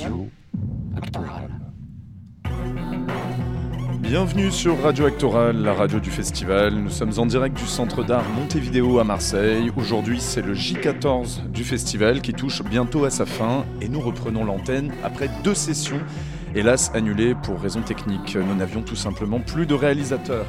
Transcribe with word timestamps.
Radio. 0.00 0.28
Bienvenue 4.00 4.50
sur 4.50 4.80
Radio 4.82 5.04
Actoral, 5.06 5.62
la 5.62 5.74
radio 5.74 6.00
du 6.00 6.10
festival. 6.10 6.74
Nous 6.74 6.90
sommes 6.90 7.12
en 7.18 7.26
direct 7.26 7.56
du 7.56 7.66
centre 7.66 8.02
d'art 8.02 8.24
Montevideo 8.30 8.98
à 8.98 9.04
Marseille. 9.04 9.70
Aujourd'hui, 9.76 10.20
c'est 10.20 10.40
le 10.42 10.54
J14 10.54 11.50
du 11.50 11.64
festival 11.64 12.22
qui 12.22 12.32
touche 12.32 12.62
bientôt 12.62 13.04
à 13.04 13.10
sa 13.10 13.26
fin 13.26 13.66
et 13.82 13.88
nous 13.88 14.00
reprenons 14.00 14.44
l'antenne 14.44 14.92
après 15.04 15.28
deux 15.44 15.54
sessions, 15.54 16.00
hélas 16.54 16.90
annulées 16.94 17.34
pour 17.34 17.60
raisons 17.60 17.82
techniques. 17.82 18.36
Nous 18.36 18.54
n'avions 18.54 18.82
tout 18.82 18.96
simplement 18.96 19.40
plus 19.40 19.66
de 19.66 19.74
réalisateurs. 19.74 20.46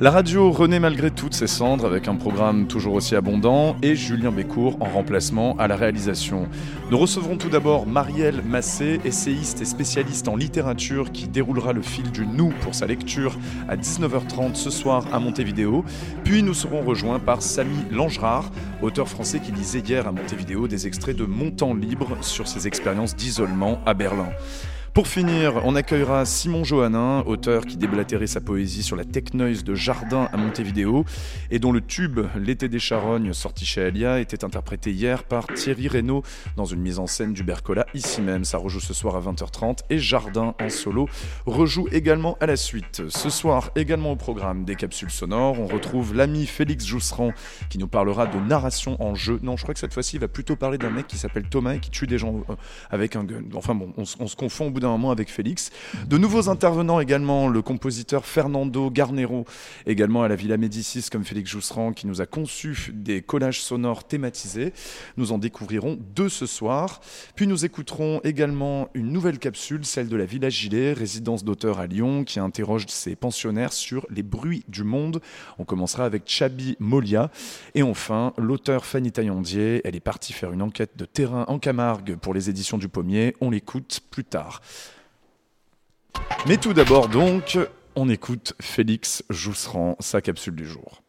La 0.00 0.12
radio 0.12 0.52
renaît 0.52 0.78
malgré 0.78 1.10
toutes 1.10 1.34
ses 1.34 1.48
cendres 1.48 1.84
avec 1.84 2.06
un 2.06 2.14
programme 2.14 2.68
toujours 2.68 2.94
aussi 2.94 3.16
abondant 3.16 3.74
et 3.82 3.96
Julien 3.96 4.30
Bécourt 4.30 4.76
en 4.78 4.84
remplacement 4.84 5.56
à 5.58 5.66
la 5.66 5.74
réalisation. 5.74 6.46
Nous 6.92 6.96
recevrons 6.96 7.36
tout 7.36 7.48
d'abord 7.48 7.84
Marielle 7.84 8.40
Massé, 8.46 9.00
essayiste 9.04 9.60
et 9.60 9.64
spécialiste 9.64 10.28
en 10.28 10.36
littérature 10.36 11.10
qui 11.10 11.26
déroulera 11.26 11.72
le 11.72 11.82
fil 11.82 12.12
du 12.12 12.28
nous 12.28 12.50
pour 12.60 12.76
sa 12.76 12.86
lecture 12.86 13.36
à 13.68 13.74
19h30 13.74 14.54
ce 14.54 14.70
soir 14.70 15.04
à 15.12 15.18
Montevideo. 15.18 15.84
Puis 16.22 16.44
nous 16.44 16.54
serons 16.54 16.82
rejoints 16.82 17.18
par 17.18 17.42
Samy 17.42 17.78
Langerard, 17.90 18.52
auteur 18.82 19.08
français 19.08 19.40
qui 19.40 19.50
lisait 19.50 19.80
hier 19.80 20.06
à 20.06 20.12
Montevideo 20.12 20.68
des 20.68 20.86
extraits 20.86 21.16
de 21.16 21.24
Mon 21.24 21.50
temps 21.50 21.74
libre 21.74 22.16
sur 22.20 22.46
ses 22.46 22.68
expériences 22.68 23.16
d'isolement 23.16 23.80
à 23.84 23.94
Berlin. 23.94 24.28
Pour 24.94 25.06
finir, 25.06 25.62
on 25.64 25.76
accueillera 25.76 26.24
Simon 26.24 26.64
Johannin, 26.64 27.22
auteur 27.26 27.66
qui 27.66 27.76
déblatérait 27.76 28.26
sa 28.26 28.40
poésie 28.40 28.82
sur 28.82 28.96
la 28.96 29.04
technoise 29.04 29.62
de 29.62 29.74
Jardin 29.74 30.28
à 30.32 30.36
Montevideo 30.36 31.04
et 31.50 31.58
dont 31.58 31.70
le 31.70 31.80
tube 31.80 32.20
L'été 32.36 32.68
des 32.68 32.78
charognes, 32.78 33.32
sorti 33.32 33.64
chez 33.64 33.82
Alia, 33.82 34.18
était 34.18 34.44
interprété 34.44 34.90
hier 34.90 35.22
par 35.22 35.46
Thierry 35.46 35.86
Reynaud 35.88 36.22
dans 36.56 36.64
une 36.64 36.80
mise 36.80 36.98
en 36.98 37.06
scène 37.06 37.32
du 37.32 37.44
Bercola 37.44 37.86
ici 37.94 38.20
même. 38.20 38.44
Ça 38.44 38.58
rejoue 38.58 38.80
ce 38.80 38.92
soir 38.92 39.14
à 39.14 39.20
20h30 39.20 39.80
et 39.90 39.98
Jardin 39.98 40.54
en 40.60 40.68
solo 40.68 41.08
rejoue 41.46 41.88
également 41.92 42.36
à 42.40 42.46
la 42.46 42.56
suite. 42.56 43.02
Ce 43.08 43.30
soir, 43.30 43.70
également 43.76 44.12
au 44.12 44.16
programme 44.16 44.64
des 44.64 44.74
capsules 44.74 45.10
sonores, 45.10 45.60
on 45.60 45.66
retrouve 45.66 46.14
l'ami 46.14 46.46
Félix 46.46 46.86
Jousserand 46.86 47.32
qui 47.70 47.78
nous 47.78 47.88
parlera 47.88 48.26
de 48.26 48.38
narration 48.38 49.00
en 49.02 49.14
jeu. 49.14 49.38
Non, 49.42 49.56
je 49.56 49.62
crois 49.62 49.74
que 49.74 49.80
cette 49.80 49.94
fois-ci, 49.94 50.16
il 50.16 50.20
va 50.20 50.28
plutôt 50.28 50.56
parler 50.56 50.78
d'un 50.78 50.90
mec 50.90 51.06
qui 51.06 51.18
s'appelle 51.18 51.48
Thomas 51.48 51.74
et 51.74 51.78
qui 51.78 51.90
tue 51.90 52.06
des 52.06 52.18
gens 52.18 52.42
euh, 52.48 52.54
avec 52.90 53.14
un 53.14 53.24
gun. 53.24 53.42
Enfin 53.54 53.74
bon, 53.74 53.92
on, 53.96 54.04
on 54.18 54.26
se 54.26 54.36
confond 54.36 54.70
bout 54.78 54.82
d'un 54.82 54.90
moment 54.90 55.10
avec 55.10 55.28
Félix. 55.28 55.70
De 56.06 56.18
nouveaux 56.18 56.48
intervenants 56.48 57.00
également, 57.00 57.48
le 57.48 57.62
compositeur 57.62 58.24
Fernando 58.24 58.90
Garnero, 58.90 59.44
également 59.86 60.22
à 60.22 60.28
la 60.28 60.36
Villa 60.36 60.56
Médicis 60.56 61.06
comme 61.10 61.24
Félix 61.24 61.50
Jousserand, 61.50 61.92
qui 61.92 62.06
nous 62.06 62.20
a 62.20 62.26
conçu 62.26 62.92
des 62.94 63.20
collages 63.20 63.60
sonores 63.60 64.04
thématisés. 64.04 64.72
Nous 65.16 65.32
en 65.32 65.38
découvrirons 65.38 65.98
deux 66.14 66.28
ce 66.28 66.46
soir. 66.46 67.00
Puis 67.34 67.48
nous 67.48 67.64
écouterons 67.64 68.20
également 68.22 68.88
une 68.94 69.10
nouvelle 69.10 69.40
capsule, 69.40 69.84
celle 69.84 70.08
de 70.08 70.14
la 70.14 70.26
Villa 70.26 70.48
Gilet, 70.48 70.92
résidence 70.92 71.42
d'auteur 71.42 71.80
à 71.80 71.88
Lyon, 71.88 72.22
qui 72.22 72.38
interroge 72.38 72.86
ses 72.86 73.16
pensionnaires 73.16 73.72
sur 73.72 74.06
les 74.10 74.22
bruits 74.22 74.62
du 74.68 74.84
monde. 74.84 75.20
On 75.58 75.64
commencera 75.64 76.04
avec 76.04 76.22
Chabi 76.26 76.76
Molia. 76.78 77.32
Et 77.74 77.82
enfin, 77.82 78.32
l'auteur 78.38 78.86
Fanny 78.86 79.10
Taillandier, 79.10 79.80
elle 79.82 79.96
est 79.96 80.00
partie 80.00 80.32
faire 80.32 80.52
une 80.52 80.62
enquête 80.62 80.96
de 80.96 81.04
terrain 81.04 81.46
en 81.48 81.58
Camargue 81.58 82.14
pour 82.14 82.32
les 82.32 82.48
éditions 82.48 82.78
du 82.78 82.88
Pommier. 82.88 83.34
On 83.40 83.50
l'écoute 83.50 84.02
plus 84.12 84.24
tard. 84.24 84.60
Mais 86.46 86.56
tout 86.56 86.72
d'abord 86.72 87.08
donc, 87.08 87.58
on 87.96 88.08
écoute 88.08 88.54
Félix 88.60 89.24
Jousserand, 89.28 89.96
sa 90.00 90.20
capsule 90.20 90.54
du 90.54 90.66
jour. 90.66 91.02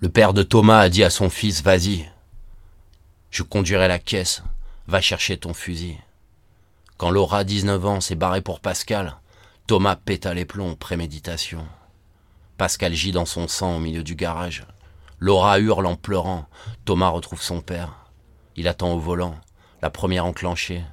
Le 0.00 0.08
père 0.08 0.34
de 0.34 0.42
Thomas 0.42 0.80
a 0.80 0.88
dit 0.88 1.02
à 1.02 1.10
son 1.10 1.30
fils 1.30 1.62
Vas-y, 1.62 2.08
je 3.30 3.42
conduirai 3.42 3.88
la 3.88 3.98
caisse, 3.98 4.42
va 4.86 5.00
chercher 5.00 5.38
ton 5.38 5.54
fusil. 5.54 5.96
Quand 6.98 7.10
Laura, 7.10 7.42
19 7.42 7.84
ans, 7.86 8.00
s'est 8.00 8.14
barrée 8.14 8.42
pour 8.42 8.60
Pascal, 8.60 9.16
Thomas 9.66 9.96
péta 9.96 10.34
les 10.34 10.44
plombs, 10.44 10.76
préméditation. 10.76 11.66
Pascal 12.58 12.92
gît 12.92 13.10
dans 13.10 13.24
son 13.24 13.48
sang 13.48 13.76
au 13.76 13.80
milieu 13.80 14.04
du 14.04 14.14
garage. 14.14 14.64
Laura 15.18 15.58
hurle 15.58 15.86
en 15.86 15.96
pleurant. 15.96 16.46
Thomas 16.84 17.08
retrouve 17.08 17.42
son 17.42 17.60
père. 17.60 18.06
Il 18.56 18.68
attend 18.68 18.92
au 18.92 18.98
volant, 18.98 19.34
la 19.82 19.90
première 19.90 20.26
enclenchée. 20.26 20.84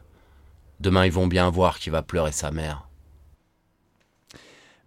Demain, 0.79 1.05
ils 1.05 1.11
vont 1.11 1.27
bien 1.27 1.49
voir 1.49 1.77
qui 1.77 1.91
va 1.91 2.01
pleurer 2.01 2.31
sa 2.31 2.49
mère. 2.49 2.87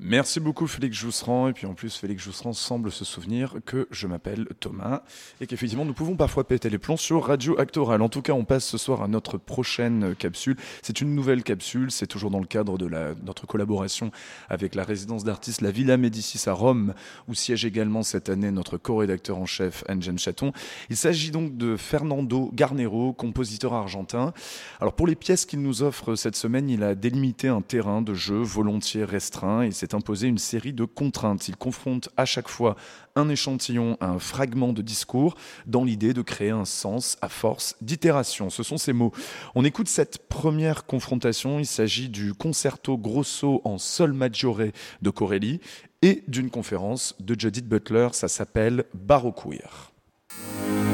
Merci 0.01 0.41
beaucoup 0.41 0.67
Félix 0.67 0.97
Jousserand. 0.97 1.47
Et 1.47 1.53
puis 1.53 1.67
en 1.67 1.75
plus, 1.75 1.97
Félix 1.97 2.25
Jousserand 2.25 2.53
semble 2.53 2.91
se 2.91 3.05
souvenir 3.05 3.55
que 3.65 3.87
je 3.93 4.09
m'appelle 4.09 4.49
Thomas 4.59 5.03
et 5.41 5.47
qu'effectivement, 5.47 5.85
nous 5.85 5.95
pouvons 5.95 6.17
parfois 6.17 6.43
péter 6.49 6.69
les 6.69 6.79
plombs 6.79 6.97
sur 6.97 7.25
Radio 7.25 7.59
Actoral. 7.61 8.03
En 8.03 8.09
tout 8.09 8.21
cas, 8.21 8.33
on 8.33 8.45
passe 8.45 8.65
ce 8.65 8.77
soir 8.77 9.03
à 9.03 9.09
notre 9.09 9.39
prochaine 9.39 10.17
capsule. 10.17 10.57
C'est 10.83 11.01
une 11.01 11.15
nouvelle 11.15 11.45
capsule. 11.45 11.93
C'est 11.93 12.09
toujours 12.09 12.33
dans 12.33 12.41
le 12.41 12.47
cadre 12.47 12.77
de 12.77 12.91
notre 13.25 13.47
collaboration 13.47 14.11
avec 14.49 14.75
la 14.75 14.83
résidence 14.83 15.23
d'artistes 15.23 15.61
La 15.61 15.71
Villa 15.71 15.97
Médicis 15.97 16.49
à 16.49 16.53
Rome, 16.53 16.95
où 17.29 17.35
siège 17.35 17.65
également 17.65 18.03
cette 18.03 18.29
année 18.29 18.51
notre 18.51 18.79
co-rédacteur 18.79 19.39
en 19.39 19.47
chef, 19.47 19.85
Anne 19.89 20.03
Chaton. 20.19 20.53
Il 20.91 20.97
s'agit 20.97 21.31
donc 21.31 21.57
de 21.57 21.77
Fernando 21.77 22.51
Garnero, 22.53 23.13
compositeur 23.13 23.73
argentin. 23.73 24.35
Alors 24.81 24.95
pour 24.95 25.07
les 25.07 25.15
pièces 25.15 25.47
qu'il 25.47 25.63
nous 25.63 25.85
offre 25.85 26.17
cette 26.17 26.37
semaine, 26.37 26.69
il 26.69 26.83
a 26.83 26.97
délimité 26.97 27.47
un 27.47 27.63
terrain 27.63 28.03
de 28.03 28.13
jeu 28.13 28.43
volontiers 28.43 29.05
restreint 29.05 29.63
et 29.63 29.71
s'est 29.85 29.95
imposé 29.95 30.29
une 30.29 30.39
série 30.39 30.73
de 30.73 30.85
contraintes. 30.85 31.49
Il 31.49 31.57
confronte 31.57 32.09
à 32.17 32.25
chaque 32.25 32.49
fois 32.49 32.75
un 33.17 33.29
échantillon 33.29 33.99
à 34.01 34.07
un 34.07 34.19
fragment 34.19 34.73
de 34.73 34.81
discours 34.81 35.37
dans 35.67 35.85
l'idée 35.85 36.15
de 36.15 36.23
créer 36.23 36.51
un 36.51 36.65
sens 36.65 37.19
à 37.21 37.29
force 37.29 37.77
d'itération. 37.83 38.49
Ce 38.49 38.63
sont 38.63 38.79
ces 38.79 38.95
mots. 38.95 39.13
On 39.55 39.65
écoute 39.65 39.89
cette 39.89 40.27
première 40.29 40.87
confrontation. 40.87 41.59
Il 41.59 41.67
s'agit 41.67 42.09
du 42.09 42.33
concerto 42.33 42.97
grosso 42.97 43.61
en 43.65 43.77
sol 43.77 44.15
maggiore 44.15 44.73
de 45.03 45.11
Corelli 45.11 45.61
et 46.01 46.23
d'une 46.29 46.51
conférence 46.51 47.15
de 47.21 47.39
Judith 47.39 47.69
Butler. 47.69 48.09
Ça 48.13 48.29
s'appelle 48.29 48.85
say 49.07 50.94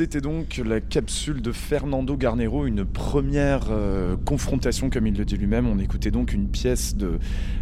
C'était 0.00 0.22
donc 0.22 0.56
la 0.64 0.80
capsule 0.80 1.42
de 1.42 1.52
Fernando 1.52 2.16
Garnero, 2.16 2.64
une 2.64 2.86
première 2.86 3.66
euh, 3.68 4.16
confrontation, 4.16 4.88
comme 4.88 5.06
il 5.06 5.14
le 5.14 5.26
dit 5.26 5.36
lui-même. 5.36 5.66
On 5.66 5.78
écoutait 5.78 6.10
donc 6.10 6.32
une 6.32 6.48
pièce, 6.48 6.96
de, 6.96 7.18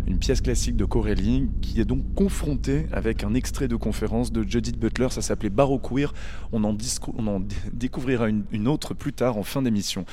une 0.06 0.20
pièce 0.20 0.40
classique 0.40 0.76
de 0.76 0.84
Corelli 0.84 1.48
qui 1.60 1.80
est 1.80 1.84
donc 1.84 2.14
confrontée 2.14 2.86
avec 2.92 3.24
un 3.24 3.34
extrait 3.34 3.66
de 3.66 3.74
conférence 3.74 4.30
de 4.30 4.48
Judith 4.48 4.78
Butler. 4.78 5.08
Ça 5.10 5.20
s'appelait 5.20 5.50
Baroqueer. 5.50 6.14
On 6.52 6.62
en, 6.62 6.76
on 7.16 7.26
en 7.26 7.42
découvrira 7.72 8.28
une, 8.28 8.68
autre 8.68 8.94
plus 8.94 9.12
tard 9.12 9.36
en 9.36 9.42
fin 9.42 9.60
d'émission. 9.60 10.04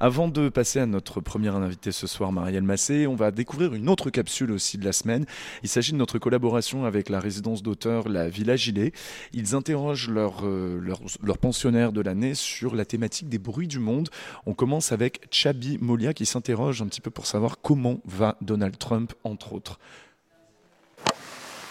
Avant 0.00 0.28
de 0.28 0.48
passer 0.48 0.80
à 0.80 0.86
notre 0.86 1.20
première 1.20 1.54
invitée 1.54 1.92
ce 1.92 2.06
soir, 2.06 2.32
Marielle 2.32 2.62
Massé, 2.62 3.06
on 3.06 3.14
va 3.14 3.30
découvrir 3.30 3.74
une 3.74 3.90
autre 3.90 4.08
capsule 4.08 4.52
aussi 4.52 4.78
de 4.78 4.86
la 4.86 4.92
semaine. 4.92 5.26
Il 5.62 5.68
s'agit 5.68 5.92
de 5.92 5.98
notre 5.98 6.18
collaboration 6.18 6.86
avec 6.86 7.10
la 7.10 7.20
résidence 7.20 7.62
d'auteur 7.62 8.08
La 8.08 8.30
Villa 8.30 8.56
Gilet. 8.56 8.92
Ils 9.34 9.54
interrogent 9.54 10.08
leur, 10.08 10.46
euh, 10.46 10.80
leur, 10.80 11.02
leur 11.22 11.36
de 11.74 12.00
l'année 12.00 12.34
sur 12.34 12.76
la 12.76 12.84
thématique 12.84 13.28
des 13.28 13.38
bruits 13.38 13.66
du 13.66 13.80
monde. 13.80 14.08
On 14.46 14.54
commence 14.54 14.92
avec 14.92 15.26
Chabi 15.32 15.76
Molia 15.80 16.14
qui 16.14 16.24
s'interroge 16.24 16.80
un 16.82 16.86
petit 16.86 17.00
peu 17.00 17.10
pour 17.10 17.26
savoir 17.26 17.58
comment 17.60 18.00
va 18.04 18.36
Donald 18.40 18.78
Trump, 18.78 19.12
entre 19.24 19.52
autres. 19.52 19.80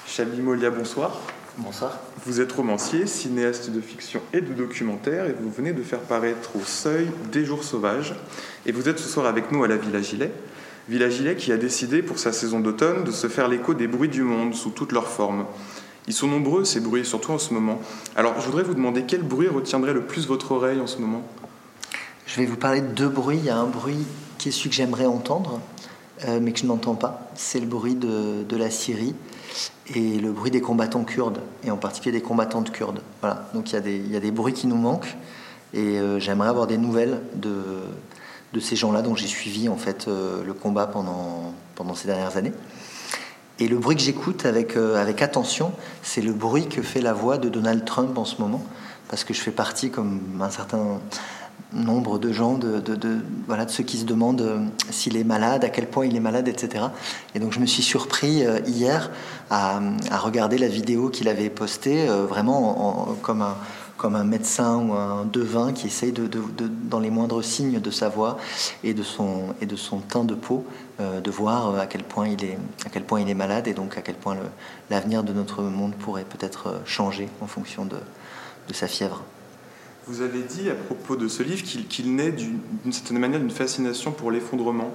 Chabi 0.05 0.41
Molia, 0.41 0.71
bonsoir. 0.71 1.21
Bonsoir. 1.57 1.97
Vous 2.25 2.41
êtes 2.41 2.51
romancier, 2.51 3.07
cinéaste 3.07 3.69
de 3.69 3.79
fiction 3.79 4.19
et 4.33 4.41
de 4.41 4.53
documentaire 4.53 5.25
et 5.25 5.35
vous 5.39 5.49
venez 5.49 5.71
de 5.71 5.83
faire 5.83 6.01
paraître 6.01 6.57
au 6.57 6.61
seuil 6.65 7.07
Des 7.31 7.45
Jours 7.45 7.63
Sauvages. 7.63 8.13
Et 8.65 8.73
vous 8.73 8.89
êtes 8.89 8.99
ce 8.99 9.07
soir 9.07 9.25
avec 9.25 9.53
nous 9.53 9.63
à 9.63 9.69
la 9.69 9.77
Villa 9.77 10.01
Gilet. 10.01 10.31
Villa 10.89 11.09
Gilet 11.09 11.37
qui 11.37 11.53
a 11.53 11.57
décidé 11.57 12.01
pour 12.01 12.19
sa 12.19 12.33
saison 12.33 12.59
d'automne 12.59 13.05
de 13.05 13.11
se 13.11 13.27
faire 13.27 13.47
l'écho 13.47 13.73
des 13.73 13.87
bruits 13.87 14.09
du 14.09 14.23
monde 14.23 14.53
sous 14.53 14.71
toutes 14.71 14.91
leurs 14.91 15.07
formes. 15.07 15.45
Ils 16.07 16.13
sont 16.13 16.27
nombreux, 16.27 16.65
ces 16.65 16.81
bruits, 16.81 17.05
surtout 17.05 17.31
en 17.31 17.37
ce 17.37 17.53
moment. 17.53 17.79
Alors, 18.15 18.39
je 18.39 18.45
voudrais 18.45 18.63
vous 18.63 18.73
demander 18.73 19.03
quel 19.07 19.23
bruit 19.23 19.47
retiendrait 19.47 19.93
le 19.93 20.01
plus 20.01 20.27
votre 20.27 20.51
oreille 20.51 20.79
en 20.81 20.87
ce 20.87 20.97
moment? 20.97 21.21
Je 22.25 22.39
vais 22.41 22.45
vous 22.45 22.57
parler 22.57 22.81
de 22.81 22.87
deux 22.87 23.07
bruits. 23.07 23.37
Il 23.37 23.45
y 23.45 23.49
a 23.49 23.57
un 23.57 23.67
bruit 23.67 24.05
qui 24.37 24.49
est 24.49 24.51
celui 24.51 24.69
que 24.69 24.75
j'aimerais 24.75 25.05
entendre, 25.05 25.61
euh, 26.25 26.39
mais 26.41 26.51
que 26.51 26.59
je 26.59 26.65
n'entends 26.65 26.95
pas. 26.95 27.29
C'est 27.35 27.59
le 27.59 27.67
bruit 27.67 27.95
de, 27.95 28.55
la 28.55 28.69
Syrie 28.69 29.15
et 29.95 30.19
le 30.19 30.31
bruit 30.31 30.51
des 30.51 30.61
combattants 30.61 31.03
kurdes, 31.05 31.39
et 31.63 31.71
en 31.71 31.77
particulier 31.77 32.11
des 32.11 32.23
combattantes 32.23 32.71
kurdes. 32.71 33.01
Voilà. 33.21 33.49
Donc, 33.53 33.71
il 33.71 34.11
y 34.11 34.15
a 34.17 34.19
des, 34.19 34.31
bruits 34.31 34.53
qui 34.53 34.67
nous 34.67 34.75
manquent, 34.75 35.15
et 35.73 35.99
euh, 35.99 36.19
j'aimerais 36.19 36.49
avoir 36.49 36.67
des 36.67 36.77
nouvelles 36.77 37.21
de, 37.35 38.59
ces 38.59 38.75
gens-là 38.75 39.01
dont 39.01 39.15
j'ai 39.15 39.27
suivi 39.27 39.67
en 39.67 39.77
fait 39.77 40.07
euh, 40.07 40.43
le 40.43 40.53
combat 40.53 40.85
pendant 40.85 41.95
ces 41.95 42.07
dernières 42.07 42.35
années. 42.35 42.53
Et 43.59 43.67
le 43.67 43.77
bruit 43.77 43.95
que 43.95 44.01
j'écoute 44.01 44.45
avec, 44.45 44.75
euh, 44.75 45.01
avec 45.01 45.21
attention, 45.21 45.73
c'est 46.01 46.21
le 46.21 46.33
bruit 46.33 46.67
que 46.67 46.81
fait 46.81 47.01
la 47.01 47.13
voix 47.13 47.37
de 47.37 47.49
Donald 47.49 47.85
Trump 47.85 48.17
en 48.17 48.25
ce 48.25 48.41
moment, 48.41 48.63
parce 49.09 49.23
que 49.23 49.33
je 49.33 49.41
fais 49.41 49.51
partie, 49.51 49.91
comme 49.91 50.21
un 50.41 50.49
certain 50.49 50.99
nombre 51.71 52.19
de 52.19 52.31
gens, 52.31 52.57
de, 52.57 52.79
de, 52.79 53.17
voilà, 53.47 53.65
de 53.65 53.71
ceux 53.71 53.83
qui 53.83 53.97
se 53.97 54.05
demandent 54.05 54.41
euh, 54.41 54.59
s'il 54.89 55.17
est 55.17 55.23
malade, 55.23 55.63
à 55.63 55.69
quel 55.69 55.87
point 55.87 56.05
il 56.05 56.15
est 56.15 56.19
malade, 56.19 56.47
etc. 56.47 56.85
Et 57.35 57.39
donc 57.39 57.51
je 57.51 57.59
me 57.59 57.65
suis 57.65 57.83
surpris 57.83 58.45
euh, 58.45 58.59
hier 58.65 59.11
à, 59.49 59.79
à, 60.09 60.17
regarder 60.17 60.57
la 60.57 60.67
vidéo 60.67 61.09
qu'il 61.09 61.27
avait 61.27 61.49
postée, 61.49 62.07
vraiment 62.07 63.07
en, 63.07 63.11
en, 63.11 63.13
comme 63.15 63.41
un 63.41 63.55
comme 64.03 64.15
un 64.15 64.25
médecin 64.25 64.75
ou 64.79 64.91
un 64.91 65.23
devin 65.23 65.71
qui 65.71 65.87
essaye 65.87 66.11
de, 66.11 66.29
dans 66.89 66.99
les 66.99 67.09
moindres 67.09 67.41
signes 67.41 67.79
de 67.79 67.89
sa 67.89 68.09
voix 68.09 68.37
et 68.83 68.93
de 68.93 69.01
son, 69.01 69.55
et 69.61 69.65
de 69.65 69.77
son 69.77 69.99
teint 69.99 70.25
de 70.25 70.35
peau, 70.35 70.65
euh, 70.99 71.21
de 71.21 71.31
voir 71.31 71.79
à 71.79 71.87
quel, 71.87 72.03
point 72.03 72.27
il 72.27 72.43
est, 72.43 72.57
à 72.85 72.89
quel 72.89 73.05
point 73.05 73.21
il 73.21 73.29
est 73.29 73.33
malade 73.33 73.65
et 73.69 73.73
donc 73.73 73.97
à 73.97 74.01
quel 74.01 74.15
point 74.15 74.35
l'avenir 74.89 75.23
de 75.23 75.31
notre 75.31 75.63
monde 75.63 75.93
pourrait 75.93 76.25
peut-être 76.25 76.81
changer 76.85 77.29
en 77.39 77.47
fonction 77.47 77.85
de, 77.85 77.95
de, 78.67 78.73
sa 78.73 78.89
fièvre. 78.89 79.23
Vous 80.05 80.19
avez 80.19 80.41
dit 80.41 80.69
à 80.69 80.75
propos 80.75 81.15
de 81.15 81.29
ce 81.29 81.41
livre 81.41 81.63
qu'il 81.63 81.87
qu 81.87 82.03
naît 82.03 82.33
d'une 82.33 82.91
certaine 82.91 83.19
manière 83.19 83.39
d'une 83.39 83.51
fascination 83.51 84.11
pour 84.11 84.31
l'effondrement 84.31 84.91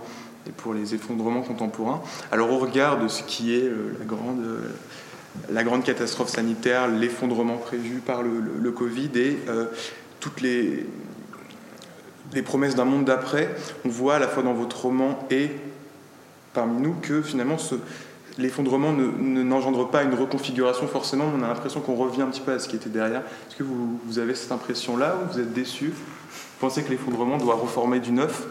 et 0.46 0.52
pour 0.52 0.74
les 0.74 0.94
effondrements 0.94 1.40
contemporains. 1.40 2.02
Alors 2.30 2.52
au 2.52 2.58
regard 2.58 3.02
de 3.02 3.08
ce 3.08 3.22
qui 3.22 3.54
est 3.54 3.64
euh, 3.64 3.96
la 3.98 4.04
grande 4.04 4.44
la 5.50 5.64
grande 5.64 5.84
catastrophe 5.84 6.30
sanitaire, 6.30 6.88
l'effondrement 6.88 7.56
prévu 7.56 8.00
par 8.00 8.22
le, 8.22 8.70
Covid 8.70 9.10
et 9.14 9.38
euh, 9.48 9.66
toutes 10.20 10.40
les, 10.40 10.86
promesses 12.44 12.74
d'un 12.74 12.84
monde 12.84 13.04
d'après, 13.04 13.54
on 13.84 13.88
voit 13.88 14.16
à 14.16 14.18
la 14.18 14.28
fois 14.28 14.42
dans 14.42 14.52
votre 14.52 14.82
roman 14.82 15.26
et 15.30 15.50
parmi 16.52 16.80
nous 16.80 16.94
que 16.94 17.22
finalement 17.22 17.56
l'effondrement 18.36 18.92
n'engendre 18.92 19.80
ne, 19.80 19.84
pas 19.84 20.02
une 20.02 20.14
reconfiguration 20.14 20.86
forcément, 20.86 21.24
on 21.36 21.42
a 21.42 21.48
l'impression 21.48 21.80
qu'on 21.80 21.96
revient 21.96 22.22
un 22.22 22.26
petit 22.26 22.40
peu 22.40 22.52
à 22.52 22.58
ce 22.58 22.68
qui 22.68 22.76
était 22.76 22.90
derrière. 22.90 23.22
Est-ce 23.48 23.56
que 23.56 23.62
vous, 23.62 23.98
vous, 24.04 24.18
avez 24.18 24.34
cette 24.34 24.52
impression-là 24.52 25.16
ou 25.16 25.32
vous 25.32 25.40
êtes 25.40 25.52
déçu? 25.52 25.86
Vous 25.88 26.60
pensez 26.60 26.82
que 26.82 26.90
l'effondrement 26.90 27.38
doit 27.38 27.54
reformer 27.54 28.00
du 28.00 28.12
neuf? 28.12 28.46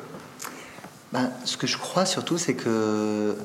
Ben, 1.13 1.31
Ce 1.45 1.55
que 1.55 1.67
je 1.67 1.77
crois 1.77 2.05
surtout, 2.05 2.37
c'est 2.37 2.55
que 2.55 3.35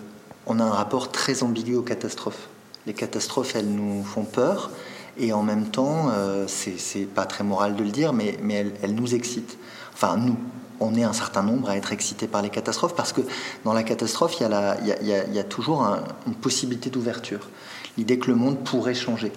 on 0.47 0.59
a 0.59 0.65
un 0.65 0.71
rapport 0.71 1.13
très 1.13 1.45
ambigu 1.45 1.77
aux 1.77 1.83
catastrophes 1.83 2.49
les 2.87 2.95
catastrophes, 2.95 3.55
elles 3.57 3.69
nous 3.69 4.03
font 4.05 4.25
peur, 4.25 4.71
et 5.19 5.33
en 5.33 5.43
même 5.43 5.67
temps, 5.67 6.09
euh, 6.11 6.47
c'est 6.49 7.07
pas 7.07 7.27
très 7.27 7.45
moral 7.45 7.77
de 7.77 7.85
le 7.85 7.91
dire, 7.91 8.13
mais, 8.13 8.39
elles, 8.83 8.95
nous 8.95 9.15
excitent. 9.15 9.59
Enfin, 9.93 10.17
nous, 10.17 10.37
on 10.81 10.95
est 10.95 11.05
un 11.05 11.13
certain 11.13 11.43
nombre 11.43 11.69
à 11.69 11.77
être 11.77 11.93
excités 11.93 12.27
par 12.27 12.43
les 12.43 12.51
catastrophes, 12.51 12.95
parce 12.95 13.13
que 13.13 13.21
dans 13.65 13.73
la 13.73 13.83
catastrophe, 13.83 14.37
il 14.41 14.47
y 14.47 15.39
a, 15.39 15.45
toujours 15.45 15.83
un, 15.83 16.03
une 16.27 16.35
possibilité 16.35 16.91
d'ouverture, 16.91 17.51
l'idée 17.99 18.19
que 18.19 18.29
le 18.29 18.37
monde 18.37 18.59
pourrait 18.65 18.95
changer. 18.95 19.33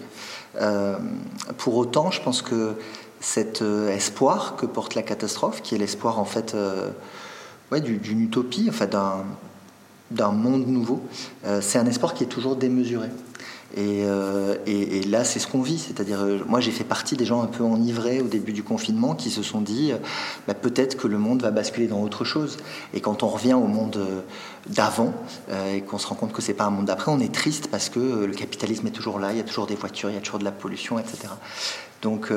Euh, 0.62 0.98
pour 1.58 1.75
autant, 1.75 2.12
je 2.12 2.22
pense 2.22 2.42
que 2.42 2.75
cet 3.20 3.62
euh, 3.62 3.90
espoir 3.90 4.56
que 4.56 4.66
porte 4.66 4.96
la 4.96 5.02
catastrophe, 5.02 5.62
qui 5.62 5.75
est 5.75 5.78
l'espoir 5.78 6.20
en 6.20 6.25
fait 6.25 6.56
d'une 7.72 8.22
utopie, 8.22 8.72
d'un 10.12 10.32
monde 10.32 10.68
nouveau, 10.68 11.02
c'est 11.60 11.78
un 11.78 11.86
espoir 11.86 12.14
qui 12.14 12.24
est 12.24 12.28
toujours 12.28 12.56
démesuré. 12.56 13.10
Et, 13.74 14.03
euh, 14.05 14.55
et, 14.65 15.01
là, 15.03 15.24
c'est 15.24 15.39
ce 15.39 15.48
qu'on 15.48 15.62
vit. 15.62 15.79
C'est-à-dire, 15.79 16.22
euh, 16.22 16.39
moi, 16.48 16.62
j'ai 16.62 16.72
fait 16.72 16.84
partie 16.84 17.17
des 17.17 17.25
gens 17.25 17.41
un 17.41 17.48
peu 17.48 17.63
enivrés 17.63 18.22
au 18.22 18.27
début 18.27 18.53
du 18.53 18.63
confinement 18.63 19.15
qui 19.15 19.29
se 19.29 19.43
sont 19.43 19.60
dit 19.60 19.91
euh, 19.91 19.98
bah, 20.48 20.53
peut-être 20.53 20.95
que 20.95 21.07
le 21.07 21.17
monde 21.17 21.41
va 21.41 21.51
basculer 21.51 21.88
dans 21.88 22.01
autre 22.01 22.24
chose. 22.24 22.57
Et 22.93 23.01
quand 23.01 23.24
on 23.24 23.27
revient 23.27 23.53
au 23.53 23.67
monde 23.67 24.00
d'avant 24.67 25.13
et 25.72 25.81
qu'on 25.81 25.98
se 25.98 26.07
rend 26.07 26.15
compte 26.15 26.34
que 26.34 26.41
c'est 26.41 26.53
pas 26.53 26.63
un 26.63 26.69
monde 26.69 26.86
d'après, 26.86 27.12
on 27.12 27.19
est 27.19 27.34
triste 27.34 27.67
parce 27.67 27.89
que 27.89 28.00
le 28.00 28.34
capitalisme 28.34 28.88
est 28.88 28.91
toujours 28.91 29.19
là, 29.19 29.31
il 29.31 29.38
y 29.38 29.41
a 29.41 29.43
toujours 29.43 29.67
des 29.67 29.75
voitures, 29.75 30.10
il 30.10 30.15
y 30.15 30.17
a 30.17 30.22
toujours 30.22 30.39
de 30.39 30.43
la 30.43 30.51
pollution, 30.51 30.98
etc. 30.98 31.27
Donc 32.01 32.31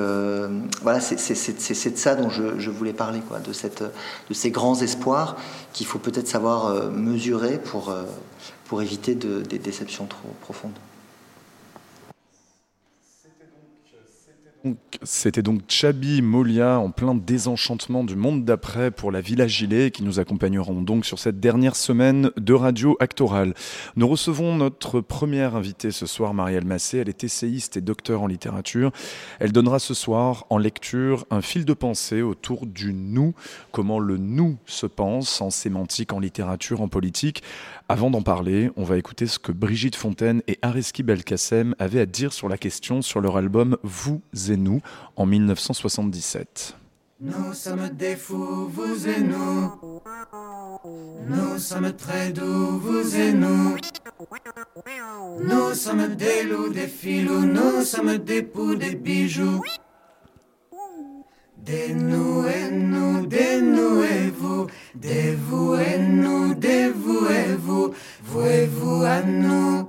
voilà, 0.82 1.00
c'est 1.00 1.16
de 1.16 1.96
ça 1.96 2.14
dont 2.16 2.28
je, 2.28 2.70
voulais 2.70 2.92
parler, 2.92 3.20
de, 3.44 4.34
ces 4.34 4.50
grands 4.50 4.80
espoirs 4.80 5.36
qu'il 5.72 5.86
faut 5.86 5.98
peut-être 5.98 6.28
savoir 6.28 6.90
mesurer 6.90 7.58
pour, 7.58 7.92
éviter 8.82 9.14
de, 9.14 9.40
des 9.40 9.58
déceptions 9.58 10.06
trop 10.06 10.28
profondes. 10.42 10.72
C'était 15.02 15.42
donc 15.42 15.62
Chabi 15.68 16.22
Molia 16.22 16.78
en 16.78 16.90
plein 16.90 17.14
désenchantement 17.14 18.04
du 18.04 18.16
monde 18.16 18.44
d'après 18.44 18.90
pour 18.90 19.12
la 19.12 19.20
Villa 19.20 19.46
Gilet 19.46 19.90
qui 19.90 20.02
nous 20.02 20.18
accompagneront 20.18 20.82
donc 20.82 21.04
sur 21.04 21.18
cette 21.18 21.40
dernière 21.40 21.76
semaine 21.76 22.30
de 22.36 22.52
radio 22.54 22.96
actorale. 22.98 23.54
Nous 23.96 24.08
recevons 24.08 24.56
notre 24.56 25.00
première 25.00 25.54
invitée 25.54 25.90
ce 25.90 26.06
soir, 26.06 26.34
Marielle 26.34 26.64
Massé. 26.64 26.98
Elle 26.98 27.08
est 27.08 27.24
essayiste 27.24 27.76
et 27.76 27.80
docteur 27.80 28.22
en 28.22 28.26
littérature. 28.26 28.90
Elle 29.38 29.52
donnera 29.52 29.78
ce 29.78 29.94
soir 29.94 30.46
en 30.50 30.58
lecture 30.58 31.26
un 31.30 31.42
fil 31.42 31.64
de 31.64 31.74
pensée 31.74 32.22
autour 32.22 32.66
du 32.66 32.92
nous, 32.92 33.34
comment 33.72 33.98
le 33.98 34.16
nous 34.16 34.58
se 34.66 34.86
pense 34.86 35.40
en 35.40 35.50
sémantique, 35.50 36.12
en 36.12 36.18
littérature, 36.18 36.80
en 36.80 36.88
politique. 36.88 37.42
Avant 37.90 38.10
d'en 38.10 38.20
parler, 38.20 38.70
on 38.76 38.84
va 38.84 38.98
écouter 38.98 39.26
ce 39.26 39.38
que 39.38 39.50
Brigitte 39.50 39.96
Fontaine 39.96 40.42
et 40.46 40.58
Ariski 40.60 41.02
Belkacem 41.02 41.74
avaient 41.78 42.00
à 42.00 42.04
dire 42.04 42.34
sur 42.34 42.46
la 42.46 42.58
question 42.58 43.00
sur 43.00 43.22
leur 43.22 43.38
album 43.38 43.78
Vous 43.82 44.20
et 44.50 44.58
nous 44.58 44.82
en 45.16 45.24
1977. 45.24 46.76
Nous 47.22 47.54
sommes 47.54 47.88
des 47.88 48.14
fous, 48.14 48.68
vous 48.68 49.08
et 49.08 49.22
nous. 49.22 49.72
Nous 51.28 51.58
sommes 51.58 51.94
très 51.94 52.30
doux, 52.30 52.78
vous 52.78 53.16
et 53.16 53.32
nous. 53.32 53.78
Nous 55.40 55.72
sommes 55.72 56.14
des 56.14 56.42
loups, 56.42 56.68
des 56.68 56.88
filous, 56.88 57.46
nous 57.46 57.82
sommes 57.84 58.18
des 58.18 58.42
poux, 58.42 58.74
des 58.74 58.96
bijoux. 58.96 59.62
Dénouez-nous, 61.64 63.26
dénouez-vous, 63.26 64.66
dévouez-nous, 64.94 66.54
dévouez-vous, 66.54 67.92
vouez-vous 68.24 69.02
à 69.04 69.22
nous, 69.22 69.88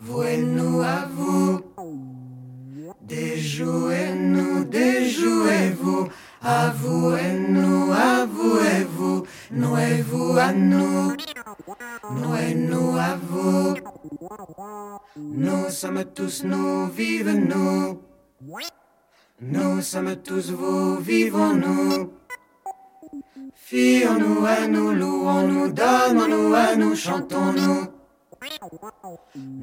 vouez-nous 0.00 0.82
à 0.82 1.08
vous? 1.14 1.60
Déjouez-nous, 3.02 4.64
déjouez-vous, 4.64 6.08
avouez-nous, 6.40 7.92
avouez-vous, 7.92 9.26
nouez-vous 9.50 10.38
à 10.38 10.52
nous, 10.52 11.12
nouez-nous 12.12 12.96
à 12.96 13.16
vous? 13.16 13.74
Nous 15.16 15.68
sommes 15.68 16.04
tous 16.14 16.44
nous, 16.44 16.86
vive 16.86 17.30
nous. 17.30 18.00
Nous 19.44 19.80
sommes 19.80 20.14
tous 20.22 20.50
vous, 20.52 20.98
vivons-nous. 20.98 22.10
Fions-nous 23.54 24.46
à 24.46 24.68
nous, 24.68 24.92
louons-nous, 24.92 25.72
donnons-nous 25.72 26.54
à 26.54 26.76
nous, 26.76 26.94
chantons-nous. 26.94 27.86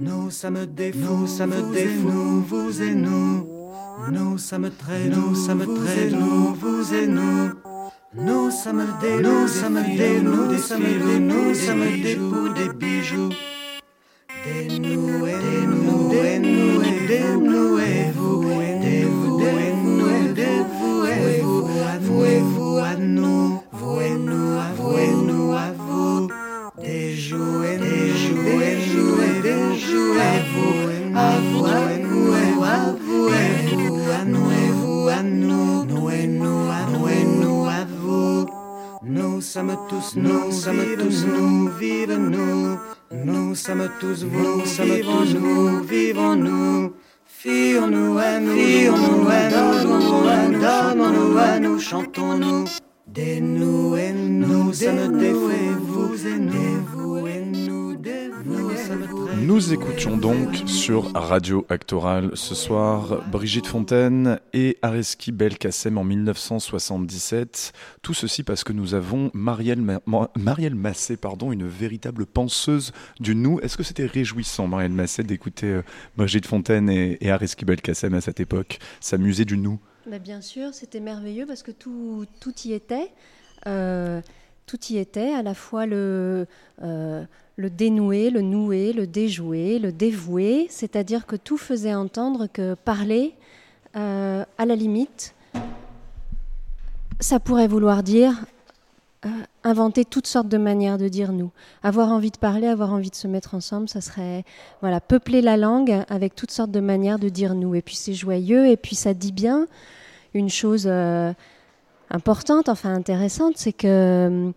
Nous 0.01 0.29
sommes 0.31 0.65
des 0.65 0.91
fous, 0.91 0.99
nous 0.99 1.27
sommes 1.27 1.71
des 1.71 1.85
fous, 1.87 2.41
vous 2.41 2.81
et 2.81 2.93
nous. 2.93 3.47
Nous 4.11 4.37
sommes 4.37 4.69
très, 4.71 5.05
nous 5.07 5.33
sommes 5.35 5.65
très 5.75 6.09
doux, 6.09 6.53
vous 6.59 6.93
et 6.93 7.07
nous. 7.07 7.51
Nous 8.15 8.51
sommes 8.51 8.85
des, 8.99 9.21
nous 9.21 9.47
sommes 9.47 9.81
des, 9.95 10.19
nous 10.19 10.57
sommes 10.57 10.83
des, 10.83 11.19
nous 11.19 11.53
sommes 11.53 12.01
des 12.01 12.15
poux, 12.15 12.49
des 12.49 12.73
bijoux. 12.73 13.29
Dénouez, 14.45 14.95
dénouez, 14.97 15.39
dénouez, 16.09 17.07
dénouez-vous, 17.07 17.07
dénouez-nous, 17.07 17.98
sommes 39.59 39.77
tous 39.89 40.15
nous, 40.15 40.51
sommes 40.51 40.95
tous 40.97 41.25
nous, 41.25 41.67
vive 41.79 42.17
nous. 42.17 42.77
Nous 43.11 43.55
sommes 43.55 43.89
tous 43.99 44.23
vous, 44.23 44.59
nous 44.59 44.65
sommes 44.65 45.01
tous 45.01 45.33
nous. 45.33 46.93
Fions-nous 47.27 48.17
à 48.17 48.39
nous, 48.39 48.55
fions-nous 48.55 49.27
à 49.27 49.49
nous, 49.49 49.83
donnons-nous 49.83 50.27
à 50.27 50.47
nous, 50.47 50.59
donnons-nous 50.61 51.37
à 51.37 51.59
nous, 51.59 51.79
chantons-nous. 51.79 52.65
Dénouez-nous, 53.07 54.47
nous 54.47 54.73
sommes 54.73 55.17
dévoués-vous, 55.17 56.07
dévouez-nous, 56.07 56.51
dévouez-vous. 56.51 57.38
Nous 57.38 57.38
écoutions 59.71 60.15
donc 60.17 60.55
sur 60.65 61.11
Radio 61.13 61.65
Actoral 61.69 62.31
ce 62.35 62.55
soir 62.55 63.21
Brigitte 63.29 63.67
Fontaine 63.67 64.39
et 64.53 64.77
Areski 64.81 65.31
Belkacem 65.31 65.97
en 65.97 66.03
1977. 66.05 67.73
Tout 68.01 68.13
ceci 68.13 68.43
parce 68.43 68.63
que 68.63 68.71
nous 68.71 68.93
avons 68.93 69.29
Marielle, 69.33 69.81
Ma- 69.81 69.99
Ma- 70.05 70.29
Marielle 70.37 70.75
Massé, 70.75 71.17
pardon, 71.17 71.51
une 71.51 71.67
véritable 71.67 72.25
penseuse 72.25 72.93
du 73.19 73.35
nous. 73.35 73.59
Est-ce 73.59 73.75
que 73.77 73.83
c'était 73.83 74.05
réjouissant, 74.05 74.67
Marielle 74.67 74.91
Massé, 74.93 75.23
d'écouter 75.23 75.67
euh, 75.67 75.81
Brigitte 76.15 76.45
Fontaine 76.45 76.89
et, 76.89 77.17
et 77.21 77.31
Areski 77.31 77.65
Belkacem 77.65 78.13
à 78.13 78.21
cette 78.21 78.39
époque, 78.39 78.79
s'amuser 79.01 79.43
du 79.45 79.57
nous? 79.57 79.79
Bah, 80.09 80.19
bien 80.19 80.39
sûr, 80.41 80.73
c'était 80.73 81.01
merveilleux 81.01 81.45
parce 81.45 81.61
que 81.63 81.71
tout, 81.71 82.25
tout 82.39 82.53
y 82.65 82.71
était. 82.73 83.11
Euh, 83.67 84.21
tout 84.69 84.93
y 84.93 84.97
était, 84.97 85.33
à 85.33 85.41
la 85.41 85.55
fois 85.55 85.87
le, 85.87 86.45
euh, 86.83 87.23
le 87.55 87.69
dénouer, 87.71 88.29
le 88.29 88.41
nouer, 88.41 88.93
le 88.93 89.07
déjouer, 89.07 89.79
le 89.79 89.91
dévouer, 89.91 90.67
c'est-à-dire 90.69 91.25
que 91.25 91.35
tout 91.35 91.57
faisait 91.57 91.95
entendre 91.95 92.45
que 92.45 92.75
parler, 92.75 93.33
euh, 93.95 94.45
à 94.59 94.65
la 94.67 94.75
limite, 94.75 95.33
ça 97.19 97.39
pourrait 97.39 97.67
vouloir 97.67 98.03
dire 98.03 98.45
euh, 99.25 99.29
inventer 99.63 100.05
toutes 100.05 100.27
sortes 100.27 100.49
de 100.49 100.59
manières 100.59 100.99
de 100.99 101.07
dire 101.07 101.33
nous. 101.33 101.49
Avoir 101.81 102.09
envie 102.09 102.29
de 102.29 102.37
parler, 102.37 102.67
avoir 102.67 102.93
envie 102.93 103.09
de 103.09 103.15
se 103.15 103.27
mettre 103.27 103.55
ensemble, 103.55 103.89
ça 103.89 104.01
serait 104.01 104.43
voilà 104.81 105.01
peupler 105.01 105.41
la 105.41 105.57
langue 105.57 106.03
avec 106.09 106.35
toutes 106.35 106.51
sortes 106.51 106.71
de 106.71 106.79
manières 106.79 107.17
de 107.17 107.29
dire 107.29 107.55
nous. 107.55 107.73
Et 107.73 107.81
puis 107.81 107.95
c'est 107.95 108.13
joyeux, 108.13 108.67
et 108.67 108.77
puis 108.77 108.95
ça 108.95 109.15
dit 109.15 109.31
bien 109.31 109.65
une 110.35 110.49
chose 110.49 110.87
importante, 112.09 112.69
enfin 112.69 112.93
intéressante, 112.93 113.53
c'est 113.57 113.73
que 113.73 114.51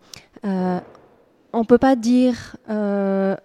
euh, 0.45 0.81
on 1.53 1.65
peut 1.65 1.79
pas 1.79 1.97
dire, 1.97 2.57
euh, 2.71 3.37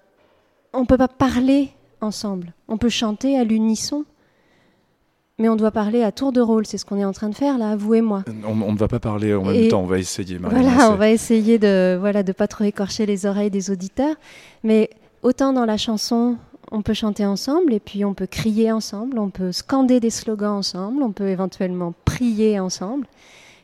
on 0.73 0.85
peut 0.85 0.97
pas 0.97 1.07
parler 1.07 1.71
ensemble. 2.01 2.53
On 2.67 2.77
peut 2.77 2.89
chanter 2.89 3.37
à 3.37 3.43
l'unisson, 3.43 4.05
mais 5.39 5.49
on 5.49 5.55
doit 5.55 5.71
parler 5.71 6.03
à 6.03 6.11
tour 6.11 6.31
de 6.31 6.41
rôle. 6.41 6.65
C'est 6.65 6.77
ce 6.77 6.85
qu'on 6.85 6.97
est 6.97 7.05
en 7.05 7.13
train 7.13 7.29
de 7.29 7.35
faire 7.35 7.57
là, 7.57 7.75
vous 7.75 7.95
et 7.95 8.01
moi. 8.01 8.23
on, 8.45 8.55
ne 8.55 8.77
va 8.77 8.87
pas 8.87 8.99
parler 8.99 9.33
en 9.33 9.43
même 9.43 9.67
temps, 9.67 9.81
on 9.81 9.87
va 9.87 9.99
essayer, 9.99 10.39
Marielle 10.39 10.63
Voilà, 10.63 10.91
on 10.91 10.95
va 10.95 11.09
essayer 11.09 11.59
de 11.59 11.97
voilà 11.99 12.23
de 12.23 12.31
pas 12.31 12.47
trop 12.47 12.63
écorcher 12.63 13.05
les 13.05 13.25
oreilles 13.25 13.51
des 13.51 13.71
auditeurs, 13.71 14.15
mais 14.63 14.89
autant 15.21 15.53
dans 15.53 15.65
la 15.65 15.77
chanson, 15.77 16.37
on 16.71 16.81
peut 16.81 16.93
chanter 16.93 17.25
ensemble 17.25 17.73
et 17.73 17.79
puis 17.79 18.03
on 18.05 18.13
peut 18.13 18.27
crier 18.27 18.71
ensemble, 18.71 19.19
on 19.19 19.29
peut 19.29 19.51
scander 19.51 19.99
des 19.99 20.09
slogans 20.09 20.57
ensemble, 20.57 21.03
on 21.03 21.11
peut 21.11 21.29
éventuellement 21.29 21.93
prier 22.05 22.59
ensemble, 22.59 23.07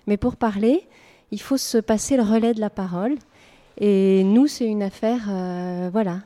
mais 0.07 0.17
pour 0.17 0.36
parler, 0.36 0.88
il 1.31 1.41
faut 1.41 1.57
se 1.57 1.77
passer 1.77 2.17
le 2.17 2.24
relais 2.24 2.53
de 2.53 2.60
la 2.60 2.69
parole. 2.69 3.15
Et 3.79 4.24
nous, 4.24 4.48
c'est 4.48 4.67
une 4.67 4.83
affaire, 4.83 5.22
euh, 5.29 5.89
voilà, 5.91 6.19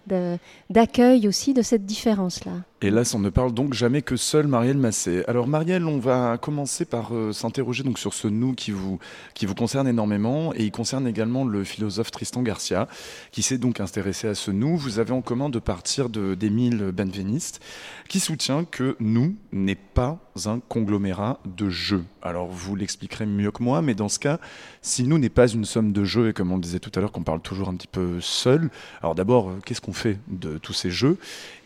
d'accueil 0.69 1.27
aussi 1.27 1.53
de 1.53 1.61
cette 1.61 1.85
différence-là. 1.85 2.51
Hélas, 2.79 3.15
on 3.15 3.19
ne 3.19 3.31
parle 3.31 3.55
donc 3.55 3.73
jamais 3.73 4.03
que 4.03 4.15
seul 4.17 4.45
Marielle 4.45 4.77
Massé. 4.77 5.23
Alors 5.27 5.47
Marielle, 5.47 5.87
on 5.87 5.97
va 5.97 6.37
commencer 6.37 6.85
par 6.85 7.11
euh, 7.11 7.33
s'interroger 7.33 7.81
donc 7.81 7.97
sur 7.97 8.13
ce 8.13 8.27
nous 8.27 8.53
qui 8.53 8.69
vous, 8.69 8.99
qui 9.33 9.47
vous 9.47 9.55
concerne 9.55 9.87
énormément 9.87 10.53
et 10.53 10.65
il 10.65 10.71
concerne 10.71 11.07
également 11.07 11.43
le 11.43 11.63
philosophe 11.63 12.11
Tristan 12.11 12.43
Garcia 12.43 12.87
qui 13.31 13.41
s'est 13.41 13.57
donc 13.57 13.79
intéressé 13.79 14.27
à 14.27 14.35
ce 14.35 14.51
nous. 14.51 14.77
Vous 14.77 14.99
avez 14.99 15.11
en 15.11 15.23
commun 15.23 15.49
de 15.49 15.57
partir 15.57 16.07
d'Émile 16.09 16.91
Benveniste 16.91 17.61
qui 18.09 18.19
soutient 18.19 18.63
que 18.63 18.95
nous 18.99 19.35
n'est 19.51 19.73
pas 19.73 20.19
un 20.45 20.59
conglomérat 20.59 21.39
de 21.45 21.69
jeux. 21.69 22.05
Alors 22.21 22.47
vous 22.47 22.75
l'expliquerez 22.75 23.25
mieux 23.25 23.49
que 23.49 23.63
moi, 23.63 23.81
mais 23.81 23.95
dans 23.95 24.09
ce 24.09 24.19
cas, 24.19 24.39
si 24.83 25.03
nous 25.03 25.17
n'est 25.17 25.29
pas 25.29 25.47
une 25.47 25.65
somme 25.65 25.93
de 25.93 26.03
jeux 26.03 26.29
et 26.29 26.33
comme 26.33 26.51
on 26.51 26.57
le 26.57 26.61
disait 26.61 26.79
tout 26.79 26.91
à 26.93 26.99
l'heure 26.99 27.11
qu'on 27.11 27.23
parle 27.23 27.41
toujours 27.41 27.69
un 27.69 27.75
petit 27.75 27.87
peu 27.87 28.21
seul, 28.21 28.69
alors 29.01 29.15
d'abord, 29.15 29.49
euh, 29.49 29.59
qu'est-ce 29.65 29.81
qu'on 29.81 29.93
fait 29.93 30.19
de 30.27 30.59
tous 30.59 30.73
ces 30.73 30.91
jeux? 30.91 31.17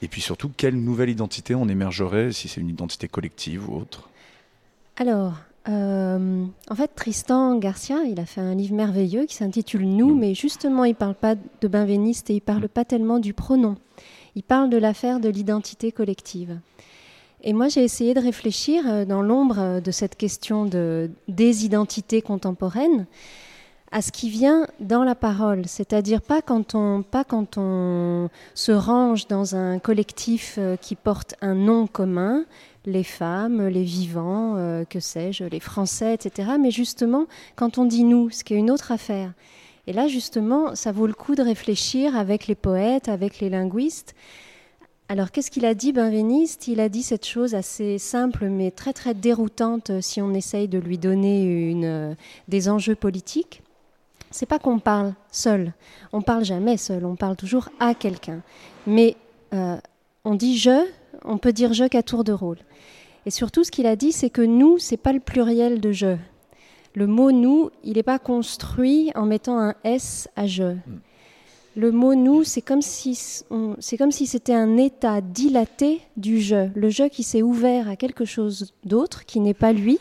Et 0.01 0.08
puis 0.08 0.22
surtout, 0.22 0.50
quelle 0.55 0.75
nouvelle 0.75 1.10
identité 1.10 1.53
en 1.55 1.67
émergerait, 1.67 2.31
si 2.31 2.48
c'est 2.48 2.62
une 2.62 2.70
identité 2.70 3.08
collective 3.08 3.70
ou 3.70 3.75
autre 3.75 4.10
Alors, 4.98 5.36
euh, 5.70 6.46
en 6.70 6.75
fait, 6.75 6.89
Tristan 6.96 7.58
Garcia, 7.58 7.98
il 8.05 8.20
a 8.20 8.25
fait 8.25 8.41
un 8.41 8.55
livre 8.55 8.74
merveilleux 8.74 9.25
qui 9.25 9.36
s'intitule 9.36 9.88
Nous, 9.88 10.15
mais 10.15 10.34
justement, 10.34 10.86
il 10.86 10.96
parle 10.96 11.13
pas 11.13 11.36
de 11.36 11.67
benveniste 11.67 12.29
et 12.31 12.36
il 12.36 12.41
parle 12.41 12.67
pas 12.67 12.84
tellement 12.84 13.20
du 13.20 13.34
pronom. 13.34 13.75
Il 14.36 14.43
parle 14.43 14.70
de 14.70 14.77
l'affaire 14.77 15.20
de 15.20 15.29
l'identité 15.29 15.91
collective. 15.91 16.58
Et 17.43 17.53
moi, 17.53 17.67
j'ai 17.67 17.84
essayé 17.84 18.13
de 18.13 18.20
réfléchir 18.20 18.84
euh, 18.88 19.05
dans 19.05 19.22
l'ombre 19.22 19.81
de 19.81 19.91
cette 19.91 20.15
question 20.15 20.65
de, 20.65 21.12
des 21.27 21.65
identités 21.65 22.22
contemporaines 22.22 23.05
à 23.91 24.01
ce 24.01 24.12
qui 24.12 24.29
vient 24.29 24.67
dans 24.79 25.03
la 25.03 25.15
parole, 25.15 25.63
c'est-à-dire 25.67 26.21
pas 26.21 26.41
quand 26.41 26.75
on 26.75 27.03
pas 27.03 27.25
quand 27.25 27.57
on 27.57 28.29
se 28.53 28.71
range 28.71 29.27
dans 29.27 29.55
un 29.55 29.79
collectif 29.79 30.55
euh, 30.57 30.77
qui 30.77 30.95
porte 30.95 31.36
un 31.41 31.55
nom 31.55 31.88
commun, 31.88 32.45
les 32.86 33.03
femmes, 33.03 33.67
les 33.67 33.83
vivants, 33.83 34.55
euh, 34.55 34.86
que 34.86 35.01
sais-je, 35.01 35.43
les 35.43 35.60
Français, 35.60 36.13
etc. 36.13 36.51
Mais 36.60 36.71
justement, 36.71 37.25
quand 37.55 37.77
on 37.77 37.86
dit 37.86 38.05
nous, 38.05 38.29
ce 38.29 38.43
qui 38.45 38.53
est 38.53 38.57
une 38.57 38.71
autre 38.71 38.93
affaire. 38.93 39.33
Et 39.88 39.93
là, 39.93 40.07
justement, 40.07 40.75
ça 40.75 40.91
vaut 40.91 41.07
le 41.07 41.13
coup 41.13 41.36
de 41.36 41.41
réfléchir 41.41 42.15
avec 42.15 42.48
les 42.48 42.55
poètes, 42.55 43.10
avec 43.10 43.39
les 43.39 43.50
linguistes. 43.50 44.15
Alors, 45.10 45.31
qu'est-ce 45.31 45.51
qu'il 45.51 45.65
a 45.65 45.74
dit, 45.74 45.91
Benveniste? 45.91 46.69
Il 46.69 46.79
a 46.79 46.88
dit 46.88 47.03
cette 47.03 47.25
chose 47.25 47.55
assez 47.55 47.98
simple, 47.98 48.48
mais 48.48 48.71
très 48.71 48.93
très 48.93 49.13
déroutante 49.13 49.91
si 50.00 50.21
on 50.21 50.33
essaye 50.33 50.69
de 50.69 50.77
lui 50.77 50.98
donner 50.98 51.43
une, 51.43 51.83
euh, 51.83 52.15
des 52.48 52.69
enjeux 52.69 52.95
politiques. 52.95 53.62
C'est 54.31 54.45
pas 54.45 54.59
qu'on 54.59 54.79
parle 54.79 55.13
seul. 55.31 55.73
On 56.13 56.21
parle 56.21 56.45
jamais 56.45 56.77
seul. 56.77 57.05
On 57.05 57.15
parle 57.15 57.35
toujours 57.35 57.69
à 57.79 57.93
quelqu'un. 57.93 58.41
Mais 58.88 59.15
euh, 59.53 59.77
on 60.23 60.35
dit 60.35 60.57
je, 60.57 60.85
on 61.25 61.38
peut 61.38 61.53
dire 61.53 61.73
je 61.73 61.85
qu'à 61.85 62.03
tour 62.03 62.23
de 62.23 62.31
rôle. 62.31 62.57
Et 63.25 63.29
surtout, 63.29 63.63
ce 63.63 63.71
qu'il 63.71 63.85
a 63.85 63.95
dit, 63.95 64.11
c'est 64.11 64.29
que 64.31 64.41
nous, 64.41 64.79
c'est 64.79 64.97
pas 64.97 65.13
le 65.13 65.19
pluriel 65.19 65.79
de 65.79 65.91
je. 65.91 66.15
Le 66.95 67.07
mot 67.07 67.31
nous, 67.31 67.69
il 67.83 67.93
n'est 67.93 68.03
pas 68.03 68.19
construit 68.19 69.11
en 69.15 69.25
mettant 69.25 69.59
un 69.59 69.75
S 69.83 70.27
à 70.35 70.47
je. 70.47 70.75
Le 71.77 71.91
mot 71.91 72.15
nous, 72.15 72.43
c'est 72.43 72.61
comme 72.61 72.81
si 72.81 73.15
c'est 73.15 73.97
comme 73.97 74.11
si 74.11 74.27
c'était 74.27 74.53
un 74.53 74.75
état 74.75 75.21
dilaté 75.21 76.01
du 76.17 76.41
je, 76.41 76.67
le 76.75 76.89
je 76.89 77.07
qui 77.07 77.23
s'est 77.23 77.41
ouvert 77.41 77.88
à 77.88 77.95
quelque 77.95 78.25
chose 78.25 78.73
d'autre 78.83 79.25
qui 79.25 79.39
n'est 79.39 79.53
pas 79.53 79.71
lui 79.71 79.97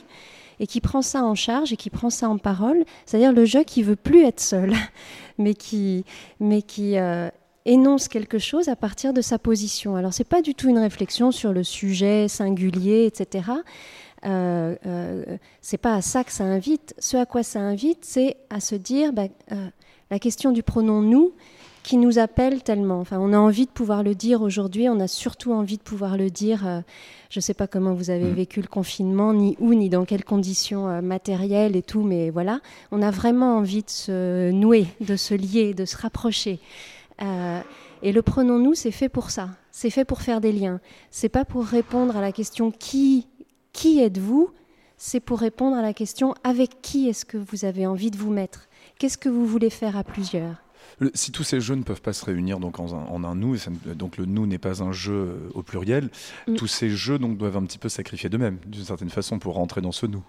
et 0.61 0.69
qui 0.69 0.81
prend 0.81 1.03
ça 1.03 1.25
en 1.25 1.35
charge 1.35 1.73
et 1.73 1.77
qui 1.77 1.91
prend 1.91 2.11
ça 2.11 2.29
en 2.29 2.39
parole, 2.39 2.85
c'est-à-dire 3.07 3.33
le 3.33 3.45
je 3.45 3.59
qui 3.59 3.83
veut 3.83 3.97
plus 3.97 4.23
être 4.23 4.41
seul, 4.41 4.75
mais 5.39 5.55
qui 5.55 6.05
mais 6.39 6.63
qui 6.63 6.97
euh, 6.99 7.29
énonce 7.65 8.07
quelque 8.07 8.39
chose 8.39 8.69
à 8.69 8.77
partir 8.77 9.13
de 9.13 9.21
sa 9.21 9.39
position. 9.39 9.97
Alors 9.97 10.13
c'est 10.13 10.29
pas 10.29 10.43
du 10.43 10.55
tout 10.55 10.69
une 10.69 10.79
réflexion 10.79 11.33
sur 11.33 11.53
le 11.53 11.65
sujet 11.65 12.29
singulier, 12.29 13.07
etc. 13.07 13.51
Euh, 14.27 14.77
euh, 14.87 15.39
c'est 15.63 15.79
pas 15.79 15.95
à 15.95 16.03
ça 16.03 16.25
que 16.25 16.33
ça 16.33 16.45
invite. 16.45 16.95
Ce 16.99 17.17
à 17.17 17.27
quoi 17.27 17.43
ça 17.43 17.61
invite, 17.61 18.05
c'est 18.05 18.37
à 18.51 18.61
se 18.61 18.75
dire 18.75 19.13
bah, 19.13 19.25
euh, 19.53 19.69
la 20.11 20.19
question 20.19 20.53
du 20.53 20.63
pronom 20.63 21.03
nous 21.03 21.33
qui 21.83 21.97
nous 21.97 22.19
appelle 22.19 22.63
tellement. 22.63 23.01
Enfin, 23.01 23.19
on 23.21 23.33
a 23.33 23.39
envie 23.39 23.67
de 23.67 23.71
pouvoir 23.71 24.03
le 24.03 24.15
dire 24.15 24.43
aujourd'hui, 24.43 24.89
on 24.89 25.01
a 25.01 25.09
surtout 25.09 25.53
envie 25.53 25.77
de 25.77 25.83
pouvoir 25.83 26.17
le 26.17 26.31
dire. 26.31 26.67
Euh, 26.67 26.81
je 27.31 27.39
ne 27.39 27.43
sais 27.43 27.55
pas 27.55 27.67
comment 27.67 27.95
vous 27.95 28.11
avez 28.11 28.31
mm. 28.31 28.35
vécu 28.35 28.61
le 28.61 28.69
confinement, 28.69 29.33
ni 29.33 29.57
où, 29.61 29.75
ni 29.75 29.89
dans 29.89 30.05
quelles 30.05 30.25
conditions 30.25 30.89
euh, 30.89 31.01
matérielles 31.01 31.77
et 31.77 31.83
tout, 31.83 32.03
mais 32.03 32.31
voilà, 32.31 32.61
on 32.93 33.03
a 33.03 33.11
vraiment 33.11 33.57
envie 33.57 33.83
de 33.83 33.91
se 33.91 34.51
nouer, 34.51 34.87
de 35.01 35.17
se 35.17 35.35
lier, 35.35 35.75
de 35.75 35.85
se 35.85 35.97
rapprocher. 35.97 36.61
Euh, 37.23 37.61
et 38.03 38.13
le 38.13 38.23
prenons-nous, 38.23 38.75
c'est 38.75 38.91
fait 38.91 39.09
pour 39.09 39.31
ça. 39.31 39.51
C'est 39.71 39.91
fait 39.91 40.05
pour 40.05 40.23
faire 40.23 40.41
des 40.41 40.53
liens. 40.53 40.81
C'est 41.11 41.29
pas 41.29 41.45
pour 41.45 41.65
répondre 41.65 42.17
à 42.17 42.21
la 42.21 42.33
question 42.33 42.71
qui, 42.71 43.27
qui 43.73 44.01
êtes-vous? 44.01 44.51
C'est 44.97 45.21
pour 45.21 45.39
répondre 45.39 45.77
à 45.77 45.83
la 45.83 45.95
question 45.95 46.35
avec 46.45 46.83
qui 46.83 47.09
est-ce 47.09 47.25
que 47.25 47.39
vous 47.39 47.65
avez 47.65 47.87
envie 47.87 48.11
de 48.11 48.19
vous 48.19 48.31
mettre? 48.31 48.69
Qu'est-ce 48.99 49.17
que 49.17 49.31
vous 49.31 49.47
voulez 49.47 49.71
faire 49.71 49.97
à 49.97 50.05
plusieurs? 50.05 50.57
Si 51.15 51.33
tous 51.33 51.45
ces 51.45 51.61
jeux 51.61 51.75
ne 51.75 51.83
peuvent 51.83 52.01
pas 52.01 52.13
se 52.13 52.25
réunir 52.25 52.61
donc 52.61 52.79
en, 52.81 53.25
un, 53.25 53.35
nous, 53.35 53.57
donc 53.95 54.17
le 54.17 54.27
nous 54.27 54.47
n'est 54.47 54.59
pas 54.59 54.83
un 54.83 54.93
jeu 54.93 55.13
euh, 55.13 55.51
au 55.55 55.63
pluriel, 55.63 56.11
mm. 56.47 56.57
tous 56.57 56.67
ces 56.67 56.91
jeux 56.91 57.19
donc 57.19 57.39
doivent 57.39 57.57
un 57.57 57.65
petit 57.65 57.79
peu 57.79 57.89
sacrifier 57.89 58.29
d'eux-mêmes 58.29 58.59
d'une 58.67 58.85
certaine 58.85 59.11
façon 59.11 59.39
pour 59.39 59.55
rentrer 59.55 59.81
dans 59.81 59.93
ce 59.93 60.07
nous. 60.07 60.23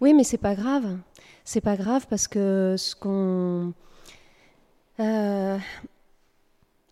Oui, 0.00 0.14
mais 0.14 0.24
c'est 0.24 0.38
pas 0.38 0.54
grave. 0.54 0.96
C'est 1.44 1.60
pas 1.60 1.76
grave 1.76 2.06
parce 2.08 2.28
que 2.28 2.74
ce 2.76 2.94
qu'on 2.96 3.72
euh, 4.98 5.58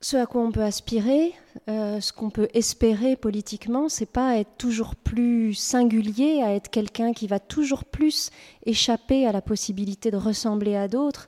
ce 0.05 0.19
à 0.19 0.27
quoi 0.27 0.43
on 0.43 0.53
peut 0.53 0.63
aspirer, 0.63 1.33
euh, 1.71 1.99
ce 1.99 2.13
qu'on 2.13 2.29
peut 2.29 2.49
espérer 2.53 3.17
politiquement, 3.17 3.89
c'est 3.89 4.05
pas 4.05 4.37
être 4.37 4.55
toujours 4.59 4.97
plus 4.97 5.55
singulier, 5.55 6.43
à 6.43 6.55
être 6.55 6.69
quelqu'un 6.69 7.15
qui 7.15 7.27
va 7.27 7.41
toujours 7.41 7.87
plus 7.87 8.31
échapper 8.67 9.27
à 9.27 9.33
la 9.33 9.41
possibilité 9.41 10.11
de 10.11 10.19
ressembler 10.19 10.77
à 10.77 10.89
d'autres 10.89 11.27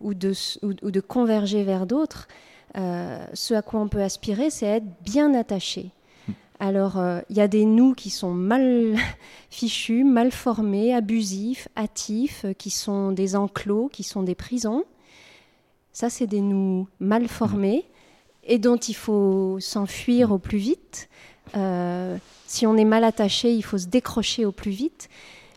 ou 0.00 0.14
de, 0.14 0.32
ou, 0.62 0.90
de 0.90 1.00
converger 1.00 1.62
vers 1.64 1.86
d'autres, 1.86 2.28
euh, 2.76 3.24
ce 3.32 3.54
à 3.54 3.62
quoi 3.62 3.80
on 3.80 3.88
peut 3.88 4.02
aspirer, 4.02 4.50
c'est 4.50 4.66
être 4.66 4.86
bien 5.02 5.34
attaché. 5.34 5.90
Alors, 6.58 6.98
euh, 6.98 7.20
il 7.28 7.36
y 7.36 7.40
a 7.40 7.48
des 7.48 7.64
nous 7.64 7.94
qui 7.94 8.10
sont 8.10 8.32
mal 8.32 8.96
fichus, 9.50 10.04
mal 10.04 10.32
formés, 10.32 10.94
abusifs, 10.94 11.68
hâtifs, 11.76 12.44
euh, 12.44 12.52
qui 12.52 12.70
sont 12.70 13.12
des 13.12 13.36
enclos, 13.36 13.88
qui 13.92 14.02
sont 14.02 14.22
des 14.22 14.34
prisons. 14.34 14.84
Ça, 15.92 16.10
c'est 16.10 16.26
des 16.26 16.40
nous 16.40 16.88
mal 17.00 17.28
formés 17.28 17.84
et 18.44 18.58
dont 18.58 18.76
il 18.76 18.94
faut 18.94 19.58
s'enfuir 19.60 20.32
au 20.32 20.38
plus 20.38 20.58
vite. 20.58 21.08
si 22.46 22.66
on 22.66 22.76
est 22.76 22.84
mal 22.84 23.02
attaché, 23.02 23.52
il 23.52 23.62
faut 23.62 23.78
se 23.78 23.86
décrocher 23.86 24.44
au 24.44 24.52
plus 24.52 24.70
vite. 24.70 25.08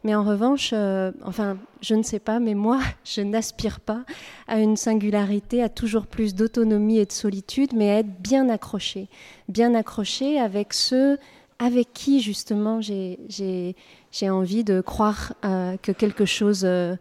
Mais 0.03 0.15
en 0.15 0.23
revanche, 0.23 0.71
euh, 0.73 1.11
enfin, 1.25 1.57
je 1.81 1.95
ne 1.95 2.03
sais 2.03 2.19
pas, 2.19 2.39
mais 2.39 2.53
moi, 2.53 2.79
je 3.03 3.21
n'aspire 3.21 3.79
pas 3.79 4.03
à 4.47 4.59
une 4.59 4.77
singularité, 4.77 5.61
à 5.61 5.69
toujours 5.69 6.07
plus 6.07 6.35
d'autonomie 6.35 6.99
et 6.99 7.05
de 7.05 7.11
solitude, 7.11 7.71
mais 7.73 7.91
à 7.91 7.99
être 7.99 8.21
bien 8.21 8.49
accroché. 8.49 9.07
Bien 9.47 9.75
accroché 9.75 10.39
avec 10.39 10.73
ceux 10.73 11.17
avec 11.59 11.91
qui, 11.91 12.21
justement, 12.21 12.79
j'ai 12.79 13.75
envie 14.29 14.63
de 14.63 14.79
croire 14.79 15.33
euh, 15.43 15.75
que 15.81 15.91
quelque 15.91 16.23
chose 16.23 16.61
euh, 16.63 16.95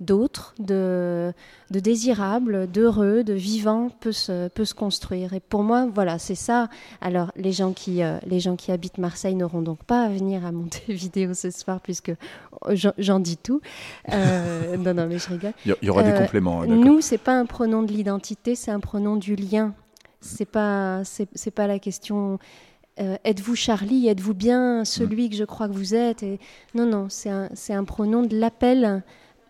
d'autre, 0.00 0.54
de, 0.58 1.32
de 1.70 1.80
désirable, 1.80 2.70
d'heureux, 2.70 3.24
de 3.24 3.32
vivant 3.32 3.90
peut 4.00 4.12
se, 4.12 4.48
peut 4.48 4.64
se 4.64 4.74
construire. 4.74 5.32
Et 5.32 5.40
pour 5.40 5.64
moi, 5.64 5.88
voilà, 5.92 6.18
c'est 6.18 6.36
ça. 6.36 6.68
Alors, 7.00 7.32
les 7.36 7.52
gens 7.52 7.72
qui, 7.72 8.02
euh, 8.02 8.18
les 8.26 8.38
gens 8.38 8.56
qui 8.56 8.70
habitent 8.70 8.98
Marseille 8.98 9.34
n'auront 9.34 9.62
donc 9.62 9.82
pas 9.84 10.04
à 10.04 10.08
venir 10.08 10.46
à 10.46 10.52
monter 10.52 10.82
vidéo 10.92 11.34
ce 11.34 11.50
soir, 11.50 11.80
puisque 11.80 12.12
j'en 12.98 13.20
dis 13.20 13.36
tout. 13.36 13.60
Euh, 14.12 14.76
non, 14.76 14.94
non, 14.94 15.06
mais 15.08 15.18
je 15.18 15.28
rigole. 15.28 15.52
Il 15.66 15.74
y, 15.82 15.90
aura 15.90 16.02
des 16.02 16.10
euh, 16.10 16.20
compléments. 16.20 16.62
Hein, 16.62 16.66
nous, 16.66 17.00
c'est 17.00 17.18
pas 17.18 17.38
un 17.38 17.46
pronom 17.46 17.82
de 17.82 17.92
l'identité, 17.92 18.54
c'est 18.54 18.70
un 18.70 18.80
pronom 18.80 19.16
du 19.16 19.34
lien. 19.34 19.74
C'est 20.20 20.46
pas, 20.46 21.02
c'est 21.04 21.50
pas 21.52 21.66
la 21.68 21.78
question. 21.78 22.38
êtes-vous 22.96 23.54
Charlie 23.54 24.08
Êtes-vous 24.08 24.34
bien 24.34 24.84
celui 24.84 25.26
mm. 25.26 25.30
que 25.30 25.36
je 25.36 25.44
crois 25.44 25.68
que 25.68 25.74
vous 25.74 25.94
êtes 25.94 26.24
Et... 26.24 26.40
Non, 26.74 26.86
non, 26.86 27.06
c'est 27.08 27.30
un, 27.30 27.48
un 27.70 27.84
pronom 27.84 28.22
de 28.22 28.36
l'appel 28.36 29.02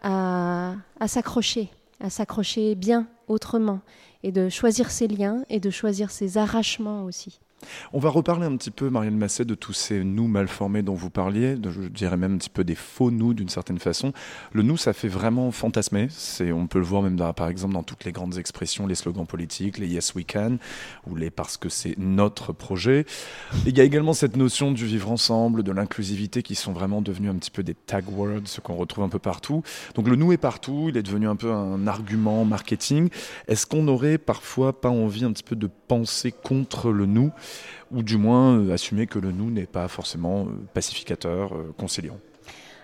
à, 0.02 0.74
s'accrocher, 1.06 1.70
à 2.00 2.10
s'accrocher 2.10 2.74
bien 2.74 3.06
autrement, 3.28 3.80
et 4.22 4.32
de 4.32 4.48
choisir 4.48 4.90
ses 4.90 5.08
liens 5.08 5.44
et 5.48 5.60
de 5.60 5.70
choisir 5.70 6.10
ses 6.10 6.38
arrachements 6.38 7.04
aussi. 7.04 7.40
On 7.92 7.98
va 7.98 8.10
reparler 8.10 8.46
un 8.46 8.56
petit 8.56 8.70
peu, 8.70 8.90
Marianne 8.90 9.16
Masset, 9.16 9.44
de 9.44 9.54
tous 9.54 9.72
ces 9.72 10.04
nous 10.04 10.28
mal 10.28 10.48
formés 10.48 10.82
dont 10.82 10.94
vous 10.94 11.10
parliez, 11.10 11.56
je 11.68 11.88
dirais 11.88 12.16
même 12.16 12.34
un 12.34 12.38
petit 12.38 12.50
peu 12.50 12.64
des 12.64 12.74
faux 12.74 13.10
nous 13.10 13.34
d'une 13.34 13.48
certaine 13.48 13.78
façon. 13.78 14.12
Le 14.52 14.62
nous, 14.62 14.76
ça 14.76 14.92
fait 14.92 15.08
vraiment 15.08 15.50
fantasmer. 15.50 16.08
On 16.40 16.66
peut 16.66 16.78
le 16.78 16.84
voir 16.84 17.02
même 17.02 17.16
par 17.34 17.48
exemple 17.48 17.74
dans 17.74 17.82
toutes 17.82 18.04
les 18.04 18.12
grandes 18.12 18.38
expressions, 18.38 18.86
les 18.86 18.94
slogans 18.94 19.26
politiques, 19.26 19.78
les 19.78 19.88
Yes 19.88 20.14
We 20.14 20.24
Can, 20.26 20.58
ou 21.06 21.16
les 21.16 21.30
parce 21.30 21.56
que 21.56 21.68
c'est 21.68 21.96
notre 21.98 22.52
projet. 22.52 23.06
il 23.66 23.76
y 23.76 23.80
a 23.80 23.84
également 23.84 24.12
cette 24.12 24.36
notion 24.36 24.72
du 24.72 24.86
vivre 24.86 25.10
ensemble, 25.10 25.62
de 25.62 25.72
l'inclusivité 25.72 26.42
qui 26.42 26.54
sont 26.54 26.72
vraiment 26.72 27.02
devenus 27.02 27.30
un 27.30 27.36
petit 27.36 27.50
peu 27.50 27.62
des 27.62 27.74
tag 27.74 28.04
words, 28.10 28.42
ce 28.46 28.60
qu'on 28.60 28.74
retrouve 28.74 29.04
un 29.04 29.08
peu 29.08 29.18
partout. 29.18 29.62
Donc 29.94 30.08
le 30.08 30.16
nous 30.16 30.32
est 30.32 30.38
partout, 30.38 30.86
il 30.88 30.96
est 30.96 31.02
devenu 31.02 31.28
un 31.28 31.36
peu 31.36 31.52
un 31.52 31.86
argument 31.86 32.44
marketing. 32.44 33.08
Est-ce 33.46 33.66
qu'on 33.66 33.82
n'aurait 33.82 34.18
parfois 34.18 34.80
pas 34.80 34.90
envie 34.90 35.24
un 35.24 35.32
petit 35.32 35.42
peu 35.42 35.56
de 35.56 35.68
penser 35.88 36.32
contre 36.32 36.90
le 36.90 37.06
nous? 37.06 37.32
Ou 37.90 38.02
du 38.02 38.16
moins 38.16 38.58
euh, 38.58 38.72
assumer 38.72 39.06
que 39.06 39.18
le 39.18 39.32
nous 39.32 39.50
n'est 39.50 39.66
pas 39.66 39.88
forcément 39.88 40.46
euh, 40.46 40.50
pacificateur, 40.74 41.54
euh, 41.54 41.74
conciliant. 41.78 42.18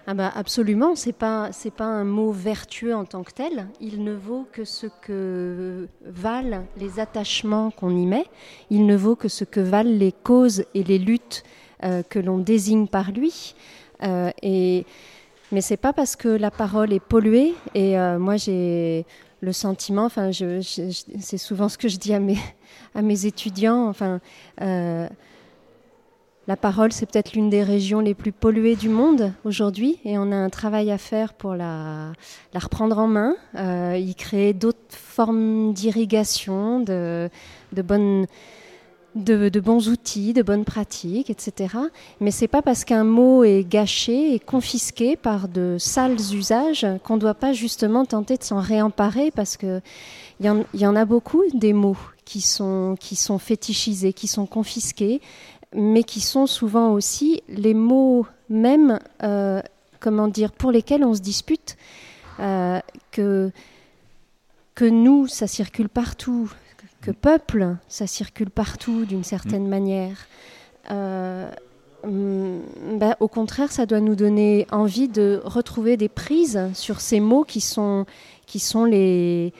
Ah 0.07 0.12
bah 0.12 0.31
absolument, 0.35 0.94
c'est 0.96 1.14
pas 1.14 1.50
pas 1.79 1.87
un 1.87 2.05
mot 2.05 2.31
vertueux 2.31 2.94
en 2.94 3.07
tant 3.07 3.22
que 3.22 3.33
tel. 3.33 3.68
Il 3.81 4.05
ne 4.05 4.12
vaut 4.12 4.46
que 4.53 4.64
ce 4.64 4.87
que 5.00 5.88
valent 6.05 6.66
les 6.77 7.00
attachements 7.00 7.70
qu'on 7.70 7.96
y 7.96 8.05
met. 8.05 8.27
Il 8.68 8.85
ne 8.85 8.96
vaut 8.96 9.16
que 9.16 9.29
ce 9.29 9.44
que 9.44 9.61
valent 9.61 9.90
les 9.90 10.12
causes 10.12 10.64
et 10.74 10.85
les 10.85 10.98
luttes 10.98 11.42
que 12.11 12.18
l'on 12.18 12.37
désigne 12.37 12.87
par 12.87 13.12
lui. 13.12 13.55
et 14.42 14.85
mais 15.53 15.61
c'est 15.62 15.79
pas 15.79 15.94
parce 15.94 16.16
que 16.16 16.29
la 16.29 16.50
parole 16.50 16.92
est 16.92 17.00
polluée. 17.00 17.55
Et 17.74 17.96
moi 18.18 18.37
j'ai 18.37 19.07
le 19.40 19.53
sentiment, 19.53 20.05
enfin, 20.05 20.31
c'est 20.33 21.38
souvent 21.38 21.70
ce 21.70 21.79
que 21.79 21.88
je 21.88 21.96
dis 21.96 22.12
à 22.12 22.20
mes, 22.20 22.38
à 22.95 23.03
mes 23.03 23.27
étudiants. 23.27 23.89
Enfin, 23.89 24.21
euh, 24.61 25.09
la 26.47 26.57
parole, 26.57 26.93
c'est 26.93 27.07
peut-être 27.07 27.33
l'une 27.33 27.49
des 27.49 27.63
régions 27.63 28.01
les 28.01 28.15
plus 28.15 28.33
polluées 28.33 28.77
du 28.77 28.91
monde 28.91 29.33
aujourd'hui, 29.45 29.99
et 30.05 30.19
on 30.19 30.31
a 30.31 30.37
un 30.37 30.51
travail 30.51 30.91
à 30.91 30.99
faire 30.99 31.33
pour 31.33 31.55
la, 31.55 32.13
reprendre 32.55 32.99
en 32.99 33.07
main, 33.07 33.35
euh, 33.57 33.97
y 33.99 34.15
créer 34.15 34.53
d'autres 34.53 34.79
formes 34.91 35.73
d'irrigation, 35.73 36.81
de, 36.81 37.31
bonnes 37.73 38.27
de, 39.15 39.61
bons 39.61 39.89
outils, 39.89 40.35
de 40.35 40.43
bonnes 40.43 40.67
pratiques, 40.67 41.31
etc. 41.31 41.77
Mais 42.21 42.31
c'est 42.31 42.49
pas 42.49 42.61
parce 42.61 42.85
qu'un 42.85 43.05
mot 43.05 43.43
est 43.45 43.65
gâché 43.67 44.35
et 44.35 44.39
confisqué 44.39 45.17
par 45.17 45.49
de 45.49 45.77
sales 45.79 46.21
usages 46.35 46.87
qu'on 47.05 47.15
ne 47.15 47.21
doit 47.21 47.35
pas 47.35 47.55
justement 47.55 48.05
tenter 48.05 48.37
de 48.37 48.43
s'en 48.43 48.61
réemparer 48.61 49.31
parce 49.31 49.57
que 49.57 49.81
il 50.41 50.65
y, 50.75 50.87
en 50.87 50.97
a 50.97 51.05
beaucoup 51.05 51.43
des 51.55 51.73
mots 51.73 51.97
qui 52.25 52.41
sont, 52.41 52.97
qui 52.99 53.17
sont 53.17 53.39
fétichisés, 53.39 54.13
qui 54.13 54.29
sont 54.29 54.47
confisqués, 54.47 55.21
mais 55.75 56.05
qui 56.05 56.21
sont 56.21 56.47
souvent 56.47 56.93
aussi 56.93 57.43
les 57.49 57.75
mots 57.75 58.27
mêmes, 58.49 58.99
euh, 59.23 59.61
comment 60.01 60.29
dire, 60.29 60.53
pour 60.53 60.71
lesquels 60.71 61.05
on 61.05 61.15
se 61.15 61.21
dispute. 61.21 61.77
Euh, 62.41 62.81
que, 63.13 63.53
que 64.75 64.85
nous, 64.85 65.29
ça 65.29 65.47
circule 65.47 65.89
partout, 65.89 66.51
que 67.01 67.13
peuple, 67.13 67.77
ça 67.89 68.07
circule 68.07 68.51
partout 68.51 69.05
d'une 69.05 69.25
certaine 69.25 69.67
mm. 69.67 69.71
manière. 69.71 70.27
Euh, 70.91 71.49
bah, 72.07 73.17
au 73.21 73.29
contraire, 73.29 73.73
ça 73.73 73.87
doit 73.87 74.01
nous 74.01 74.17
donner 74.17 74.67
envie 74.71 75.09
de 75.09 75.41
retrouver 75.45 75.97
des 75.97 76.09
prises 76.09 76.61
sur 76.75 77.01
ces 77.01 77.21
mots 77.21 77.45
qui 77.45 77.61
sont, 77.61 78.05
qui 78.47 78.59
sont 78.59 78.85
les, 78.85 79.53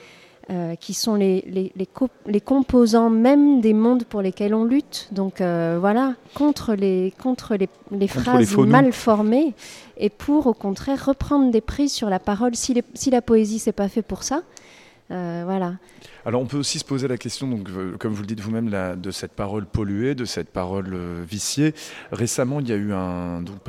euh, 0.51 0.75
qui 0.75 0.93
sont 0.93 1.15
les, 1.15 1.43
les, 1.47 1.71
les, 1.75 1.85
co- 1.87 2.09
les 2.27 2.41
composants 2.41 3.09
même 3.09 3.61
des 3.61 3.73
mondes 3.73 4.03
pour 4.03 4.21
lesquels 4.21 4.53
on 4.53 4.63
lutte. 4.63 5.07
Donc 5.11 5.41
euh, 5.41 5.77
voilà, 5.79 6.13
contre 6.35 6.75
les, 6.75 7.13
contre 7.21 7.55
les, 7.55 7.67
Contre 8.07 8.21
phrases 8.23 8.47
mal 8.67 8.93
formées 8.93 9.53
et 9.97 10.09
pour 10.09 10.45
au 10.47 10.53
contraire 10.53 11.05
reprendre 11.05 11.51
des 11.51 11.61
prises 11.61 11.93
sur 11.93 12.09
la 12.09 12.19
parole. 12.19 12.55
Si, 12.55 12.73
les- 12.73 12.83
si 12.93 13.09
la 13.09 13.21
poésie, 13.21 13.57
c'est 13.59 13.71
pas 13.71 13.87
fait 13.89 14.01
pour 14.03 14.21
ça, 14.23 14.43
euh, 15.11 15.43
voilà. 15.45 15.75
Alors 16.25 16.41
on 16.41 16.47
peut 16.47 16.57
aussi 16.57 16.79
se 16.79 16.85
poser 16.85 17.07
la 17.07 17.17
question, 17.17 17.47
donc, 17.47 17.69
euh, 17.69 17.95
comme 17.97 18.13
vous 18.13 18.21
le 18.21 18.27
dites 18.27 18.39
vous-même, 18.39 18.71
de 18.95 19.11
cette 19.11 19.33
parole 19.33 19.67
polluée, 19.67 20.15
de 20.15 20.25
cette 20.25 20.49
parole 20.49 20.91
euh, 20.93 21.23
viciée. 21.29 21.75
Récemment, 22.11 22.59
il 22.59 22.67
y 22.67 22.71
a 22.71 22.75
eu 22.75 22.91
un, 22.91 23.41
donc, 23.41 23.59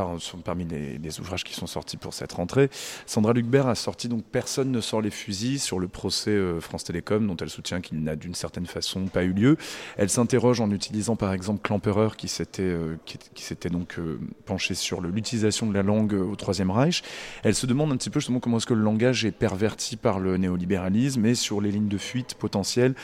parmi 0.45 0.65
les, 0.65 1.21
ouvrages 1.21 1.45
qui 1.45 1.53
sont 1.53 1.67
sortis 1.67 1.99
pour 1.99 2.15
cette 2.15 2.33
rentrée, 2.33 2.71
Sandra 3.05 3.35
Lucbert 3.35 3.67
a 3.67 3.75
sorti 3.75 4.09
donc 4.09 4.25
Personne 4.25 4.71
ne 4.71 4.81
sort 4.81 5.03
les 5.03 5.11
fusils 5.11 5.61
sur 5.61 5.79
le 5.79 5.89
procès 5.89 6.37
France 6.61 6.85
Télécom, 6.85 7.27
dont 7.27 7.37
elle 7.37 7.51
soutient 7.51 7.81
qu'il 7.81 8.03
n'a 8.03 8.17
d'une 8.17 8.35
certaine 8.35 8.67
façon 8.67 9.07
pas 9.07 9.25
eu 9.25 9.33
lieu. 9.33 9.57
Elle 9.97 10.11
s'interroge 10.11 10.61
en 10.61 10.71
utilisant 10.71 11.17
par 11.17 11.33
exemple 11.33 11.61
Klemperer, 11.63 12.17
qui 12.17 12.29
s'était 12.29 13.69
donc 13.71 13.99
penché 14.47 14.75
sur 14.75 15.01
l'utilisation 15.01 15.67
de 15.67 15.75
la 15.75 15.83
langue 15.83 16.15
au 16.15 16.35
Troisième 16.37 16.71
Reich. 16.71 17.03
Elle 17.45 17.55
se 17.55 17.67
demande 17.67 17.93
un 17.93 17.97
petit 17.97 18.11
peu 18.11 18.21
justement 18.21 18.41
comment 18.41 18.57
est-ce 18.57 18.67
que 18.67 18.75
le 18.75 18.83
langage 18.83 19.25
est 19.25 19.33
perverti 19.33 19.97
par 19.97 20.19
le 20.19 20.37
néolibéralisme 20.37 21.26
sur 21.35 21.61
les 21.61 21.71
lignes 21.71 21.89
de 21.89 21.99
fuite 21.99 22.35
potentielles 22.35 22.95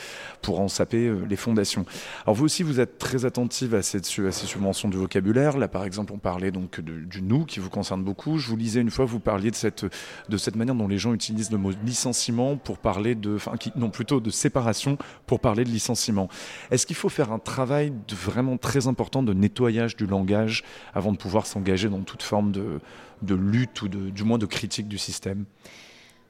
pour 0.41 0.59
en 0.59 0.67
saper 0.67 1.07
euh, 1.07 1.25
les 1.29 1.35
fondations. 1.35 1.85
Alors 2.25 2.35
vous 2.35 2.45
aussi, 2.45 2.63
vous 2.63 2.79
êtes 2.79 2.97
très 2.97 3.25
attentive 3.25 3.75
à, 3.75 3.81
cette, 3.81 4.05
ces 4.05 4.31
subventions 4.31 4.89
de 4.89 4.97
vocabulaire. 4.97 5.57
Là, 5.57 5.67
par 5.67 5.83
exemple, 5.83 6.13
on 6.13 6.19
parlait 6.19 6.51
donc 6.51 6.79
de- 6.79 6.99
du 6.99 7.21
nous 7.21 7.45
qui 7.45 7.59
vous 7.59 7.69
concerne 7.69 8.03
beaucoup. 8.03 8.37
Je 8.37 8.47
vous 8.47 8.57
lisais 8.57 8.81
une 8.81 8.91
fois, 8.91 9.05
vous 9.05 9.19
parliez 9.19 9.51
de 9.51 9.55
cette, 9.55 9.85
de 10.29 10.37
cette 10.37 10.55
manière 10.55 10.75
dont 10.75 10.87
les 10.87 10.97
gens 10.97 11.13
utilisent 11.13 11.51
le 11.51 11.57
mot 11.57 11.71
licenciement 11.85 12.57
pour 12.57 12.77
parler 12.77 13.15
de, 13.15 13.35
enfin, 13.35 13.53
non 13.75 13.89
plutôt 13.89 14.19
de 14.19 14.29
séparation 14.29 14.97
pour 15.25 15.39
parler 15.39 15.63
de 15.63 15.69
licenciement. 15.69 16.29
Est-ce 16.71 16.85
qu'il 16.85 16.95
faut 16.95 17.09
faire 17.09 17.31
un 17.31 17.39
travail 17.39 17.91
de 17.91 18.15
vraiment 18.15 18.57
très 18.57 18.87
important 18.87 19.23
de 19.23 19.33
nettoyage 19.33 19.95
du 19.95 20.05
langage 20.05 20.63
avant 20.93 21.11
de 21.11 21.17
pouvoir 21.17 21.45
s'engager 21.45 21.89
dans 21.89 22.01
toute 22.01 22.23
forme 22.23 22.51
de, 22.51 22.79
de 23.21 23.35
lutte 23.35 23.81
ou 23.81 23.87
de, 23.87 24.09
du 24.09 24.23
moins 24.23 24.37
de 24.37 24.45
critique 24.45 24.87
du 24.87 24.97
système? 24.97 25.45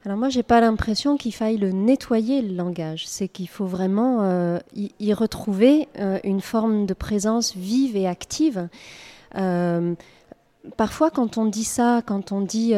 Alors 0.05 0.17
moi, 0.17 0.27
j'ai 0.27 0.43
pas 0.43 0.59
l'impression 0.59 1.15
qu'il 1.15 1.33
faille 1.33 1.55
le 1.57 1.71
nettoyer 1.71 2.41
le 2.41 2.53
langage. 2.55 3.07
C'est 3.07 3.29
qu'il 3.29 3.47
faut 3.47 3.65
vraiment 3.65 4.23
euh, 4.23 4.59
y, 4.75 5.13
retrouver 5.13 5.87
euh, 5.97 6.19
une 6.25 6.41
forme 6.41 6.85
de 6.85 6.93
présence 6.93 7.55
vive 7.55 7.95
et 7.95 8.05
active. 8.05 8.67
Euh, 9.35 9.93
parfois, 10.75 11.09
quand 11.09 11.37
on 11.37 11.45
dit 11.45 11.63
ça, 11.63 12.01
quand 12.05 12.33
on 12.33 12.41
dit, 12.41 12.73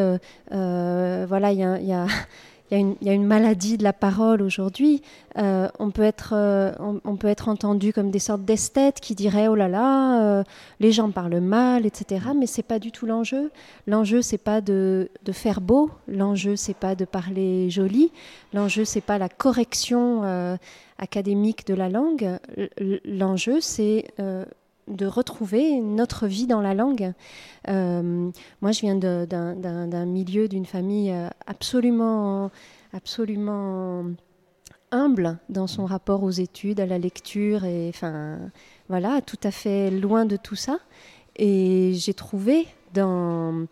voilà, 0.51 1.51
il 1.51 1.59
y 1.59 1.93
a, 1.93 2.05
y 2.71 2.95
y 3.01 3.09
a 3.09 3.13
une 3.13 3.25
maladie 3.25 3.77
de 3.77 3.83
la 3.83 3.93
parole 3.93 4.41
aujourd'hui, 4.41 5.01
euh, 5.37 5.67
on, 5.79 5.91
peut 5.91 6.03
être, 6.03 6.33
euh, 6.33 6.71
on, 6.79 7.15
peut 7.15 7.27
être 7.27 7.49
entendu 7.49 7.93
comme 7.93 8.09
des 8.09 8.19
sortes 8.19 8.43
d'esthètes 8.43 8.99
qui 8.99 9.15
diraient 9.15 9.47
oh 9.47 9.55
là 9.55 9.67
là, 9.67 10.21
euh, 10.21 10.43
les 10.79 10.91
gens 10.91 11.11
parlent 11.11 11.39
mal, 11.39 11.85
etc. 11.85 12.27
Mais 12.37 12.47
c'est 12.47 12.63
pas 12.63 12.79
du 12.79 12.91
tout 12.91 13.05
l'enjeu. 13.05 13.51
L'enjeu 13.85 14.21
c'est 14.21 14.37
pas 14.37 14.61
de, 14.61 15.09
de 15.23 15.31
faire 15.31 15.61
beau, 15.61 15.91
l'enjeu 16.07 16.55
c'est 16.55 16.75
pas 16.75 16.95
de 16.95 17.05
parler 17.05 17.69
joli, 17.69 18.11
l'enjeu 18.53 18.85
c'est 18.85 19.01
pas 19.01 19.17
la 19.17 19.29
correction 19.29 20.23
académique 20.97 21.67
de 21.67 21.73
la 21.73 21.89
langue. 21.89 22.39
L'enjeu 23.05 23.59
c'est 23.61 24.05
de 24.87 25.07
retrouver 25.07 25.79
notre 25.81 26.27
vie 26.27 26.45
dans 26.47 26.61
la 26.61 26.73
langue. 26.73 27.13
Euh, 27.69 28.29
moi, 28.61 28.71
je 28.71 28.81
viens 28.81 28.95
d'un- 28.95 30.05
milieu, 30.05 30.47
d'une 30.47 30.65
famille 30.65 31.11
euh, 31.11 31.27
absolument, 31.47 32.51
absolument 32.93 34.05
humble 34.91 35.39
dans 35.49 35.67
son 35.67 35.85
rapport 35.85 36.23
aux 36.23 36.31
études, 36.31 36.79
à 36.79 36.85
la 36.85 36.99
lecture, 36.99 37.65
et 37.65 37.89
enfin, 37.89 38.37
voilà, 38.87 39.21
tout 39.21 39.39
à 39.43 39.51
fait 39.51 39.89
loin 39.89 40.25
de 40.25 40.37
tout 40.37 40.55
ça. 40.55 40.77
Et 41.35 41.93
j'ai 41.95 42.13
trouvé 42.13 42.67
dans, 42.93 43.65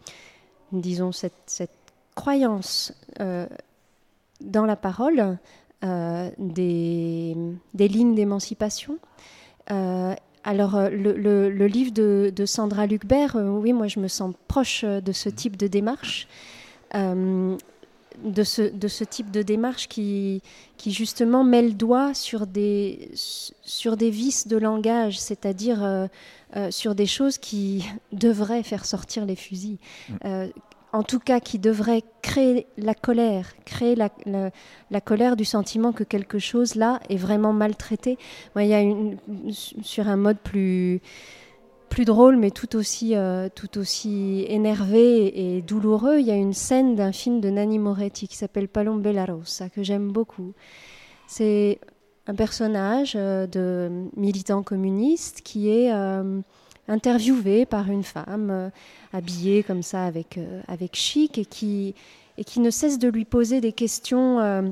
disons, 0.72 1.12
cette, 1.12 1.34
cette 1.46 1.70
croyance 2.16 2.94
euh, 3.20 3.46
dans 4.42 4.66
la 4.66 4.76
parole 4.76 5.38
des, 6.38 7.36
des 7.74 7.88
lignes 7.88 8.16
d'émancipation. 8.16 8.98
Alors, 10.44 10.76
euh, 10.76 10.90
le, 10.90 11.14
le- 11.14 11.50
le 11.50 11.68
livre 11.68 11.92
de, 11.92 12.32
de 12.36 12.46
Sandra 12.46 12.86
Lucbert, 12.86 13.36
euh, 13.36 13.50
oui, 13.50 13.74
moi 13.74 13.88
je 13.88 14.00
me 14.00 14.08
sens 14.08 14.34
proche 14.48 14.84
euh, 14.84 15.00
de 15.02 15.12
ce 15.12 15.30
type 15.30 15.56
de 15.58 15.68
démarche, 15.68 16.28
euh, 16.96 17.56
de, 18.24 18.44
ce, 18.44 18.62
de 18.62 18.88
ce 18.88 19.04
type 19.04 19.32
de 19.32 19.42
démarche 19.42 19.88
qui, 19.88 20.42
qui 20.78 20.92
justement 20.92 21.44
met 21.44 21.62
le 21.62 21.72
doigt 21.72 22.14
sur 22.14 22.46
des, 22.46 23.10
sur 23.16 23.98
des 23.98 24.10
vices 24.10 24.48
de 24.48 24.58
langage, 24.58 25.20
c'est-à-dire 25.20 25.84
euh, 25.84 26.08
euh, 26.56 26.72
sur 26.72 26.94
des 26.94 27.08
choses 27.08 27.38
qui 27.38 27.86
devraient 28.12 28.64
faire 28.64 28.86
sortir 28.86 29.26
les 29.26 29.36
fusils. 29.36 29.78
Euh, 30.26 30.48
en 30.94 31.02
tout 31.02 31.20
cas, 31.20 31.40
qui 31.40 31.58
devraient 31.58 32.04
créer 32.22 32.68
la 32.78 32.94
colère, 32.94 33.54
créer 33.66 33.96
la, 33.96 35.02
colère 35.02 35.36
du 35.36 35.44
sentiment 35.44 35.92
que 35.92 36.04
quelque 36.04 36.38
chose 36.38 36.76
là 36.76 37.00
est 37.10 37.18
vraiment 37.18 37.52
maltraité. 37.52 38.20
Il 38.56 38.68
y 38.68 38.76
a 38.76 38.82
une, 38.82 39.18
sur 39.52 40.08
un 40.08 40.16
mode 40.16 40.38
plus 40.38 41.02
plus 41.90 42.06
drôle, 42.06 42.38
mais 42.38 42.50
tout 42.50 42.76
aussi, 42.76 43.16
euh, 43.16 43.50
tout 43.54 43.78
aussi 43.78 44.46
énervé 44.50 45.58
et 45.58 45.62
douloureux, 45.62 46.18
il 46.18 46.26
y 46.26 46.32
a 46.32 46.36
une 46.36 46.54
scène 46.54 46.96
d'un 46.96 47.12
film 47.12 47.40
de 47.40 47.52
Nanni 47.52 47.78
Moretti 47.78 48.28
qui 48.28 48.36
s'appelle 48.36 48.68
Palombe 48.68 49.06
la 49.06 49.26
Rosa, 49.26 49.70
que 49.70 49.84
j'aime 49.84 50.12
beaucoup. 50.12 50.54
C'est 51.28 51.80
un 52.26 52.34
personnage 52.34 53.14
euh, 53.16 53.46
de 53.46 53.92
militant 54.16 54.64
communiste 54.64 55.42
qui 55.42 55.70
est 55.70 55.94
euh, 55.94 56.42
interviewé 56.88 57.66
par 57.66 57.90
une 57.90 58.04
femme 58.04 58.50
euh, 58.52 58.70
habillée 59.14 59.64
comme 59.64 59.84
ça 59.84 60.06
avec, 60.06 60.38
euh, 60.38 60.62
avec 60.68 60.96
chic 60.96 61.38
et 61.38 61.46
qui, 61.46 61.96
et 62.38 62.44
qui 62.44 62.60
ne 62.60 62.70
cesse 62.70 63.00
de 63.00 63.08
lui 63.08 63.26
poser 63.26 63.62
des 63.62 63.72
questions 63.72 64.40
euh, 64.40 64.64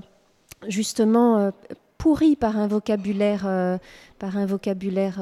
justement 0.68 1.52
pourries 1.98 2.36
par 2.36 2.58
un 2.58 2.68
vocabulaire, 2.68 3.80
par 4.20 4.38
un 4.38 4.46
vocabulaire 4.46 5.20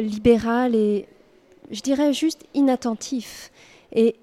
libéral 0.00 0.74
et 0.74 1.06
je 1.70 1.82
dirais 1.82 2.14
juste 2.14 2.46
inattentif. 2.54 3.50
Et, 3.92 4.16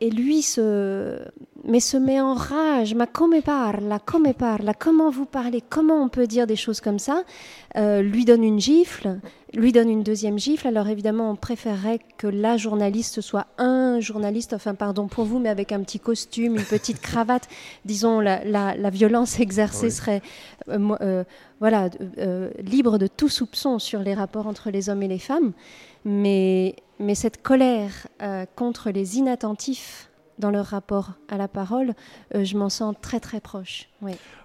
lui 0.00 0.40
se, 0.42 1.18
mais 1.64 1.80
se 1.80 1.96
met 1.96 2.20
en 2.20 2.34
rage. 2.34 2.94
Ma 2.94 3.06
come 3.06 3.42
parla, 3.42 3.98
come 3.98 4.32
parla, 4.32 4.72
comment 4.72 5.10
vous 5.10 5.26
parlez, 5.26 5.62
comment 5.68 6.02
on 6.02 6.08
peut 6.08 6.26
dire 6.26 6.46
des 6.46 6.56
choses 6.56 6.80
comme 6.80 6.98
ça? 6.98 7.22
Euh, 7.76 8.00
Lui 8.02 8.24
donne 8.24 8.42
une 8.42 8.58
gifle, 8.58 9.18
lui 9.52 9.70
donne 9.72 9.90
une 9.90 10.02
deuxième 10.02 10.38
gifle. 10.38 10.66
Alors 10.66 10.88
évidemment, 10.88 11.30
on 11.30 11.36
préférerait 11.36 12.00
que 12.16 12.26
la 12.26 12.56
journaliste 12.56 13.20
soit 13.20 13.46
un 13.58 14.00
journaliste, 14.00 14.54
enfin 14.54 14.74
pardon 14.74 15.08
pour 15.08 15.24
vous, 15.24 15.38
mais 15.38 15.50
avec 15.50 15.72
un 15.72 15.82
petit 15.82 16.00
costume, 16.00 16.56
une 16.56 16.64
petite 16.64 17.00
cravate. 17.02 17.48
Disons, 17.84 18.18
la, 18.20 18.42
la, 18.44 18.74
la 18.76 18.90
violence 18.90 19.40
exercée 19.40 19.86
Oui. 19.86 19.92
serait 19.92 20.22
euh, 20.70 20.96
euh, 21.02 21.24
voilà, 21.60 21.90
libre 22.64 22.98
de 22.98 23.06
tout 23.06 23.28
soupçon 23.28 23.78
sur 23.78 24.00
les 24.00 24.14
rapports 24.14 24.46
entre 24.46 24.70
les 24.70 24.88
hommes 24.88 25.02
et 25.02 25.08
les 25.08 25.18
femmes. 25.18 25.52
Mais, 26.04 26.74
mais 27.02 27.14
cette 27.14 27.42
colère 27.42 28.06
euh, 28.22 28.46
contre 28.56 28.90
les 28.90 29.18
inattentifs 29.18 30.08
dans 30.38 30.50
leur 30.50 30.66
rapport 30.66 31.12
à 31.28 31.36
la 31.36 31.46
parole, 31.46 31.94
euh, 32.34 32.42
je 32.42 32.56
m'en 32.56 32.70
sens 32.70 32.94
très 33.02 33.20
très 33.20 33.40
proche. 33.40 33.88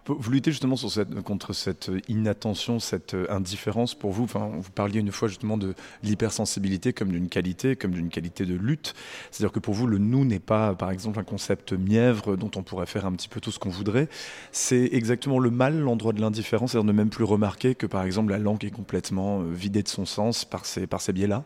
Vous, 0.06 0.32
luttez 0.32 0.52
justement 0.52 0.76
contre 1.24 1.54
cette 1.54 1.90
inattention, 2.08 2.80
cette 2.80 3.14
euh, 3.14 3.26
indifférence 3.30 3.96
pour 3.96 4.12
vous. 4.12 4.26
Vous 4.26 4.72
parliez 4.76 5.00
une 5.00 5.12
fois 5.12 5.28
justement 5.28 5.58
de 5.58 5.74
l'hypersensibilité 6.04 6.94
comme 6.94 7.10
d'une 7.10 7.30
qualité, 7.30 7.76
comme 7.76 7.92
d'une 7.92 8.10
qualité 8.10 8.46
de 8.46 8.56
lutte. 8.56 8.96
C'est-à-dire 9.32 9.54
que 9.54 9.60
pour 9.60 9.74
vous, 9.74 9.88
le 9.88 9.98
nous 9.98 10.26
n'est 10.26 10.40
pas, 10.40 10.76
par 10.76 10.92
exemple, 10.92 11.20
un 11.20 11.24
concept 11.24 11.74
mièvre 11.74 12.36
dont 12.36 12.52
on 12.56 12.64
pourrait 12.64 12.86
faire 12.86 13.06
un 13.06 13.14
petit 13.14 13.30
peu 13.30 13.40
tout 13.40 13.52
ce 13.52 13.60
qu'on 13.60 13.70
voudrait. 13.70 14.10
C'est 14.52 14.90
exactement 14.92 15.40
le 15.40 15.52
mal, 15.52 15.80
l'endroit 15.80 16.14
de 16.14 16.22
l'indifférence, 16.22 16.72
c'est-à-dire 16.72 16.88
ne 16.88 16.94
même 16.94 17.10
plus 17.10 17.24
remarquer 17.24 17.76
que, 17.76 17.86
par 17.86 18.04
exemple, 18.04 18.32
la 18.32 18.40
langue 18.40 18.64
est 18.66 18.72
complètement 18.72 19.42
vidée 19.42 19.84
de 19.84 19.90
son 19.90 20.06
sens 20.06 20.46
par 20.46 20.66
ces, 20.66 20.86
par 20.86 21.02
ces 21.02 21.14
biais-là. 21.14 21.44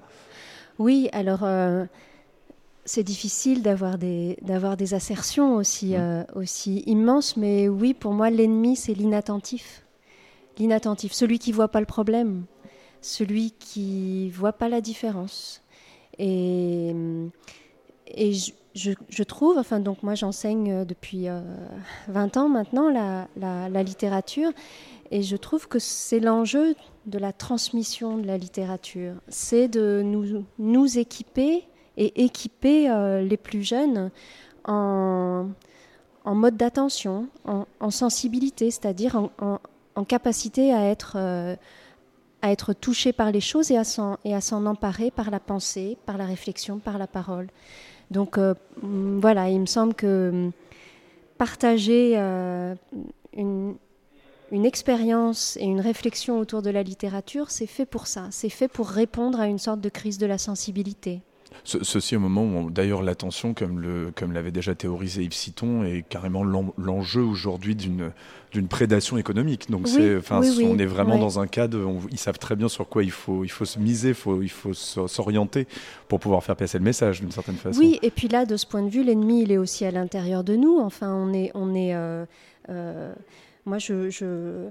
Oui, 0.80 1.10
alors 1.14 1.44
euh, 1.44 1.86
c'est 2.86 3.04
difficile 3.04 3.62
d'avoir 3.62 3.98
des, 3.98 4.38
d'avoir 4.42 4.78
des 4.78 4.94
assertions 4.94 5.56
aussi, 5.56 5.96
euh, 5.96 6.24
aussi 6.36 6.84
immenses, 6.88 7.38
mais 7.38 7.70
oui, 7.70 7.94
pour 7.94 8.14
moi, 8.14 8.30
l'ennemi, 8.30 8.76
c'est 8.76 8.94
l'inattentif. 8.94 9.86
L'inattentif, 10.58 11.14
celui 11.14 11.40
qui 11.40 11.52
voit 11.52 11.70
pas 11.70 11.80
le 11.80 11.86
problème, 11.86 12.44
celui 13.02 13.52
qui 13.52 14.30
voit 14.32 14.54
pas 14.54 14.70
la 14.70 14.82
différence. 14.82 15.62
Et, 16.18 16.94
et 18.08 18.34
je, 18.34 18.52
je- 18.76 18.92
je 19.10 19.24
trouve, 19.24 19.58
enfin, 19.58 19.80
donc 19.80 20.04
moi, 20.04 20.16
j'enseigne 20.16 20.86
depuis 20.86 21.28
euh, 21.30 21.42
20 22.10 22.38
ans 22.38 22.50
maintenant 22.50 22.90
la, 22.90 23.28
la- 23.38 23.70
la 23.70 23.84
littérature, 23.84 24.52
et 25.12 25.22
je 25.22 25.36
trouve 25.36 25.68
que 25.68 25.78
c'est 25.78 26.22
l'enjeu 26.22 26.74
de 27.06 27.20
la 27.20 27.34
transmission 27.34 28.18
de 28.18 28.26
la 28.26 28.38
littérature. 28.38 29.16
C'est 29.28 29.68
de 29.68 30.02
nous, 30.04 30.46
nous 30.58 30.98
équiper 30.98 31.68
et 31.98 32.24
équiper 32.24 32.90
euh, 32.90 33.22
les 33.22 33.36
plus 33.36 33.62
jeunes 33.62 34.10
en, 34.64 35.48
mode 36.26 36.56
d'attention, 36.56 37.28
en, 37.46 37.92
sensibilité, 37.92 38.72
c'est-à-dire 38.72 39.30
en, 39.40 40.06
capacité 40.06 40.74
à 40.74 40.86
être, 40.86 41.16
euh, 41.18 41.56
à 42.42 42.52
être 42.52 42.72
touché 42.72 43.12
par 43.12 43.32
les 43.32 43.42
choses 43.42 43.70
et 43.70 43.78
à 43.78 43.84
s'en 43.84 44.66
emparer 44.66 45.12
par 45.12 45.30
la 45.30 45.42
pensée, 45.42 45.98
par 46.06 46.18
la 46.18 46.26
réflexion, 46.26 46.80
par 46.80 46.98
la 46.98 47.08
parole. 47.08 47.48
Donc 48.12 48.38
euh, 48.38 48.54
voilà, 48.82 49.50
il 49.50 49.60
me 49.60 49.66
semble 49.66 49.94
que 49.94 50.52
partager 51.38 52.16
une, 53.34 53.76
une 54.52 54.66
expérience 54.66 55.58
et 55.58 55.66
une 55.66 55.82
réflexion 55.82 56.40
autour 56.40 56.62
de 56.62 56.70
la 56.70 56.84
littérature, 56.84 57.50
c'est 57.50 57.68
fait 57.68 57.86
pour 57.86 58.08
ça, 58.08 58.28
c'est 58.32 58.50
fait 58.50 58.68
pour 58.68 58.90
répondre 58.90 59.40
à 59.40 59.48
une 59.48 59.60
sorte 59.60 59.82
de 59.82 59.90
crise 59.90 60.18
de 60.18 60.26
la 60.26 60.38
sensibilité 60.38 61.22
ceci 61.64 62.16
au 62.16 62.20
moment 62.20 62.44
où, 62.44 62.72
d'ailleurs, 62.72 63.02
l'attention, 63.02 63.54
comme, 63.54 63.80
le, 63.80 64.12
comme 64.16 64.32
l'avait 64.32 64.52
déjà 64.52 64.76
théorisé 64.76 65.24
Yves 65.24 65.34
Citon, 65.34 65.84
est 65.84 66.04
carrément 66.08 66.44
l'enjeu 66.44 67.22
aujourd'hui 67.22 67.76
d'une, 67.76 68.12
d'une 68.52 68.68
prédation 68.68 69.18
économique. 69.18 69.70
Donc, 69.70 69.88
c'est, 69.88 70.18
enfin, 70.18 70.42
on 70.42 70.80
est 70.80 70.86
vraiment 70.86 71.18
dans 71.18 71.40
un 71.40 71.48
cas 71.48 71.68
de. 71.68 71.86
ils 72.10 72.18
savent 72.18 72.40
très 72.40 72.56
bien 72.56 72.70
sur 72.70 72.88
quoi 72.88 73.04
il 73.04 73.12
faut, 73.12 73.44
il 73.44 73.52
faut 73.52 73.66
se 73.66 73.80
miser, 73.80 74.10
il 74.10 74.16
faut, 74.16 74.42
il 74.42 74.50
faut 74.50 74.74
s'orienter 74.74 75.68
pour 76.08 76.20
pouvoir 76.20 76.44
faire 76.44 76.56
passer 76.56 76.78
le 76.78 76.84
message 76.84 77.22
d'une 77.22 77.32
certaine 77.32 77.56
façon. 77.56 77.80
Oui, 77.80 78.00
et 78.02 78.12
puis 78.12 78.28
là, 78.28 78.46
de 78.46 78.58
ce 78.58 78.66
point 78.66 78.82
de 78.82 78.90
vue, 78.90 79.04
l'ennemi, 79.04 79.44
il 79.44 79.52
est 79.52 79.58
aussi 79.58 79.86
à 79.86 79.92
l'intérieur 79.92 80.44
de 80.44 80.56
nous. 80.56 80.80
Enfin, 80.80 81.14
on 81.14 81.34
est. 81.34 81.52
On 81.54 81.76
est 81.76 81.94
euh, 81.94 82.26
euh, 82.70 83.14
moi, 83.66 83.78
je, 83.78 84.10
je 84.10 84.70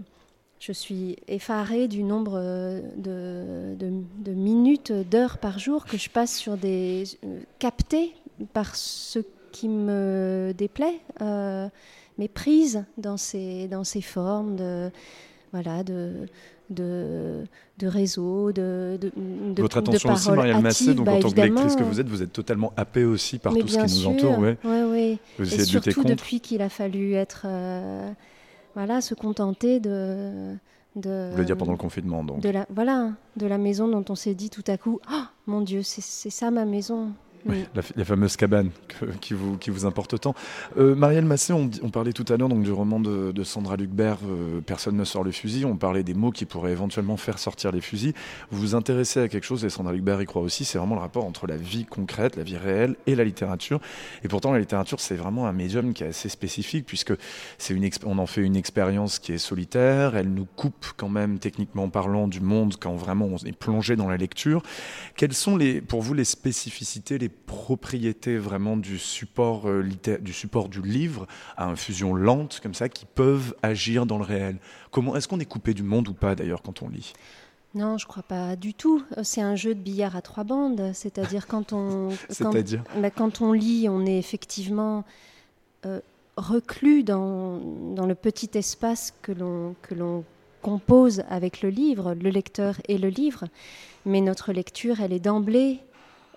je 0.60 0.72
suis 0.72 1.16
effarée 1.26 1.88
du 1.88 2.02
nombre 2.02 2.34
euh, 2.36 2.82
de, 2.96 4.30
minutes, 4.30 4.92
d'heures 4.92 5.38
par 5.38 5.58
jour 5.58 5.86
que 5.86 5.96
je 5.96 6.10
passe 6.10 6.36
sur 6.36 6.58
des 6.58 7.04
euh, 7.24 7.40
captées 7.58 8.14
par 8.52 8.76
ce 8.76 9.20
qui 9.52 9.68
me 9.68 10.52
déplaît, 10.56 11.00
euh, 11.22 11.66
mais 12.18 12.28
prise 12.28 12.84
dans 12.98 13.16
ces, 13.16 13.68
dans 13.68 13.84
ces 13.84 14.02
formes 14.02 14.56
de 14.56 14.90
voilà 15.52 15.82
de 15.82 16.26
de, 16.68 17.42
de 17.78 17.86
réseau, 17.88 18.52
de, 18.52 18.96
de, 19.00 19.60
Votre 19.60 19.78
attention 19.78 20.12
aussi, 20.12 20.30
Marielle 20.30 20.60
Massé, 20.60 20.94
donc 20.94 21.06
bah, 21.06 21.14
en 21.14 21.18
tant 21.18 21.30
que 21.32 21.40
lectrice 21.40 21.74
que 21.74 21.82
vous 21.82 21.98
êtes, 21.98 22.06
vous 22.06 22.22
êtes 22.22 22.32
totalement 22.32 22.72
happée 22.76 23.02
aussi 23.02 23.38
par 23.38 23.52
tout 23.54 23.66
ce 23.66 23.76
qui 23.76 23.98
nous 23.98 24.06
entoure. 24.06 24.38
Ouais. 24.38 24.56
Ouais, 24.62 25.18
Vous 25.36 25.52
Et 25.52 25.64
surtout 25.64 26.04
depuis 26.04 26.38
qu'il 26.38 26.62
a 26.62 26.68
fallu 26.68 27.14
être 27.14 27.46
voilà, 28.74 29.00
se 29.00 29.14
contenter 29.14 29.80
de. 29.80 30.54
de 30.96 31.30
Vous 31.32 31.38
le 31.38 31.44
dire 31.44 31.56
pendant 31.56 31.72
le 31.72 31.78
confinement, 31.78 32.24
donc. 32.24 32.40
De 32.40 32.50
la, 32.50 32.66
voilà, 32.70 33.12
de 33.36 33.46
la 33.46 33.58
maison 33.58 33.88
dont 33.88 34.04
on 34.08 34.14
s'est 34.14 34.34
dit 34.34 34.50
tout 34.50 34.64
à 34.66 34.76
coup 34.76 35.00
oh, 35.12 35.22
mon 35.46 35.60
Dieu, 35.60 35.82
c'est 35.82 36.30
ça 36.30 36.50
ma 36.50 36.64
maison. 36.64 37.12
Oui, 37.46 37.64
la, 37.74 38.04
fameuse 38.04 38.36
cabane 38.36 38.70
qui, 39.20 39.34
vous, 39.34 39.56
qui 39.56 39.70
vous 39.70 39.86
importe 39.86 40.20
tant. 40.20 40.34
Euh, 40.78 40.94
Marielle 40.94 41.24
Massé, 41.24 41.52
on, 41.52 41.68
parlait 41.90 42.12
tout 42.12 42.24
à 42.28 42.36
l'heure 42.36 42.48
donc 42.48 42.62
du 42.62 42.72
roman 42.72 43.00
de, 43.00 43.42
Sandra 43.44 43.76
Lucbert, 43.76 44.18
euh, 44.28 44.60
Personne 44.60 44.96
ne 44.96 45.04
sort 45.04 45.24
le 45.24 45.32
fusil. 45.32 45.64
On 45.64 45.76
parlait 45.76 46.02
des 46.02 46.14
mots 46.14 46.30
qui 46.30 46.44
pourraient 46.44 46.72
éventuellement 46.72 47.16
faire 47.16 47.38
sortir 47.38 47.72
les 47.72 47.80
fusils. 47.80 48.12
Vous 48.50 48.60
vous 48.60 48.74
intéressez 48.74 49.20
à 49.20 49.28
quelque 49.28 49.44
chose, 49.44 49.64
et 49.64 49.70
Sandra 49.70 49.92
Lucbert 49.92 50.20
y 50.20 50.26
croit 50.26 50.42
aussi, 50.42 50.64
c'est 50.64 50.78
vraiment 50.78 50.94
le 50.94 51.00
rapport 51.00 51.24
entre 51.24 51.46
la 51.46 51.56
vie 51.56 51.84
concrète, 51.84 52.36
la 52.36 52.42
vie 52.42 52.58
réelle 52.58 52.96
et 53.06 53.14
la 53.14 53.24
littérature. 53.24 53.80
Et 54.22 54.28
pourtant, 54.28 54.52
la 54.52 54.58
littérature, 54.58 55.00
c'est 55.00 55.16
vraiment 55.16 55.46
un 55.46 55.52
médium 55.52 55.94
qui 55.94 56.04
est 56.04 56.08
assez 56.08 56.28
spécifique, 56.28 56.84
puisque 56.86 57.14
c'est 57.58 57.74
une 57.74 57.88
on 58.04 58.18
en 58.18 58.26
fait 58.26 58.42
une 58.42 58.56
expérience 58.56 59.18
qui 59.18 59.32
est 59.32 59.38
solitaire, 59.38 60.14
elle 60.14 60.32
nous 60.32 60.46
coupe 60.56 60.86
quand 60.96 61.08
même, 61.08 61.38
techniquement 61.38 61.88
parlant, 61.88 62.28
du 62.28 62.40
monde 62.40 62.74
quand 62.78 62.94
vraiment 62.94 63.26
on 63.26 63.36
est 63.38 63.56
plongé 63.56 63.96
dans 63.96 64.08
la 64.08 64.16
lecture. 64.16 64.62
Quelles 65.16 65.32
sont 65.32 65.56
les, 65.56 65.80
pour 65.80 66.02
vous 66.02 66.14
les 66.14 66.24
spécificités, 66.24 67.18
les 67.18 67.29
propriétés 67.46 68.36
vraiment 68.36 68.76
du 68.76 68.98
support, 68.98 69.68
euh, 69.68 69.82
du 70.20 70.32
support 70.32 70.68
du 70.68 70.82
livre 70.82 71.26
à 71.56 71.66
infusion 71.66 72.14
lente 72.14 72.60
comme 72.62 72.74
ça 72.74 72.88
qui 72.88 73.06
peuvent 73.06 73.54
agir 73.62 74.06
dans 74.06 74.18
le 74.18 74.24
réel. 74.24 74.58
Comment 74.90 75.16
est-ce 75.16 75.28
qu'on 75.28 75.40
est 75.40 75.46
coupé 75.46 75.74
du 75.74 75.82
monde 75.82 76.08
ou 76.08 76.14
pas 76.14 76.34
d'ailleurs 76.34 76.62
quand 76.62 76.82
on 76.82 76.88
lit? 76.88 77.12
Non, 77.74 77.98
je 77.98 78.06
crois 78.06 78.24
pas 78.24 78.56
du 78.56 78.74
tout. 78.74 79.02
C'est 79.22 79.42
un 79.42 79.54
jeu 79.54 79.74
de 79.74 79.80
billard 79.80 80.16
à 80.16 80.22
trois 80.22 80.44
bandes, 80.44 80.90
c'est-à-dire 80.92 81.46
quand 81.46 81.72
on 81.72 82.08
bah, 82.96 83.10
quand, 83.10 83.40
on 83.40 83.52
lit, 83.52 83.88
on 83.88 84.04
est 84.04 84.18
effectivement 84.18 85.04
euh, 85.86 86.00
reclus 86.36 87.04
dans, 87.04 87.58
dans, 87.94 88.06
le 88.06 88.16
petit 88.16 88.50
espace 88.54 89.14
que 89.22 89.30
l'on 89.30 89.76
que 89.82 89.94
l'on 89.94 90.24
compose 90.62 91.22
avec 91.28 91.62
le 91.62 91.70
livre, 91.70 92.14
le 92.14 92.30
lecteur 92.30 92.76
et 92.88 92.98
le 92.98 93.08
livre. 93.08 93.44
Mais 94.04 94.20
notre 94.20 94.52
lecture, 94.52 95.00
elle 95.00 95.12
est 95.12 95.20
d'emblée 95.20 95.80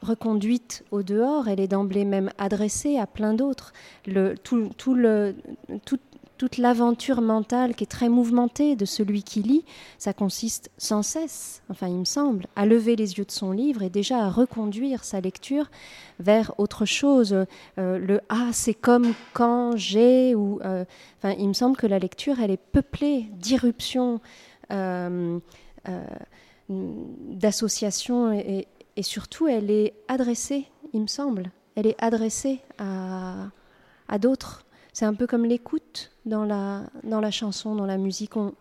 reconduite 0.03 0.83
au 0.91 1.03
dehors, 1.03 1.47
elle 1.47 1.59
est 1.59 1.67
d'emblée 1.67 2.05
même 2.05 2.29
adressée 2.37 2.97
à 2.97 3.07
plein 3.07 3.33
d'autres. 3.33 3.73
Toute 6.37 6.57
l'aventure 6.57 7.21
mentale 7.21 7.73
qui 7.73 7.85
est 7.85 7.87
très 7.87 8.09
mouvementée 8.09 8.75
de 8.75 8.85
celui 8.85 9.23
qui 9.23 9.41
lit, 9.41 9.63
ça 9.97 10.13
consiste 10.13 10.71
sans 10.77 11.01
cesse, 11.01 11.61
enfin 11.69 11.87
il 11.87 11.97
me 11.97 12.05
semble, 12.05 12.47
à 12.55 12.65
lever 12.65 12.95
les 12.95 13.13
yeux 13.13 13.23
de 13.23 13.31
son 13.31 13.51
livre 13.51 13.81
et 13.81 13.89
déjà 13.89 14.25
à 14.25 14.29
reconduire 14.29 15.05
sa 15.05 15.21
lecture 15.21 15.69
vers 16.19 16.53
autre 16.57 16.85
chose. 16.85 17.33
Euh, 17.77 17.97
le 17.97 18.19
ah 18.27 18.49
c'est 18.51 18.73
comme 18.73 19.13
quand 19.33 19.77
j'ai 19.77 20.35
ou 20.35 20.59
euh, 20.65 20.83
enfin 21.17 21.33
il 21.39 21.47
me 21.47 21.53
semble 21.53 21.77
que 21.77 21.87
la 21.87 21.99
lecture 21.99 22.41
elle 22.41 22.51
est 22.51 22.57
peuplée 22.57 23.27
d'irruptions. 23.39 24.19
Euh, 24.71 25.39
d'associations 26.69 28.31
et, 28.31 28.67
et 28.95 29.03
surtout, 29.03 29.47
elle 29.47 29.71
est 29.71 29.93
adressée, 30.07 30.65
il 30.93 31.01
me 31.01 31.07
semble, 31.07 31.51
elle 31.75 31.87
est 31.87 32.01
adressée 32.01 32.59
à, 32.77 33.49
à 34.07 34.19
d'autres. 34.19 34.65
C'est 34.93 35.05
un 35.05 35.15
peu 35.15 35.25
comme 35.25 35.45
l'écoute 35.45 36.11
dans 36.25 36.45
la, 36.45 36.83
dans 37.03 37.19
la 37.19 37.31
chanson, 37.31 37.75
dans 37.75 37.87
la 37.87 37.97
musique. 37.97 38.37
On, 38.37 38.53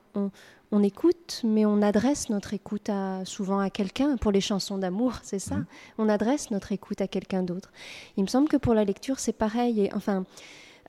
on, 0.71 0.83
écoute, 0.83 1.43
mais 1.45 1.67
on 1.67 1.83
adresse 1.83 2.31
notre 2.31 2.55
écoute 2.55 2.89
à, 2.89 3.25
souvent 3.27 3.59
à 3.59 3.69
quelqu'un. 3.69 4.17
Pour 4.17 4.33
les 4.33 4.41
chansons 4.41 4.79
d'amour, 4.79 5.17
c'est 5.23 5.39
ça. 5.39 5.57
Mmh. 5.57 5.67
On 5.99 6.09
adresse 6.09 6.51
notre 6.51 6.73
écoute 6.73 7.03
à 7.03 7.09
quelqu'un 7.09 7.43
d'autre. 7.43 7.71
Il 8.17 8.23
me 8.23 8.29
semble 8.29 8.49
que 8.49 8.57
pour 8.57 8.73
la 8.73 8.85
lecture, 8.85 9.19
c'est 9.19 9.35
pareil. 9.35 9.83
Et, 9.83 9.95
enfin, 9.95 10.25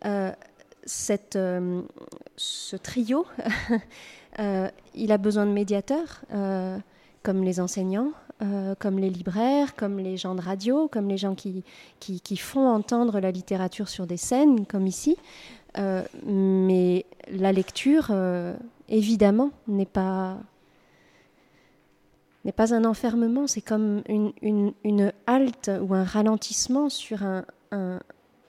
euh, 0.06 0.32
cette, 0.86 1.36
euh, 1.36 1.82
ce 2.38 2.76
trio, 2.76 3.26
euh, 4.40 4.70
il 4.96 5.12
a 5.12 5.18
besoin 5.18 5.46
de 5.46 5.52
médiateurs, 5.52 6.22
comme 7.24 7.44
les 7.44 7.60
enseignants, 7.60 8.12
euh, 8.44 8.76
comme 8.78 9.00
les 9.00 9.10
libraires, 9.10 9.74
comme 9.76 10.00
les 10.00 10.18
gens 10.18 10.36
de 10.36 10.42
radio, 10.42 10.90
comme 10.90 11.08
les 11.08 11.18
gens 11.18 11.34
qui, 11.34 11.64
qui, 12.00 12.38
font 12.38 12.68
entendre 12.68 13.22
la 13.22 13.32
littérature 13.32 13.88
sur 13.88 14.06
des 14.06 14.18
scènes, 14.18 14.66
comme 14.66 14.86
ici. 14.86 15.16
Euh, 15.78 16.04
mais 16.26 17.06
la 17.32 17.54
lecture, 17.54 18.08
euh, 18.10 18.54
évidemment, 18.90 19.52
n'est 19.68 19.86
pas 19.86 20.38
n'est 22.44 22.52
pas 22.52 22.74
un 22.74 22.84
enfermement, 22.84 23.48
c'est 23.48 23.62
comme 23.62 24.02
une, 24.10 24.34
une, 24.42 24.74
une, 24.84 25.14
halte 25.26 25.72
ou 25.82 25.94
un 25.94 26.04
ralentissement 26.04 26.90
sur 26.90 27.24
un, 27.24 27.46
un, 27.72 28.02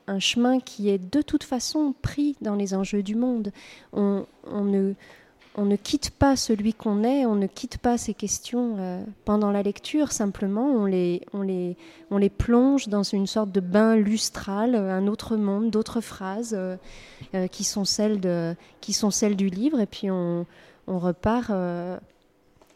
un, 0.09 0.19
chemin 0.19 0.59
qui 0.59 0.89
est 0.89 0.99
de 0.99 1.23
toute 1.23 1.45
façon 1.45 1.95
pris 2.03 2.37
dans 2.41 2.57
les 2.57 2.75
enjeux 2.75 3.05
du 3.05 3.15
monde. 3.15 3.53
On, 3.93 4.27
on 4.43 4.65
ne 4.65 4.95
on 5.57 5.65
ne 5.65 5.77
quitte 5.77 6.11
pas 6.11 6.37
celui 6.37 6.75
qu'on 6.75 7.05
est, 7.05 7.27
on 7.27 7.37
ne 7.37 7.47
quitte 7.47 7.79
pas 7.79 7.97
ces 7.97 8.15
questions 8.15 8.77
euh, 8.79 9.05
pendant 9.25 9.53
la 9.53 9.63
lecture, 9.63 10.11
simplement 10.11 10.67
on 10.67 10.85
les, 10.85 11.23
on, 11.33 11.43
les, 11.43 11.77
on 12.11 12.19
les 12.19 12.31
plonge 12.31 12.89
dans 12.89 13.05
une 13.05 13.27
sorte 13.27 13.53
de 13.53 13.61
bain 13.61 13.97
lustral, 13.97 14.75
un 14.75 15.07
autre 15.07 15.37
monde, 15.37 15.71
d'autres 15.71 16.01
phrases 16.01 16.55
euh, 16.59 16.77
euh, 17.35 17.47
qui, 17.47 17.63
sont 17.63 17.85
celles 17.85 18.21
de, 18.21 18.57
qui 18.81 18.93
sont 18.93 19.11
celles 19.11 19.37
du 19.37 19.49
livre, 19.49 19.81
et 19.81 19.87
puis 19.87 20.11
on, 20.11 20.45
on 20.89 20.99
repart 20.99 21.53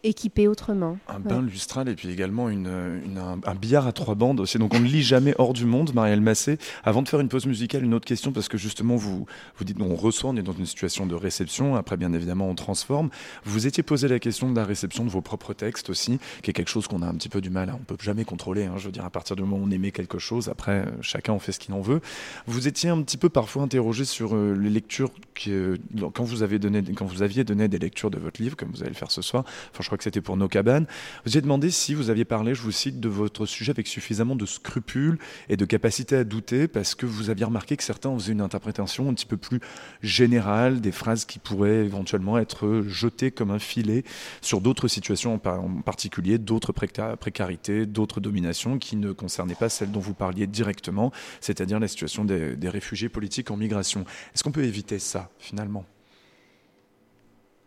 équipé 0.04 0.48
autrement. 0.48 0.98
Un 1.08 1.20
bain 1.20 1.42
lustral 1.42 1.88
et 1.88 1.94
puis 1.94 2.08
également 2.10 2.48
une, 2.48 2.68
un, 3.16 3.54
billard 3.54 3.86
à 3.86 3.92
trois 3.92 4.14
bandes 4.14 4.40
aussi. 4.40 4.58
Donc 4.58 4.74
on 4.74 4.80
ne 4.80 4.86
lit 4.86 5.02
jamais 5.02 5.34
hors 5.38 5.52
du 5.52 5.64
monde, 5.64 5.94
Marielle 5.94 6.20
Massé. 6.20 6.58
Avant 6.84 7.02
de 7.02 7.08
faire 7.08 7.20
une 7.20 7.28
pause 7.28 7.46
musicale, 7.46 7.84
une 7.84 7.94
autre 7.94 8.06
question, 8.06 8.32
parce 8.32 8.48
que 8.48 8.58
justement, 8.58 8.96
vous, 8.96 9.26
vous 9.56 9.64
dites, 9.64 9.76
on 9.80 9.96
reçoit, 9.96 10.30
on 10.30 10.36
est 10.36 10.42
dans 10.42 10.52
une 10.52 10.66
situation 10.66 11.06
de 11.06 11.14
réception. 11.14 11.76
Après, 11.76 11.96
bien 11.96 12.12
évidemment, 12.12 12.48
on 12.48 12.54
transforme. 12.54 13.10
Vous 13.44 13.66
étiez 13.66 13.82
posé 13.82 14.08
la 14.08 14.18
question 14.18 14.50
de 14.50 14.56
la 14.56 14.64
réception 14.64 15.04
de 15.04 15.10
vos 15.10 15.20
propres 15.20 15.52
textes 15.52 15.90
aussi, 15.90 16.18
qui 16.42 16.50
est 16.50 16.54
quelque 16.54 16.70
chose 16.70 16.86
qu'on 16.86 17.02
a 17.02 17.06
un 17.06 17.14
petit 17.14 17.28
peu 17.28 17.40
du 17.40 17.50
mal 17.50 17.70
à, 17.70 17.74
on 17.74 17.84
peut 17.84 17.96
jamais 18.00 18.24
contrôler. 18.24 18.64
Hein, 18.64 18.74
je 18.76 18.86
veux 18.86 18.92
dire, 18.92 19.04
à 19.04 19.10
partir 19.10 19.36
du 19.36 19.42
moment 19.42 19.56
où 19.56 19.66
on 19.66 19.70
aimait 19.70 19.90
quelque 19.90 20.18
chose, 20.18 20.48
après, 20.48 20.86
euh, 20.86 20.90
chacun 21.00 21.32
en 21.32 21.38
fait 21.38 21.52
ce 21.52 21.58
qu'il 21.58 21.74
en 21.74 21.80
veut. 21.80 22.00
Vous 22.46 22.68
étiez 22.68 22.90
un 22.90 23.02
petit 23.02 23.16
peu 23.16 23.28
parfois 23.28 23.62
interrogé 23.62 24.04
sur 24.04 24.34
euh, 24.34 24.54
les 24.54 24.70
lectures 24.70 25.10
qui, 25.34 25.52
euh, 25.52 25.76
quand 26.14 26.24
vous 26.24 26.42
avez 26.42 26.58
donné, 26.58 26.82
quand 26.94 27.06
vous 27.06 27.22
aviez 27.22 27.44
donné 27.44 27.68
des 27.68 27.78
lectures 27.78 28.10
de 28.10 28.18
votre 28.18 28.40
livre, 28.40 28.56
comme 28.56 28.70
vous 28.70 28.82
allez 28.82 28.90
le 28.90 28.96
faire 28.96 29.10
ce 29.10 29.22
soir. 29.22 29.44
Enfin, 29.72 29.82
je 29.88 29.90
crois 29.90 29.96
que 29.96 30.04
c'était 30.04 30.20
pour 30.20 30.36
nos 30.36 30.48
cabanes. 30.48 30.84
Vous 31.24 31.34
avez 31.34 31.40
demandé 31.40 31.70
si 31.70 31.94
vous 31.94 32.10
aviez 32.10 32.26
parlé, 32.26 32.54
je 32.54 32.60
vous 32.60 32.72
cite, 32.72 33.00
de 33.00 33.08
votre 33.08 33.46
sujet 33.46 33.70
avec 33.70 33.86
suffisamment 33.86 34.36
de 34.36 34.44
scrupules 34.44 35.18
et 35.48 35.56
de 35.56 35.64
capacité 35.64 36.14
à 36.14 36.24
douter, 36.24 36.68
parce 36.68 36.94
que 36.94 37.06
vous 37.06 37.30
aviez 37.30 37.46
remarqué 37.46 37.74
que 37.74 37.82
certains 37.82 38.12
faisaient 38.12 38.32
une 38.32 38.42
interprétation 38.42 39.08
un 39.08 39.14
petit 39.14 39.24
peu 39.24 39.38
plus 39.38 39.60
générale 40.02 40.82
des 40.82 40.92
phrases 40.92 41.24
qui 41.24 41.38
pourraient 41.38 41.86
éventuellement 41.86 42.36
être 42.36 42.82
jetées 42.86 43.30
comme 43.30 43.50
un 43.50 43.58
filet 43.58 44.04
sur 44.42 44.60
d'autres 44.60 44.88
situations 44.88 45.40
en 45.42 45.80
particulier, 45.80 46.36
d'autres 46.36 46.74
précarités, 46.74 47.86
d'autres 47.86 48.20
dominations 48.20 48.76
qui 48.78 48.96
ne 48.96 49.12
concernaient 49.12 49.54
pas 49.54 49.70
celles 49.70 49.90
dont 49.90 50.00
vous 50.00 50.12
parliez 50.12 50.46
directement, 50.46 51.12
c'est-à-dire 51.40 51.80
la 51.80 51.88
situation 51.88 52.26
des, 52.26 52.56
des 52.56 52.68
réfugiés 52.68 53.08
politiques 53.08 53.50
en 53.50 53.56
migration. 53.56 54.04
Est-ce 54.34 54.44
qu'on 54.44 54.52
peut 54.52 54.64
éviter 54.64 54.98
ça, 54.98 55.30
finalement? 55.38 55.86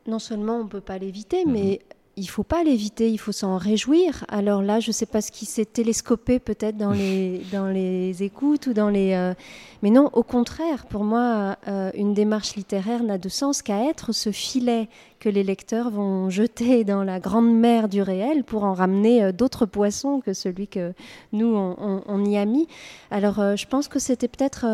Non 0.06 0.20
seulement 0.20 0.58
on 0.58 0.66
ne 0.66 0.70
peut 0.70 0.82
pas 0.82 1.00
l'éviter, 1.00 1.46
mhm. 1.46 1.52
mais 1.52 1.80
il 2.18 2.28
faut 2.28 2.44
pas 2.44 2.64
l'éviter, 2.64 3.10
il 3.10 3.18
faut 3.18 3.32
s'en 3.32 3.58
réjouir. 3.58 4.26
Alors 4.28 4.62
là, 4.62 4.80
je 4.80 4.90
ne 4.90 4.94
sais 4.94 5.06
pas 5.06 5.22
ce 5.22 5.32
qui 5.32 5.46
s'est 5.46 5.66
télescopé 5.66 6.40
peut-être 6.40 6.78
dans 6.78 6.92
les, 7.02 7.42
dans 7.52 7.68
les 7.68 8.24
écoutes 8.24 8.68
ou 8.68 8.74
dans 8.74 8.90
les... 8.90 9.14
Euh, 9.14 9.34
mais 9.82 9.90
non, 9.90 10.10
au 10.14 10.24
contraire, 10.24 10.86
pour 10.86 11.04
moi, 11.04 11.58
euh, 11.68 11.90
une 11.96 12.14
démarche 12.14 12.56
littéraire 12.56 13.04
n'a 13.04 13.18
de 13.18 13.30
sens 13.30 13.64
qu'à 13.64 13.90
être 13.90 14.12
ce 14.12 14.32
filet 14.32 14.90
que 15.20 15.30
les 15.30 15.44
lecteurs 15.44 15.90
vont 15.90 16.30
jeter 16.30 16.84
dans 16.84 17.04
la 17.04 17.20
grande 17.20 17.52
mer 17.52 17.90
du 17.90 18.02
réel 18.02 18.44
pour 18.44 18.64
en 18.64 18.74
ramener 18.74 19.24
euh, 19.24 19.32
d'autres 19.32 19.66
poissons 19.66 20.20
que 20.20 20.34
celui 20.34 20.68
que 20.68 20.94
nous, 21.32 21.56
on, 21.56 22.26
y 22.26 22.38
a 22.38 22.46
mis. 22.46 22.68
Alors, 23.10 23.40
euh, 23.40 23.56
je 23.56 23.66
pense 23.68 23.88
que 23.88 23.98
c'était 23.98 24.28
peut-être 24.28 24.66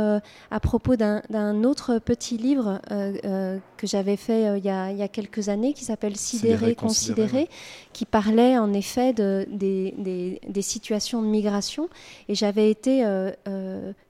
à 0.52 0.60
propos 0.60 0.96
d'un 0.96 1.63
autre 1.63 2.00
petit 2.00 2.38
livre 2.38 2.82
que 2.89 3.88
j'avais 3.88 4.17
fait 4.17 4.58
il 4.58 4.65
y, 4.65 4.70
a, 4.70 5.08
quelques 5.08 5.50
années 5.50 5.74
qui 5.74 5.86
s'appelle 5.86 6.15
Sidéré, 6.15 6.76
considéré, 6.76 7.50
qui 7.93 8.06
parlait 8.06 8.58
en 8.58 8.74
effet 8.74 9.13
de, 9.13 9.46
des, 9.50 10.39
des, 10.48 10.62
situations 10.62 11.22
de 11.22 11.28
migration. 11.28 11.89
Et 12.30 12.36
j'avais 12.36 12.70
été 12.70 13.06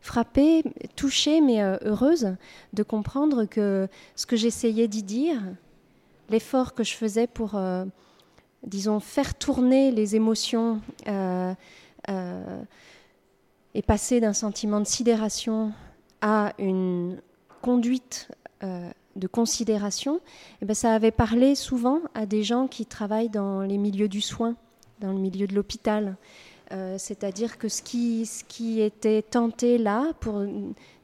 frappée, 0.01 0.63
touchée, 0.95 1.41
mais 1.41 1.61
heureuse 1.61 2.35
de 2.73 2.83
comprendre 2.83 3.45
que 3.45 3.87
ce 4.15 4.25
que 4.25 4.35
j'essayais 4.35 4.87
d'y 4.87 5.03
dire, 5.03 5.41
l'effort 6.29 6.73
que 6.73 6.83
je 6.83 6.93
faisais 6.93 7.27
pour, 7.27 7.55
euh, 7.55 7.85
disons, 8.63 8.99
faire 8.99 9.35
tourner 9.35 9.91
les 9.91 10.15
émotions 10.15 10.81
euh, 11.07 11.53
euh, 12.09 12.61
et 13.73 13.81
passer 13.81 14.19
d'un 14.19 14.33
sentiment 14.33 14.79
de 14.79 14.87
sidération 14.87 15.71
à 16.21 16.53
une 16.57 17.21
conduite 17.61 18.29
de 18.61 19.27
considération, 19.27 20.19
eh 20.61 20.65
ben, 20.65 20.73
ça 20.73 20.93
avait 20.93 21.11
parlé 21.11 21.53
souvent 21.53 21.99
à 22.15 22.25
des 22.25 22.41
gens 22.41 22.67
qui 22.67 22.87
travaillent 22.87 23.29
dans 23.29 23.61
les 23.61 23.77
milieux 23.77 24.07
du 24.07 24.21
soin, 24.21 24.55
dans 24.99 25.11
le 25.11 25.19
milieu 25.19 25.45
de 25.45 25.53
l'hôpital. 25.53 26.15
C'est-à-dire 26.97 27.57
que 27.57 27.69
ce 27.69 27.81
qui, 27.81 28.81
était 28.81 29.21
tenté 29.21 29.77
là 29.77 30.11
pour 30.19 30.43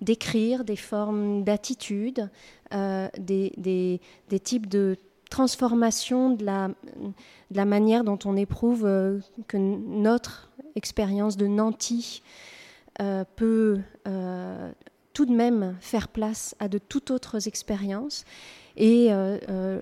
décrire 0.02 0.64
des 0.64 0.76
formes 0.76 1.44
d'attitude, 1.44 2.30
des, 2.72 3.52
des, 3.58 4.40
types 4.40 4.68
de 4.68 4.98
transformation 5.34 6.30
de 6.30 6.46
la, 6.46 7.66
manière 7.66 8.04
dont 8.04 8.20
on 8.24 8.38
éprouve 8.38 8.86
euh, 8.86 9.20
que 9.48 9.58
notre 9.58 10.52
expérience 10.76 11.38
de 11.38 11.48
nanti 11.48 12.22
euh, 13.02 13.24
peut 13.36 13.80
euh, 14.08 14.72
tout 15.14 15.26
de 15.26 15.34
même 15.34 15.76
faire 15.80 16.08
place 16.08 16.56
à 16.60 16.68
de 16.68 16.78
toutes 16.78 17.12
autres 17.12 17.48
expériences 17.48 18.26
et 18.76 19.12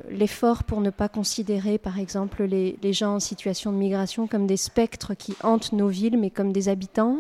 l'effort 0.10 0.66
pour 0.66 0.82
ne 0.82 0.90
pas 0.90 1.08
considérer, 1.08 1.78
par 1.78 1.98
exemple, 1.98 2.44
les, 2.44 2.94
gens 2.94 3.16
en 3.16 3.20
situation 3.22 3.72
de 3.72 3.78
migration 3.78 4.28
comme 4.28 4.48
des 4.48 4.58
spectres 4.58 5.14
qui 5.14 5.34
hantent 5.44 5.72
nos 5.72 5.88
villes, 5.88 6.18
mais 6.18 6.30
comme 6.30 6.52
des 6.52 6.68
habitants 6.68 7.20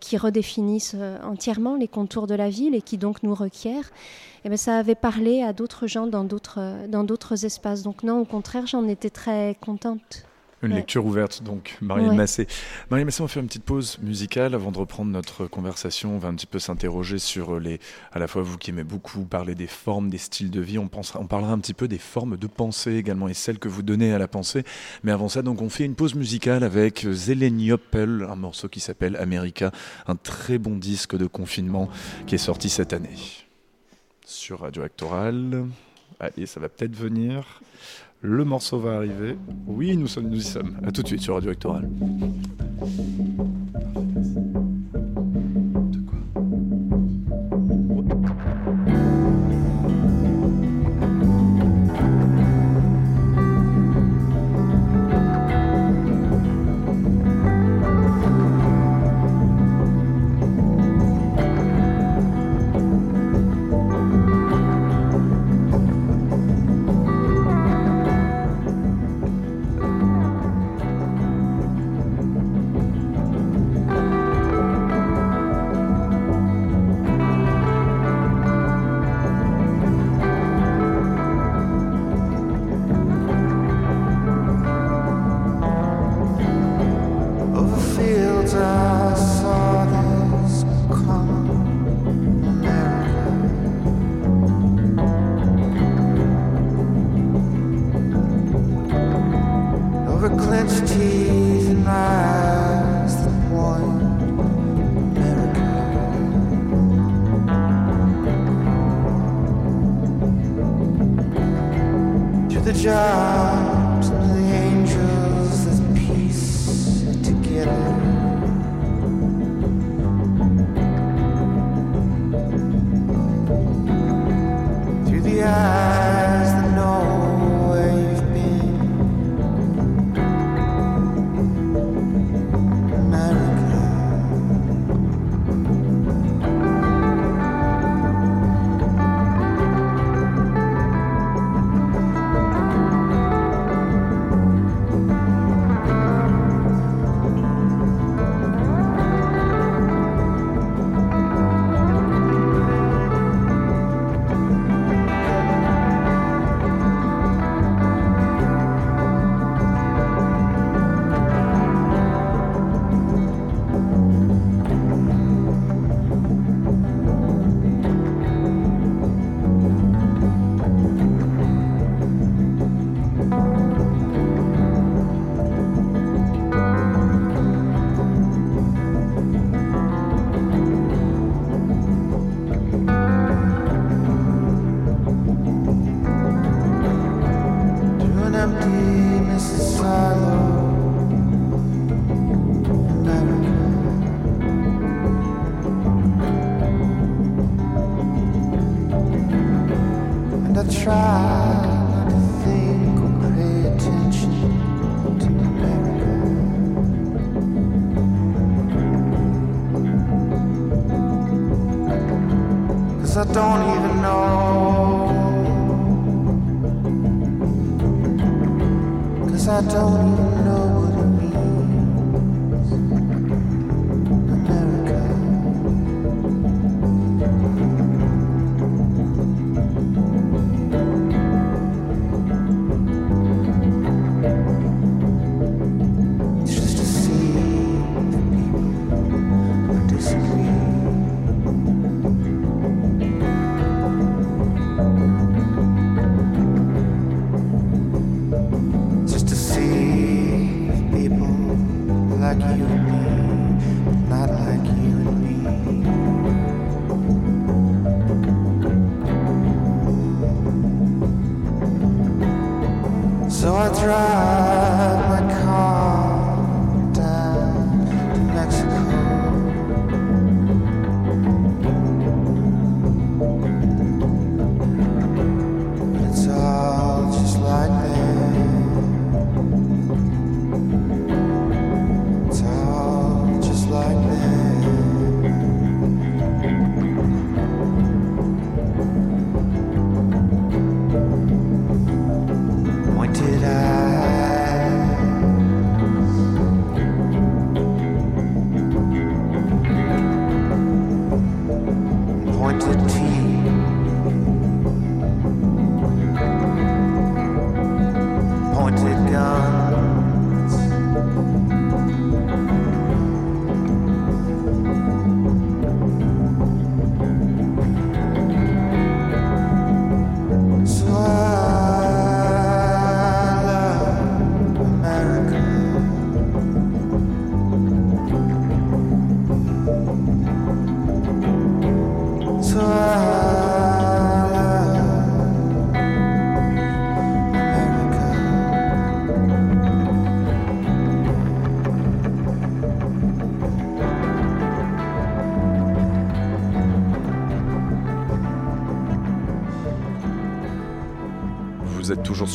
qui 0.00 0.18
redéfinissent 0.18 0.96
entièrement 1.24 1.76
les 1.76 1.88
contours 1.88 2.26
de 2.26 2.34
la 2.34 2.50
ville 2.50 2.74
et 2.74 2.82
qui 2.82 2.98
donc 2.98 3.22
nous 3.22 3.34
requièrent. 3.34 3.90
Eh 4.44 4.50
ben, 4.50 4.58
ça 4.58 4.76
avait 4.76 4.94
parlé 4.94 5.42
à 5.42 5.54
d'autres 5.54 5.86
gens 5.86 6.06
dans 6.06 6.24
d'autres 6.24 7.44
espaces. 7.46 7.82
Donc 7.82 8.02
non, 8.02 8.20
au 8.20 8.26
contraire, 8.26 8.66
j'en 8.66 8.86
étais 8.86 9.10
très 9.10 9.56
contente. 9.62 10.26
Une 10.62 10.74
lecture 10.74 11.06
ouverte, 11.06 11.42
donc, 11.42 11.78
Marielle 11.80 12.12
Massé. 12.12 12.46
Marielle 12.90 13.06
Massé, 13.06 13.22
on 13.22 13.24
va 13.24 13.28
faire 13.28 13.42
une 13.42 13.48
petite 13.48 13.64
pause 13.64 13.98
musicale 14.02 14.54
avant 14.54 14.70
de 14.70 14.76
reprendre 14.78 15.10
notre 15.10 15.46
conversation. 15.46 16.14
On 16.16 16.18
va 16.18 16.28
un 16.28 16.34
petit 16.34 16.46
peu 16.46 16.58
s'interroger 16.58 17.18
sur 17.18 17.58
les. 17.58 17.80
À 18.12 18.18
la 18.18 18.26
fois, 18.26 18.42
vous 18.42 18.58
qui 18.58 18.70
aimez 18.70 18.84
beaucoup 18.84 19.24
parler 19.24 19.54
des 19.54 19.66
formes, 19.66 20.10
des 20.10 20.18
styles 20.18 20.50
de 20.50 20.60
vie, 20.60 20.78
on, 20.78 20.88
pensera, 20.88 21.18
on 21.18 21.26
parlera 21.26 21.52
un 21.52 21.58
petit 21.58 21.72
peu 21.72 21.88
des 21.88 21.98
formes 21.98 22.36
de 22.36 22.46
pensée 22.46 22.96
également 22.96 23.28
et 23.28 23.34
celles 23.34 23.58
que 23.58 23.68
vous 23.68 23.82
donnez 23.82 24.12
à 24.12 24.18
la 24.18 24.28
pensée. 24.28 24.64
Mais 25.02 25.12
avant 25.12 25.30
ça, 25.30 25.40
donc, 25.40 25.62
on 25.62 25.70
fait 25.70 25.86
une 25.86 25.94
pause 25.94 26.14
musicale 26.14 26.62
avec 26.62 27.06
Zeleniopel, 27.10 28.26
un 28.28 28.36
morceau 28.36 28.68
qui 28.68 28.80
s'appelle 28.80 29.16
America, 29.16 29.72
un 30.06 30.16
très 30.16 30.58
bon 30.58 30.76
disque 30.76 31.16
de 31.16 31.26
confinement 31.26 31.88
qui 32.26 32.34
est 32.34 32.38
sorti 32.38 32.68
cette 32.68 32.92
année 32.92 33.16
sur 34.30 34.60
Radio 34.60 34.82
Actoral. 34.82 35.66
Allez, 36.20 36.46
ça 36.46 36.60
va 36.60 36.68
peut-être 36.68 36.94
venir. 36.94 37.60
Le 38.22 38.44
morceau 38.44 38.78
va 38.78 38.96
arriver. 38.96 39.38
Oui, 39.66 39.96
nous, 39.96 40.06
y 40.06 40.42
sommes. 40.42 40.76
A 40.86 40.92
tout 40.92 41.02
de 41.02 41.06
suite 41.06 41.22
sur 41.22 41.34
Radio 41.34 41.52
Actoral. 41.52 41.88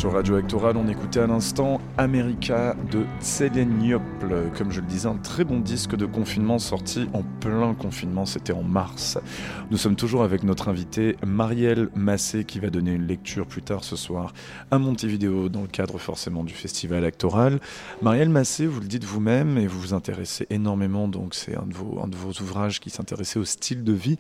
Sur 0.06 0.14
Radio 0.14 0.36
Actoral, 0.36 0.78
on 0.78 0.88
écoutait 0.88 1.22
à 1.22 1.26
l'instant 1.26 1.82
America 1.98 2.76
de 2.92 3.06
Tseleniopl. 3.22 4.52
Comme 4.56 4.72
je 4.72 4.80
le 4.80 4.86
disais, 4.86 5.08
un 5.08 5.18
très 5.18 5.44
bon 5.44 5.60
disque 5.60 5.96
de 5.96 6.06
confinement 6.06 6.60
sorti 6.60 7.10
en 7.14 7.24
plein 7.40 7.74
confinement, 7.74 8.28
c'était 8.28 8.54
en 8.54 8.62
mars. 8.62 9.18
Nous 9.72 9.78
sommes 9.78 9.96
toujours 9.96 10.22
avec 10.22 10.44
notre 10.44 10.70
invité 10.70 11.16
Marielle 11.26 11.90
Massé 11.96 12.44
qui 12.44 12.60
va 12.60 12.70
donner 12.70 12.92
une 12.92 13.08
lecture 13.08 13.48
plus 13.48 13.64
tard 13.64 13.84
ce 13.84 13.96
soir 13.96 14.36
à 14.70 14.78
Montevideo 14.78 15.50
dans 15.50 15.62
le 15.64 15.68
cadre 15.68 15.98
forcément 15.98 16.44
du 16.44 16.54
festival 16.54 17.04
Actoral. 17.04 17.60
Marielle 18.04 18.30
Massé, 18.30 18.68
vous 18.68 18.82
le 18.82 18.88
dites 18.88 19.06
vous-même 19.06 19.58
et 19.58 19.66
vous 19.66 19.80
vous 19.80 19.94
intéressez 19.96 20.46
énormément, 20.52 21.08
donc 21.08 21.34
c'est 21.34 21.56
un, 21.58 21.66
de 21.66 21.74
vos- 21.74 22.00
un 22.04 22.08
de 22.08 22.16
vos 22.16 22.32
ouvrages 22.44 22.80
qui 22.80 22.92
s'intéressait 22.92 23.40
au 23.40 23.46
style 23.46 23.84
de 23.84 23.94
vie. 23.94 24.18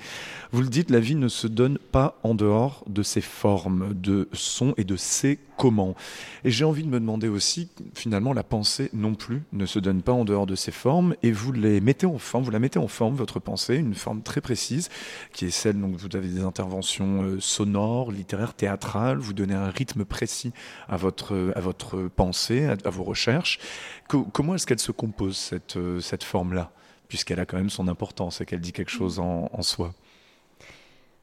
Vous 0.51 0.61
le 0.63 0.69
dites, 0.69 0.89
la 0.89 0.99
vie 0.99 1.13
ne 1.13 1.27
se 1.27 1.45
donne 1.45 1.77
pas 1.91 2.17
en 2.23 2.33
dehors 2.33 2.83
de 2.87 3.03
ses 3.03 3.21
formes, 3.21 3.93
de 3.93 4.29
son 4.33 4.73
et 4.77 4.83
de 4.83 4.95
ses 4.95 5.37
comment. 5.57 5.95
Et 6.43 6.51
j'ai 6.51 6.65
envie 6.65 6.83
de 6.83 6.89
me 6.89 6.99
demander 6.99 7.27
aussi, 7.27 7.69
finalement, 7.93 8.33
la 8.33 8.43
pensée 8.43 8.89
non 8.93 9.15
plus 9.15 9.43
ne 9.53 9.65
se 9.65 9.79
donne 9.79 10.01
pas 10.01 10.11
en 10.11 10.25
dehors 10.25 10.45
de 10.45 10.55
ses 10.55 10.71
formes 10.71 11.15
et 11.23 11.31
vous 11.31 11.51
les 11.51 11.81
mettez 11.81 12.05
en 12.05 12.17
forme, 12.17 12.43
vous 12.43 12.51
la 12.51 12.59
mettez 12.59 12.79
en 12.79 12.87
forme, 12.87 13.15
votre 13.15 13.39
pensée, 13.39 13.75
une 13.75 13.95
forme 13.95 14.21
très 14.21 14.41
précise 14.41 14.89
qui 15.33 15.45
est 15.45 15.49
celle, 15.51 15.79
donc 15.79 15.95
vous 15.95 16.15
avez 16.15 16.27
des 16.27 16.41
interventions 16.41 17.23
euh, 17.23 17.39
sonores, 17.39 18.11
littéraires, 18.11 18.53
théâtrales, 18.53 19.17
vous 19.17 19.33
donnez 19.33 19.55
un 19.55 19.69
rythme 19.69 20.05
précis 20.05 20.51
à 20.87 20.97
votre, 20.97 21.53
à 21.55 21.59
votre 21.61 22.07
pensée, 22.07 22.65
à, 22.65 22.89
vos 22.89 23.03
recherches. 23.03 23.59
Co- 24.07 24.27
comment 24.31 24.55
est-ce 24.55 24.65
qu'elle 24.67 24.79
se 24.79 24.91
compose, 24.91 25.37
cette, 25.37 25.77
euh, 25.77 25.99
cette 25.99 26.23
forme-là 26.23 26.71
puisqu'elle 27.07 27.39
a 27.39 27.45
quand 27.45 27.57
même 27.57 27.69
son 27.69 27.87
importance 27.87 28.41
et 28.41 28.45
qu'elle 28.45 28.61
dit 28.61 28.71
quelque 28.73 28.91
chose 28.91 29.19
en, 29.19 29.49
en 29.53 29.61
soi? 29.61 29.93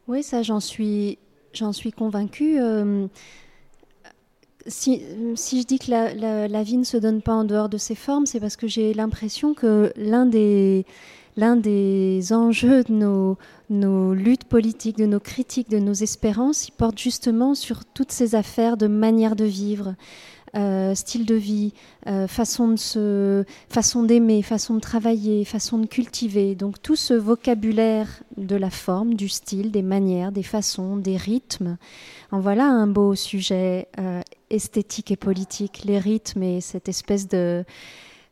Oui, 0.09 0.23
ça, 0.23 0.43
j'en 0.43 0.61
suis, 0.61 1.19
j'en 1.53 1.73
suis 1.73 1.93
convaincue. 1.93 2.61
Euh, 2.61 3.07
si, 4.67 5.03
je 5.37 5.65
dis 5.65 5.79
que 5.79 5.91
la, 5.91 6.63
vie 6.63 6.77
ne 6.77 6.85
se 6.85 6.97
donne 6.97 7.23
pas 7.23 7.33
en 7.33 7.45
dehors 7.45 7.69
de 7.69 7.79
ses 7.79 7.95
formes, 7.95 8.27
c'est 8.27 8.41
parce 8.41 8.57
que 8.57 8.67
j'ai 8.67 8.95
l'impression 8.95 9.55
que 9.55 9.93
l'un 9.97 10.27
des, 10.27 10.85
l'un 11.37 11.57
des 11.57 12.33
enjeux 12.33 12.85
de 12.85 12.93
nos, 12.93 13.39
nos 13.71 14.15
luttes 14.15 14.45
politiques, 14.45 14.99
de 14.99 15.07
nos 15.07 15.21
critiques, 15.21 15.71
de 15.71 15.79
nos 15.79 15.95
espérances, 15.95 16.69
il 16.69 16.73
porte 16.73 16.99
justement 16.99 17.55
sur 17.55 17.85
toutes 17.85 18.13
ces 18.13 18.35
affaires 18.35 18.77
de 18.77 18.87
manière 18.87 19.37
de 19.37 19.45
vivre. 19.45 19.95
Euh, 20.55 20.95
style 20.95 21.25
de 21.25 21.35
vie, 21.35 21.73
euh, 22.07 22.29
façon 22.29 22.69
de 22.69 22.77
se, 22.77 23.45
façon 23.71 24.03
d'aimer, 24.03 24.43
façon 24.43 24.75
de 24.75 24.81
travailler, 24.81 25.47
façon 25.47 25.79
de 25.79 25.87
cultiver. 25.87 26.55
Donc 26.55 26.83
tout 26.83 26.97
ce 26.97 27.15
vocabulaire 27.15 28.23
de 28.37 28.57
la 28.57 28.69
forme, 28.69 29.15
du 29.15 29.31
style, 29.31 29.71
des 29.71 29.83
manières, 29.83 30.31
des 30.31 30.43
façons, 30.43 30.97
des 30.97 31.17
rythmes. 31.17 31.79
En 32.33 32.41
voilà 32.41 32.67
un 32.67 32.87
beau 32.87 33.15
sujet 33.15 33.89
euh, 33.99 34.21
esthétique 34.51 35.11
et 35.11 35.17
politique, 35.17 35.85
les 35.85 35.99
rythmes 35.99 36.43
et 36.43 36.61
cette 36.61 36.89
espèce 36.89 37.29
de 37.29 37.65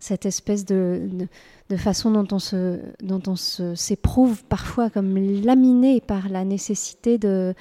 cette 0.01 0.25
espèce 0.25 0.65
de, 0.65 1.29
façon 1.77 2.11
dont 2.11 2.27
on 2.33 3.37
se 3.37 3.75
s'éprouve 3.77 4.43
parfois 4.45 4.91
comme 4.91 5.17
laminé 5.45 6.01
par 6.01 6.29
la 6.29 6.45
nécessité 6.45 7.19
de 7.19 7.55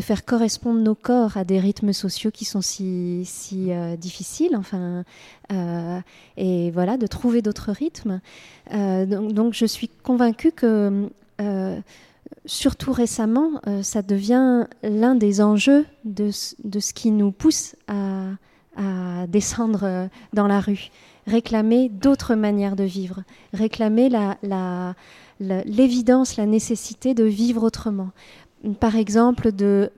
faire 0.00 0.24
correspondre 0.24 0.80
nos 0.80 0.96
corps 0.96 1.36
à 1.36 1.44
des 1.44 1.60
rythmes 1.60 1.92
sociaux 1.92 2.30
qui 2.30 2.44
sont 2.44 2.60
si, 2.60 3.24
euh, 3.70 3.96
difficiles, 3.96 4.56
enfin, 4.56 5.04
euh, 5.52 6.00
et 6.36 6.70
voilà, 6.72 6.96
de 6.98 7.06
trouver 7.06 7.40
d'autres 7.40 7.72
rythmes. 7.72 8.20
Euh, 8.74 9.06
donc, 9.06 9.54
je 9.54 9.64
suis 9.64 9.88
convaincue 9.88 10.50
que, 10.50 11.08
surtout 12.46 12.92
récemment, 12.92 13.60
ça 13.82 14.02
devient 14.02 14.66
l'un 14.82 15.14
des 15.14 15.40
enjeux 15.40 15.86
de 16.04 16.30
ce 16.32 16.92
qui 16.92 17.12
nous 17.12 17.30
pousse 17.30 17.76
à, 17.86 18.30
à 18.76 19.26
descendre 19.26 19.80
euh, 19.84 20.06
dans 20.32 20.46
la 20.46 20.60
rue, 20.60 20.90
réclamer 21.26 21.88
d'autres 21.88 22.34
manières 22.34 22.76
de 22.76 22.84
vivre, 22.84 23.22
réclamer 23.52 24.08
la- 24.08 24.36
la- 24.42 24.94
la- 25.40 25.62
l'évidence, 25.64 26.36
la 26.36 26.46
nécessité 26.46 27.14
de 27.14 27.24
vivre 27.24 27.62
autrement. 27.64 28.10
Par 28.80 28.96
exemple, 28.96 29.50
euh, 29.60 29.88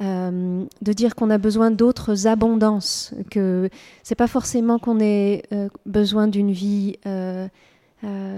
de 0.00 0.92
dire 0.92 1.14
qu'on 1.14 1.30
a 1.30 1.38
besoin 1.38 1.70
d'autres 1.70 2.26
abondances, 2.26 3.12
que 3.30 3.68
c'est 4.02 4.14
pas 4.14 4.26
forcément 4.26 4.78
qu'on 4.78 4.98
ait 5.00 5.42
euh, 5.52 5.68
besoin 5.86 6.26
d'une 6.26 6.52
vie, 6.52 6.96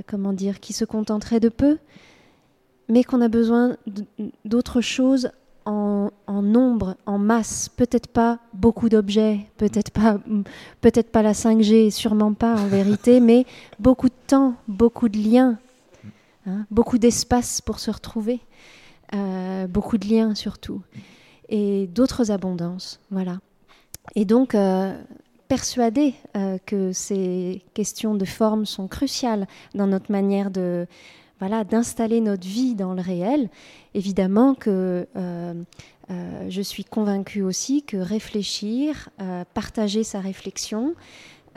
comment 0.06 0.32
dire, 0.32 0.58
qui 0.60 0.72
se 0.72 0.84
contenterait 0.84 1.40
de 1.40 1.48
peu, 1.48 1.78
mais 2.88 3.04
qu'on 3.04 3.20
a 3.20 3.28
besoin 3.28 3.76
d'autres 4.44 4.80
choses 4.80 5.30
en, 5.64 6.10
en 6.26 6.42
nombre, 6.42 6.96
en 7.06 7.18
masse, 7.18 7.68
peut-être 7.68 8.08
pas 8.08 8.38
beaucoup 8.52 8.88
d'objets, 8.88 9.46
peut-être 9.56 9.90
pas, 9.90 10.18
peut-être 10.80 11.10
pas 11.10 11.22
la 11.22 11.32
5G, 11.32 11.90
sûrement 11.90 12.34
pas 12.34 12.56
en 12.56 12.66
vérité, 12.66 13.20
mais 13.20 13.46
beaucoup 13.78 14.08
de 14.08 14.14
temps, 14.26 14.54
beaucoup 14.68 15.08
de 15.08 15.18
liens, 15.18 15.58
hein, 16.46 16.66
beaucoup 16.70 16.98
d'espace 16.98 17.60
pour 17.60 17.78
se 17.78 17.90
retrouver, 17.90 18.40
euh, 19.14 19.66
beaucoup 19.66 19.98
de 19.98 20.06
liens 20.06 20.34
surtout, 20.34 20.82
et 21.48 21.86
d'autres 21.88 22.30
abondances, 22.30 23.00
voilà. 23.10 23.38
Et 24.16 24.24
donc, 24.24 24.54
euh, 24.54 25.00
persuadé 25.52 26.14
euh, 26.34 26.56
que 26.64 26.92
ces 26.92 27.62
questions 27.74 28.14
de 28.14 28.24
forme 28.24 28.64
sont 28.64 28.88
cruciales 28.88 29.46
dans 29.74 29.86
notre 29.86 30.10
manière 30.10 30.50
de 30.50 30.86
voilà 31.42 31.64
d'installer 31.64 32.20
notre 32.20 32.46
vie 32.46 32.76
dans 32.76 32.94
le 32.94 33.02
réel. 33.02 33.50
Évidemment 33.94 34.54
que 34.54 35.08
euh, 36.12 36.46
je 36.48 36.62
suis 36.62 36.84
convaincue 36.84 37.42
aussi 37.42 37.82
que 37.82 37.96
réfléchir, 37.96 39.08
euh, 39.20 39.42
partager 39.52 40.04
sa 40.04 40.20
réflexion, 40.20 40.94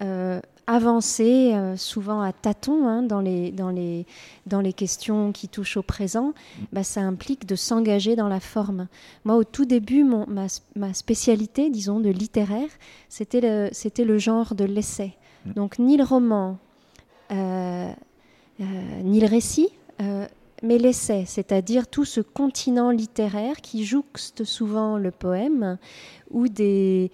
euh, 0.01 0.41
avancer 0.65 1.53
souvent 1.77 2.21
à 2.21 2.33
tâtons 2.33 2.87
hein, 2.87 3.03
dans, 3.03 3.21
les, 3.21 3.51
dans, 3.51 3.69
les, 3.69 4.07
dans 4.47 4.59
les 4.61 4.73
questions 4.73 5.31
qui 5.31 5.47
touchent 5.47 5.77
au 5.77 5.83
présent, 5.83 6.33
bah, 6.73 6.83
ça 6.83 7.01
implique 7.01 7.45
de 7.45 7.55
s'engager 7.55 8.15
dans 8.15 8.27
la 8.27 8.39
forme. 8.39 8.87
Moi, 9.23 9.35
au 9.35 9.43
tout 9.43 9.65
début, 9.65 10.03
mon, 10.03 10.25
ma, 10.27 10.47
ma, 10.75 10.95
spécialité, 10.95 11.69
disons, 11.69 11.99
de 11.99 12.09
littéraire, 12.09 12.69
c'était 13.09 13.41
le, 13.41 13.69
c'était 13.71 14.05
le 14.05 14.17
genre 14.17 14.55
de 14.55 14.63
l'essai. 14.63 15.13
Mm. 15.45 15.53
Donc, 15.53 15.77
ni 15.77 15.97
le 15.97 16.03
roman, 16.03 16.57
ni 18.59 19.19
le 19.19 19.27
récit, 19.27 19.69
mais 20.63 20.77
l'essai, 20.77 21.23
c'est-à-dire 21.27 21.87
tout 21.87 22.05
ce 22.05 22.21
continent 22.21 22.89
littéraire 22.89 23.57
qui 23.61 23.85
jouxte 23.85 24.43
souvent 24.43 24.97
le 24.97 25.11
poème, 25.11 25.77
où 26.31 26.47
des, 26.47 27.11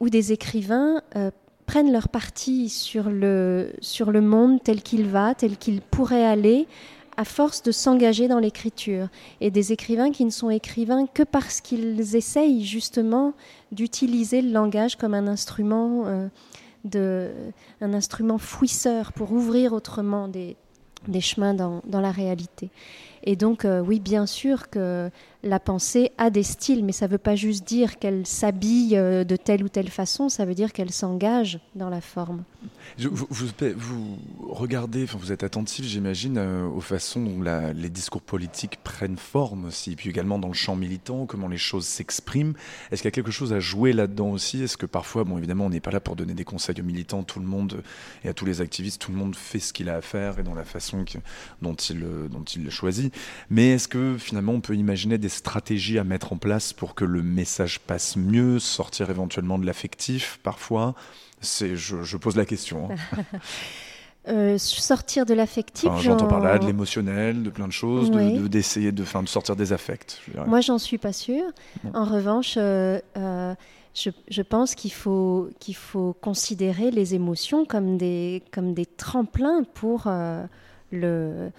où 0.00 0.08
des 0.08 0.32
écrivains 0.32 1.02
euh, 1.16 1.30
prennent 1.66 1.92
leur 1.92 2.08
parti 2.08 2.68
sur 2.68 3.10
le, 3.10 3.72
sur 3.80 4.10
le 4.10 4.20
monde 4.20 4.62
tel 4.62 4.82
qu'il 4.82 5.06
va, 5.06 5.34
tel 5.34 5.56
qu'il 5.56 5.80
pourrait 5.80 6.24
aller, 6.24 6.66
à 7.16 7.24
force 7.24 7.62
de 7.62 7.72
s'engager 7.72 8.28
dans 8.28 8.38
l'écriture. 8.38 9.08
Et 9.40 9.50
des 9.50 9.72
écrivains 9.72 10.10
qui 10.10 10.24
ne 10.24 10.30
sont 10.30 10.50
écrivains 10.50 11.06
que 11.06 11.24
parce 11.24 11.60
qu'ils 11.60 12.14
essayent 12.14 12.64
justement 12.64 13.34
d'utiliser 13.72 14.40
le 14.40 14.52
langage 14.52 14.96
comme 14.96 15.14
un 15.14 15.26
instrument, 15.26 16.04
euh, 16.06 16.28
un 16.96 17.94
instrument 17.94 18.38
fouisseur 18.38 19.12
pour 19.12 19.32
ouvrir 19.32 19.72
autrement 19.72 20.28
des, 20.28 20.56
des 21.06 21.20
chemins 21.20 21.54
dans, 21.54 21.82
dans, 21.86 22.00
la 22.00 22.10
réalité. 22.10 22.70
Et 23.22 23.36
donc, 23.36 23.64
euh, 23.64 23.80
oui, 23.80 24.00
bien 24.00 24.26
sûr 24.26 24.70
que 24.70 25.10
la 25.44 25.60
pensée 25.60 26.10
a 26.18 26.30
des 26.30 26.42
styles, 26.42 26.84
mais 26.84 26.92
ça 26.92 27.06
ne 27.06 27.12
veut 27.12 27.18
pas 27.18 27.36
juste 27.36 27.66
dire 27.66 27.98
qu'elle 27.98 28.26
s'habille 28.26 28.96
euh, 28.96 29.22
de 29.22 29.36
telle 29.36 29.62
ou 29.62 29.68
telle 29.68 29.88
façon, 29.88 30.28
ça 30.28 30.44
veut 30.44 30.54
dire 30.54 30.72
qu'elle 30.72 30.90
s'engage 30.90 31.60
dans 31.76 31.90
la 31.90 32.00
forme. 32.00 32.42
vous, 32.98 34.18
regardez, 34.48 35.04
vous 35.04 35.30
êtes 35.30 35.44
attentif, 35.44 35.84
j'imagine, 35.84 36.38
euh, 36.38 36.66
aux 36.66 36.80
façons 36.80 37.22
dont 37.22 37.42
les 37.74 37.88
discours 37.88 38.22
politiques 38.22 38.78
prennent 38.82 39.16
forme 39.16 39.66
aussi, 39.66 39.94
puis 39.94 40.10
également 40.10 40.40
dans 40.40 40.48
le 40.48 40.54
champ 40.54 40.74
militant, 40.74 41.26
comment 41.26 41.48
les 41.48 41.58
choses 41.58 41.86
s'expriment. 41.86 42.54
Est-ce 42.90 43.02
qu'il 43.02 43.08
y 43.08 43.12
a 43.12 43.12
quelque 43.12 43.30
chose 43.30 43.52
à 43.52 43.60
jouer 43.60 43.92
là-dedans 43.92 44.30
aussi? 44.30 44.62
Est-ce 44.62 44.76
que 44.76 44.86
parfois, 44.86 45.22
bon, 45.22 45.38
évidemment, 45.38 45.66
on 45.66 45.70
n'est 45.70 45.80
pas 45.80 45.92
là 45.92 46.00
pour 46.00 46.16
donner 46.16 46.34
des 46.34 46.44
conseils 46.44 46.80
aux 46.80 46.84
militants, 46.84 47.22
tout 47.22 47.38
le 47.38 47.46
monde 47.46 47.82
et 48.24 48.28
à 48.28 48.34
tous 48.34 48.44
les 48.44 48.60
activistes, 48.60 49.00
tout 49.00 49.12
le 49.12 49.18
monde 49.18 49.36
fait 49.36 49.60
ce 49.60 49.72
qu'il 49.72 49.88
a 49.88 49.94
à 49.94 50.00
faire 50.00 50.40
et 50.40 50.42
dans 50.42 50.54
la 50.54 50.64
façon 50.64 51.04
dont, 51.62 51.74
il, 51.74 52.00
dont 52.28 52.44
il 52.44 52.64
le 52.64 52.70
choisit. 52.70 53.14
Mais 53.50 53.70
est-ce 53.70 53.86
que 53.86 54.16
finalement, 54.18 54.52
on 54.52 54.60
peut 54.60 54.74
imaginer 54.74 55.16
des 55.16 55.27
stratégies 55.28 55.98
à 55.98 56.04
mettre 56.04 56.32
en 56.32 56.36
place 56.36 56.72
pour 56.72 56.94
que 56.94 57.04
le 57.04 57.22
message 57.22 57.80
passe 57.80 58.16
mieux, 58.16 58.58
sortir 58.58 59.10
éventuellement 59.10 59.58
de 59.58 59.66
l'affectif 59.66 60.38
parfois? 60.42 60.94
C'est, 61.40 61.76
je, 61.76 62.16
pose 62.16 62.36
la 62.36 62.44
question. 62.44 62.90
Hein. 62.90 63.22
Euh, 64.26 64.58
sortir 64.58 65.24
de 65.24 65.32
l'affectif. 65.32 65.90
J'entends 66.00 66.26
par 66.26 66.40
là 66.40 66.58
de 66.58 66.66
l'émotionnel, 66.66 67.42
de 67.42 67.48
plein 67.48 67.66
de 67.66 67.72
choses, 67.72 68.10
d'essayer 68.10 68.92
de, 68.92 69.02
de, 69.02 69.22
de, 69.22 69.26
sortir 69.26 69.56
des 69.56 69.72
affects. 69.72 70.20
Moi, 70.46 70.60
j'en 70.60 70.76
suis 70.76 70.98
pas 70.98 71.14
sûre. 71.14 71.44
En 71.94 72.04
revanche, 72.04 72.56
euh, 72.58 73.00
euh, 73.16 73.54
je, 73.94 74.10
je, 74.28 74.42
pense 74.42 74.74
qu'il 74.74 74.92
faut, 74.92 75.48
qu'il 75.60 75.76
faut 75.76 76.14
considérer 76.20 76.90
les 76.90 77.14
émotions 77.14 77.64
comme 77.64 77.96
des, 77.96 78.42
comme 78.52 78.74
des 78.74 78.84
tremplins 78.84 79.62
pour 79.62 80.10
le 80.92 81.50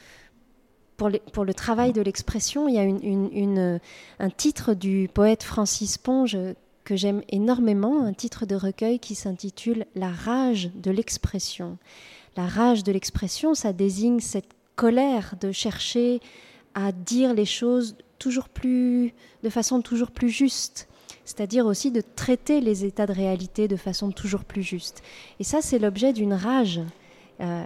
pour, 1.00 1.46
le 1.46 1.54
travail 1.54 1.94
de 1.94 2.02
l'expression, 2.02 2.68
il 2.68 2.76
y 2.76 2.80
a 2.80 3.80
un 4.20 4.30
titre 4.30 4.74
du 4.74 5.10
poète 5.14 5.44
Francis 5.44 5.98
Ponge 5.98 6.38
que 6.84 6.96
j'aime 6.96 7.22
énormément, 7.30 8.04
un 8.04 8.14
titre 8.14 8.46
de 8.46 8.56
recueil 8.56 9.00
qui 9.00 9.16
s'intitule 9.16 9.86
La 9.96 10.10
rage 10.10 10.72
de 10.76 10.92
l'expression. 10.92 11.78
La 12.36 12.46
rage 12.46 12.84
de 12.84 12.92
l'expression, 12.92 13.54
ça 13.54 13.74
désigne 13.74 14.20
cette 14.20 14.52
colère 14.76 15.36
de 15.40 15.52
chercher 15.52 16.20
à 16.76 16.92
dire 16.92 17.34
les 17.34 17.46
choses 17.46 17.96
toujours 18.18 18.50
plus, 18.50 19.14
de 19.44 19.50
façon 19.50 19.82
toujours 19.82 20.12
plus 20.12 20.30
juste, 20.30 20.88
c'est-à-dire 21.26 21.66
aussi 21.66 21.92
de 21.92 22.02
traiter 22.02 22.60
les 22.60 22.86
états 22.86 23.06
de 23.06 23.14
réalité 23.14 23.68
de 23.68 23.76
façon 23.76 24.12
toujours 24.12 24.44
plus 24.44 24.64
juste. 24.64 25.02
Et 25.40 25.44
ça, 25.44 25.62
c'est 25.62 25.80
l'objet 25.80 26.12
d'une 26.12 26.34
rage. 26.34 26.82
Euh, 27.40 27.64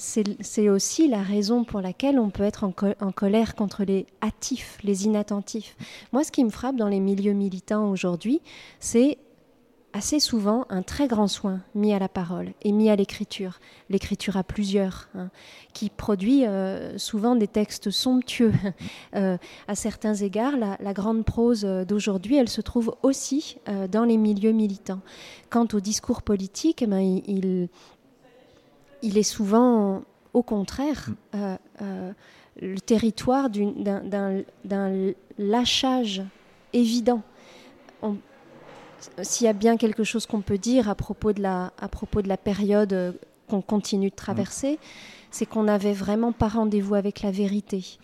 c'est 0.00 0.68
aussi 0.68 1.08
la 1.08 1.22
raison 1.22 1.64
pour 1.64 1.80
laquelle 1.80 2.18
on 2.18 2.30
peut 2.30 2.42
être 2.42 2.64
en, 2.64 3.12
colère 3.12 3.54
contre 3.54 3.84
les 3.84 4.06
hâtifs, 4.22 4.78
les 4.82 5.04
inattentifs. 5.04 5.76
Moi, 6.12 6.24
ce 6.24 6.32
qui 6.32 6.42
me 6.42 6.50
frappe 6.50 6.76
dans 6.76 6.88
les 6.88 7.00
milieux 7.00 7.34
militants 7.34 7.90
aujourd'hui, 7.90 8.40
c'est 8.78 9.18
assez 9.92 10.20
souvent 10.20 10.66
un 10.70 10.82
très 10.82 11.08
grand 11.08 11.26
soin 11.26 11.60
mis 11.74 11.92
à 11.92 11.98
la 11.98 12.08
parole 12.08 12.52
et 12.62 12.72
mis 12.72 12.88
à 12.90 12.96
l'écriture, 12.96 13.58
l'écriture 13.88 14.36
à 14.36 14.44
plusieurs, 14.44 15.08
hein, 15.16 15.30
qui 15.74 15.90
produit 15.90 16.46
euh, 16.46 16.96
souvent 16.96 17.36
des 17.36 17.48
textes 17.48 17.90
somptueux. 17.90 18.52
Euh, 19.16 19.36
à 19.66 19.74
certains 19.74 20.14
égards, 20.14 20.56
la, 20.56 20.92
grande 20.92 21.24
prose 21.24 21.62
d'aujourd'hui, 21.62 22.36
elle 22.36 22.48
se 22.48 22.60
trouve 22.60 22.94
aussi 23.02 23.56
euh, 23.68 23.88
dans 23.88 24.04
les 24.04 24.16
milieux 24.16 24.52
militants. 24.52 25.00
Quant 25.48 25.66
au 25.72 25.80
discours 25.80 26.22
politique, 26.22 26.82
eh 26.82 26.86
ben, 26.86 27.00
il, 27.00 27.22
il 27.26 27.68
est 29.02 29.22
souvent, 29.22 30.02
au 30.32 30.42
contraire, 30.42 31.08
mm. 31.08 31.14
euh, 31.36 31.56
euh, 31.82 32.12
le 32.60 32.80
territoire 32.80 33.48
d'un 33.50 35.12
lâchage 35.38 36.22
évident. 36.72 37.22
S'il 39.22 39.46
y 39.46 39.48
a 39.48 39.54
bien 39.54 39.78
quelque 39.78 40.04
chose 40.04 40.26
qu'on 40.26 40.42
peut 40.42 40.58
dire 40.58 40.90
à 40.90 40.94
propos 40.94 41.32
de 41.32 41.40
la, 41.40 41.72
à 41.80 41.88
propos 41.88 42.20
de 42.20 42.28
la 42.28 42.36
période 42.36 42.92
euh, 42.92 43.12
qu'on 43.48 43.62
continue 43.62 44.10
de 44.10 44.14
traverser, 44.14 44.74
mm. 44.74 44.78
c'est 45.30 45.46
qu'on 45.46 45.64
n'avait 45.64 45.94
vraiment 45.94 46.32
pas 46.32 46.48
rendez-vous 46.48 46.94
avec 46.94 47.22
la 47.22 47.30
vérité 47.30 47.98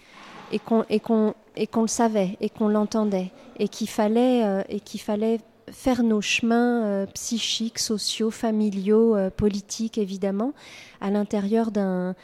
et 0.53 0.59
qu'on 0.59 0.84
le 0.88 1.86
savait 1.86 2.38
et 2.40 2.49
qu'on 2.49 2.68
l'entendait 2.68 3.32
et 3.59 3.68
qu'il 3.68 3.88
fallait 3.88 4.64
et 4.68 4.78
qu'il 4.78 5.01
fallait 5.01 5.40
faire 5.70 6.02
nos 6.02 6.20
chemins 6.20 6.84
euh, 6.84 7.06
psychiques, 7.06 7.78
sociaux, 7.78 8.30
familiaux, 8.30 9.16
euh, 9.16 9.30
politiques 9.30 9.98
évidemment, 9.98 10.52
à 11.00 11.10
l'intérieur 11.10 11.70
d'un 11.70 12.14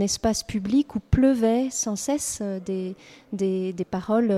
espace 0.00 0.42
public 0.42 0.94
où 0.94 1.00
pleuvaient 1.00 1.68
sans 1.70 1.96
cesse 1.96 2.38
euh, 2.42 2.60
des, 2.60 2.94
des, 3.32 3.72
des, 3.72 3.84
paroles 3.84 4.32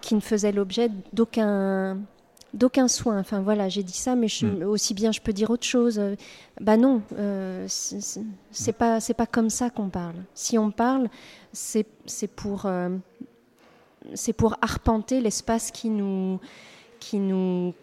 qui 0.00 0.14
ne 0.14 0.20
faisaient 0.20 0.52
l'objet 0.52 0.90
d'aucun 1.12 1.98
d'aucun 2.54 2.88
soin. 2.88 3.20
Enfin 3.20 3.42
voilà, 3.42 3.68
j'ai 3.68 3.82
dit 3.82 3.96
ça, 3.96 4.16
mais 4.16 4.26
je, 4.26 4.46
mm. 4.46 4.62
aussi 4.62 4.94
bien 4.94 5.12
je 5.12 5.20
peux 5.20 5.32
dire 5.32 5.50
autre 5.50 5.66
chose. 5.66 6.00
bah 6.60 6.76
non, 6.76 7.02
c'est 7.68 8.72
pas 8.72 9.00
c'est 9.00 9.14
pas 9.14 9.26
comme 9.26 9.50
ça 9.50 9.70
qu'on 9.70 9.90
parle. 9.90 10.16
Si 10.34 10.58
on 10.58 10.70
parle, 10.70 11.08
c'est 11.52 11.86
pour 12.34 12.66
c'est 14.14 14.32
pour 14.32 14.56
arpenter 14.62 15.20
l'espace 15.20 15.70
qui 15.70 15.90
nous 15.90 16.40
qui 16.98 17.18
nous 17.18 17.74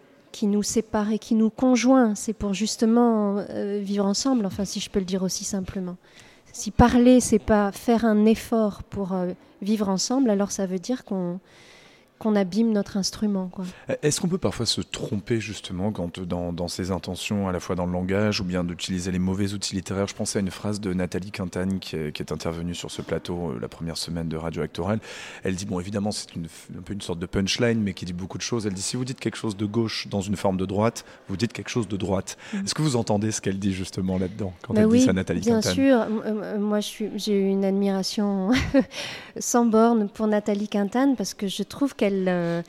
sépare 0.63 1.11
et 1.11 1.19
qui 1.19 1.35
nous 1.35 1.49
conjoint, 1.49 2.15
c'est 2.15 2.33
pour 2.33 2.53
justement 2.53 3.37
euh, 3.49 3.79
vivre 3.81 4.05
ensemble, 4.05 4.45
enfin 4.45 4.65
si 4.65 4.79
je 4.79 4.89
peux 4.89 4.99
le 4.99 5.05
dire 5.05 5.23
aussi 5.23 5.43
simplement. 5.43 5.97
Si 6.51 6.71
parler, 6.71 7.19
c'est 7.19 7.39
pas 7.39 7.71
faire 7.71 8.05
un 8.05 8.25
effort 8.25 8.83
pour 8.83 9.13
euh, 9.13 9.31
vivre 9.61 9.89
ensemble, 9.89 10.29
alors 10.29 10.51
ça 10.51 10.65
veut 10.65 10.79
dire 10.79 11.03
qu'on 11.03 11.39
qu'on 12.25 12.35
abîme 12.35 12.71
notre 12.71 12.97
instrument. 12.97 13.51
Est-ce 14.01 14.19
qu'on 14.19 14.27
peut 14.27 14.39
parfois 14.39 14.65
se 14.65 14.81
tromper 14.81 15.39
justement 15.39 15.91
quand, 15.91 16.19
dans, 16.19 16.51
dans, 16.51 16.67
ses 16.67 16.89
intentions, 16.89 17.47
à 17.47 17.51
la 17.51 17.59
fois 17.59 17.75
dans 17.75 17.85
le 17.85 17.91
langage 17.91 18.41
ou 18.41 18.43
bien 18.43 18.63
d'utiliser 18.63 19.11
les 19.11 19.19
mauvais 19.19 19.53
outils 19.53 19.75
littéraires? 19.75 20.07
Je 20.07 20.15
pensais 20.15 20.39
à 20.39 20.41
une 20.41 20.49
phrase 20.49 20.81
de 20.81 20.91
Nathalie 20.91 21.29
Quintane 21.29 21.77
qui 21.79 21.95
est, 21.95 22.11
qui 22.11 22.23
est 22.23 22.31
intervenue 22.31 22.73
sur 22.73 22.89
ce 22.89 23.03
plateau 23.03 23.51
euh, 23.51 23.59
la 23.61 23.67
première 23.67 23.95
semaine 23.95 24.27
de 24.27 24.37
Radio 24.37 24.63
Actoral. 24.63 24.99
Elle 25.43 25.53
dit, 25.53 25.67
bon 25.67 25.79
évidemment 25.79 26.11
c'est 26.11 26.29
un 26.35 26.81
peu 26.83 26.93
une 26.93 27.01
sorte 27.01 27.19
de 27.19 27.27
punchline, 27.27 27.79
mais 27.79 27.93
qui 27.93 28.05
dit 28.05 28.13
beaucoup 28.13 28.39
de 28.39 28.43
choses. 28.43 28.65
Elle 28.65 28.73
dit, 28.73 28.81
si 28.81 28.97
vous 28.97 29.05
dites 29.05 29.19
quelque 29.19 29.37
chose 29.37 29.55
de 29.55 29.67
gauche 29.67 30.07
dans 30.07 30.21
une 30.21 30.35
forme 30.35 30.57
de 30.57 30.65
droite, 30.65 31.05
vous 31.29 31.37
dites 31.37 31.53
quelque 31.53 31.69
chose 31.69 31.87
de 31.87 31.95
droite. 31.95 32.39
Mm. 32.53 32.57
Est-ce 32.63 32.73
que 32.73 32.81
vous 32.81 32.95
entendez 32.95 33.31
ce 33.31 33.39
qu'elle 33.39 33.59
dit 33.59 33.73
justement 33.73 34.17
là-dedans 34.17 34.51
quand 34.63 34.73
bah 34.73 34.81
elle 34.81 34.89
dit 34.89 35.01
ça 35.01 35.13
Nathalie 35.13 35.41
bien 35.41 35.61
Quintane 35.61 35.75
Bien 35.75 36.07
sûr, 36.07 36.23
euh, 36.25 36.57
moi 36.57 36.79
j'ai 36.79 37.39
une 37.39 37.65
admiration 37.65 38.49
sans 39.39 39.67
borne 39.67 40.09
pour 40.09 40.25
Nathalie 40.25 40.67
Quintane 40.67 41.15
parce 41.15 41.35
que 41.35 41.47
je 41.47 41.61
trouve 41.61 41.95
qu'elle 41.95 42.14
qu'elle 42.15 42.27
euh, 42.29 42.61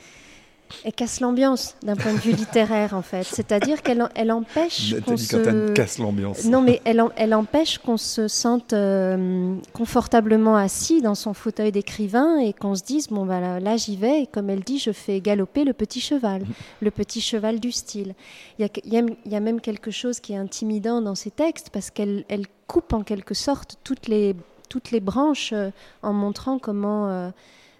elle 0.83 0.91
casse 0.91 1.21
l'ambiance 1.21 1.77
d'un 1.81 1.95
point 1.95 2.11
de 2.11 2.17
vue 2.17 2.33
littéraire 2.33 2.93
en 2.93 3.01
fait. 3.01 3.23
C'est-à-dire 3.23 3.81
qu'elle 3.81 4.05
elle 4.15 4.33
empêche 4.33 4.95
qu'on 5.05 5.15
se 5.15 5.71
casse 5.71 5.97
l'ambiance. 5.97 6.43
non, 6.43 6.61
mais 6.61 6.81
elle, 6.83 6.99
en- 6.99 7.11
elle 7.15 7.33
empêche 7.33 7.77
qu'on 7.77 7.95
se 7.95 8.27
sente 8.27 8.73
euh, 8.73 9.55
confortablement 9.71 10.57
assis 10.57 11.01
dans 11.01 11.15
son 11.15 11.33
fauteuil 11.33 11.71
d'écrivain 11.71 12.37
et 12.39 12.51
qu'on 12.51 12.75
se 12.75 12.83
dise 12.83 13.07
bon 13.07 13.25
bah 13.25 13.39
là, 13.39 13.61
là, 13.61 13.77
j'y 13.77 13.95
vais 13.95 14.23
et 14.23 14.27
comme 14.27 14.49
elle 14.49 14.59
dit 14.59 14.77
je 14.77 14.91
fais 14.91 15.21
galoper 15.21 15.63
le 15.63 15.71
petit 15.71 16.01
cheval, 16.01 16.41
le 16.81 16.91
petit 16.91 17.21
cheval 17.21 17.61
du 17.61 17.71
style. 17.71 18.13
Il 18.59 18.63
y 18.63 18.65
a, 18.65 18.69
que- 18.69 18.81
il 18.83 18.93
y 18.93 18.97
a- 18.97 19.03
il 19.25 19.31
y 19.31 19.35
a 19.37 19.39
même 19.39 19.61
quelque 19.61 19.89
chose 19.89 20.19
qui 20.19 20.33
est 20.33 20.37
intimidant 20.37 21.01
dans 21.01 21.15
ces 21.15 21.31
textes 21.31 21.69
parce 21.69 21.91
qu'elle 21.91 22.25
elle 22.27 22.45
coupe 22.67 22.91
en 22.91 23.03
quelque 23.03 23.33
sorte 23.33 23.77
toutes 23.85 24.09
les 24.09 24.35
toutes 24.67 24.91
les 24.91 24.99
branches 24.99 25.51
euh, 25.53 25.69
en 26.03 26.11
montrant 26.11 26.59
comment 26.59 27.31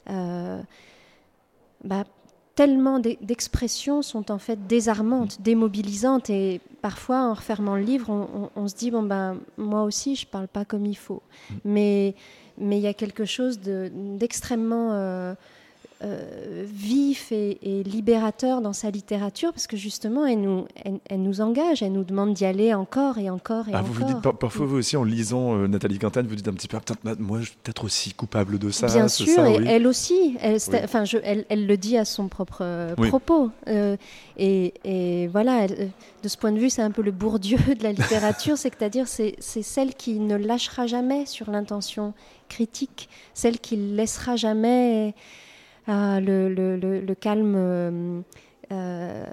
euh, 0.10 0.62
bah, 1.84 2.04
tellement 2.56 3.00
d'e- 3.00 3.18
d'expressions 3.22 4.02
sont 4.02 4.32
en 4.32 4.40
fait 4.40 4.66
désarmantes, 4.68 5.42
démobilisantes 5.42 6.30
et 6.30 6.60
parfois 6.82 7.20
en 7.30 7.34
refermant 7.34 7.76
le 7.76 7.84
livre, 7.84 8.10
on, 8.10 8.28
on- 8.56 8.62
on 8.64 8.68
se 8.68 8.76
dit 8.76 8.90
bon 8.92 9.04
ben 9.04 9.38
moi 9.58 9.84
aussi 9.84 10.16
je 10.16 10.26
parle 10.26 10.48
pas 10.48 10.66
comme 10.66 10.86
il 10.86 10.98
faut, 10.98 11.22
mais 11.64 12.16
mais 12.60 12.78
il 12.78 12.82
y 12.82 12.88
a 12.88 12.94
quelque 12.96 13.26
chose 13.26 13.60
de- 13.60 13.92
d'extrêmement 14.18 14.90
euh, 14.94 15.36
euh, 16.04 16.64
vif 16.68 17.32
et, 17.32 17.58
et 17.80 17.84
libérateur 17.84 18.62
dans 18.62 18.74
sa 18.74 18.92
littérature 18.92 19.52
parce 19.52 19.66
que 19.66 19.76
justement 19.78 20.28
elle 20.28 20.42
nous 20.42 20.66
elle, 20.86 21.00
elle 21.10 21.24
nous 21.24 21.42
engage, 21.42 21.82
elle 21.82 21.92
nous 21.94 22.04
demande 22.04 22.34
d'y 22.36 22.46
aller 22.46 22.74
encore 22.76 23.18
et 23.18 23.30
encore 23.32 23.68
et 23.68 23.72
Ah, 23.74 23.80
encore. 23.80 23.88
vous 23.88 23.94
vous 23.94 24.04
dites 24.06 24.22
par- 24.22 24.38
parfois 24.38 24.66
vous 24.68 24.78
aussi 24.78 24.96
en 24.96 25.04
lisant 25.04 25.56
euh, 25.58 25.68
Nathalie 25.68 25.98
Quintane, 25.98 26.28
vous 26.28 26.36
dites 26.36 26.48
un 26.48 26.54
petit 26.54 26.68
peu 26.68 26.78
peut-être 26.80 27.20
moi 27.20 27.40
je 27.40 27.46
suis 27.46 27.56
peut-être 27.64 27.84
aussi 27.84 28.14
coupable 28.14 28.60
de 28.60 28.70
ça. 28.70 28.86
Bien 28.88 29.08
sûr, 29.08 29.26
ça, 29.28 29.50
et 29.50 29.58
oui. 29.58 29.66
elle 29.68 29.88
aussi. 29.88 30.38
Elle, 30.40 30.58
Oui. 30.68 31.06
je- 31.06 31.18
elle, 31.24 31.46
elle 31.50 31.66
le 31.66 31.78
dit 31.78 31.98
à 31.98 32.06
son 32.06 32.28
propre 32.28 32.60
euh, 32.62 32.94
Oui. 33.00 33.08
propos. 33.10 33.50
Et, 34.38 34.74
et 34.84 35.28
voilà, 35.28 35.66
de 35.68 36.28
ce 36.28 36.38
point 36.38 36.52
de 36.52 36.60
vue, 36.60 36.70
c'est 36.70 36.84
un 36.84 36.92
peu 36.92 37.02
le 37.02 37.12
Bourdieu 37.12 37.58
de 37.58 37.82
la 37.84 37.92
littérature, 37.92 38.56
c'est-à-dire 38.58 39.08
c'est 39.08 39.36
c'est 39.40 39.64
celle 39.64 39.96
qui 39.96 40.20
ne 40.20 40.36
lâchera 40.36 40.86
jamais 40.86 41.26
sur 41.26 41.50
l'intention 41.50 42.14
critique, 42.50 43.10
celle 43.34 43.60
qui 43.60 43.78
ne 43.78 43.96
laissera 43.96 44.36
jamais 44.36 45.16
ah, 45.88 46.20
le, 46.20 46.50
le- 46.54 46.78
le- 46.78 47.02
le 47.02 47.16
calme. 47.16 47.54
euh, 47.56 48.22
euh, 48.72 49.26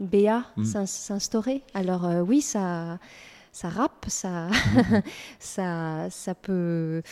béat 0.00 0.44
Mm. 0.56 0.64
s'in- 0.64 0.86
s'instaurer. 0.86 1.62
Alors 1.72 2.04
euh, 2.04 2.20
oui, 2.20 2.42
ça, 2.42 2.98
ça 3.52 3.68
rappe, 3.70 4.04
ça, 4.08 4.48
ça, 5.38 6.08
ça 6.10 6.34
peut, 6.34 7.02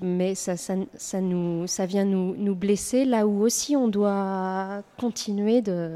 mais 0.00 0.34
ça, 0.34 0.56
ça, 0.56 0.74
ça 0.96 1.20
nous, 1.20 1.66
ça 1.66 1.86
vient 1.86 2.04
nous, 2.04 2.36
nous 2.36 2.54
blesser 2.54 3.04
là 3.04 3.26
où 3.26 3.42
aussi 3.42 3.74
on 3.74 3.88
doit 3.88 4.82
continuer 4.98 5.60
de, 5.62 5.90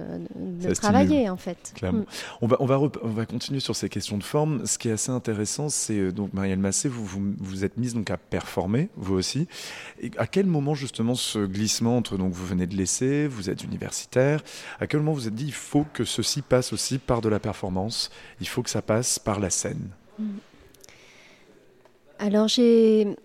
travailler 0.75 1.29
en 1.29 1.37
fait. 1.37 1.75
Mm. 1.83 2.03
On 2.41 2.47
va, 2.47 2.57
on, 2.61 2.67
va 2.67 2.79
on 2.81 3.09
va 3.09 3.27
continuer 3.27 3.61
sur 3.61 3.77
ces 3.77 3.89
questions 3.89 4.19
de 4.19 4.25
forme. 4.25 4.67
Ce 4.67 4.79
qui 4.79 4.89
est 4.89 4.93
assez 4.93 5.11
intéressant, 5.11 5.69
c'est 5.69 5.99
euh, 5.99 6.13
donc 6.13 6.33
Marielle 6.33 6.59
Massé, 6.59 6.89
vous 6.89 7.05
vous, 7.05 7.35
vous 7.39 7.65
êtes 7.65 7.77
mise 7.77 7.95
donc 7.95 8.11
à 8.11 8.17
performer, 8.17 8.89
vous 8.97 9.15
aussi. 9.15 9.47
Et 10.01 10.11
à 10.17 10.27
quel 10.27 10.47
moment 10.47 10.75
justement 10.75 11.15
ce 11.15 11.39
glissement 11.41 11.97
entre 11.97 12.17
donc 12.17 12.33
vous 12.33 12.47
venez 12.47 12.67
de 12.67 12.77
laisser, 12.77 13.27
vous 13.27 13.51
êtes 13.51 13.63
universitaire, 13.63 14.43
à 14.81 14.87
quel 14.87 15.01
moment 15.01 15.13
vous 15.13 15.21
vous 15.21 15.29
êtes 15.29 15.35
dit 15.35 15.47
il 15.47 15.53
faut 15.53 15.87
que 15.93 16.05
ceci 16.05 16.43
passe 16.43 16.73
aussi 16.73 16.99
par 16.99 17.21
de 17.21 17.29
la 17.29 17.39
performance, 17.39 18.11
il 18.41 18.49
faut 18.49 18.63
que 18.63 18.71
ça 18.71 18.83
passe 18.83 19.19
par 19.19 19.39
la 19.39 19.51
scène? 19.51 19.91
Alors 22.19 22.47
j'ai, 22.47 23.17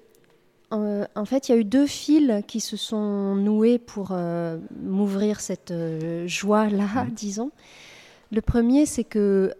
euh, 0.74 1.06
en 1.16 1.26
fait, 1.26 1.48
il 1.48 1.52
y 1.54 1.56
a 1.56 1.58
eu 1.58 1.64
deux 1.64 1.88
fils 1.88 2.44
qui 2.48 2.60
se 2.60 2.76
sont 2.76 3.36
noués 3.36 3.80
pour 3.80 4.10
euh, 4.12 4.58
m'ouvrir 4.82 5.40
cette 5.40 5.72
euh, 5.72 6.28
joie-là, 6.28 7.08
disons. 7.12 7.52
Le 8.32 8.42
premier, 8.42 8.86
c'est 8.86 9.06
que 9.06 9.54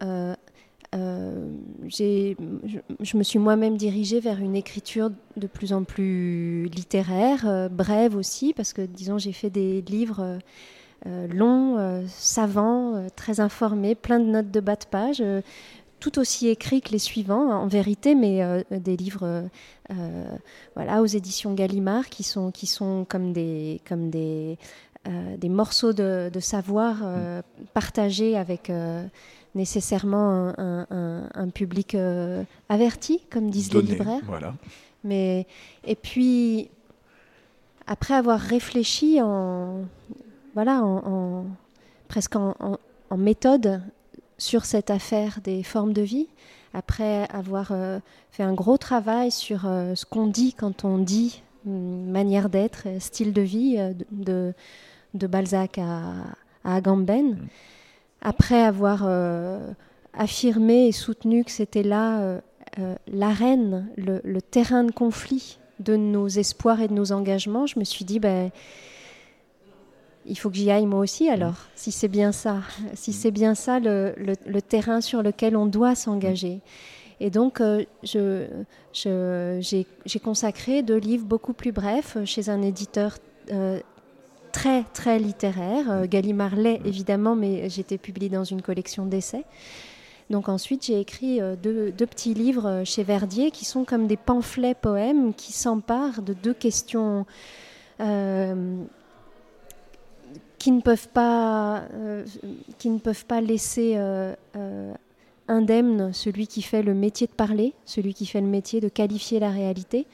j'ai, 1.86 2.36
je, 2.66 2.78
je 3.00 3.16
me 3.16 3.22
suis 3.22 3.38
moi-même 3.38 3.76
dirigée 3.78 4.20
vers 4.20 4.40
une 4.40 4.56
écriture 4.56 5.10
de 5.36 5.46
plus 5.46 5.72
en 5.72 5.84
plus 5.84 6.66
littéraire, 6.66 7.70
brève 7.70 8.14
aussi, 8.14 8.52
parce 8.52 8.74
que, 8.74 8.82
disons, 8.82 9.16
j'ai 9.16 9.32
fait 9.32 9.48
des 9.48 9.80
livres 9.80 10.38
longs, 11.06 12.04
savants, 12.08 13.06
très 13.16 13.40
informés, 13.40 13.94
plein 13.94 14.20
de 14.20 14.26
notes 14.26 14.50
de 14.50 14.60
bas 14.60 14.76
de 14.76 14.84
page. 14.84 15.22
Tout 16.00 16.18
aussi 16.18 16.48
écrits 16.48 16.80
que 16.80 16.90
les 16.92 16.98
suivants, 16.98 17.50
en 17.52 17.66
vérité, 17.66 18.14
mais 18.14 18.42
euh, 18.42 18.62
des 18.70 18.96
livres 18.96 19.24
euh, 19.24 19.42
euh, 19.90 20.24
voilà, 20.76 21.02
aux 21.02 21.06
éditions 21.06 21.54
Gallimard 21.54 22.08
qui 22.08 22.22
sont, 22.22 22.50
qui 22.50 22.66
sont 22.66 23.04
comme 23.08 23.32
des, 23.32 23.80
comme 23.88 24.10
des, 24.10 24.58
des 25.38 25.48
morceaux 25.48 25.92
de, 25.92 26.30
de 26.32 26.40
savoir 26.40 26.98
euh, 27.02 27.40
partagés 27.74 28.36
avec 28.36 28.70
nécessairement 29.54 30.30
un, 30.30 30.54
un- 30.58 30.86
un- 30.90 31.28
un 31.34 31.48
public 31.48 31.96
averti, 32.68 33.20
comme 33.30 33.50
disent 33.50 33.70
Donné, 33.70 33.86
les 33.88 33.92
libraires. 33.94 34.20
Voilà. 34.26 34.54
Mais, 35.04 35.46
et 35.84 35.94
puis, 35.96 36.68
après 37.86 38.14
avoir 38.14 38.38
réfléchi 38.38 39.20
en, 39.22 39.84
voilà, 40.54 40.82
en, 40.84 40.96
en- 41.06 41.44
presque 42.08 42.36
en, 42.36 42.54
en- 42.60 42.78
en 43.10 43.16
méthode 43.16 43.80
sur 44.38 44.64
cette 44.64 44.90
affaire 44.90 45.40
des 45.42 45.62
formes 45.62 45.92
de 45.92 46.02
vie, 46.02 46.28
après 46.74 47.26
avoir 47.30 47.72
euh, 47.72 47.98
fait 48.30 48.42
un 48.42 48.54
gros 48.54 48.76
travail 48.76 49.30
sur 49.30 49.66
euh, 49.66 49.94
ce 49.94 50.04
qu'on 50.04 50.26
dit 50.26 50.54
quand 50.54 50.84
on 50.84 50.98
dit 50.98 51.42
hum, 51.66 52.06
manière 52.10 52.48
d'être, 52.48 52.86
style 53.00 53.32
de 53.32 53.42
vie, 53.42 53.76
euh, 53.78 53.92
de, 54.12 54.54
de 55.14 55.26
Balzac 55.26 55.78
à, 55.78 56.12
à 56.64 56.76
Agamben, 56.76 57.36
après 58.20 58.62
avoir 58.62 59.02
euh, 59.04 59.70
affirmé 60.12 60.86
et 60.86 60.92
soutenu 60.92 61.44
que 61.44 61.50
c'était 61.50 61.82
là 61.82 62.40
l'arène, 63.12 63.88
le, 63.96 64.20
le 64.22 64.40
terrain 64.40 64.84
de 64.84 64.92
conflit 64.92 65.58
de 65.80 65.96
nos 65.96 66.28
espoirs 66.28 66.80
et 66.80 66.86
de 66.86 66.92
nos 66.92 67.10
engagements, 67.10 67.66
je 67.66 67.78
me 67.78 67.84
suis 67.84 68.04
dit, 68.04 68.20
ben, 68.20 68.50
il 70.28 70.36
faut 70.38 70.50
que 70.50 70.56
j'y 70.56 70.70
aille 70.70 70.86
moi 70.86 71.00
aussi 71.00 71.28
alors, 71.28 71.54
si 71.74 71.90
c'est 71.92 72.08
bien 72.08 72.32
ça, 72.32 72.58
si 72.94 73.12
c'est 73.12 73.30
bien 73.30 73.54
ça 73.54 73.80
le, 73.80 74.14
le- 74.16 74.34
le 74.46 74.62
terrain 74.62 75.00
sur 75.00 75.22
lequel 75.22 75.56
on 75.56 75.66
doit 75.66 75.94
s'engager. 75.94 76.60
Et 77.20 77.30
donc, 77.30 77.60
euh, 77.60 77.84
je, 78.04 78.46
je- 78.92 79.58
j'ai, 79.60 80.20
consacré 80.20 80.82
deux 80.82 80.98
livres 80.98 81.24
beaucoup 81.26 81.52
plus 81.52 81.72
brefs 81.72 82.16
euh, 82.16 82.24
chez 82.24 82.48
un 82.48 82.62
éditeur 82.62 83.16
euh, 83.50 83.80
très, 84.52 84.84
très 84.94 85.18
littéraire, 85.18 85.90
euh, 85.90 86.06
Gallimard 86.06 86.54
l'est 86.56 86.80
évidemment, 86.84 87.34
mais 87.34 87.66
été 87.80 87.98
publiée 87.98 88.28
dans 88.28 88.44
une 88.44 88.62
collection 88.62 89.04
d'essais. 89.06 89.44
Donc 90.30 90.48
ensuite, 90.48 90.84
j'ai 90.86 91.00
écrit 91.00 91.40
deux, 91.62 91.90
deux 91.90 92.06
petits 92.06 92.34
livres 92.34 92.82
chez 92.84 93.02
Verdier 93.02 93.50
qui 93.50 93.64
sont 93.64 93.84
comme 93.86 94.06
des 94.06 94.18
pamphlets 94.18 94.74
poèmes 94.74 95.32
qui 95.32 95.52
s'emparent 95.54 96.20
de 96.20 96.34
deux 96.34 96.52
questions 96.52 97.24
euh, 98.00 98.76
qui 100.58 100.72
ne 100.72 100.80
peuvent 100.80 101.08
pas, 101.08 101.82
euh, 101.94 102.24
qui 102.78 102.90
ne 102.90 102.98
peuvent 102.98 103.24
pas 103.26 103.40
laisser 103.40 103.94
euh, 103.96 104.34
euh, 104.56 104.92
indemne 105.46 106.12
celui 106.12 106.46
qui 106.46 106.62
fait 106.62 106.82
le 106.82 106.94
métier 106.94 107.26
de 107.26 107.32
parler, 107.32 107.74
celui 107.84 108.12
qui 108.14 108.26
fait 108.26 108.40
le 108.40 108.46
métier 108.48 108.80
de 108.80 108.88
qualifier 108.88 109.38
la 109.40 109.50
réalité, 109.50 110.06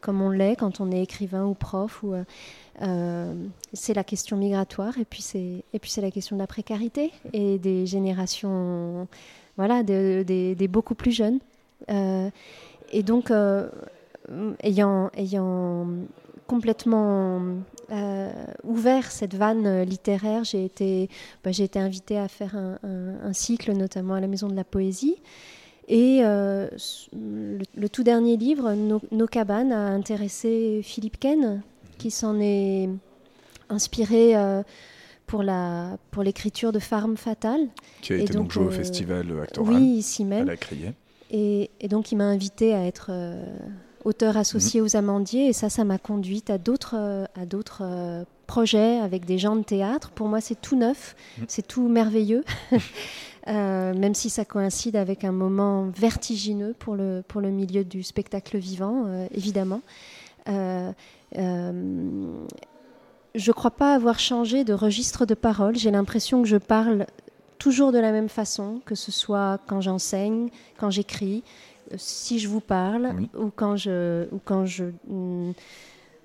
comme 0.00 0.22
on 0.22 0.30
l'est 0.30 0.56
quand 0.56 0.80
on 0.80 0.90
est 0.92 1.02
écrivain 1.02 1.44
ou 1.44 1.54
prof. 1.54 2.02
Ou, 2.02 2.14
c'est 3.72 3.92
la 3.92 4.04
question 4.04 4.36
migratoire 4.36 4.98
et 4.98 5.04
puis 5.04 5.20
c'est 5.20 5.64
et 5.72 5.78
puis 5.80 5.90
c'est 5.90 6.00
la 6.00 6.12
question 6.12 6.36
de 6.36 6.40
la 6.40 6.46
précarité 6.46 7.10
et 7.32 7.58
des 7.58 7.86
générations, 7.86 9.08
voilà, 9.56 9.82
de- 9.82 10.22
des- 10.22 10.68
beaucoup 10.68 10.94
plus 10.94 11.10
jeunes. 11.10 11.40
Et 11.88 13.02
donc, 13.02 13.32
ayant 14.62 15.10
ayant 15.16 15.86
complètement 16.48 17.40
euh, 17.92 18.32
ouvert 18.64 19.10
cette 19.12 19.34
vanne 19.34 19.66
euh, 19.66 19.84
littéraire, 19.84 20.42
j'ai 20.42 20.64
été, 20.64 21.08
bah, 21.44 21.52
j'ai 21.52 21.62
été 21.64 21.78
invitée 21.78 22.18
à 22.18 22.26
faire 22.26 22.56
un, 22.56 22.78
un- 22.82 23.28
un 23.28 23.32
cycle, 23.32 23.72
notamment 23.72 24.14
à 24.14 24.20
la 24.20 24.26
Maison 24.26 24.48
de 24.48 24.56
la 24.56 24.64
Poésie. 24.64 25.16
Et 25.86 26.20
euh, 26.24 26.68
le, 27.14 27.60
le 27.76 27.88
tout 27.88 28.02
dernier 28.02 28.36
livre, 28.36 28.74
Nos, 28.74 29.26
cabanes, 29.26 29.72
a 29.72 29.86
intéressé 29.86 30.80
Philippe 30.82 31.18
Ken, 31.20 31.62
qui 31.98 32.10
s'en 32.10 32.38
est 32.40 32.88
inspiré 33.70 34.36
euh, 34.36 34.62
pour, 35.26 35.42
la, 35.42 35.96
pour 36.10 36.22
l'écriture 36.22 36.72
de 36.72 36.78
Farm 36.78 37.16
Fatale. 37.16 37.68
Qui 38.02 38.14
a 38.14 38.16
Et 38.16 38.22
été 38.22 38.32
donc, 38.34 38.44
donc, 38.44 38.52
joué 38.52 38.64
au 38.66 38.70
festival 38.70 39.26
actoral 39.42 39.74
Oui, 39.74 39.82
ici 39.98 40.24
à 40.24 40.26
même. 40.26 40.46
la 40.46 40.56
Criée. 40.56 40.92
Et, 41.30 41.70
et 41.80 41.88
donc, 41.88 42.10
il 42.12 42.16
m'a 42.16 42.24
invité 42.24 42.74
à 42.74 42.84
être 42.86 43.10
auteur 44.04 44.36
associé 44.36 44.80
aux 44.80 44.96
Amandiers. 44.96 45.46
Et 45.46 45.52
ça, 45.52 45.68
ça 45.68 45.84
m'a 45.84 45.98
conduite 45.98 46.50
à 46.50 46.58
d'autres, 46.58 46.96
euh, 46.96 47.24
à 47.34 47.46
d'autres 47.46 47.82
euh, 47.82 48.24
projets 48.46 48.98
avec 48.98 49.24
des 49.24 49.38
gens 49.38 49.56
de 49.56 49.62
théâtre. 49.62 50.10
Pour 50.10 50.28
moi, 50.28 50.40
c'est 50.40 50.60
tout 50.60 50.76
neuf, 50.76 51.14
c'est 51.46 51.66
tout 51.66 51.88
merveilleux. 51.88 52.44
Euh, 53.46 53.94
même 53.94 54.14
si 54.14 54.28
ça 54.28 54.44
coïncide 54.44 54.94
avec 54.94 55.24
un 55.24 55.32
moment 55.32 55.86
vertigineux 55.96 56.74
pour 56.78 56.96
le, 56.96 57.22
pour 57.26 57.40
le 57.40 57.50
milieu 57.50 57.82
du 57.82 58.02
spectacle 58.02 58.58
vivant, 58.58 59.04
euh, 59.06 59.26
évidemment. 59.30 59.80
Euh, 60.48 60.92
je 63.34 63.52
crois 63.52 63.70
pas 63.70 63.94
avoir 63.94 64.18
changé 64.18 64.64
de 64.64 64.74
registre 64.74 65.24
de 65.24 65.32
parole. 65.34 65.76
J'ai 65.76 65.90
l'impression 65.90 66.42
que 66.42 66.48
je 66.48 66.58
parle 66.58 67.06
toujours 67.58 67.92
de 67.92 67.98
la 67.98 68.12
même 68.12 68.28
façon, 68.28 68.80
que 68.84 68.94
ce 68.94 69.10
soit 69.10 69.60
quand 69.66 69.80
j'enseigne, 69.80 70.48
quand 70.78 70.90
j'écris, 70.90 71.42
si 71.96 72.38
je 72.38 72.48
vous 72.48 72.60
parle, 72.60 73.12
Oui. 73.16 73.30
ou 73.38 73.50
quand 73.54 73.76
je, 73.76 74.26
ou 74.32 74.38
quand 74.44 74.66
je 74.66 74.84
mm, 75.08 75.52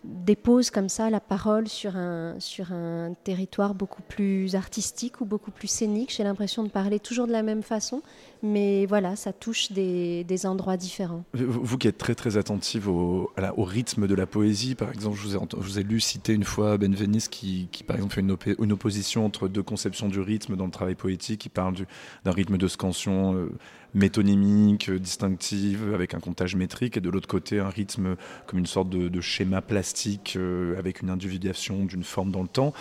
dépose 0.04 0.70
comme 0.70 0.90
ça 0.90 1.10
la 1.10 1.20
parole 1.20 1.68
sur 1.68 1.96
un, 1.96 2.36
sur 2.40 2.74
un 2.74 3.14
territoire 3.24 3.74
beaucoup 3.74 4.02
plus 4.02 4.56
artistique 4.56 5.22
ou 5.22 5.26
beaucoup 5.26 5.52
plus 5.52 5.68
scénique. 5.70 6.14
J'ai 6.16 6.24
l'impression 6.24 6.64
de 6.64 6.70
parler 6.70 7.00
toujours 7.00 7.28
de 7.28 7.32
la 7.32 7.44
même 7.44 7.64
façon, 7.64 8.02
mais 8.44 8.86
voilà, 8.86 9.16
ça 9.16 9.32
touche 9.32 9.72
des, 9.72 10.46
endroits 10.46 10.76
différents. 10.76 11.24
Vous 11.34 11.78
qui 11.78 11.88
êtes 11.88 11.98
très 11.98 12.14
très 12.14 12.36
attentive 12.36 12.90
au, 12.90 13.32
rythme 13.58 14.06
de 14.06 14.16
la 14.16 14.26
poésie, 14.26 14.76
par 14.76 14.92
exemple, 14.92 15.18
je 15.18 15.38
vous 15.56 15.80
ai, 15.80 15.84
lu 15.84 16.02
citer 16.02 16.34
une 16.34 16.44
fois 16.44 16.78
Ben 16.78 16.94
Vennis 16.94 17.28
qui, 17.32 17.70
qui, 17.72 17.84
par 17.84 17.96
exemple 17.96 18.14
fait 18.14 18.56
une, 18.60 18.72
opposition 18.74 19.26
entre 19.26 19.48
deux 19.48 19.64
conceptions 19.64 20.10
du 20.10 20.20
rythme 20.20 20.58
dans 20.58 20.66
le 20.66 20.72
travail 20.72 20.96
poétique. 20.96 21.46
Il 21.46 21.50
parle 21.50 21.74
du- 21.74 21.88
d'un 22.26 22.32
rythme 22.32 22.58
de 22.58 22.68
scansion 22.68 23.34
euh, 23.36 23.50
métonymique, 23.94 24.90
euh, 24.90 25.00
distinctive, 25.00 25.94
avec 25.94 26.14
un 26.14 26.20
comptage 26.20 26.56
métrique, 26.56 26.98
et 26.98 27.02
de 27.02 27.10
l'autre 27.10 27.28
côté 27.28 27.60
un 27.60 27.70
rythme 27.70 28.16
comme 28.46 28.60
une 28.60 28.66
sorte 28.66 28.90
de, 28.90 29.08
de 29.08 29.22
schéma 29.22 29.62
plastique 29.62 30.34
euh, 30.36 30.78
avec 30.78 31.02
une 31.02 31.10
individuation 31.10 31.86
d'une 31.86 32.04
forme 32.04 32.32
dans 32.32 32.42
le 32.42 32.48
temps. 32.50 32.74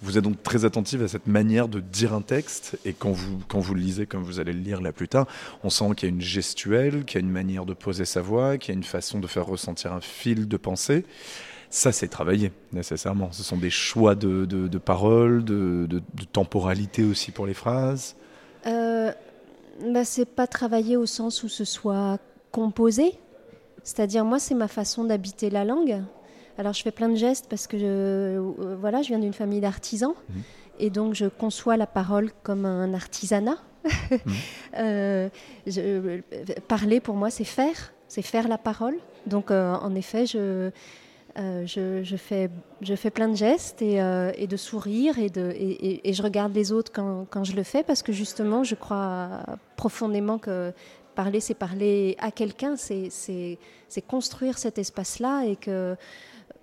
Vous 0.00 0.16
êtes 0.16 0.24
donc 0.24 0.42
très 0.42 0.64
attentive 0.64 1.02
à 1.02 1.08
cette 1.08 1.26
manière 1.26 1.68
de 1.68 1.80
dire 1.80 2.14
un 2.14 2.20
texte, 2.20 2.78
et 2.84 2.92
quand 2.92 3.10
vous, 3.10 3.40
quand 3.48 3.58
vous 3.58 3.74
le 3.74 3.80
lisez, 3.80 4.06
comme 4.06 4.22
vous 4.22 4.38
allez 4.38 4.52
le 4.52 4.60
lire 4.60 4.80
là 4.80 4.92
plus 4.92 5.08
tard, 5.08 5.26
on 5.64 5.70
sent 5.70 5.86
qu'il 5.96 6.08
y 6.08 6.12
a 6.12 6.14
une 6.14 6.20
gestuelle, 6.20 7.04
qu'il 7.04 7.20
y 7.20 7.24
a 7.24 7.26
une 7.26 7.32
manière 7.32 7.66
de 7.66 7.74
poser 7.74 8.04
sa 8.04 8.22
voix, 8.22 8.58
qu'il 8.58 8.74
y 8.74 8.76
a 8.76 8.78
une 8.78 8.84
façon 8.84 9.18
de 9.18 9.26
faire 9.26 9.46
ressentir 9.46 9.92
un 9.92 10.00
fil 10.00 10.46
de 10.46 10.56
pensée. 10.56 11.04
Ça, 11.70 11.92
c'est 11.92 12.08
travaillé, 12.08 12.52
nécessairement. 12.72 13.30
Ce 13.32 13.42
sont 13.42 13.56
des 13.56 13.70
choix 13.70 14.14
de, 14.14 14.46
de, 14.46 14.78
paroles, 14.78 15.44
de, 15.44 16.02
temporalité 16.32 17.04
aussi 17.04 17.30
pour 17.30 17.46
les 17.46 17.54
phrases. 17.54 18.16
Euh, 18.66 19.12
bah, 19.92 20.04
c'est 20.04 20.24
pas 20.24 20.46
travailler 20.46 20.96
au 20.96 21.06
sens 21.06 21.42
où 21.42 21.48
ce 21.48 21.64
soit 21.64 22.18
composé. 22.52 23.14
C'est-à-dire, 23.82 24.24
moi, 24.24 24.38
c'est 24.38 24.54
ma 24.54 24.68
façon 24.68 25.04
d'habiter 25.04 25.50
la 25.50 25.64
langue. 25.64 26.02
Alors, 26.58 26.72
je 26.72 26.82
fais 26.82 26.90
plein 26.90 27.08
de 27.08 27.14
gestes 27.16 27.46
parce 27.48 27.66
que 27.66 27.78
je, 27.78 27.84
euh, 27.86 28.76
voilà, 28.80 29.00
je 29.02 29.08
viens 29.08 29.18
d'une 29.20 29.32
famille 29.32 29.60
d'artisans. 29.60 30.14
Mhm. 30.28 30.42
Et 30.80 30.90
donc, 30.90 31.14
je 31.14 31.26
conçois 31.26 31.76
la 31.76 31.86
parole 31.86 32.30
comme 32.42 32.64
un 32.66 32.92
artisanat. 32.94 33.58
Euh, 34.76 35.28
je- 35.66 35.80
euh, 35.80 36.20
parler, 36.68 37.00
pour 37.00 37.14
moi, 37.14 37.30
c'est 37.30 37.44
faire. 37.44 37.92
C'est 38.06 38.22
faire 38.22 38.46
la 38.48 38.58
parole. 38.58 38.96
Donc, 39.26 39.50
euh, 39.50 39.74
en 39.74 39.94
effet, 39.94 40.26
je, 40.26 40.70
euh, 41.38 41.66
je, 41.66 42.02
je 42.04 42.16
fais, 42.16 42.50
je 42.82 42.94
fais 42.94 43.10
plein 43.10 43.28
de 43.28 43.36
gestes 43.36 43.80
et, 43.82 44.00
euh, 44.02 44.30
et 44.36 44.46
de 44.46 44.56
sourires 44.56 45.18
et, 45.18 45.30
de, 45.30 45.50
et, 45.54 45.70
et- 45.88 46.08
et 46.08 46.12
je 46.12 46.22
regarde 46.22 46.54
les 46.54 46.70
autres 46.72 46.92
quand, 46.92 47.26
quand 47.30 47.44
je 47.44 47.54
le 47.56 47.62
fais 47.62 47.82
parce 47.82 48.02
que 48.02 48.12
justement, 48.12 48.62
je 48.62 48.74
crois 48.74 49.40
profondément 49.76 50.38
que 50.38 50.72
parler, 51.14 51.40
c'est 51.40 51.54
parler 51.54 52.16
à 52.20 52.30
quelqu'un, 52.30 52.76
c'est 52.76 53.08
construire 54.06 54.58
cet 54.58 54.78
espace-là 54.78 55.44
et 55.46 55.56
que, 55.56 55.96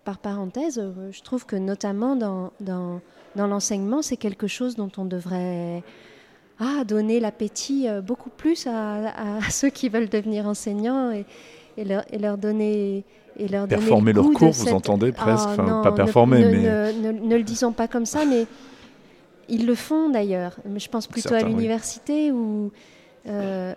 par 0.05 0.19
parenthèse, 0.19 0.79
euh, 0.79 1.11
je 1.11 1.21
trouve 1.21 1.45
que 1.45 1.57
notamment 1.57 2.15
dans, 2.15 2.51
dans, 2.61 3.01
dans 3.35 3.47
l'enseignement, 3.47 4.01
c'est 4.01 4.15
quelque 4.17 4.47
chose 4.47 4.75
dont 4.77 4.91
on 4.97 5.03
devrait 5.05 5.83
ah, 6.59 6.83
donner 6.85 7.19
l'appétit 7.19 7.89
euh, 7.89 7.99
beaucoup 8.01 8.29
plus 8.29 8.65
à, 8.67 9.09
à 9.45 9.49
ceux 9.49 9.69
qui 9.69 9.89
veulent 9.89 10.07
devenir 10.07 10.47
enseignants 10.47 11.11
et, 11.11 11.25
et, 11.75 11.83
leur, 11.83 12.03
et 12.13 12.17
leur 12.19 12.37
donner... 12.37 13.03
Et 13.37 13.49
leur 13.49 13.67
donner 13.67 13.75
le 13.75 13.85
Performer 13.87 14.13
leur 14.13 14.31
cours, 14.31 14.51
vous 14.51 14.63
cette- 14.63 14.71
entendez 14.73 15.11
presque, 15.11 15.43
Ah, 15.49 15.51
enfin, 15.51 15.63
non, 15.63 15.81
pas 15.81 15.91
performer, 15.91 16.39
ne, 16.45 16.51
mais 16.51 16.61
ne, 17.03 17.11
ne- 17.11 17.19
ne 17.27 17.35
le 17.35 17.43
disons 17.43 17.73
pas 17.73 17.89
comme 17.89 18.05
ça, 18.05 18.23
mais 18.25 18.45
ils 19.49 19.65
le 19.65 19.75
font 19.75 20.07
d'ailleurs. 20.07 20.55
Mais 20.65 20.79
je 20.79 20.87
pense 20.87 21.05
plutôt 21.05 21.27
Certains, 21.27 21.43
à 21.47 21.49
oui. 21.49 21.53
l'université 21.55 22.31
où, 22.31 22.71
euh, 23.27 23.73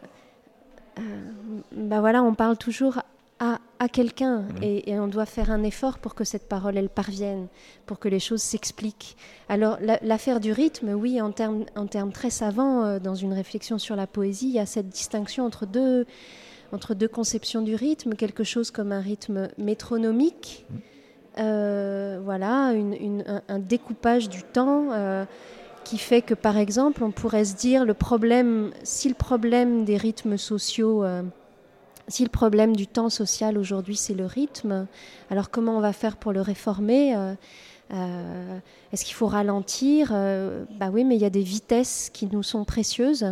euh, 1.01 1.01
bah 1.73 1.99
voilà, 1.99 2.23
on 2.23 2.35
parle 2.35 2.57
toujours 2.57 2.99
à, 3.41 3.59
à 3.81 3.89
quelqu'un 3.89 4.39
Mhm. 4.43 4.63
et, 4.63 4.91
et 4.91 4.99
on 4.99 5.07
doit 5.07 5.27
faire 5.27 5.51
un 5.51 5.63
effort 5.63 5.99
pour 5.99 6.15
que 6.15 6.25
cette 6.25 6.49
parole 6.49 6.77
elle 6.77 6.89
parvienne, 6.89 7.47
pour 7.87 7.99
que 7.99 8.09
les 8.09 8.19
choses 8.21 8.43
s'expliquent. 8.43 9.17
Alors 9.49 9.79
la- 9.81 9.99
l'affaire 10.03 10.41
du 10.41 10.53
rythme, 10.53 10.91
oui, 10.95 11.21
en 11.21 11.31
termes 11.33 11.65
en 11.77 11.87
termes 11.87 12.13
très 12.13 12.31
savants, 12.31 12.85
euh, 12.85 12.99
dans 12.99 13.15
une 13.15 13.33
réflexion 13.33 13.79
sur 13.79 13.95
la 13.97 14.07
poésie, 14.07 14.49
il 14.49 14.55
y 14.55 14.59
a 14.59 14.67
cette 14.67 14.89
distinction 14.89 15.45
entre 15.47 15.65
deux 15.67 16.07
entre 16.73 16.95
deux 16.95 17.09
conceptions 17.09 17.63
du 17.63 17.75
rythme, 17.75 18.15
quelque 18.15 18.45
chose 18.45 18.71
comme 18.71 18.93
un 18.93 19.01
rythme 19.01 19.49
métronomique, 19.57 20.67
euh, 21.39 22.21
voilà, 22.23 22.73
une- 22.73 22.95
une- 22.95 23.25
un, 23.27 23.43
un 23.49 23.59
découpage 23.59 24.29
du 24.29 24.43
temps 24.43 24.89
euh, 24.93 25.25
qui 25.85 25.97
fait 25.99 26.21
que, 26.21 26.35
par 26.35 26.59
exemple, 26.59 27.03
on 27.05 27.11
pourrait 27.11 27.45
se 27.47 27.55
dire 27.57 27.85
le 27.87 27.95
problème, 27.95 28.71
si 28.83 29.09
le 29.09 29.15
problème 29.15 29.85
des 29.85 29.97
rythmes 29.97 30.37
sociaux, 30.37 31.05
si 32.09 32.25
le 32.25 32.31
problème 32.31 32.75
du 32.75 32.87
temps 32.87 33.11
social 33.11 33.59
aujourd'hui 33.59 33.97
c'est 33.97 34.15
le 34.15 34.27
rythme, 34.27 34.87
alors 35.31 35.51
comment 35.51 35.77
on 35.77 35.81
va 35.81 35.93
faire 35.93 36.17
pour 36.17 36.33
le 36.33 36.41
réformer 36.41 37.15
euh, 37.15 37.35
euh, 37.93 38.59
Est-ce 38.93 39.05
qu'il 39.05 39.15
faut 39.15 39.27
ralentir 39.27 40.11
Euh, 40.13 40.65
Bah 40.79 40.91
oui, 40.93 41.05
mais 41.05 41.17
il 41.17 41.21
y 41.21 41.27
a 41.27 41.31
des 41.31 41.43
vitesses 41.43 42.11
qui 42.13 42.27
nous 42.27 42.43
sont 42.43 42.65
précieuses. 42.65 43.27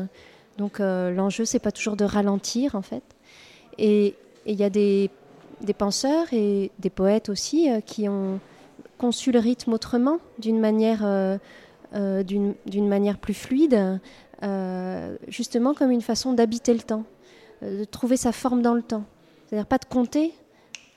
Donc 0.59 0.81
euh, 0.81 1.11
l'enjeu, 1.11 1.45
c'est 1.45 1.59
pas 1.59 1.73
toujours 1.73 1.97
de 1.97 2.05
ralentir 2.05 2.75
en 2.75 2.83
fait. 2.83 3.03
Et 3.79 4.15
il 4.47 4.55
y 4.55 4.65
a 4.65 4.71
des, 4.71 5.11
des 5.63 5.75
penseurs 5.75 6.27
et 6.33 6.71
des 6.79 6.91
poètes 6.91 7.29
aussi 7.29 7.69
qui 7.85 8.09
ont 8.09 8.41
conçu 8.97 9.33
le 9.33 9.39
rythme 9.39 9.75
autrement, 9.75 10.19
d'une 10.39 10.59
manière, 10.59 11.05
d'une 11.93 12.89
manière 12.89 13.19
plus 13.19 13.35
fluide, 13.35 14.01
justement 15.29 15.75
comme 15.75 15.91
une 15.91 16.01
façon 16.01 16.33
d'habiter 16.33 16.73
le 16.73 16.81
temps, 16.81 17.05
de 17.63 17.85
trouver 17.85 18.17
sa 18.17 18.33
forme 18.33 18.63
dans 18.63 18.75
le 18.75 18.83
temps. 18.83 19.05
C'est-à-dire 19.47 19.67
pas 19.67 19.79
de 19.79 19.85
compter, 19.87 20.33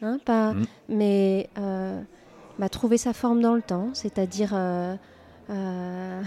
hein, 0.01 0.19
pas, 0.25 0.53
Mhm. 0.53 0.65
mais 0.89 1.49
euh, 1.57 2.01
bah, 2.57 2.69
trouver 2.69 2.97
sa 2.97 3.13
forme 3.13 3.41
dans 3.41 3.53
le 3.53 3.61
temps, 3.61 3.89
c'est-à-dire 3.93 4.51
euh, 4.53 4.95
euh, 5.49 6.21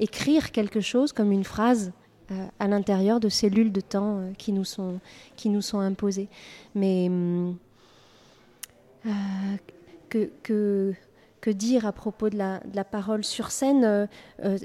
écrire 0.00 0.52
quelque 0.52 0.80
chose 0.80 1.12
comme 1.12 1.32
une 1.32 1.44
phrase 1.44 1.92
euh, 2.30 2.46
à 2.58 2.66
l'intérieur 2.68 3.20
de 3.20 3.28
cellules 3.28 3.72
de 3.72 3.80
temps 3.80 4.18
euh, 4.18 4.32
qui, 4.38 4.52
nous 4.52 4.64
sont, 4.64 4.98
qui 5.36 5.48
nous 5.48 5.62
sont 5.62 5.78
imposées. 5.80 6.28
Mais 6.74 7.06
hum, 7.08 7.56
euh, 9.06 9.10
que, 10.08 10.30
que, 10.42 10.94
dire 11.50 11.86
à 11.86 11.92
propos 11.92 12.30
de 12.30 12.36
la, 12.36 12.84
parole 12.84 13.24
sur 13.24 13.50
scène 13.50 13.84
euh, 13.84 14.06
euh, 14.44 14.58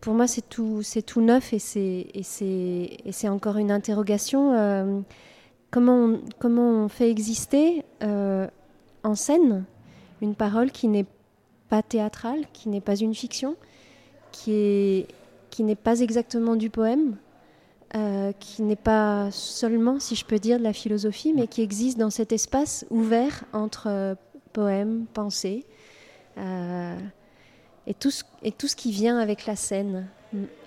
pour, 0.00 0.14
moi, 0.14 0.26
c'est 0.26 0.48
tout, 0.48 0.82
c'est 0.82 1.02
tout 1.02 1.20
neuf 1.20 1.52
et 1.52 1.58
c'est, 1.58 2.06
et, 2.12 2.22
c'est, 2.22 2.98
et 3.04 3.12
c'est 3.12 3.28
encore 3.28 3.56
une 3.56 3.70
interrogation. 3.70 4.52
euh, 4.54 5.00
comment, 5.70 5.96
on, 5.96 6.20
comment 6.38 6.84
on 6.84 6.88
fait 6.88 7.10
exister 7.10 7.84
en 8.00 9.14
scène 9.14 9.64
une 10.20 10.34
parole 10.34 10.70
qui 10.70 10.88
n'est 10.88 11.06
pas 11.68 11.82
théâtrale, 11.82 12.44
qui 12.52 12.68
n'est 12.68 12.80
pas 12.80 12.96
une 12.96 13.14
fiction, 13.14 13.56
qui 14.32 14.52
est 14.52 15.06
qui 15.50 15.64
n'est 15.64 15.76
pas 15.76 16.00
exactement 16.00 16.56
du 16.56 16.68
poème, 16.68 17.16
qui 18.38 18.62
n'est 18.62 18.76
pas 18.76 19.30
seulement, 19.32 19.98
si 19.98 20.14
je 20.14 20.24
peux 20.26 20.38
dire, 20.38 20.58
de 20.58 20.62
la 20.62 20.74
philosophie, 20.74 21.32
mais 21.32 21.46
qui 21.48 21.62
existe 21.62 21.98
dans 21.98 22.10
cet 22.10 22.32
espace 22.32 22.84
ouvert 22.90 23.44
entre 23.54 24.16
poème, 24.52 25.06
pensée, 25.14 25.64
et, 27.86 27.94
tout 27.94 28.10
ce, 28.10 28.22
et 28.42 28.52
tout 28.52 28.68
ce 28.68 28.76
qui 28.76 28.92
vient 28.92 29.18
avec 29.18 29.46
la 29.46 29.56
scène, 29.56 30.06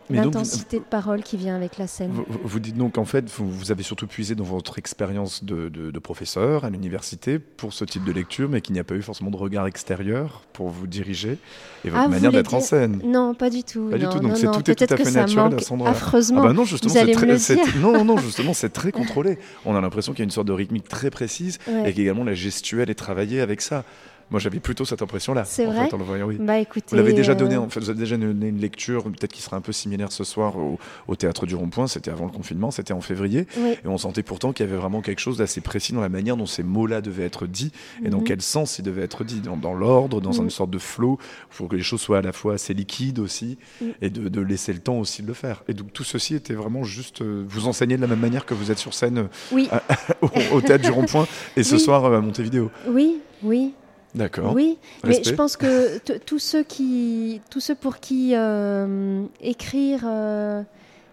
donc, 0.09 0.25
l'intensité 0.25 0.79
de 0.79 0.83
parole 0.83 1.21
qui 1.23 1.37
vient 1.37 1.55
avec 1.55 1.77
la 1.77 1.87
scène. 1.87 2.11
Vous, 2.27 2.59
dites 2.59 2.75
donc 2.75 2.97
en 2.97 3.05
fait, 3.05 3.29
vous, 3.29 3.49
vous 3.49 3.71
avez 3.71 3.83
surtout 3.83 4.07
puisé 4.07 4.35
dans 4.35 4.43
votre 4.43 4.77
expérience 4.77 5.45
de, 5.45 5.69
de- 5.69 5.89
de 5.91 5.99
professeur 5.99 6.65
à 6.65 6.69
l'université 6.69 7.39
pour 7.39 7.71
ce 7.71 7.85
type 7.85 8.03
de 8.03 8.11
lecture, 8.11 8.49
mais 8.49 8.59
qu'il 8.59 8.73
n'y 8.73 8.79
a 8.79 8.83
pas 8.83 8.95
eu 8.95 9.01
forcément 9.03 9.29
de 9.29 9.37
regard 9.37 9.67
extérieur 9.67 10.41
pour 10.51 10.67
vous 10.67 10.85
diriger 10.87 11.37
et 11.85 11.89
votre 11.89 12.03
Ah, 12.03 12.07
manière 12.09 12.31
d'être 12.33 12.53
en 12.53 12.59
scène. 12.59 12.99
Non, 13.05 13.33
pas 13.35 13.49
du 13.49 13.63
tout. 13.63 13.87
Pas 13.89 13.97
du 13.99 14.05
tout, 14.07 14.19
donc 14.19 14.31
non, 14.31 14.35
c'est 14.35 14.47
non, 14.47 14.51
tout 14.53 14.69
est 14.71 14.75
tout 14.75 14.93
à 14.93 14.97
fait 14.97 15.11
naturel 15.11 15.53
endroit-là. 15.69 15.91
affreusement. 15.91 16.41
Ah 16.41 16.47
bah 16.47 16.53
non, 16.53 16.65
justement, 16.65 16.91
vous 16.93 16.99
allez 16.99 17.13
c'est 17.13 17.19
me 17.19 17.23
très, 17.25 17.31
le 17.33 17.37
c'est- 17.37 17.55
dire. 17.55 17.77
non, 17.79 18.03
non, 18.03 18.17
justement, 18.27 18.53
c'est 18.53 18.69
très 18.73 18.91
contrôlé. 18.91 19.37
On 19.65 19.75
a 19.75 19.79
l'impression 19.81 20.11
qu'il 20.11 20.19
y 20.19 20.23
a 20.23 20.25
une 20.25 20.31
sorte 20.31 20.47
de 20.47 20.53
rythmique 20.53 20.89
très 20.89 21.09
précise 21.11 21.59
Ouais. 21.69 21.89
et 21.91 21.93
qu'également 21.93 22.25
la 22.25 22.33
gestuelle 22.33 22.89
est 22.89 22.95
travaillée 22.95 23.39
avec 23.39 23.61
ça. 23.61 23.85
Moi, 24.31 24.39
j'avais 24.39 24.59
plutôt 24.59 24.85
cette 24.85 25.01
impression-là. 25.01 25.43
C'est 25.45 25.65
vrai 25.65 25.85
fait, 25.87 25.93
en 25.93 25.97
le 25.97 26.03
voyant, 26.05 26.25
oui. 26.25 26.37
Bah 26.39 26.57
écoutez, 26.57 26.85
Vous 26.89 26.95
l'avez 26.95 27.13
déjà 27.13 27.33
euh, 27.33 27.35
donné, 27.35 27.57
en 27.57 27.69
fait, 27.69 27.79
vous 27.81 27.89
avez 27.89 27.99
déjà 27.99 28.15
donné 28.17 28.47
une 28.47 28.59
lecture, 28.59 29.03
peut-être 29.03 29.33
qui 29.33 29.41
sera 29.41 29.57
un 29.57 29.61
peu 29.61 29.71
similaire 29.73 30.11
ce 30.11 30.23
soir 30.23 30.57
au, 30.57 30.79
au 31.07 31.15
théâtre 31.15 31.45
du 31.45 31.53
Rond-Point. 31.55 31.87
C'était 31.87 32.11
avant 32.11 32.25
le 32.25 32.31
confinement, 32.31 32.71
c'était 32.71 32.93
en 32.93 33.01
février, 33.01 33.45
oui. 33.57 33.73
et 33.83 33.87
on 33.87 33.97
sentait 33.97 34.23
pourtant 34.23 34.53
qu'il 34.53 34.65
y 34.65 34.69
avait 34.69 34.77
vraiment 34.79 35.01
quelque 35.01 35.19
chose 35.19 35.37
d'assez 35.37 35.59
précis 35.61 35.91
dans 35.93 36.01
la 36.01 36.09
manière 36.09 36.37
dont 36.37 36.45
ces 36.45 36.63
mots-là 36.63 37.01
devaient 37.01 37.25
être 37.25 37.45
dits 37.45 37.71
et 38.05 38.09
dans 38.09 38.19
Mhm. 38.19 38.23
quel 38.23 38.41
sens 38.41 38.79
ils 38.79 38.83
devaient 38.83 39.03
être 39.03 39.23
dits, 39.23 39.41
dans, 39.41 39.57
dans 39.57 39.73
l'ordre, 39.73 40.21
dans 40.21 40.31
Mhm. 40.33 40.43
une 40.45 40.49
sorte 40.49 40.69
de 40.71 40.79
flow, 40.79 41.17
pour 41.57 41.67
que 41.67 41.75
les 41.75 41.83
choses 41.83 41.99
soient 42.01 42.19
à 42.19 42.21
la 42.21 42.31
fois 42.31 42.53
assez 42.53 42.73
liquides 42.73 43.19
aussi, 43.19 43.57
Mhm. 43.81 43.91
et 44.01 44.09
de, 44.09 44.29
de 44.29 44.41
laisser 44.41 44.71
le 44.71 44.79
temps 44.79 44.97
aussi 44.97 45.21
de 45.23 45.27
le 45.27 45.33
faire. 45.33 45.63
Et 45.67 45.73
donc 45.73 45.91
tout 45.91 46.03
ceci 46.05 46.35
était 46.35 46.53
vraiment 46.53 46.83
juste 46.83 47.21
euh, 47.21 47.43
vous 47.47 47.67
enseigner 47.67 47.97
de 47.97 48.01
la 48.01 48.07
même 48.07 48.19
manière 48.19 48.45
que 48.45 48.53
vous 48.53 48.71
êtes 48.71 48.77
sur 48.79 48.93
scène 48.93 49.27
euh, 49.53 49.57
au, 50.21 50.29
au 50.55 50.61
théâtre 50.61 50.83
du 50.85 50.91
Rond-Point 50.91 51.27
et 51.57 51.63
ce 51.63 51.75
Oui. 51.75 51.81
soir 51.81 52.05
euh, 52.05 52.17
à 52.17 52.21
Montevideo. 52.21 52.71
oui, 52.87 53.17
oui. 53.43 53.73
D'accord. 54.13 54.53
Oui, 54.53 54.77
mais 55.03 55.23
je 55.23 55.33
pense 55.33 55.55
que 55.55 55.97
tous 56.19 56.39
ceux 56.39 56.63
qui, 56.63 57.41
tous 57.49 57.59
ceux 57.59 57.75
pour 57.75 57.99
qui 57.99 58.35
euh, 58.35 59.23
écrire, 59.39 60.01
euh, 60.05 60.63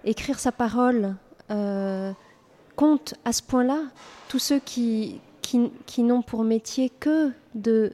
écrire 0.05 0.41
sa 0.41 0.51
parole 0.51 1.15
euh, 1.51 2.13
compte 2.75 3.15
à 3.25 3.33
ce 3.33 3.43
point-là, 3.43 3.83
tous 4.29 4.41
ceux 4.41 4.59
qui, 4.59 5.21
qui, 5.43 5.71
qui 5.87 6.03
n'ont 6.03 6.23
pour 6.23 6.43
métier 6.43 6.91
que 6.91 7.31
de, 7.55 7.93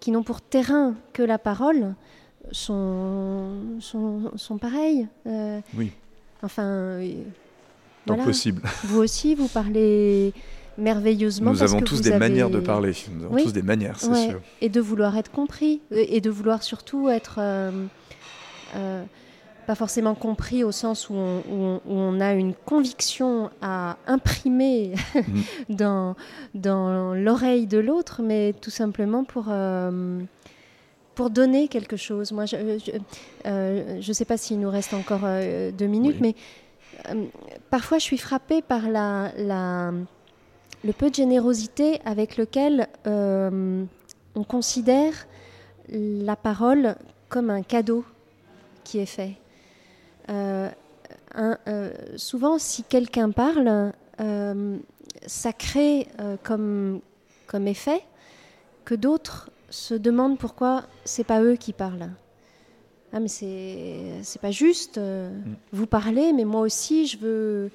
qui 0.00 0.10
n'ont 0.10 0.22
pour 0.22 0.40
terrain 0.40 0.94
que 1.12 1.22
la 1.22 1.38
parole, 1.38 1.94
sont, 2.52 3.50
sont, 3.80 4.32
sont 4.36 4.58
pareils. 4.58 5.08
Oui. 5.76 5.92
Enfin, 6.42 6.98
Donc 7.00 8.16
voilà. 8.16 8.24
possible. 8.24 8.62
Vous 8.84 8.98
aussi, 9.00 9.34
vous 9.34 9.48
parlez 9.48 10.34
merveilleusement. 10.78 11.52
Nous 11.52 11.58
parce 11.58 11.70
avons 11.72 11.80
que 11.80 11.84
tous 11.86 11.96
vous 11.96 12.02
des 12.02 12.10
avez- 12.10 12.18
manières 12.18 12.50
de 12.50 12.60
parler. 12.60 12.92
Nous 13.12 13.24
avons 13.24 13.34
Oui. 13.34 13.44
tous 13.44 13.52
des 13.52 13.62
manières, 13.62 13.98
c'est 13.98 14.08
Ouais, 14.08 14.28
sûr. 14.30 14.40
Et 14.60 14.68
de 14.68 14.80
vouloir 14.80 15.16
être 15.16 15.30
compris. 15.30 15.80
Et 15.90 16.20
de 16.20 16.30
vouloir 16.30 16.62
surtout 16.62 17.08
être. 17.08 17.36
euh, 17.38 17.70
euh, 18.76 19.04
pas 19.66 19.74
forcément 19.74 20.14
compris 20.14 20.62
au 20.62 20.72
sens 20.72 21.08
où 21.08 21.14
on, 21.14 21.38
où 21.38 21.54
on- 21.54 21.76
où 21.86 21.94
on 21.94 22.20
a 22.20 22.34
une 22.34 22.52
conviction 22.52 23.48
à 23.62 23.96
imprimer 24.06 24.92
dans, 25.70 26.16
dans 26.54 27.14
l'oreille 27.14 27.66
de 27.66 27.78
l'autre, 27.78 28.20
mais 28.22 28.52
tout 28.60 28.68
simplement 28.70 29.24
pour, 29.24 29.46
euh, 29.48 30.20
pour 31.14 31.30
donner 31.30 31.68
quelque 31.68 31.96
chose. 31.96 32.30
Moi, 32.32 32.44
je 32.44 32.56
ne 33.46 34.12
sais 34.12 34.24
pas 34.26 34.36
s'il 34.36 34.60
nous 34.60 34.68
reste 34.68 34.92
encore 34.92 35.22
euh, 35.24 35.70
deux 35.70 35.86
minutes, 35.86 36.16
Oui. 36.20 36.34
mais 37.08 37.14
euh, 37.14 37.24
parfois 37.70 37.96
je 37.98 38.02
suis 38.04 38.18
frappée 38.18 38.60
par 38.60 38.90
la, 38.90 39.30
la, 39.38 39.92
le 40.84 40.92
peu 40.92 41.10
de 41.10 41.14
générosité 41.14 42.00
avec 42.04 42.36
lequel 42.36 42.88
euh, 43.06 43.84
on 44.34 44.44
considère 44.44 45.12
la 45.88 46.36
parole 46.36 46.96
comme 47.28 47.50
un 47.50 47.62
cadeau 47.62 48.04
qui 48.84 48.98
est 48.98 49.06
fait. 49.06 49.32
Euh, 50.30 50.68
un- 51.34 51.58
euh, 51.68 51.92
souvent, 52.16 52.58
si 52.58 52.82
quelqu'un 52.84 53.30
parle, 53.30 53.92
ça 55.26 55.52
crée 55.52 56.06
comme, 56.42 57.00
comme 57.46 57.66
effet 57.66 58.02
que 58.84 58.94
d'autres 58.94 59.50
se 59.70 59.94
demandent 59.94 60.38
pourquoi 60.38 60.84
c'est 61.04 61.24
pas 61.24 61.42
eux 61.42 61.56
qui 61.56 61.72
parlent. 61.72 62.10
Ah 63.12 63.20
mais 63.20 63.28
c'est 63.28 64.40
pas 64.40 64.50
juste. 64.50 64.98
euh, 64.98 65.30
Vous 65.72 65.86
parlez, 65.86 66.32
mais 66.32 66.44
moi 66.44 66.60
aussi 66.60 67.06
je 67.06 67.16
veux. 67.18 67.70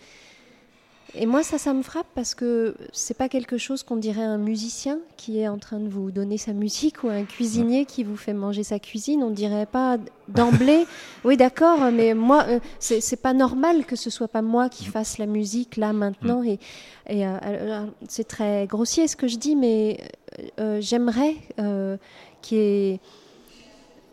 Et 1.16 1.26
moi 1.26 1.42
ça 1.42 1.58
ça 1.58 1.74
me 1.74 1.82
frappe 1.82 2.06
parce 2.14 2.36
que 2.36 2.76
c'est 2.94 3.16
pas 3.16 3.30
quelque 3.30 3.58
chose 3.58 3.82
qu'on 3.82 3.96
dirait 3.96 4.22
à 4.24 4.30
un 4.30 4.38
musicien 4.38 5.00
qui 5.18 5.40
est 5.40 5.48
en 5.48 5.58
train 5.58 5.80
de 5.80 5.90
vous 5.90 6.12
donner 6.12 6.38
sa 6.38 6.54
musique 6.54 7.04
ou 7.04 7.08
à 7.10 7.14
un 7.14 7.24
cuisinier 7.24 7.86
qui 7.86 8.04
vous 8.04 8.16
fait 8.16 8.34
manger 8.34 8.64
sa 8.64 8.78
cuisine. 8.78 9.24
On 9.24 9.32
dirait 9.32 9.66
pas 9.66 9.98
d'emblée. 10.28 10.86
oui 11.24 11.36
d'accord, 11.36 11.80
mais 11.92 12.14
moi 12.14 12.46
euh, 12.48 12.60
c'est 12.80 13.22
pas 13.22 13.34
normal 13.34 13.86
que 13.86 13.96
ce 13.96 14.12
soit 14.12 14.28
pas 14.28 14.44
moi 14.44 14.70
qui 14.70 14.86
fasse 14.86 15.18
la 15.18 15.26
musique 15.26 15.78
là 15.78 15.94
maintenant 15.94 16.44
et, 16.44 16.60
et 17.08 17.26
euh, 17.26 17.86
c'est 18.08 18.28
très 18.28 18.68
grossier 18.68 19.08
ce 19.08 19.16
que 19.16 19.28
je 19.28 19.38
dis, 19.38 19.56
mais 19.56 20.00
euh, 20.60 20.80
j'aimerais 20.80 21.36
euh, 21.58 21.98
qu'il 22.44 22.58
y 22.58 22.62
ait 22.92 23.00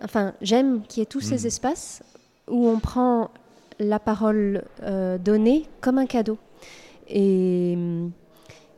enfin, 0.02 0.32
j'aime 0.40 0.82
qu'il 0.88 1.00
y 1.00 1.02
ait 1.02 1.06
tous 1.06 1.24
Mm. 1.26 1.36
ces 1.36 1.46
espaces 1.46 2.02
où 2.48 2.68
on 2.68 2.78
prend 2.78 3.30
la 3.78 3.98
parole 3.98 4.62
donnée 5.20 5.68
comme 5.82 5.98
un 5.98 6.06
cadeau 6.06 6.38
et, 7.08 7.76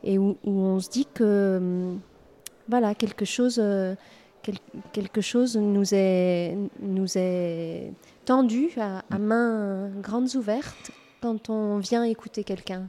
et 0.04 0.18
où, 0.18 0.36
où 0.44 0.50
on 0.50 0.80
se 0.80 0.88
dit 0.90 1.06
que 1.12 1.94
voilà 2.68 2.94
quelque 2.94 3.24
chose 3.24 3.58
euh, 3.62 3.94
quel- 4.42 4.58
quelque 4.92 5.20
chose 5.20 5.56
nous 5.56 5.94
est 5.94 6.56
nous 6.80 7.16
est 7.16 7.92
tendu 8.24 8.70
à, 8.78 9.02
à 9.10 9.18
mains 9.18 9.90
grandes 10.02 10.34
ouvertes 10.36 10.90
quand 11.20 11.50
on 11.50 11.78
vient 11.78 12.04
écouter 12.04 12.44
quelqu'un. 12.44 12.88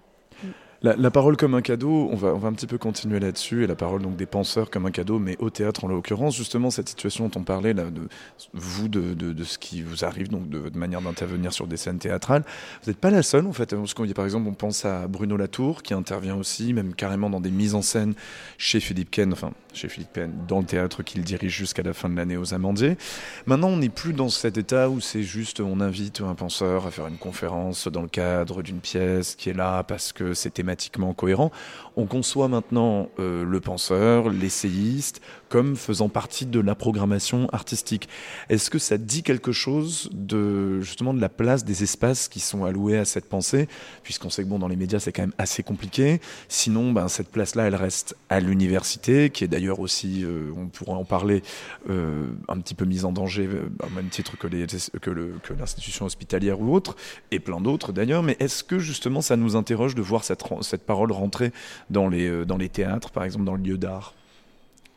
La, 0.82 1.12
parole 1.12 1.36
comme 1.36 1.56
un 1.56 1.62
cadeau, 1.62 2.08
on 2.10 2.16
va, 2.16 2.30
un 2.30 2.54
petit 2.54 2.68
peu 2.68 2.78
continuer 2.78 3.20
là-dessus, 3.20 3.66
et 3.66 3.68
la 3.68 3.76
parole 3.76 4.02
donc 4.02 4.16
des 4.16 4.26
penseurs 4.26 4.70
comme 4.70 4.86
un 4.86 4.92
cadeau, 4.92 5.20
mais 5.20 5.36
au 5.40 5.50
théâtre 5.50 5.84
en 5.84 5.90
l'occurrence, 5.90 6.38
justement 6.38 6.72
cette 6.72 6.88
situation 6.88 7.28
dont 7.28 7.42
on 7.42 7.44
parlait 7.44 7.74
là, 7.74 7.84
de 7.92 8.08
vous, 8.54 8.88
de 8.88 9.44
ce 9.44 9.58
qui 9.58 9.82
vous 9.82 10.06
arrive, 10.06 10.30
donc 10.30 10.50
de 10.50 10.58
votre 10.58 10.78
manière 10.78 11.02
d'intervenir 11.02 11.52
sur 11.52 11.68
des 11.68 11.76
scènes 11.76 12.00
théâtrales, 12.00 12.44
vous 12.84 12.92
n'êtes 12.92 13.00
pas 13.00 13.10
la 13.10 13.24
seule 13.24 13.46
en 13.46 13.52
fait, 13.52 13.76
parce 13.76 13.94
qu'on 13.94 14.08
par 14.08 14.24
exemple 14.24 14.48
on 14.48 14.54
pense 14.54 14.86
à 14.86 15.08
Bruno 15.08 15.36
Latour 15.36 15.84
qui 15.84 15.94
intervient 15.94 16.38
aussi, 16.38 16.72
même 16.72 16.96
carrément 16.96 17.30
dans 17.30 17.42
des 17.42 17.52
mises 17.52 17.76
en 17.76 17.82
scène 17.82 18.14
chez 18.58 18.80
Philippe 18.80 19.12
Ken, 19.12 19.34
enfin 19.34 19.52
chez 19.74 19.90
Philippe 19.90 20.14
Ken, 20.14 20.32
dans 20.48 20.60
le 20.60 20.66
théâtre 20.66 21.04
qu'il 21.04 21.24
dirige 21.24 21.56
jusqu'à 21.56 21.84
la 21.84 21.94
fin 21.94 22.10
de 22.10 22.16
l'année 22.16 22.38
aux 22.38 22.54
Amandiers. 22.54 22.98
Maintenant 23.46 23.70
on 23.70 23.78
n'est 23.78 23.90
plus 23.90 24.14
dans 24.14 24.30
cet 24.30 24.58
état 24.58 24.90
où 24.90 25.00
c'est 25.00 25.24
juste 25.24 25.60
on 25.60 25.80
invite 25.80 26.22
un 26.22 26.36
penseur 26.36 26.86
à 26.86 26.92
faire 26.92 27.08
une 27.08 27.18
conférence 27.18 27.88
dans 27.88 28.02
le 28.02 28.08
cadre 28.08 28.62
d'une 28.62 28.80
pièce 28.80 29.36
qui 29.36 29.50
est 29.50 29.54
là 29.54 29.84
parce 29.84 30.14
que 30.14 30.34
c'est 30.34 30.52
thématiquement 30.52 31.14
cohérent. 31.14 31.52
On 31.96 32.06
conçoit 32.06 32.48
maintenant 32.48 33.10
euh, 33.20 33.44
le 33.44 33.60
penseur, 33.60 34.30
l'essayiste, 34.30 35.22
comme 35.50 35.76
faisant 35.76 36.10
partie 36.10 36.46
de 36.46 36.60
la 36.60 36.76
programmation 36.76 37.48
artistique. 37.52 38.08
Est-ce 38.50 38.70
que 38.70 38.80
ça 38.80 38.98
dit 38.98 39.24
quelque 39.24 39.52
chose 39.52 40.10
de 40.14 40.80
justement 40.82 41.14
de 41.14 41.22
la 41.22 41.30
place 41.30 41.66
des 41.66 41.84
espaces 41.84 42.28
qui 42.28 42.40
sont 42.40 42.64
alloués 42.66 42.98
à 42.98 43.06
cette 43.06 43.28
pensée, 43.28 43.68
puisqu'on 44.04 44.30
sait 44.30 44.44
que 44.44 44.48
bon 44.48 44.60
dans 44.60 44.68
les 44.68 44.76
médias 44.76 45.00
c'est 45.00 45.12
quand 45.12 45.24
même 45.24 45.34
assez 45.38 45.64
compliqué. 45.64 46.22
Sinon, 46.48 46.92
ben, 46.92 47.08
cette 47.08 47.30
place-là, 47.30 47.68
elle 47.68 47.76
reste 47.76 48.16
à 48.30 48.40
l'université, 48.40 49.30
qui 49.30 49.44
est 49.44 49.48
d'ailleurs 49.60 49.82
aussi, 49.82 50.24
euh, 50.24 50.54
on 50.56 50.68
pourrait 50.68 50.94
en 50.94 51.04
parler, 51.04 51.44
euh, 51.90 52.28
un 52.48 52.60
petit 52.60 52.76
peu 52.76 52.86
mise 52.86 53.04
en 53.04 53.12
danger 53.12 53.46
euh, 53.46 53.70
au 53.86 53.90
même 53.90 54.08
titre 54.08 54.38
que 54.38 55.54
l'institution 55.54 56.06
hospitalière 56.06 56.62
ou 56.62 56.74
autre, 56.74 56.96
et 57.32 57.40
plein 57.40 57.60
d'autres 57.60 57.92
d'ailleurs. 57.92 58.24
Mais 58.24 58.38
est-ce 58.40 58.64
que 58.64 58.80
justement 58.80 59.20
ça 59.20 59.36
nous 59.36 59.58
interroge 59.58 59.96
de 59.96 60.02
voir 60.02 60.24
cette 60.24 60.86
parole 60.86 61.12
rentrer 61.12 61.52
dans 61.90 62.08
les 62.08 62.70
théâtres, 62.72 63.12
par 63.12 63.26
exemple 63.26 63.46
dans 63.46 63.56
le 63.56 63.64
lieu 63.64 63.78
d'art? 63.78 64.14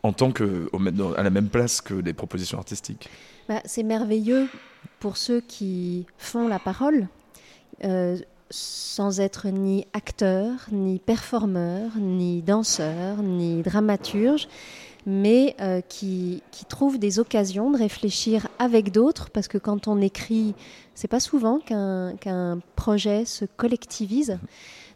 en 0.04 0.12
tant 0.12 0.32
que 0.32 0.68
à 1.16 1.22
la 1.22 1.30
même 1.30 1.48
place 1.48 1.80
que 1.80 1.94
les 1.94 2.12
propositions 2.12 2.58
artistiques? 2.58 3.08
Bah, 3.48 3.60
c'est 3.64 3.84
merveilleux 3.84 4.48
pour 4.98 5.16
ceux 5.16 5.40
qui 5.40 6.06
font 6.18 6.48
la 6.48 6.58
parole, 6.58 7.06
sans 8.52 9.20
être 9.20 9.48
ni 9.48 9.86
acteur, 9.94 10.52
ni 10.70 10.98
performeur, 10.98 11.90
ni 11.96 12.42
danseur, 12.42 13.22
ni 13.22 13.62
dramaturge, 13.62 14.46
mais 15.06 15.56
euh, 15.60 15.80
qui, 15.80 16.42
trouvent 16.68 16.98
des 16.98 17.18
occasions 17.18 17.70
de 17.70 17.78
réfléchir 17.78 18.46
avec 18.58 18.92
d'autres, 18.92 19.30
parce 19.30 19.48
que 19.48 19.58
quand 19.58 19.88
on 19.88 20.00
écrit, 20.00 20.54
c'est 20.94 21.08
pas 21.08 21.20
souvent 21.20 21.58
qu'un 21.58 22.60
projet 22.76 23.24
se 23.24 23.44
collectivise. 23.44 24.38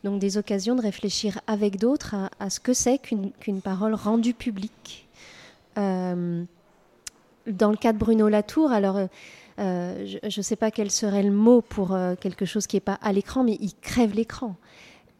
Donc 0.05 0.21
des 0.21 0.39
occasions 0.39 0.75
de 0.75 0.83
réfléchir 0.83 1.41
avec 1.47 1.79
d'autres 1.79 2.15
à, 2.39 2.51
ce 2.51 2.61
que 2.61 2.75
c'est 2.75 2.99
qu'une 2.99 3.61
parole 3.63 3.95
rendue 3.95 4.35
publique. 4.35 5.09
Euh, 5.79 6.45
dans 7.47 7.71
le 7.71 7.77
cas 7.77 7.93
de 7.93 7.99
Bruno 7.99 8.29
Latour, 8.29 8.71
alors 8.71 8.97
euh, 8.97 9.07
je 9.59 10.19
ne 10.39 10.43
sais 10.43 10.57
pas 10.57 10.71
quel 10.71 10.91
serait 10.91 11.23
le 11.23 11.31
mot 11.33 11.63
pour 11.63 11.93
euh, 11.95 12.15
quelque 12.21 12.45
chose 12.45 12.67
qui 12.67 12.77
n'est 12.77 12.81
pas 12.81 12.99
à 13.03 13.13
l'écran, 13.13 13.45
mais 13.45 13.57
il 13.61 13.73
crève 13.81 14.15
l'écran. 14.15 14.57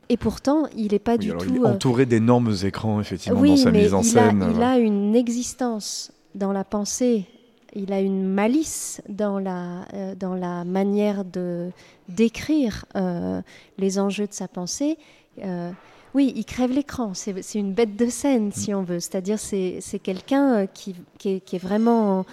Et 0.09 0.17
pourtant, 0.17 0.67
il 0.77 0.93
n'est 0.93 0.99
pas 0.99 1.13
Oui, 1.13 1.19
du 1.19 1.31
alors 1.31 1.43
tout. 1.43 1.49
il 1.51 1.57
est 1.57 1.61
euh, 1.67 1.73
entouré 1.73 2.07
d'énormes 2.07 2.55
écrans, 2.63 3.01
effectivement, 3.01 3.41
oui, 3.41 3.51
dans 3.51 3.57
sa 3.57 3.71
mais 3.73 3.83
mise 3.83 3.95
en 3.95 4.01
il 4.03 4.05
scène. 4.05 4.43
A, 4.43 4.51
il 4.55 4.63
a 4.63 4.79
une 4.79 5.17
existence 5.17 6.13
dans 6.35 6.53
la 6.53 6.63
pensée, 6.65 7.25
il 7.75 7.93
a 7.93 8.01
une 8.01 8.23
malice 8.25 9.03
dans 9.09 9.39
la, 9.39 9.87
euh, 9.95 10.15
dans 10.15 10.35
la 10.35 10.65
manière 10.65 11.25
de 11.25 11.71
d'écrire 12.09 12.85
euh, 12.95 13.43
les 13.79 13.99
enjeux 13.99 14.27
de 14.29 14.33
sa 14.33 14.47
pensée. 14.49 14.97
Euh, 15.45 15.71
oui, 16.15 16.33
il 16.37 16.45
crève 16.45 16.71
l'écran. 16.73 17.13
C'est 17.15 17.59
une 17.59 17.75
bête 17.75 17.97
de 17.97 18.07
scène, 18.07 18.51
si 18.53 18.73
on 18.73 18.83
veut. 18.83 19.01
C'est-à-dire, 19.01 19.39
c'est 19.41 19.81
quelqu'un 20.03 20.55
euh, 20.55 20.67
qui, 20.67 20.95
qui, 21.19 21.31
est, 21.31 21.41
qui 21.41 21.57
est 21.57 21.59
vraiment. 21.59 22.25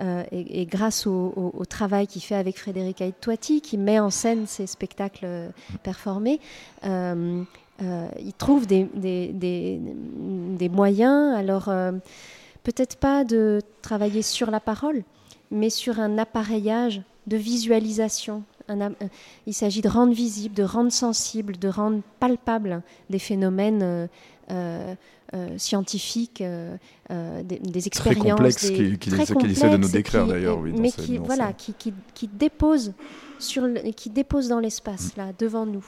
Euh, 0.00 0.22
et, 0.30 0.64
grâce 0.66 1.06
au, 1.06 1.52
travail 1.68 2.06
qu'il 2.06 2.22
fait 2.22 2.36
avec 2.36 2.58
Frédéric 2.58 3.00
Aït-Toiti, 3.00 3.60
qui 3.60 3.76
met 3.76 3.98
en 3.98 4.10
scène 4.10 4.46
ces 4.46 4.66
spectacles 4.66 5.50
performés, 5.82 6.40
euh, 6.84 7.42
euh, 7.82 8.08
il 8.20 8.32
trouve 8.32 8.66
des, 8.66 9.80
moyens. 10.70 11.36
Alors, 11.36 11.70
peut-être 12.62 12.96
pas 12.96 13.24
de 13.24 13.60
travailler 13.82 14.22
sur 14.22 14.50
la 14.50 14.60
parole, 14.60 15.02
mais 15.50 15.70
sur 15.70 15.98
un 16.00 16.18
appareillage 16.18 17.02
de 17.26 17.36
visualisation. 17.36 18.42
Il 19.46 19.54
s'agit 19.54 19.80
de 19.80 19.88
rendre 19.88 20.12
visible, 20.12 20.54
de 20.54 20.62
rendre 20.62 20.92
sensible, 20.92 21.56
de 21.58 21.68
rendre 21.68 22.02
palpable 22.20 22.82
des 23.10 23.18
phénomènes 23.18 24.08
euh, 25.34 25.58
scientifiques, 25.58 26.40
euh, 26.40 26.76
euh, 27.10 27.42
des, 27.42 27.58
des 27.58 27.70
Très 27.80 27.86
expériences. 27.86 28.30
complexe 28.30 28.66
des- 28.70 28.96
qu'il 28.98 29.12
très 29.12 29.22
essaie, 29.22 29.34
de 29.34 29.38
nous 29.76 29.86
complexes 29.86 29.92
décrire 29.92 30.24
qui- 30.24 30.30
d'ailleurs. 30.30 30.58
Oui, 30.58 30.72
mais 30.78 30.90
qui, 30.90 31.18
voilà, 31.18 31.52
qui, 31.52 31.74
qui, 31.74 31.92
qui 32.14 32.28
dépose 32.28 32.92
sur 33.38 33.64
le- 33.66 33.80
qui 33.92 34.10
dépose 34.10 34.48
dans 34.48 34.58
l'espace 34.60 35.16
là 35.16 35.32
devant 35.38 35.66
nous. 35.66 35.86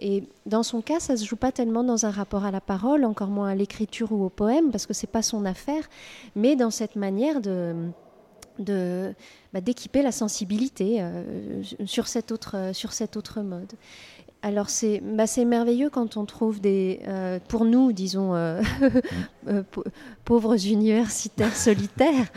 Et 0.00 0.22
dans 0.46 0.62
son 0.62 0.80
cas, 0.80 1.00
ça 1.00 1.16
se 1.16 1.24
joue 1.24 1.34
pas 1.36 1.50
tellement 1.50 1.82
dans 1.82 2.06
un 2.06 2.10
rapport 2.10 2.44
à 2.44 2.50
la 2.52 2.60
parole, 2.60 3.04
encore 3.04 3.28
moins 3.30 3.48
à 3.48 3.54
l'écriture 3.56 4.12
ou 4.12 4.24
au 4.24 4.28
poème, 4.28 4.70
parce 4.70 4.86
que 4.86 4.94
c'est 4.94 5.08
pas 5.08 5.22
son 5.22 5.44
affaire, 5.44 5.88
mais 6.36 6.54
dans 6.54 6.70
cette 6.70 6.94
manière 6.96 7.40
de 7.40 7.74
de 8.60 9.14
bah, 9.52 9.60
d'équiper 9.60 10.02
la 10.02 10.10
sensibilité 10.10 10.96
euh, 10.98 11.62
sur 11.86 12.08
cet 12.08 12.32
autre 12.32 12.70
sur 12.72 12.92
cet 12.92 13.16
autre 13.16 13.40
mode. 13.40 13.72
Alors 14.42 14.70
c'est 14.70 15.00
bah, 15.02 15.24
merveilleux 15.44 15.90
quand 15.90 16.16
on 16.16 16.24
trouve 16.24 16.60
des, 16.60 17.00
euh, 17.08 17.40
pour 17.48 17.64
nous, 17.64 17.92
disons, 17.92 18.34
euh, 18.34 18.62
euh, 19.48 19.62
pauvres 20.24 20.64
universitaires 20.66 21.56
solitaires, 21.56 22.30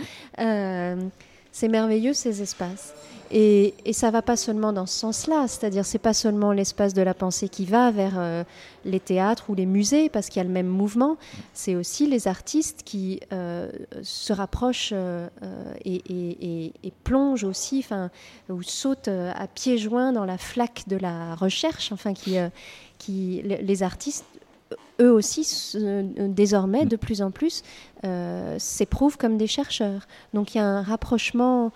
c'est 1.51 1.67
merveilleux 1.67 2.13
ces 2.13 2.41
espaces. 2.41 2.93
Et, 3.33 3.73
et 3.85 3.93
ça 3.93 4.11
va 4.11 4.21
pas 4.21 4.35
seulement 4.35 4.73
dans 4.73 4.85
ce 4.85 4.99
sens-là, 4.99 5.47
c'est-à-dire 5.47 5.85
c'est 5.85 5.99
pas 5.99 6.13
seulement 6.13 6.51
l'espace 6.51 6.93
de 6.93 7.01
la 7.01 7.13
pensée 7.13 7.47
qui 7.47 7.65
va 7.65 7.89
vers 7.89 8.15
euh, 8.17 8.43
les 8.83 8.99
théâtres 8.99 9.49
ou 9.49 9.55
les 9.55 9.65
musées, 9.65 10.09
parce 10.09 10.27
qu'il 10.27 10.37
y 10.37 10.41
a 10.41 10.47
le 10.47 10.53
même 10.53 10.67
mouvement, 10.67 11.15
c'est 11.53 11.75
aussi 11.75 12.07
les 12.07 12.27
artistes 12.27 12.81
qui 12.83 13.21
euh, 13.31 13.71
se 14.03 14.33
rapprochent 14.33 14.91
euh, 14.93 15.29
et, 15.85 16.73
plongent 17.05 17.45
aussi, 17.45 17.79
enfin, 17.79 18.09
ou 18.49 18.61
sautent 18.63 19.07
à 19.07 19.47
pieds 19.47 19.77
joints 19.77 20.11
dans 20.11 20.25
la 20.25 20.37
flaque 20.37 20.83
de 20.87 20.97
la 20.97 21.35
recherche, 21.35 21.91
enfin, 21.93 22.13
qui, 22.13 22.35
qui 22.97 23.41
les 23.43 23.83
artistes 23.83 24.25
eux 24.99 25.11
aussi, 25.11 25.73
désormais, 26.17 26.85
de 26.85 26.95
plus 26.95 27.21
en 27.21 27.31
plus, 27.31 27.63
s'éprouvent 28.57 29.17
comme 29.17 29.37
des 29.37 29.47
chercheurs. 29.47 30.07
Donc 30.33 30.53
il 30.53 30.59
y 30.59 30.61
a 30.61 30.65
un 30.65 30.81
rapprochement 30.83 31.71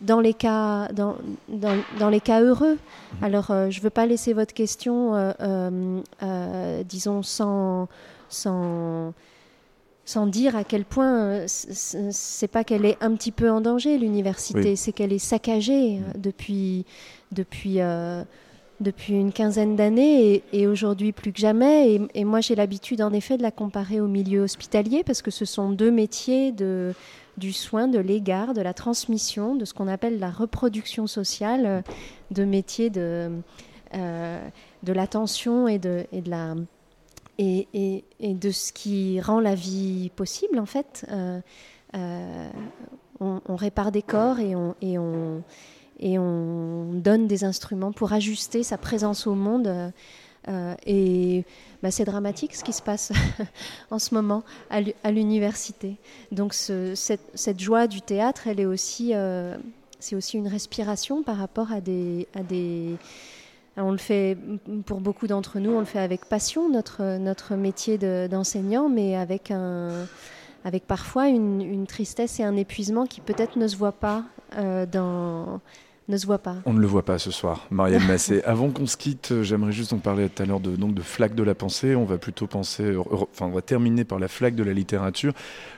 dans 0.00 0.20
les 0.20 0.34
cas, 0.34 0.88
dans, 0.92 1.16
dans, 1.48 1.76
dans 1.98 2.08
les 2.08 2.20
cas 2.20 2.40
heureux. 2.40 2.74
Mhm. 2.74 3.24
Alors, 3.24 3.50
euh, 3.50 3.70
je 3.70 3.78
ne 3.78 3.84
veux 3.84 3.90
pas 3.90 4.06
laisser 4.06 4.32
votre 4.32 4.54
question, 4.54 5.14
euh, 5.14 5.32
euh, 6.22 6.82
disons, 6.84 7.22
sans, 7.22 7.88
sans, 8.28 9.12
sans 10.04 10.26
dire 10.26 10.56
à 10.56 10.64
quel 10.64 10.84
point 10.84 11.44
c'est 11.46 12.48
pas 12.48 12.64
qu'elle 12.64 12.84
est 12.84 13.02
un 13.02 13.14
petit 13.14 13.32
peu 13.32 13.50
en 13.50 13.60
danger, 13.60 13.98
l'université, 13.98 14.76
c'est 14.76 14.92
qu'elle 14.92 15.12
est 15.12 15.18
saccagée 15.18 16.00
depuis, 16.16 16.84
depuis, 17.32 17.78
depuis 18.80 19.14
une 19.14 19.32
quinzaine 19.32 19.76
d'années 19.76 20.34
et, 20.34 20.42
et 20.52 20.66
aujourd'hui 20.66 21.12
plus 21.12 21.32
que 21.32 21.40
jamais. 21.40 21.94
Et, 21.94 22.00
et 22.14 22.24
moi, 22.24 22.40
j'ai 22.40 22.54
l'habitude, 22.54 23.00
en 23.00 23.12
effet, 23.12 23.38
de 23.38 23.42
la 23.42 23.50
comparer 23.50 24.00
au 24.00 24.08
milieu 24.08 24.42
hospitalier 24.42 25.04
parce 25.04 25.22
que 25.22 25.30
ce 25.30 25.44
sont 25.44 25.70
deux 25.70 25.90
métiers 25.90 26.52
de 26.52 26.92
du 27.36 27.52
soin, 27.52 27.88
de 27.88 27.98
l'égard, 27.98 28.54
de 28.54 28.60
la 28.60 28.74
transmission, 28.74 29.54
de 29.54 29.64
ce 29.64 29.74
qu'on 29.74 29.88
appelle 29.88 30.18
la 30.18 30.30
reproduction 30.30 31.06
sociale, 31.06 31.66
euh, 31.66 31.82
de 32.30 32.44
métiers 32.44 32.90
de, 32.90 33.30
euh, 33.94 34.48
de 34.82 34.92
l'attention 34.92 35.68
et 35.68 35.78
de, 35.78 36.06
et, 36.12 36.20
de 36.20 36.30
la, 36.30 36.54
et, 37.38 37.68
et, 37.74 38.04
et, 38.20 38.34
de 38.34 38.50
ce 38.50 38.72
qui 38.72 39.20
rend 39.20 39.40
la 39.40 39.54
vie 39.54 40.10
possible, 40.14 40.58
en 40.58 40.66
fait. 40.66 41.06
Euh, 41.10 41.40
on, 43.20 43.40
on, 43.46 43.56
répare 43.56 43.92
des 43.92 44.02
corps 44.02 44.40
et 44.40 44.56
on, 44.56 44.74
et, 44.80 44.98
on, 44.98 45.42
et 46.00 46.18
on 46.18 46.92
donne 46.94 47.28
des 47.28 47.44
instruments 47.44 47.92
pour 47.92 48.12
ajuster 48.12 48.64
sa 48.64 48.78
présence 48.78 49.28
au 49.28 49.34
monde. 49.34 49.92
Et 50.86 51.44
bah, 51.84 51.90
c'est 51.90 52.06
dramatique 52.06 52.54
ce 52.54 52.64
qui 52.64 52.72
se 52.72 52.80
passe 52.80 53.12
en 53.90 53.98
ce 53.98 54.14
moment 54.14 54.42
à 54.70 55.10
l'université. 55.10 55.96
Donc 56.32 56.54
cette, 56.54 57.60
joie 57.60 57.86
du 57.86 58.00
théâtre, 58.00 58.46
elle 58.46 58.58
est 58.58 58.64
aussi, 58.64 59.10
euh, 59.12 59.54
c'est 60.00 60.16
aussi 60.16 60.38
une 60.38 60.48
respiration 60.48 61.22
par 61.22 61.36
rapport 61.36 61.72
à 61.72 61.82
des, 61.82 62.26
à 62.34 62.42
des 62.42 62.96
on 63.76 63.90
le 63.90 63.98
fait 63.98 64.38
pour 64.86 65.00
beaucoup 65.00 65.26
d'entre 65.26 65.58
nous, 65.58 65.72
on 65.72 65.80
le 65.80 65.84
fait 65.84 65.98
avec 65.98 66.24
passion 66.24 66.70
notre 66.70 67.18
notre 67.18 67.54
métier 67.54 67.98
d'enseignant, 68.28 68.88
mais 68.88 69.14
avec 69.14 69.50
un 69.50 70.06
avec 70.64 70.86
parfois 70.86 71.28
une, 71.28 71.86
tristesse 71.86 72.40
et 72.40 72.44
un 72.44 72.56
épuisement 72.56 73.04
qui 73.04 73.20
peut-être 73.20 73.58
ne 73.58 73.68
se 73.68 73.76
voit 73.76 73.92
pas 73.92 74.24
euh, 74.56 74.86
dans 74.86 75.60
ne 76.08 76.18
se 76.18 76.26
voit 76.26 76.38
pas. 76.38 76.56
On 76.66 76.74
ne 76.74 76.80
le 76.80 76.86
voit 76.86 77.04
pas 77.04 77.18
ce 77.18 77.30
soir, 77.30 77.66
Marielle 77.70 78.04
Massé. 78.06 78.42
Avant 78.44 78.70
qu'on 78.70 78.86
se 78.86 78.96
quitte, 78.98 79.32
euh, 79.32 79.42
j'aimerais 79.42 79.72
juste, 79.72 79.92
on 79.94 79.98
parlait 79.98 80.28
tout 80.28 80.42
à 80.42 80.46
l'heure 80.46 80.60
de, 80.60 80.76
donc, 80.76 80.94
de 80.94 81.00
flaque 81.00 81.34
de 81.34 81.42
la 81.42 81.54
pensée. 81.54 81.94
On 81.96 82.04
va 82.04 82.18
plutôt 82.18 82.46
penser, 82.46 82.82
euh, 82.82 83.02
enfin, 83.10 83.46
on 83.46 83.50
va 83.52 83.62
terminer 83.62 84.04
par 84.04 84.18
la 84.18 84.28
flaque 84.28 84.54
de 84.54 84.62
la 84.62 84.74
littérature. 84.74 85.32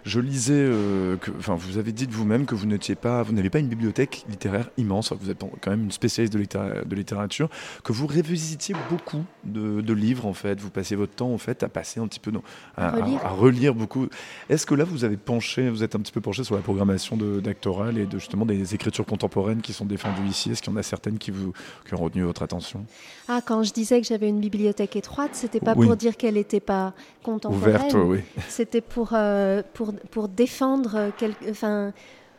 Je 0.04 0.18
lisais, 0.18 0.54
euh, 0.56 1.16
que, 1.16 1.30
enfin, 1.38 1.54
vous 1.54 1.78
avez 1.78 1.92
dit 1.92 2.08
de 2.08 2.12
vous-même 2.12 2.44
que 2.44 2.56
vous 2.56 2.66
n'étiez 2.66 2.96
pas, 2.96 3.22
vous 3.22 3.32
n'avez 3.32 3.50
pas 3.50 3.60
une 3.60 3.68
bibliothèque 3.68 4.24
littéraire 4.28 4.68
immense. 4.76 5.12
Vous 5.12 5.30
êtes 5.30 5.38
quand 5.60 5.70
même 5.70 5.84
une 5.84 5.92
spécialiste 5.92 6.32
de, 6.32 6.84
de 6.84 6.96
littérature, 6.96 7.48
que 7.84 7.92
vous 7.92 8.08
révisitiez 8.08 8.74
beaucoup 8.90 9.24
de, 9.44 9.92
livres 9.92 10.26
en 10.26 10.34
fait. 10.34 10.60
Vous 10.60 10.70
passez 10.70 10.96
votre 10.96 11.14
temps 11.14 11.32
en 11.32 11.38
fait 11.38 11.62
à 11.62 11.68
passer 11.68 12.00
un 12.00 12.06
petit 12.08 12.20
peu, 12.20 12.32
à, 12.76 12.88
à, 12.88 13.28
relire. 13.30 13.74
beaucoup. 13.74 14.08
Est-ce 14.50 14.66
que 14.66 14.74
là, 14.74 14.84
vous 14.84 15.04
avez 15.04 15.16
penché, 15.16 15.70
vous 15.70 15.84
êtes 15.84 15.94
un 15.94 16.00
petit 16.00 16.12
peu 16.12 16.20
penché 16.20 16.42
sur 16.42 16.56
la 16.56 16.60
programmation 16.60 17.16
d'actoral 17.16 17.96
et 17.96 18.06
de 18.06 18.18
justement 18.18 18.44
des 18.44 18.74
écritures 18.74 19.06
contemporaines 19.06 19.62
qui 19.62 19.72
sont 19.72 19.86
défendues 19.86 20.15
ici? 20.24 20.50
Est-ce 20.50 20.62
qu'il 20.62 20.72
y 20.72 20.76
en 20.76 20.78
a 20.78 20.82
certaines 20.82 21.18
qui, 21.18 21.30
vous, 21.30 21.52
qui 21.86 21.94
ont 21.94 21.98
retenu 21.98 22.22
votre 22.22 22.42
attention? 22.42 22.84
Ah, 23.28 23.40
quand 23.44 23.62
je 23.62 23.72
disais 23.72 24.00
que 24.00 24.06
j'avais 24.06 24.28
une 24.28 24.40
bibliothèque 24.40 24.96
étroite, 24.96 25.30
c'était 25.34 25.60
pas 25.60 25.74
pour 25.74 25.96
dire 25.96 26.16
qu'elle 26.16 26.34
n'était 26.34 26.60
pas 26.60 26.94
contemporaine. 27.22 27.74
Ouverte, 27.76 27.94
oui. 27.94 28.20
C'était 28.48 28.80
pour, 28.80 29.10
euh, 29.12 29.62
pour, 29.74 29.92
pour 30.10 30.28
défendre. 30.28 31.10
Enfin, 31.50 31.92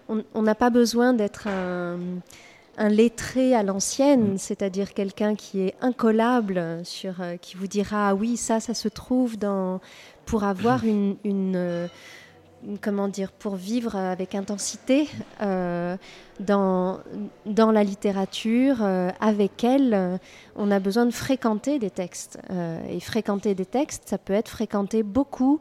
on 0.08 0.42
n'a 0.42 0.56
pas 0.56 0.70
besoin 0.70 1.14
d'être 1.14 1.48
un 1.48 1.98
un 2.78 2.90
lettré 2.90 3.56
à 3.56 3.64
l'ancienne, 3.64 4.34
mm. 4.34 4.38
c'est-à-dire 4.38 4.94
quelqu'un 4.94 5.36
qui 5.36 5.62
est 5.62 5.76
incollable, 5.82 6.82
sur, 6.84 7.22
euh, 7.22 7.36
qui 7.38 7.58
vous 7.58 7.68
dira 7.68 8.10
ah 8.10 8.16
oui 8.16 8.38
ça 8.38 8.60
ça 8.60 8.74
se 8.74 8.88
trouve 8.88 9.38
dans 9.38 9.82
pour 10.26 10.44
avoir 10.44 10.84
une, 10.86 11.18
une, 11.24 11.56
euh, 11.56 11.88
comment 12.82 13.08
dire, 13.08 13.32
pour 13.32 13.56
vivre 13.56 13.96
avec 13.96 14.36
intensité 14.36 15.08
euh, 15.42 15.96
dans, 16.40 17.00
dans 17.46 17.72
la 17.72 17.84
littérature, 17.84 18.78
euh, 18.82 19.10
avec 19.20 19.64
elle, 19.64 19.94
euh, 19.94 20.18
on 20.56 20.72
a 20.72 20.80
besoin 20.80 21.06
de 21.06 21.12
fréquenter 21.12 21.80
des 21.80 21.90
textes. 21.90 22.40
et 22.90 23.00
fréquenter 23.00 23.56
des 23.56 23.66
textes, 23.66 24.04
ça 24.10 24.18
peut 24.18 24.34
être 24.34 24.50
fréquenter 24.50 25.04
beaucoup, 25.04 25.60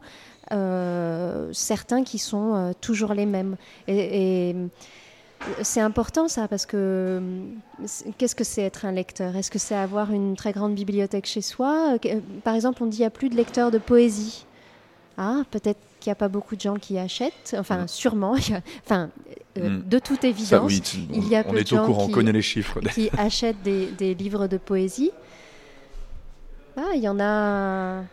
certains 0.49 2.03
qui 2.03 2.19
sont 2.19 2.73
toujours 2.81 3.13
les 3.13 3.25
mêmes. 3.25 3.57
Et, 3.87 4.49
et 4.49 4.55
c'est 5.61 5.81
important 5.81 6.27
ça, 6.27 6.47
parce 6.47 6.65
que 6.65 7.21
qu'est-ce 8.17 8.35
que 8.35 8.43
c'est 8.43 8.63
être 8.63 8.85
un 8.85 8.91
lecteur? 8.91 9.35
Est-ce 9.35 9.51
que 9.51 9.59
c'est 9.59 9.75
avoir 9.75 10.11
une 10.11 10.35
très 10.35 10.51
grande 10.51 10.73
bibliothèque 10.73 11.25
chez 11.25 11.41
soi? 11.41 11.97
Par 12.43 12.55
exemple, 12.55 12.81
on 12.81 12.87
dit 12.87 12.97
qu'il 12.97 13.03
n'y 13.03 13.07
a 13.07 13.11
plus 13.11 13.29
de 13.29 13.35
lecteurs 13.35 13.71
de 13.71 13.77
poésie. 13.77 14.45
Ah, 15.17 15.43
peut-être 15.51 15.79
qu'il 15.99 16.09
n'y 16.09 16.13
a 16.13 16.15
pas 16.15 16.27
beaucoup 16.27 16.55
de 16.55 16.61
gens 16.61 16.75
qui 16.75 16.97
achètent. 16.97 17.55
Enfin, 17.57 17.83
mm. 17.83 17.87
sûrement. 17.87 18.35
enfin, 18.85 19.09
euh, 19.57 19.69
mm. 19.69 19.83
de 19.87 19.99
toute 19.99 20.23
évidence, 20.23 20.71
il 21.11 21.27
y 21.27 21.35
a 21.35 21.43
peu 21.43 21.61
de 21.61 21.67
gens 21.67 21.85
courant, 21.85 22.05
qui, 22.05 22.11
on 22.11 22.13
connaît 22.13 22.31
les 22.31 22.41
chiffres. 22.41 22.79
qui 22.93 23.09
achètent 23.17 23.61
des, 23.63 24.13
livres 24.13 24.47
de 24.47 24.57
poésie. 24.57 25.11
Ah, 26.75 26.91
il 26.95 27.01
y 27.01 27.09
en 27.09 27.19
a. 27.19 28.03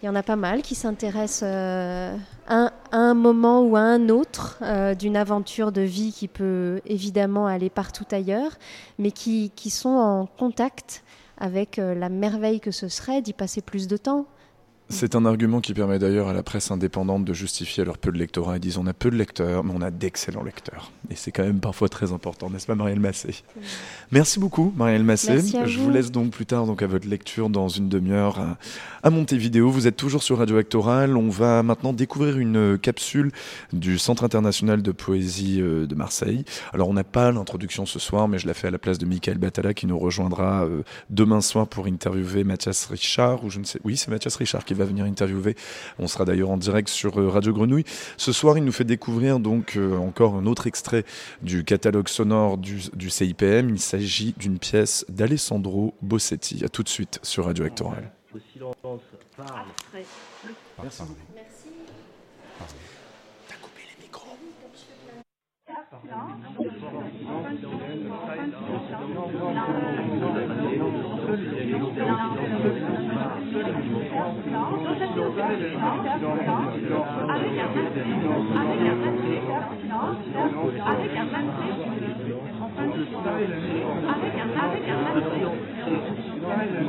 Il 0.00 0.06
y 0.06 0.08
en 0.08 0.14
a 0.14 0.22
pas 0.22 0.36
mal 0.36 0.62
qui 0.62 0.76
s'intéressent 0.76 1.42
euh, 1.42 2.16
à, 2.46 2.70
un 2.92 3.14
moment 3.14 3.62
ou 3.62 3.74
à 3.74 3.80
un 3.80 4.08
autre 4.10 4.56
euh, 4.62 4.94
d'une 4.94 5.16
aventure 5.16 5.72
de 5.72 5.80
vie 5.80 6.12
qui 6.12 6.28
peut 6.28 6.80
évidemment 6.86 7.48
aller 7.48 7.68
partout 7.68 8.06
ailleurs, 8.12 8.52
mais 9.00 9.10
qui, 9.10 9.50
qui 9.56 9.70
sont 9.70 9.88
en 9.88 10.26
contact 10.26 11.02
avec 11.36 11.78
la 11.78 12.08
merveille 12.08 12.60
que 12.60 12.70
ce 12.70 12.88
serait 12.88 13.22
d'y 13.22 13.32
passer 13.32 13.60
plus 13.60 13.88
de 13.88 13.96
temps, 13.96 14.26
c'est 14.88 15.14
un 15.14 15.26
argument 15.26 15.60
qui 15.60 15.74
permet 15.74 15.98
d'ailleurs 15.98 16.28
à 16.28 16.32
la 16.32 16.42
presse 16.42 16.70
indépendante 16.70 17.24
de 17.24 17.32
justifier 17.32 17.84
leur 17.84 17.98
peu 17.98 18.10
de 18.10 18.18
lectorat. 18.18 18.56
Ils 18.56 18.60
disent 18.60 18.78
on 18.78 18.86
a 18.86 18.94
peu 18.94 19.10
de 19.10 19.16
lecteurs, 19.16 19.64
mais 19.64 19.72
on 19.74 19.82
a 19.82 19.90
d'excellents 19.90 20.42
lecteurs. 20.42 20.90
Et 21.10 21.14
c'est 21.14 21.30
quand 21.30 21.44
même 21.44 21.60
parfois 21.60 21.88
très 21.88 22.12
important, 22.12 22.50
n'est-ce 22.50 22.66
pas 22.66 22.74
Marielle 22.74 23.00
Massé? 23.00 23.42
Merci 24.12 24.38
beaucoup 24.40 24.72
Marielle 24.76 25.04
Massé. 25.04 25.38
Je 25.66 25.78
vous. 25.78 25.90
laisse 25.90 26.10
donc 26.10 26.30
plus 26.30 26.46
tard 26.46 26.66
donc, 26.66 26.82
à 26.82 26.86
votre 26.86 27.08
lecture 27.08 27.50
dans 27.50 27.68
une 27.68 27.88
demi-heure 27.88 28.56
à, 29.08 29.10
Montevideo. 29.10 29.70
Vous 29.70 29.86
êtes 29.86 29.96
toujours 29.96 30.22
sur 30.22 30.36
Radio 30.36 30.58
Actoral. 30.58 31.16
On 31.16 31.30
va 31.30 31.62
maintenant 31.62 31.94
découvrir 31.94 32.38
une 32.38 32.76
capsule 32.78 33.32
du 33.72 33.98
Centre 33.98 34.22
international 34.22 34.82
de 34.82 34.92
poésie 34.92 35.62
euh, 35.62 35.86
de 35.86 35.94
Marseille. 35.94 36.44
Alors 36.74 36.88
on 36.90 36.92
n'a 36.92 37.04
pas 37.04 37.32
l'introduction 37.32 37.86
ce 37.86 37.98
soir, 37.98 38.28
mais 38.28 38.38
je 38.38 38.46
la 38.46 38.52
fais 38.52 38.68
à 38.68 38.70
la 38.70 38.78
place 38.78 38.98
de 38.98 39.06
Michael 39.06 39.38
Batala 39.38 39.72
qui 39.72 39.86
nous 39.86 39.98
rejoindra 39.98 40.64
euh, 40.64 40.82
demain 41.08 41.40
soir 41.40 41.66
pour 41.68 41.86
interviewer 41.86 42.44
Mathias 42.44 42.86
Richard, 42.86 43.44
ou 43.44 43.50
je 43.50 43.60
ne 43.60 43.64
sais... 43.64 43.80
Oui, 43.82 43.96
c'est 43.96 44.10
Mathias 44.10 44.36
Richard 44.36 44.64
qui 44.64 44.74
va 44.74 44.84
venir 44.84 45.06
interviewer. 45.06 45.56
On 45.98 46.06
sera 46.06 46.26
d'ailleurs 46.26 46.50
en 46.50 46.58
direct 46.58 46.88
sur 46.88 47.18
euh, 47.18 47.28
Radio 47.28 47.54
Grenouille. 47.54 47.84
Ce 48.18 48.32
soir, 48.32 48.58
il 48.58 48.64
nous 48.64 48.72
fait 48.72 48.84
découvrir 48.84 49.40
donc 49.40 49.78
encore 49.98 50.34
un 50.34 50.44
autre 50.44 50.66
extrait 50.66 51.04
du 51.42 51.64
catalogue 51.64 52.08
sonore 52.08 52.58
du, 52.58 52.82
du 52.94 53.08
CIPM. 53.08 53.70
Il 53.70 53.80
s'agit 53.80 54.34
d'une 54.38 54.58
pièce 54.58 55.06
d'Alessandro 55.08 55.94
Bossetti. 56.02 56.62
À 56.64 56.68
tout 56.68 56.82
de 56.82 56.88
suite 56.88 57.20
sur 57.22 57.46
Radio 57.46 57.64
Actoral. 57.64 58.12
Le 58.34 58.40
silence 58.40 58.74
parle. 59.36 59.68
Merci. 60.82 61.02
Merci. 61.34 61.70
T'as 63.48 63.56
coupé 63.56 63.80
les 63.96 64.02
micros 64.02 64.36
silence 86.48 86.88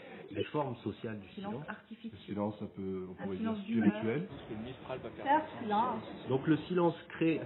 les 0.35 0.43
formes 0.45 0.75
sociales 0.77 1.19
du 1.19 1.27
silence. 1.29 1.65
Le 2.03 2.17
silence 2.25 2.55
un 2.61 2.65
peu, 2.67 3.07
on 3.09 3.13
pourrait 3.13 3.37
dire, 3.37 3.55
silence 3.55 3.59
spirituel. 3.63 4.27
Donc 6.29 6.47
le 6.47 6.57
silence 6.67 6.95
crée. 7.09 7.41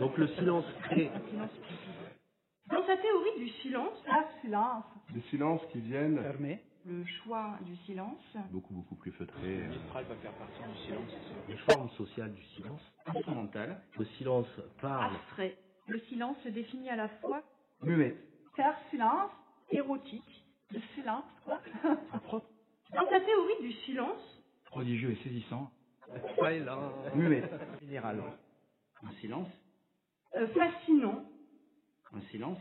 Donc 0.00 0.16
le 0.18 0.28
silence 0.28 0.64
crée. 0.84 1.10
Dans 2.70 2.86
sa 2.86 2.96
théorie 2.96 3.38
du 3.38 3.48
silence, 3.62 3.92
silence, 4.42 4.84
Des 5.12 5.20
silences 5.22 5.62
qui 5.72 5.80
viennent 5.80 6.20
le 6.86 7.04
choix 7.04 7.58
du 7.62 7.76
silence, 7.84 8.18
beaucoup, 8.50 8.72
beaucoup 8.74 8.94
plus 8.94 9.12
feutrés. 9.12 9.60
Les 11.48 11.56
formes 11.58 11.90
sociales 11.90 12.32
du 12.32 12.42
silence. 12.56 12.80
Instrumental. 13.06 13.82
Le 13.98 14.04
silence 14.18 14.46
parle. 14.80 15.14
abstrait. 15.16 15.58
Le 15.88 15.98
silence 16.08 16.36
se 16.44 16.48
définit 16.48 16.88
à 16.88 16.96
la 16.96 17.08
fois 17.20 17.42
Muette. 17.82 18.16
faire 18.56 18.74
silence, 18.90 19.30
érotique, 19.70 20.44
le 20.72 20.80
silence, 20.94 21.24
quoi. 21.44 21.60
Dans 22.92 23.08
sa 23.08 23.20
théorie 23.20 23.60
du 23.62 23.72
silence, 23.84 24.20
Prodigieux 24.66 25.10
et 25.12 25.16
saisissant. 25.24 25.70
Muette. 27.14 27.50
Général. 27.80 28.22
Un 29.02 29.12
silence. 29.20 29.48
euh, 30.36 30.46
fascinant, 30.48 31.24
Un 32.12 32.20
silence. 32.30 32.58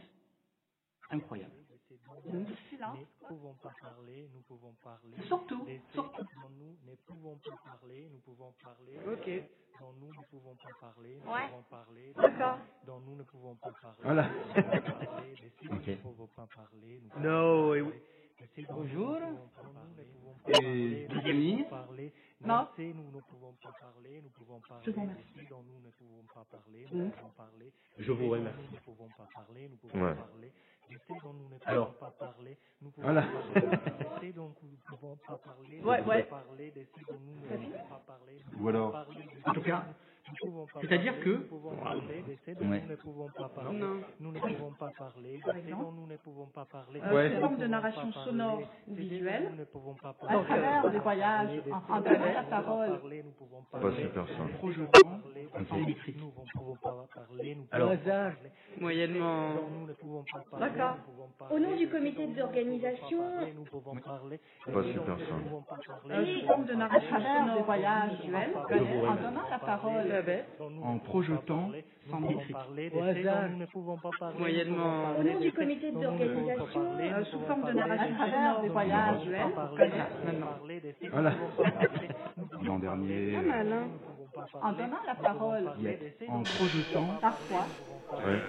Incroyable. 1.11 1.53
le 2.31 2.45
silence, 2.69 2.97
pouvons 3.29 3.53
pas 3.63 3.71
parler, 3.81 4.27
nous 4.33 4.41
pouvons 4.41 4.73
parler. 4.83 5.15
Surtout, 5.27 5.65
surtout. 5.93 6.23
Dans 6.41 6.49
nous 6.59 6.75
ne 6.85 6.95
pouvons 7.07 7.37
pas 7.37 7.55
parler, 7.63 8.09
nous 8.11 8.19
pouvons 8.19 8.53
parler. 8.63 8.99
Ok. 9.07 9.49
Dans 9.79 9.93
nous 9.93 10.09
ne 10.09 10.23
pouvons 10.29 10.55
pas 10.55 10.69
parler, 10.81 11.19
nous 11.23 11.31
Ouais. 11.31 11.47
pouvons 11.49 11.63
parler. 11.69 12.13
D'accord. 12.15 12.57
Dans 12.85 12.99
nous 13.01 13.15
ne 13.15 13.23
pouvons 13.23 13.55
pas 13.55 13.71
parler. 13.81 13.97
Voilà. 14.03 14.29
nous 14.29 14.53
pouvons 14.63 15.05
parler. 15.05 15.35
Laissez 15.41 15.65
nous 15.69 15.77
Ok. 15.77 15.87
ne 15.87 15.95
pouvons 15.95 16.27
pas 16.27 16.47
parler. 16.55 17.01
Nous 17.01 17.21
No, 17.21 17.61
pouvons 17.61 17.73
et- 17.75 17.81
parler. 17.83 18.03
Bonjour. 18.69 19.17
Et 20.61 21.07
parler. 21.69 22.13
Non. 22.41 22.67
Laissez 22.77 22.93
nous 22.93 23.11
ne 23.11 23.21
pouvons 23.21 23.53
pas 23.61 23.71
parler, 23.79 24.21
nous 24.23 24.29
pouvons 24.29 24.59
parler. 24.61 24.83
Je 24.85 24.91
vous 24.91 25.01
remercie. 25.01 25.23
Laissez 25.35 25.49
dans 25.49 25.63
nous 25.63 25.79
ne 25.83 25.89
pouvons 25.91 26.23
pas 26.33 26.45
parler, 26.49 26.85
Mm. 26.91 26.97
nous 26.97 27.09
pouvons 27.11 27.29
parler. 27.35 27.71
Je 27.97 28.11
vous 28.11 28.29
remercie. 28.29 28.59
nous 28.63 28.75
ne 28.75 28.79
pouvons 28.81 29.09
pas 29.17 29.27
parler, 29.33 29.69
nous 29.69 29.77
pouvons 29.77 30.03
Ouais. 30.05 30.15
parler. 30.15 30.51
Laissez 30.89 31.13
dans 31.23 31.33
nous 31.33 31.49
ne 31.49 31.55
Alors. 31.65 31.93
pouvons 31.93 31.99
pas 31.99 32.11
parler, 32.11 32.57
nous 32.81 32.91
pouvons 32.91 33.07
Voilà. 33.07 33.21
parler. 33.23 33.67
Laissez 34.21 34.33
donc 34.33 34.55
nous 34.63 34.69
ne 34.71 34.75
pouvons 34.87 35.15
pas 35.27 35.37
parler, 35.37 35.81
Ouais, 35.81 36.01
nous 36.01 36.07
ouais. 36.09 36.23
pouvons 36.23 36.41
parler. 36.43 36.71
Laissez 36.75 37.01
donc 37.09 37.19
nous 37.21 37.35
ne 37.35 37.57
pouvons 37.57 37.89
pas 37.89 38.03
parler. 38.07 38.43
nous 38.53 38.63
Ou 38.63 38.69
alors-. 38.69 39.05
En 39.45 39.53
tout 39.53 39.61
cas, 39.61 39.85
c'est-à-dire 40.81 41.19
que- 41.21 41.29
nous 41.29 41.41
pouvons 41.47 41.75
parler. 41.75 42.23
Laissez 42.27 42.53
donc 42.59 42.69
Ouais. 42.71 42.81
nous 42.81 42.89
ne 42.89 42.95
pouvons 42.95 43.27
pas 43.37 43.49
parler. 43.49 43.77
Non. 43.79 44.01
Nous 44.19 44.31
ne 44.31 44.39
pouvons 44.39 44.71
pas 44.79 44.91
parler. 44.97 45.39
Nous 45.45 46.07
ne 46.07 46.15
pouvons 46.17 46.45
pas 46.47 46.65
parler. 46.65 47.01
Euh, 47.03 47.39
forme 47.39 47.53
ne 47.53 47.57
de 47.57 47.63
pouvons 47.63 47.69
narration 47.71 48.07
pas 48.07 48.13
parler. 48.13 48.29
sonore 48.31 48.61
ou 48.87 48.93
visuelle, 48.95 49.47
Nous 49.51 49.55
ne 49.59 49.63
pouvons 49.65 49.93
pas 49.95 50.09
à 50.09 50.13
parler. 50.13 50.45
travers 50.45 50.91
des 50.91 50.99
voyages 50.99 51.49
en, 51.71 51.99
ne 51.99 52.03
la 52.03 52.43
pouvons 52.43 52.49
pas 52.49 52.61
parole. 52.61 52.99
parler, 52.99 53.23
Nous 53.23 53.31
pouvons 53.31 53.61
Pas 53.71 53.79
parler. 53.79 54.03
électrique. 55.83 56.17
Nous 56.19 56.25
ne 56.27 56.31
pouvons 56.31 56.75
pas 56.75 57.07
parler. 57.13 57.55
Nous 57.55 57.65
Alors- 57.71 57.89
pouvons 57.91 58.03
pas 58.03 58.11
parler. 58.11 58.51
Moyennement. 58.79 59.49
Nous 59.71 59.87
ne 59.87 59.93
pouvons 59.93 60.23
pas 60.31 60.39
parler, 60.51 60.65
D'accord. 60.69 60.95
nous 60.97 61.03
pouvons 61.13 61.29
pas 61.37 61.45
Au 61.53 61.59
nom 61.59 61.69
parler, 61.69 61.77
du 61.85 61.89
comité 61.91 62.27
nous 62.27 62.33
ne 62.33 62.39
d'organisation- 62.39 63.17
pouvons 63.17 63.29
pas 63.29 63.35
parler, 63.39 63.53
nous 63.53 63.63
pouvons 63.63 63.95
parler. 63.99 64.39
Pas 64.65 64.83
super 64.83 65.17
nous 65.17 65.25
ça. 65.25 65.33
ne 65.35 65.41
pouvons 65.43 65.61
pas 65.61 65.75
parler, 65.87 66.15
Euh, 66.15 66.19
nous 66.19 66.25
sous 66.25 66.39
pouvons 66.41 66.47
forme 66.47 66.65
de 66.65 66.71
pas 66.71 66.77
narration 66.77 67.09
parler. 67.09 67.25
sonore 67.25 67.45
pas 68.53 68.77
vous 68.77 69.05
en 69.05 69.15
donnant 69.15 69.49
la 69.49 69.59
parler. 69.59 69.65
parole. 69.65 70.18
Ne 70.27 70.83
En 70.83 70.97
projetant 70.99 71.71
sans 72.09 72.19
métrique. 72.21 72.51
parler, 72.51 72.91
Au 72.93 73.01
hasard. 73.03 73.41
donc, 73.43 73.51
nous 73.51 73.57
ne 73.57 73.65
pouvons 73.67 73.97
pas 73.97 74.09
parler. 74.19 74.39
Moyennement. 74.39 75.15
Au 75.19 75.23
nom 75.23 75.39
du 75.39 75.51
comité 75.51 75.91
d'organisation, 75.91 76.81
euh, 76.99 77.23
sous 77.25 77.39
forme 77.41 77.65
de 77.67 77.71
narration 77.73 78.15
sonore 78.17 78.53
donc, 78.55 78.63
des 78.63 78.69
voyages 78.69 79.29
pas 79.55 79.67
comme 79.77 79.89
ça, 79.89 80.07
maintenant. 80.25 80.47
Voilà. 81.11 81.31
L'an 82.63 82.79
dernier, 82.79 83.31
Pas 83.33 83.41
mal, 83.41 83.73
hein. 83.73 83.87
En 84.61 84.71
donnant 84.73 84.97
la 85.05 85.15
parole. 85.15 85.69
En 86.29 86.43
projetant. 86.43 87.07
Parfois. 87.21 87.65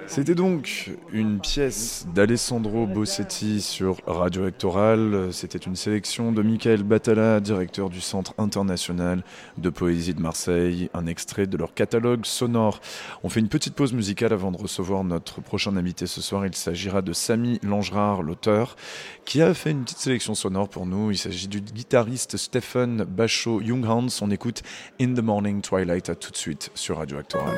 C'était 0.07 0.35
donc 0.35 0.91
une 1.13 1.39
pièce 1.39 2.07
d'Alessandro 2.15 2.87
Bossetti 2.87 3.61
sur 3.61 3.99
Radio 4.07 4.47
Hectoral. 4.47 5.29
C'était 5.33 5.59
une 5.59 5.77
sélection 5.77 6.33
de 6.33 6.43
Michael 6.43 6.83
Batala, 6.83 7.41
directeur 7.41 7.91
du 7.91 8.01
Centre 8.01 8.35
international 8.39 9.23
de 9.59 9.71
poésie 9.71 10.15
de 10.15 10.21
Marseille, 10.21 10.91
un 10.95 11.07
extrait 11.07 11.47
de 11.47 11.57
leur 11.57 11.75
catalogue 11.75 12.25
sonore. 12.25 12.81
On 13.23 13.29
fait 13.29 13.41
une 13.41 13.49
petite 13.49 13.75
pause 13.75 13.93
musicale 13.93 14.33
avant 14.33 14.51
de 14.51 14.57
recevoir 14.57 15.05
notre 15.05 15.41
prochain 15.41 15.77
invité 15.77 16.07
ce 16.07 16.21
soir. 16.21 16.47
Il 16.47 16.55
s'agira 16.55 17.03
de 17.03 17.13
Samy 17.13 17.61
Langerard, 17.63 18.23
l'auteur, 18.23 18.77
qui 19.25 19.43
a 19.43 19.55
fait 19.55 19.71
une 19.71 19.85
petite 19.85 19.99
sélection 19.99 20.35
sonore 20.35 20.69
pour 20.69 20.87
nous. 20.87 21.11
Il 21.11 21.19
s'agit 21.19 21.49
du 21.49 21.61
guitariste 21.61 22.37
Stephen 22.37 23.05
Bachot 23.05 23.63
Junghans. 23.63 24.09
On 24.21 24.31
écoute 24.31 24.63
In 25.01 25.15
the 25.15 25.23
Morning 25.23 25.61
Twilight 25.61 26.09
à 26.09 26.15
tout 26.15 26.31
de 26.31 26.37
suite 26.37 26.71
sur 26.75 26.99
Radio 26.99 27.21
Hectoral. 27.21 27.57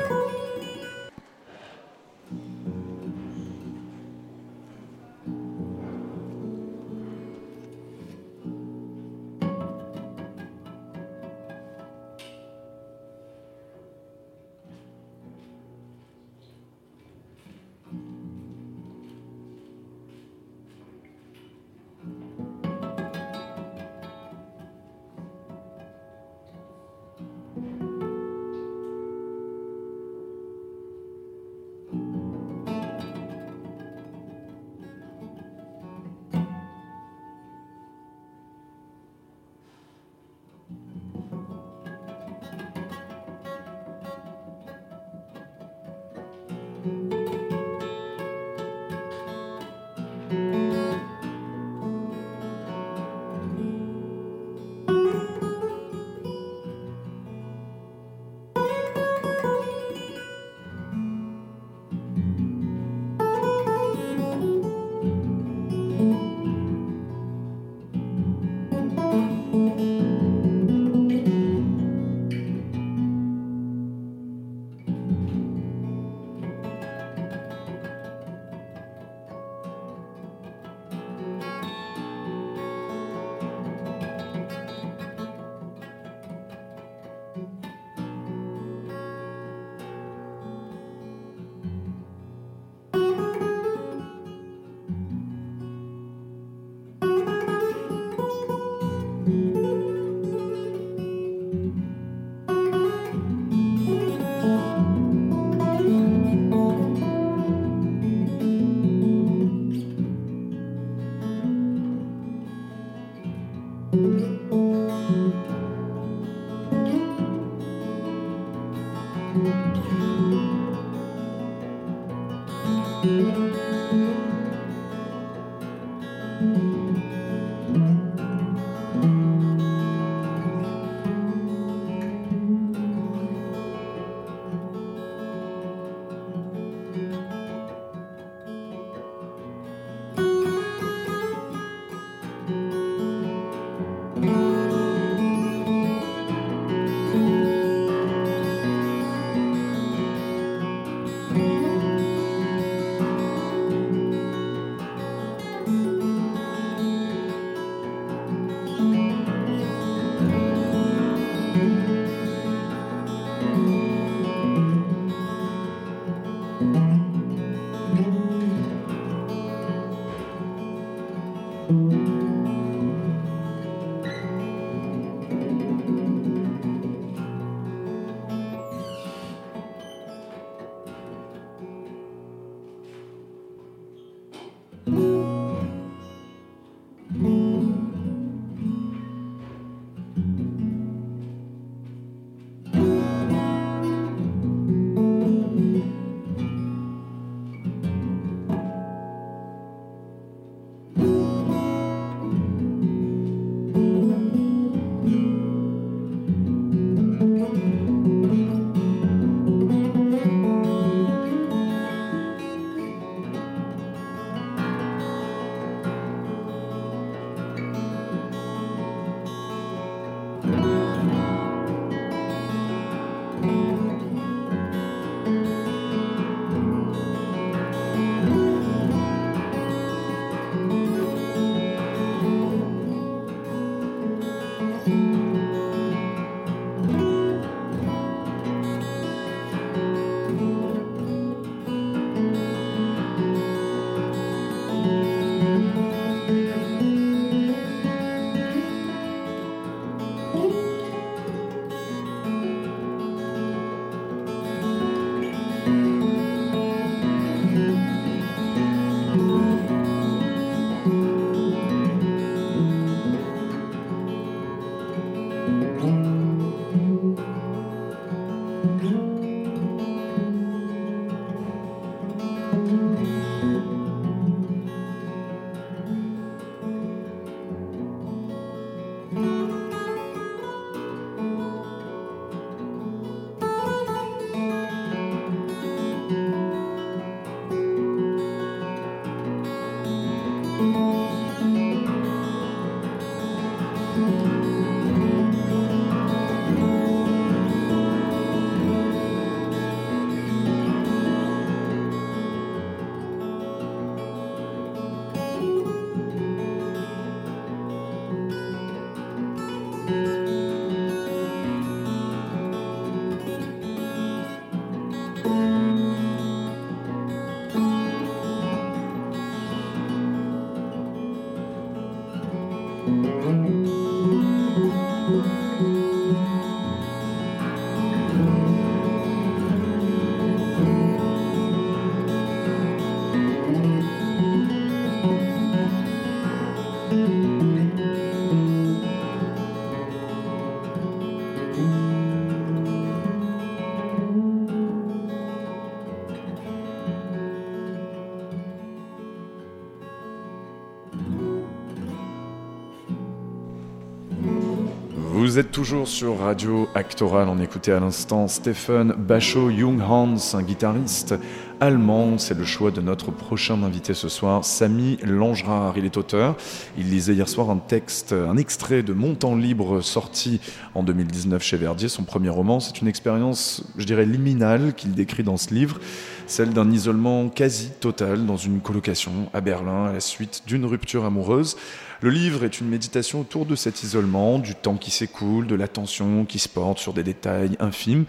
Vous 355.33 355.39
êtes 355.39 355.51
toujours 355.51 355.87
sur 355.87 356.19
Radio 356.19 356.69
Actoral. 356.75 357.27
On 357.27 357.39
écoutait 357.39 357.71
à 357.71 357.79
l'instant 357.79 358.27
Stephen 358.27 358.93
Bachot 358.95 359.49
Junghans, 359.49 360.35
un 360.35 360.43
guitariste 360.43 361.15
allemand. 361.59 362.19
C'est 362.19 362.37
le 362.37 362.45
choix 362.45 362.69
de 362.69 362.81
notre 362.81 363.09
prochain 363.09 363.63
invité 363.63 363.95
ce 363.95 364.09
soir, 364.09 364.45
Samy 364.45 364.99
Langerard. 365.01 365.75
Il 365.75 365.85
est 365.85 365.97
auteur. 365.97 366.35
Il 366.77 366.91
lisait 366.91 367.15
hier 367.15 367.27
soir 367.27 367.49
un 367.49 367.57
texte, 367.57 368.13
un 368.13 368.37
extrait 368.37 368.83
de 368.83 368.93
Mon 368.93 369.15
temps 369.15 369.35
libre 369.35 369.81
sorti 369.81 370.39
en 370.75 370.83
2019 370.83 371.41
chez 371.41 371.57
Verdier, 371.57 371.89
son 371.89 372.03
premier 372.03 372.29
roman. 372.29 372.59
C'est 372.59 372.81
une 372.81 372.87
expérience, 372.87 373.63
je 373.75 373.85
dirais, 373.85 374.05
liminale 374.05 374.75
qu'il 374.75 374.91
décrit 374.91 375.23
dans 375.23 375.37
ce 375.37 375.51
livre, 375.51 375.79
celle 376.27 376.51
d'un 376.51 376.71
isolement 376.71 377.29
quasi 377.29 377.71
total 377.79 378.25
dans 378.25 378.37
une 378.37 378.61
colocation 378.61 379.29
à 379.33 379.41
Berlin 379.41 379.85
à 379.85 379.93
la 379.93 379.99
suite 379.99 380.43
d'une 380.47 380.65
rupture 380.65 381.05
amoureuse. 381.05 381.57
Le 382.01 382.09
livre 382.09 382.43
est 382.43 382.59
une 382.59 382.67
méditation 382.67 383.21
autour 383.21 383.45
de 383.45 383.55
cet 383.55 383.83
isolement, 383.83 384.39
du 384.39 384.55
temps 384.55 384.75
qui 384.75 384.91
s'écoule, 384.91 385.47
de 385.47 385.55
l'attention 385.55 386.25
qui 386.25 386.39
se 386.39 386.49
porte 386.49 386.79
sur 386.79 386.93
des 386.93 387.03
détails 387.03 387.55
infimes. 387.59 388.05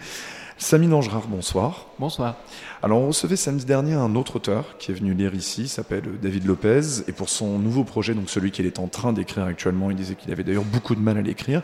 Samy 0.57 0.87
Langerard, 0.87 1.27
bonsoir. 1.27 1.87
Bonsoir. 1.99 2.37
Alors 2.81 3.01
on 3.01 3.07
recevait 3.07 3.35
samedi 3.35 3.65
dernier 3.65 3.93
un 3.93 4.15
autre 4.15 4.37
auteur 4.37 4.77
qui 4.77 4.91
est 4.91 4.95
venu 4.95 5.13
lire 5.13 5.35
ici, 5.35 5.63
il 5.63 5.67
s'appelle 5.67 6.03
David 6.21 6.45
Lopez, 6.45 7.03
et 7.07 7.11
pour 7.11 7.27
son 7.27 7.59
nouveau 7.59 7.83
projet, 7.83 8.13
donc 8.13 8.29
celui 8.29 8.51
qu'il 8.51 8.65
est 8.65 8.79
en 8.79 8.87
train 8.87 9.11
d'écrire 9.11 9.43
actuellement, 9.43 9.91
il 9.91 9.97
disait 9.97 10.15
qu'il 10.15 10.31
avait 10.31 10.45
d'ailleurs 10.45 10.63
beaucoup 10.63 10.95
de 10.95 11.01
mal 11.01 11.17
à 11.17 11.21
l'écrire, 11.21 11.61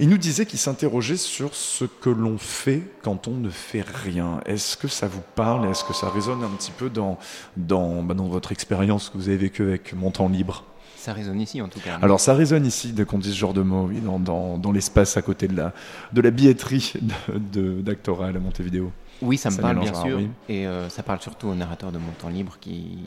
il 0.00 0.08
nous 0.08 0.18
disait 0.18 0.46
qu'il 0.46 0.58
s'interrogeait 0.58 1.16
sur 1.16 1.54
ce 1.54 1.84
que 1.84 2.10
l'on 2.10 2.38
fait 2.38 2.82
quand 3.02 3.28
on 3.28 3.32
ne 3.36 3.50
fait 3.50 3.84
rien. 3.86 4.40
Est-ce 4.46 4.76
que 4.76 4.88
ça 4.88 5.06
vous 5.08 5.22
parle? 5.34 5.68
Est-ce 5.70 5.84
que 5.84 5.92
ça 5.94 6.08
résonne 6.08 6.42
un 6.42 6.48
petit 6.56 6.72
peu 6.72 6.90
dans, 6.90 7.18
dans, 7.56 8.02
bah, 8.02 8.14
dans 8.14 8.26
votre 8.28 8.52
expérience 8.52 9.08
que 9.10 9.16
vous 9.18 9.28
avez 9.28 9.36
vécue 9.38 9.62
avec 9.62 9.92
Mon 9.94 10.10
temps 10.10 10.28
libre? 10.28 10.64
Ça 10.96 11.12
résonne 11.12 11.40
ici 11.40 11.60
en 11.60 11.68
tout 11.68 11.80
cas. 11.80 11.98
Alors 12.00 12.18
ça 12.18 12.32
résonne 12.34 12.64
ici 12.64 12.92
dès 12.92 13.04
qu'on 13.04 13.18
dit 13.18 13.30
ce 13.30 13.36
genre 13.36 13.52
de 13.52 13.60
mots, 13.62 13.86
oui, 13.90 14.00
dans, 14.00 14.18
dans, 14.18 14.56
dans 14.56 14.72
l'espace 14.72 15.16
à 15.18 15.22
côté 15.22 15.48
de 15.48 15.56
la, 15.56 15.72
de 16.14 16.20
la 16.22 16.30
billetterie 16.30 16.94
de- 17.28 17.38
de- 17.38 17.82
d'Actoral 17.82 18.34
à 18.36 18.40
Montevideo. 18.40 18.90
Oui, 19.22 19.36
ça 19.38 19.50
me 19.50 19.56
parle 19.58 19.78
bien 19.80 19.94
sûr. 19.94 20.16
oui. 20.16 20.28
Et 20.48 20.66
euh, 20.66 20.88
ça 20.88 21.02
parle 21.02 21.20
surtout 21.20 21.46
au 21.48 21.54
narrateur 21.54 21.92
de 21.92 21.98
Mon 21.98 22.10
temps 22.18 22.28
libre 22.30 22.56
qui. 22.60 22.98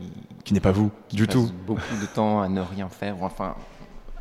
Qui 0.46 0.54
n'est 0.54 0.60
pas 0.62 0.72
vous, 0.72 0.90
qui 1.10 1.16
du 1.18 1.26
passe 1.26 1.36
tout. 1.36 1.52
beaucoup 1.66 1.82
de 2.02 2.06
temps 2.06 2.40
à 2.42 2.48
ne 2.48 2.62
rien 2.62 2.88
faire. 2.88 3.16
Enfin, 3.22 3.56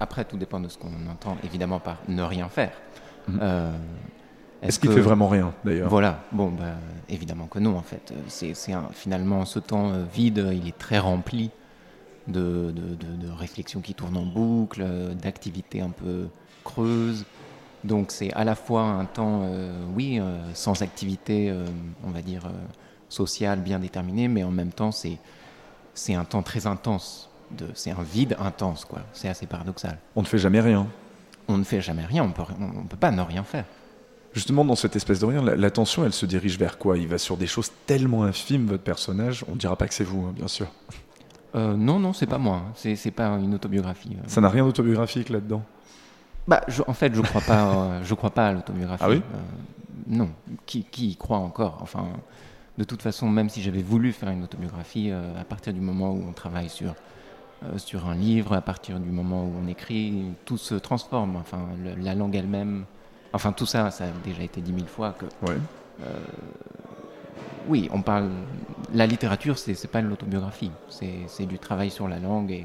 après, 0.00 0.24
tout 0.24 0.36
dépend 0.36 0.60
de 0.60 0.68
ce 0.68 0.78
qu'on 0.78 1.06
entend 1.10 1.36
évidemment 1.44 1.80
par 1.80 1.98
ne 2.08 2.22
rien 2.22 2.48
faire. 2.48 2.72
Mhm. 3.28 3.38
Euh, 3.42 3.72
Est-ce 4.62 4.78
qu'il 4.78 4.90
fait 4.90 5.00
vraiment 5.00 5.28
rien, 5.28 5.52
d'ailleurs? 5.64 5.88
Voilà. 5.88 6.20
Bon, 6.32 6.50
bah, 6.50 6.74
évidemment 7.08 7.46
que 7.46 7.58
non, 7.58 7.76
en 7.76 7.82
fait. 7.82 8.12
C'est 8.28 8.54
finalement 8.92 9.44
ce 9.44 9.58
temps 9.58 9.92
euh, 9.92 10.04
vide, 10.12 10.48
il 10.52 10.66
est 10.68 10.78
très 10.78 10.98
rempli 10.98 11.50
de, 12.26 12.72
de, 12.74 12.94
de- 12.94 13.26
de 13.26 13.30
réflexions 13.30 13.80
qui 13.80 13.94
tournent 13.94 14.16
en 14.16 14.26
boucle, 14.26 14.82
euh, 14.82 15.14
d'activités 15.14 15.80
un 15.80 15.90
peu 15.90 16.28
creuses. 16.64 17.24
Donc 17.84 18.10
c'est 18.10 18.32
à 18.32 18.42
la 18.44 18.54
fois 18.56 18.82
un 18.82 19.04
temps, 19.04 19.42
euh, 19.44 19.84
oui, 19.94 20.20
sans 20.54 20.82
activité, 20.82 21.54
on 22.04 22.10
va 22.10 22.20
dire, 22.22 22.42
sociale 23.08 23.60
bien 23.60 23.78
déterminée, 23.78 24.26
mais 24.26 24.42
en 24.42 24.50
même 24.50 24.72
temps 24.72 24.90
c'est 24.90 25.18
c'est 25.94 26.14
un 26.14 26.24
temps 26.24 26.42
très 26.42 26.66
intense. 26.66 27.28
De- 27.56 27.68
C'est 27.74 27.90
un 27.90 28.02
vide 28.02 28.36
intense, 28.40 28.84
quoi. 28.84 29.00
C'est 29.12 29.28
assez 29.28 29.46
paradoxal. 29.46 29.98
On 30.14 30.22
ne 30.22 30.26
fait 30.26 30.38
jamais 30.38 30.60
rien. 30.60 30.86
On 31.48 31.56
ne 31.58 31.64
fait 31.64 31.80
jamais 31.80 32.04
rien, 32.04 32.24
on 32.24 32.32
peut, 32.32 32.42
on 32.60 32.84
peut 32.84 32.96
pas 32.96 33.10
ne 33.10 33.20
rien 33.22 33.42
faire. 33.44 33.64
Justement, 34.32 34.64
dans 34.64 34.74
cette 34.76 34.96
espèce 34.96 35.20
de 35.20 35.26
rien, 35.26 35.42
la- 35.42 35.56
l'attention, 35.56 36.04
elle 36.04 36.12
se 36.12 36.26
dirige 36.26 36.58
vers 36.58 36.76
quoi? 36.78 36.98
Il 36.98 37.08
va 37.08 37.18
sur 37.18 37.36
des 37.36 37.46
choses 37.46 37.70
tellement 37.86 38.24
infimes, 38.24 38.66
votre 38.66 38.82
personnage. 38.82 39.44
On 39.48 39.52
ne 39.52 39.56
dira 39.58 39.76
pas 39.76 39.86
que 39.88 39.94
c'est 39.94 40.04
vous, 40.04 40.26
hein, 40.26 40.32
bien 40.34 40.48
sûr. 40.48 40.66
Euh, 41.54 41.74
non, 41.74 41.98
non, 41.98 42.12
c'est 42.12 42.26
pas 42.26 42.36
moi. 42.38 42.56
hein. 42.56 42.72
C'est 42.74 42.96
c'est 42.96 43.10
pas 43.12 43.28
une 43.28 43.54
autobiographie. 43.54 44.10
euh. 44.18 44.24
Ça 44.26 44.40
n'a 44.42 44.48
rien 44.50 44.64
d'autobiographique 44.66 45.30
là-dedans? 45.30 45.62
Bah, 46.46 46.60
je- 46.68 46.82
en 46.86 46.92
fait, 46.92 47.14
je 47.14 47.22
crois 47.22 47.40
pas. 47.40 47.74
euh, 47.74 48.00
je 48.04 48.14
crois 48.14 48.30
pas 48.30 48.48
à 48.48 48.52
l'autobiographie. 48.52 49.02
Ah 49.06 49.10
oui? 49.10 49.22
Euh, 49.34 49.38
Non. 50.08 50.28
Qui, 50.66 50.84
qui 50.84 51.10
y 51.10 51.16
croit 51.16 51.38
encore? 51.38 51.78
Enfin, 51.80 52.06
de 52.76 52.84
toute 52.84 53.00
façon, 53.02 53.28
même 53.30 53.48
si 53.48 53.62
j'avais 53.62 53.82
voulu 53.82 54.12
faire 54.12 54.28
une 54.28 54.44
autobiographie, 54.44 55.10
à 55.12 55.44
partir 55.44 55.72
du 55.72 55.80
moment 55.80 56.10
où 56.12 56.24
on 56.28 56.32
travaille 56.32 56.68
sur 56.68 56.94
sur 57.78 58.06
un 58.06 58.14
livre, 58.14 58.52
à 58.54 58.60
partir 58.60 59.00
du 59.00 59.10
moment 59.10 59.44
où 59.44 59.52
on 59.62 59.66
écrit, 59.68 60.24
tout 60.44 60.58
se 60.58 60.74
transforme. 60.74 61.36
Enfin, 61.36 61.66
le- 61.84 62.00
la 62.02 62.14
langue 62.14 62.36
elle-même. 62.36 62.84
Enfin, 63.32 63.52
tout 63.52 63.66
ça, 63.66 63.90
ça 63.90 64.04
a 64.04 64.10
déjà 64.24 64.42
été 64.42 64.60
dit 64.60 64.72
mille 64.72 64.86
fois 64.88 65.12
que. 65.12 65.24
Ouais. 65.46 65.56
euh, 66.02 66.18
oui, 67.68 67.88
on 67.92 68.00
parle. 68.02 68.30
La 68.94 69.06
littérature, 69.06 69.58
c'est 69.58 69.74
c'est 69.74 69.88
pas 69.88 70.00
de 70.02 70.06
l'autobiographie. 70.06 70.70
C'est 70.88 71.14
c'est 71.26 71.46
du 71.46 71.58
travail 71.58 71.90
sur 71.90 72.06
la 72.08 72.18
langue 72.18 72.52
et, 72.52 72.64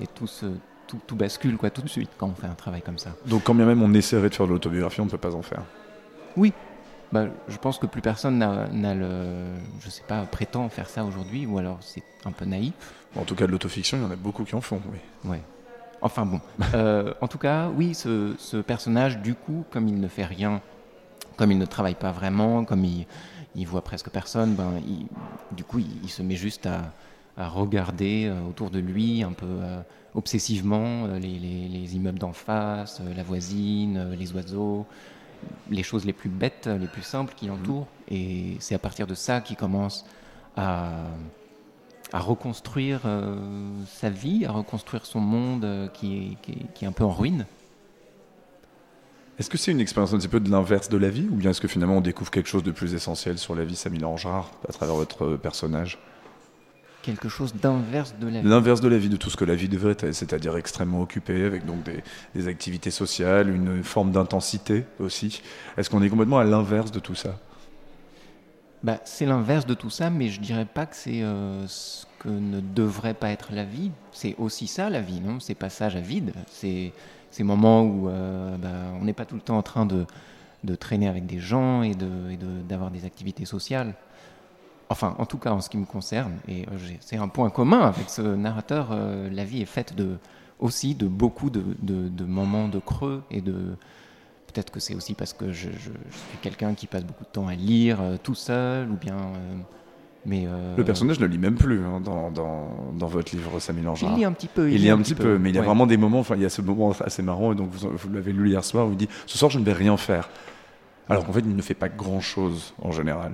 et 0.00 0.06
tout, 0.06 0.26
se, 0.26 0.46
tout, 0.86 0.98
tout 1.06 1.16
bascule 1.16 1.56
quoi, 1.56 1.70
tout 1.70 1.82
de 1.82 1.88
suite 1.88 2.10
quand 2.16 2.28
on 2.28 2.34
fait 2.34 2.46
un 2.46 2.54
travail 2.54 2.80
comme 2.82 2.98
ça. 2.98 3.10
Donc, 3.26 3.42
quand 3.44 3.54
bien 3.54 3.66
même 3.66 3.82
on 3.82 3.92
essaierait 3.94 4.30
de 4.30 4.34
faire 4.34 4.46
de 4.46 4.52
l'autobiographie, 4.52 5.00
on 5.00 5.04
ne 5.06 5.10
peut 5.10 5.18
pas 5.18 5.34
en 5.34 5.42
faire. 5.42 5.62
Oui, 6.36 6.52
bah, 7.12 7.26
je 7.48 7.56
pense 7.56 7.78
que 7.78 7.86
plus 7.86 8.02
personne 8.02 8.38
n'a 8.38 8.94
le. 8.94 9.54
Je 9.80 9.90
sais 9.90 10.02
pas, 10.06 10.22
prétend 10.26 10.68
faire 10.68 10.88
ça 10.88 11.04
aujourd'hui, 11.04 11.46
ou 11.46 11.58
alors 11.58 11.78
c'est 11.80 12.02
un 12.24 12.32
peu 12.32 12.44
naïf. 12.44 12.72
En 13.16 13.24
tout 13.24 13.34
cas, 13.34 13.46
de 13.46 13.52
l'autofiction, 13.52 13.96
il 13.98 14.02
y 14.02 14.06
en 14.06 14.10
a 14.10 14.16
beaucoup 14.16 14.44
qui 14.44 14.54
en 14.54 14.60
font, 14.60 14.80
oui. 14.92 14.98
Ouais. 15.30 15.40
Enfin 16.02 16.26
bon. 16.26 16.40
Euh, 16.74 17.14
en 17.20 17.28
tout 17.28 17.38
cas, 17.38 17.68
oui, 17.74 17.94
ce, 17.94 18.34
ce 18.38 18.58
personnage, 18.58 19.18
du 19.18 19.34
coup, 19.34 19.64
comme 19.70 19.88
il 19.88 19.98
ne 19.98 20.08
fait 20.08 20.24
rien, 20.24 20.60
comme 21.36 21.50
il 21.50 21.58
ne 21.58 21.64
travaille 21.66 21.94
pas 21.94 22.12
vraiment, 22.12 22.64
comme 22.64 22.84
il, 22.84 23.06
il 23.54 23.66
voit 23.66 23.82
presque 23.82 24.10
personne, 24.10 24.54
ben, 24.54 24.72
il- 24.86 25.06
du 25.56 25.64
coup, 25.64 25.78
il, 25.78 25.88
il 26.02 26.10
se 26.10 26.22
met 26.22 26.36
juste 26.36 26.66
à, 26.66 26.92
à 27.38 27.48
regarder 27.48 28.26
euh, 28.26 28.40
autour 28.48 28.70
de 28.70 28.78
lui 28.80 29.22
un 29.22 29.32
peu 29.32 29.46
euh, 29.48 29.80
obsessivement 30.14 31.06
les, 31.06 31.38
les- 31.38 31.68
les 31.68 31.96
immeubles 31.96 32.18
d'en 32.18 32.32
face, 32.34 33.00
la 33.16 33.22
voisine, 33.22 34.12
les 34.12 34.32
oiseaux, 34.34 34.86
les 35.70 35.82
choses 35.82 36.04
les 36.04 36.12
plus 36.12 36.30
bêtes, 36.30 36.66
les 36.66 36.86
plus 36.86 37.02
simples 37.02 37.34
qui 37.36 37.46
l'entourent. 37.46 37.86
Et 38.10 38.56
c'est 38.60 38.74
à 38.74 38.78
partir 38.78 39.06
de 39.06 39.14
ça 39.14 39.40
qu'il 39.40 39.56
commence 39.56 40.04
à 40.56 40.92
à 42.12 42.20
reconstruire 42.20 43.00
euh, 43.04 43.36
sa 43.86 44.10
vie, 44.10 44.44
à 44.46 44.52
reconstruire 44.52 45.04
son 45.04 45.20
monde 45.20 45.64
euh, 45.64 45.88
qui, 45.88 46.16
est, 46.16 46.42
qui, 46.42 46.52
est, 46.52 46.74
qui 46.74 46.84
est 46.84 46.88
un 46.88 46.92
peu 46.92 47.04
en 47.04 47.12
ruine. 47.12 47.46
Est-ce 49.38 49.50
que 49.50 49.58
c'est 49.58 49.70
une 49.70 49.80
expérience 49.80 50.12
un 50.14 50.18
petit 50.18 50.28
peu 50.28 50.40
de 50.40 50.50
l'inverse 50.50 50.88
de 50.88 50.96
la 50.96 51.10
vie, 51.10 51.28
ou 51.30 51.36
bien 51.36 51.50
est-ce 51.50 51.60
que 51.60 51.68
finalement 51.68 51.98
on 51.98 52.00
découvre 52.00 52.30
quelque 52.30 52.48
chose 52.48 52.64
de 52.64 52.72
plus 52.72 52.94
essentiel 52.94 53.38
sur 53.38 53.54
la 53.54 53.64
vie, 53.64 53.76
Samy 53.76 53.98
Langeard, 53.98 54.50
à 54.68 54.72
travers 54.72 54.96
votre 54.96 55.36
personnage? 55.36 55.98
Quelque 57.08 57.30
chose 57.30 57.54
d'inverse 57.54 58.14
de 58.20 58.28
la 58.28 58.42
vie. 58.42 58.48
L'inverse 58.48 58.82
de 58.82 58.88
la 58.88 58.98
vie, 58.98 59.08
de 59.08 59.16
tout 59.16 59.30
ce 59.30 59.36
que 59.38 59.46
la 59.46 59.54
vie 59.54 59.66
devrait 59.68 59.92
être, 59.92 60.12
c'est-à-dire 60.12 60.58
extrêmement 60.58 61.00
occupé, 61.00 61.44
avec 61.44 61.64
donc 61.64 61.82
des, 61.84 62.04
des 62.34 62.48
activités 62.48 62.90
sociales, 62.90 63.48
une 63.48 63.82
forme 63.82 64.12
d'intensité 64.12 64.84
aussi. 65.00 65.40
Est-ce 65.78 65.88
qu'on 65.88 66.02
est 66.02 66.10
complètement 66.10 66.38
à 66.38 66.44
l'inverse 66.44 66.92
de 66.92 66.98
tout 66.98 67.14
ça? 67.14 67.38
Bah, 68.82 69.00
c'est 69.04 69.24
l'inverse 69.24 69.64
de 69.64 69.72
tout 69.72 69.88
ça, 69.88 70.10
mais 70.10 70.28
je 70.28 70.38
dirais 70.38 70.66
pas 70.66 70.84
que 70.84 70.96
c'est 70.96 71.22
euh, 71.22 71.66
ce 71.66 72.04
que 72.18 72.28
ne 72.28 72.60
devrait 72.60 73.14
pas 73.14 73.30
être 73.30 73.52
la 73.52 73.64
vie. 73.64 73.90
C'est 74.12 74.34
aussi 74.36 74.66
ça 74.66 74.90
la 74.90 75.00
vie, 75.00 75.22
non? 75.22 75.40
C'est 75.40 75.54
passage 75.54 75.96
à 75.96 76.00
vide. 76.00 76.32
Ces 76.50 76.92
moments 77.40 77.84
où 77.84 78.10
euh, 78.10 78.54
bah, 78.58 78.92
on 79.00 79.04
n'est 79.06 79.14
pas 79.14 79.24
tout 79.24 79.36
le 79.36 79.40
temps 79.40 79.56
en 79.56 79.62
train 79.62 79.86
de, 79.86 80.04
de 80.62 80.74
traîner 80.74 81.08
avec 81.08 81.24
des 81.24 81.40
gens 81.40 81.82
et 81.82 81.94
de- 81.94 82.30
et 82.32 82.36
de- 82.36 82.62
d'avoir 82.68 82.90
des 82.90 83.06
activités 83.06 83.46
sociales. 83.46 83.94
Enfin, 84.90 85.14
en 85.18 85.26
tout 85.26 85.36
cas, 85.38 85.50
en 85.52 85.60
ce 85.60 85.68
qui 85.68 85.76
me 85.76 85.84
concerne, 85.84 86.32
et 86.48 86.62
euh, 86.62 86.78
c'est 87.00 87.16
un 87.18 87.28
point 87.28 87.50
commun 87.50 87.80
avec 87.82 88.08
ce 88.08 88.22
narrateur, 88.22 88.88
euh, 88.92 89.28
la 89.30 89.44
vie 89.44 89.60
est 89.60 89.66
faite 89.66 89.94
de, 89.94 90.16
aussi 90.60 90.94
de 90.94 91.06
beaucoup 91.06 91.50
de, 91.50 91.62
de- 91.82 92.08
de 92.08 92.24
moments 92.24 92.68
de 92.68 92.78
creux 92.78 93.22
et 93.30 93.40
de. 93.42 93.76
Peut-être 94.46 94.70
que 94.70 94.80
c'est 94.80 94.94
aussi 94.94 95.12
parce 95.12 95.34
que 95.34 95.52
je, 95.52 95.68
je- 95.70 95.90
je 96.10 96.16
suis 96.16 96.38
quelqu'un 96.40 96.72
qui 96.72 96.86
passe 96.86 97.04
beaucoup 97.04 97.24
de 97.24 97.28
temps 97.28 97.48
à 97.48 97.54
lire 97.54 98.00
euh, 98.00 98.16
tout 98.22 98.34
seul, 98.34 98.90
ou 98.90 98.96
bien. 98.96 99.14
euh, 99.16 99.56
mais 100.24 100.46
Le 100.76 100.84
personnage 100.84 101.20
ne 101.20 101.26
lit 101.26 101.38
même 101.38 101.54
plus 101.54 101.84
hein, 101.84 102.00
dans, 102.00 102.30
dans, 102.30 102.68
dans 102.98 103.06
votre 103.06 103.34
livre, 103.36 103.60
Samy 103.60 103.82
Langeard. 103.82 104.10
Il 104.12 104.16
lit 104.18 104.24
un 104.24 104.32
petit 104.32 104.48
peu, 104.48 104.70
Il, 104.70 104.80
lit 104.82 104.90
un 104.90 104.98
petit 104.98 105.14
peu, 105.14 105.38
mais 105.38 105.50
il 105.50 105.54
y 105.54 105.58
a 105.58 105.62
vraiment 105.62 105.86
des 105.86 105.96
moments, 105.98 106.18
enfin 106.20 106.34
il 106.34 106.42
y 106.42 106.46
a 106.46 106.50
ce 106.50 106.60
moment 106.62 106.92
assez 107.04 107.22
marrant, 107.22 107.52
et 107.52 107.54
donc 107.54 107.70
vous, 107.72 107.88
vous 107.94 108.12
l'avez 108.12 108.32
lu 108.32 108.48
hier 108.48 108.64
soir, 108.64 108.86
où 108.88 108.92
il 108.92 108.96
dit 108.96 109.08
«Ce 109.26 109.36
soir, 109.38 109.50
je 109.50 109.58
ne 109.58 109.64
vais 109.64 109.72
rien 109.74 109.96
faire». 109.98 110.28
Alors 111.10 111.24
qu'en 111.24 111.32
fait, 111.32 111.40
il 111.40 111.54
ne 111.56 111.62
fait 111.62 111.72
pas 111.74 111.88
grand-chose 111.88 112.74
en 112.82 112.90
général. 112.92 113.32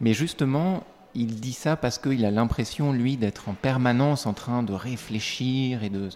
Mais 0.00 0.12
justement, 0.12 0.82
il 1.14 1.40
dit 1.40 1.52
ça 1.52 1.76
parce 1.76 1.98
qu'il 1.98 2.24
a 2.24 2.30
l'impression, 2.30 2.92
lui, 2.92 3.16
d'être 3.16 3.48
en 3.48 3.54
permanence 3.54 4.26
en 4.26 4.32
train 4.32 4.62
de 4.62 4.72
réfléchir 4.72 5.82
et 5.84 5.90
de, 5.90 6.08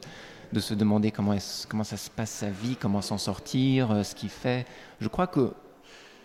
de 0.53 0.61
se 0.61 0.75
demander 0.75 1.11
comment, 1.11 1.37
comment 1.69 1.85
ça 1.85 1.97
se 1.97 2.11
passe 2.11 2.31
sa 2.31 2.51
vie, 2.51 2.77
comment 2.77 3.03
s'en 3.03 3.19
sortir, 3.19 3.91
euh, 3.91 4.03
ce 4.03 4.15
qu'il 4.15 4.31
fait. 4.31 4.67
Je 5.01 5.09
crois 5.09 5.27
que, 5.27 5.53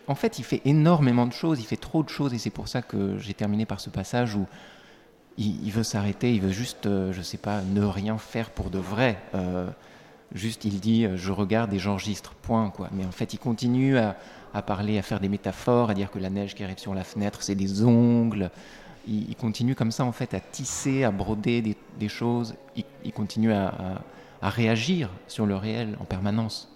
en 0.07 0.15
fait, 0.15 0.39
il 0.39 0.43
fait 0.43 0.61
énormément 0.65 1.27
de 1.27 1.33
choses, 1.33 1.59
il 1.59 1.65
fait 1.65 1.77
trop 1.77 2.03
de 2.03 2.09
choses, 2.09 2.33
et 2.33 2.37
c'est 2.37 2.49
pour 2.49 2.67
ça 2.67 2.81
que 2.81 3.17
j'ai 3.19 3.33
terminé 3.33 3.65
par 3.65 3.79
ce 3.79 3.89
passage 3.89 4.35
où 4.35 4.45
il, 5.37 5.71
veut 5.71 5.83
s'arrêter, 5.83 6.33
il 6.33 6.41
veut 6.41 6.51
juste, 6.51 6.85
euh, 6.85 7.11
je 7.11 7.21
sais 7.21 7.37
pas, 7.37 7.61
ne 7.61 7.83
rien 7.83 8.17
faire 8.17 8.49
pour 8.49 8.69
de 8.69 8.79
vrai. 8.79 9.19
Euh, 9.33 9.67
juste, 10.33 10.65
il 10.65 10.79
dit, 10.79 11.07
je 11.15 11.31
regarde 11.31 11.73
et 11.73 11.79
j'enregistre, 11.79 12.33
point, 12.33 12.69
quoi. 12.69 12.89
Mais 12.91 13.05
en 13.05 13.11
fait, 13.11 13.33
il 13.33 13.39
continue 13.39 13.97
à, 13.97 14.15
à 14.53 14.61
parler, 14.61 14.97
à 14.97 15.01
faire 15.01 15.19
des 15.19 15.29
métaphores, 15.29 15.89
à 15.89 15.93
dire 15.93 16.11
que 16.11 16.19
la 16.19 16.29
neige 16.29 16.55
qui 16.55 16.63
arrive 16.63 16.77
sur 16.77 16.93
la 16.93 17.03
fenêtre, 17.03 17.41
c'est 17.41 17.55
des 17.55 17.83
ongles. 17.83 18.51
Il, 19.07 19.35
continue 19.35 19.75
comme 19.75 19.91
ça, 19.91 20.05
en 20.05 20.11
fait, 20.11 20.33
à 20.33 20.39
tisser, 20.39 21.03
à 21.03 21.11
broder 21.11 21.75
des, 21.99 22.07
choses. 22.07 22.55
Il, 22.75 23.11
continue 23.11 23.51
à 23.51 24.01
réagir 24.41 25.09
sur 25.27 25.45
le 25.45 25.55
réel 25.55 25.97
en 25.99 26.05
permanence. 26.05 26.69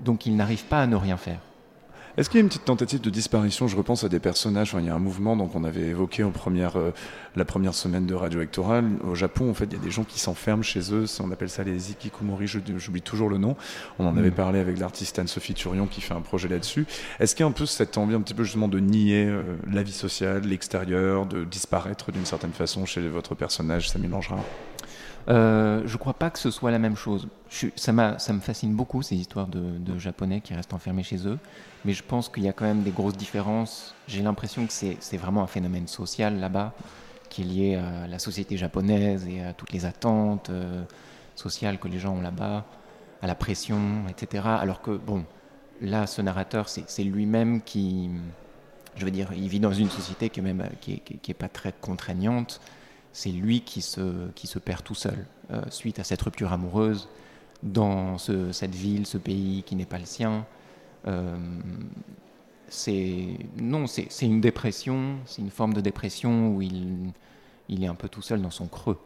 Donc, 0.00 0.26
il 0.26 0.36
n'arrive 0.36 0.64
pas 0.64 0.82
à 0.82 0.86
ne 0.86 0.96
rien 0.96 1.16
faire. 1.16 1.40
Est-ce 2.16 2.30
qu'il 2.30 2.38
y 2.38 2.40
a 2.40 2.44
une 2.44 2.48
petite 2.48 2.64
tentative 2.64 3.02
de 3.02 3.10
disparition? 3.10 3.68
Je 3.68 3.76
repense 3.76 4.02
à 4.02 4.08
des 4.08 4.20
personnages. 4.20 4.70
Enfin, 4.72 4.80
il 4.80 4.86
y 4.86 4.90
a 4.90 4.94
un 4.94 4.98
mouvement 4.98 5.36
donc 5.36 5.54
on 5.54 5.64
avait 5.64 5.82
évoqué 5.88 6.24
en 6.24 6.30
première, 6.30 6.78
euh, 6.78 6.92
la 7.36 7.44
première 7.44 7.74
semaine 7.74 8.06
de 8.06 8.14
Radio 8.14 8.40
Hectorale. 8.40 8.86
Au 9.04 9.14
Japon, 9.14 9.50
en 9.50 9.54
fait, 9.54 9.66
il 9.66 9.74
y 9.74 9.76
a 9.76 9.82
des 9.84 9.90
gens 9.90 10.04
qui 10.04 10.18
s'enferment 10.18 10.62
chez 10.62 10.94
eux. 10.94 11.04
On 11.22 11.30
appelle 11.30 11.50
ça 11.50 11.62
les 11.62 11.90
ikikomori. 11.90 12.46
J'oublie 12.46 13.02
toujours 13.02 13.28
le 13.28 13.36
nom. 13.36 13.54
On 13.98 14.06
en 14.06 14.12
Mm. 14.12 14.18
avait 14.18 14.30
parlé 14.30 14.60
avec 14.60 14.78
l'artiste 14.78 15.18
Anne-Sophie 15.18 15.52
Turion 15.52 15.86
qui 15.86 16.00
fait 16.00 16.14
un 16.14 16.22
projet 16.22 16.48
là-dessus. 16.48 16.86
Est-ce 17.20 17.34
qu'il 17.34 17.44
y 17.44 17.46
a 17.46 17.50
un 17.50 17.52
peu 17.52 17.66
cette 17.66 17.98
envie, 17.98 18.14
un 18.14 18.22
petit 18.22 18.32
peu 18.34 18.44
justement, 18.44 18.68
de 18.68 18.78
nier 18.80 19.26
euh, 19.26 19.42
la 19.70 19.82
vie 19.82 19.92
sociale, 19.92 20.42
l'extérieur, 20.44 21.26
de 21.26 21.44
disparaître 21.44 22.12
d'une 22.12 22.24
certaine 22.24 22.52
façon 22.52 22.86
chez 22.86 23.06
votre 23.08 23.34
personnage, 23.34 23.90
Samy 23.90 24.08
Langerin 24.08 24.40
Euh, 25.28 25.82
je 25.86 25.96
crois 25.96 26.14
pas 26.14 26.30
que 26.30 26.38
ce 26.38 26.50
soit 26.50 26.70
la 26.70 26.78
même 26.78 26.96
chose. 26.96 27.26
Je 27.50 27.66
ça, 27.76 27.92
me 27.92 28.40
fascine 28.40 28.74
beaucoup 28.74 29.02
ces 29.02 29.16
histoires 29.16 29.48
de, 29.48 29.60
de 29.78 29.98
Japonais 29.98 30.40
qui 30.40 30.54
restent 30.54 30.72
enfermés 30.72 31.02
chez 31.02 31.26
eux, 31.26 31.38
mais 31.86 31.92
je 31.92 32.02
pense 32.02 32.28
qu'il 32.28 32.42
y 32.42 32.48
a 32.48 32.52
quand 32.52 32.64
même 32.64 32.82
des 32.82 32.90
grosses 32.90 33.16
différences. 33.16 33.94
J'ai 34.08 34.20
l'impression 34.22 34.66
que 34.66 34.72
c'est 34.72 35.16
vraiment 35.16 35.42
un 35.42 35.46
phénomène 35.46 35.86
social 35.86 36.38
là-bas, 36.40 36.74
qui 37.30 37.42
est 37.42 37.44
lié 37.44 37.74
à 37.76 38.06
la 38.08 38.18
société 38.18 38.56
japonaise 38.56 39.26
et 39.26 39.42
à 39.42 39.52
toutes 39.52 39.72
les 39.72 39.84
attentes 39.86 40.50
euh, 40.50 40.82
sociales 41.36 41.78
que 41.78 41.88
les 41.88 41.98
gens 41.98 42.14
ont 42.16 42.20
là-bas, 42.20 42.64
à 43.22 43.26
la 43.26 43.34
pression, 43.34 44.04
etc. 44.08 44.44
Alors 44.60 44.82
que, 44.82 44.90
bon, 44.90 45.24
là, 45.80 46.06
ce 46.06 46.20
narrateur, 46.22 46.68
c'est 46.68 47.04
lui-même 47.04 47.62
qui, 47.62 48.10
je 48.96 49.04
veux 49.04 49.10
dire, 49.12 49.30
il 49.34 49.48
vit 49.48 49.60
dans 49.60 49.72
une 49.72 49.90
société 49.90 50.28
qui 50.28 50.40
est 50.40 50.42
même 50.42 50.68
qui 50.80 51.00
est, 51.28 51.34
pas 51.34 51.48
très 51.48 51.72
contraignante. 51.80 52.60
c'est 53.12 53.30
lui 53.30 53.60
qui 53.62 53.80
se, 53.80 54.28
qui 54.34 54.46
se 54.46 54.58
perd 54.58 54.82
tout 54.82 54.94
seul 54.94 55.24
euh, 55.52 55.62
suite 55.70 55.98
à 56.00 56.04
cette 56.04 56.20
rupture 56.22 56.52
amoureuse 56.52 57.08
dans 57.62 58.18
ce- 58.18 58.52
cette 58.52 58.74
ville, 58.74 59.06
ce 59.06 59.18
pays 59.18 59.62
qui 59.64 59.74
n'est 59.76 59.86
pas 59.86 59.98
le 59.98 60.04
sien. 60.06 60.44
Euh, 61.06 61.36
c'est 62.68 63.38
non, 63.60 63.86
c'est 63.86 64.08
une 64.22 64.40
dépression, 64.40 65.16
c'est 65.24 65.40
une 65.40 65.50
forme 65.50 65.74
de 65.74 65.80
dépression 65.80 66.54
où 66.54 66.62
il, 66.62 67.12
il 67.68 67.84
est 67.84 67.86
un 67.86 67.94
peu 67.94 68.08
tout 68.08 68.22
seul 68.22 68.42
dans 68.42 68.50
son 68.50 68.66
creux 68.66 68.98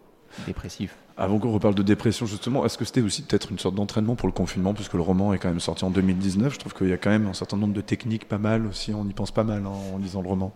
dépressif. 0.46 0.96
Avant 1.16 1.38
qu'on 1.38 1.52
reparle 1.52 1.74
de 1.74 1.82
dépression, 1.82 2.24
justement, 2.24 2.64
est-ce 2.64 2.78
que 2.78 2.84
c'était 2.84 3.02
aussi 3.02 3.22
peut-être 3.22 3.50
une 3.50 3.58
sorte 3.58 3.74
d'entraînement 3.74 4.14
pour 4.14 4.28
le 4.28 4.32
confinement, 4.32 4.72
puisque 4.72 4.94
le 4.94 5.02
roman 5.02 5.34
est 5.34 5.38
quand 5.38 5.48
même 5.48 5.60
sorti 5.60 5.84
en 5.84 5.90
2019 5.90 6.54
Je 6.54 6.58
trouve 6.58 6.72
qu'il 6.72 6.88
y 6.88 6.92
a 6.92 6.96
quand 6.96 7.10
même 7.10 7.26
un 7.26 7.34
certain 7.34 7.56
nombre 7.56 7.74
de 7.74 7.80
techniques 7.80 8.26
pas 8.26 8.38
mal 8.38 8.66
aussi, 8.66 8.94
on 8.94 9.06
y 9.06 9.12
pense 9.12 9.30
pas 9.30 9.44
mal 9.44 9.64
hein, 9.66 9.72
en 9.94 9.98
lisant 9.98 10.22
le 10.22 10.28
roman. 10.28 10.52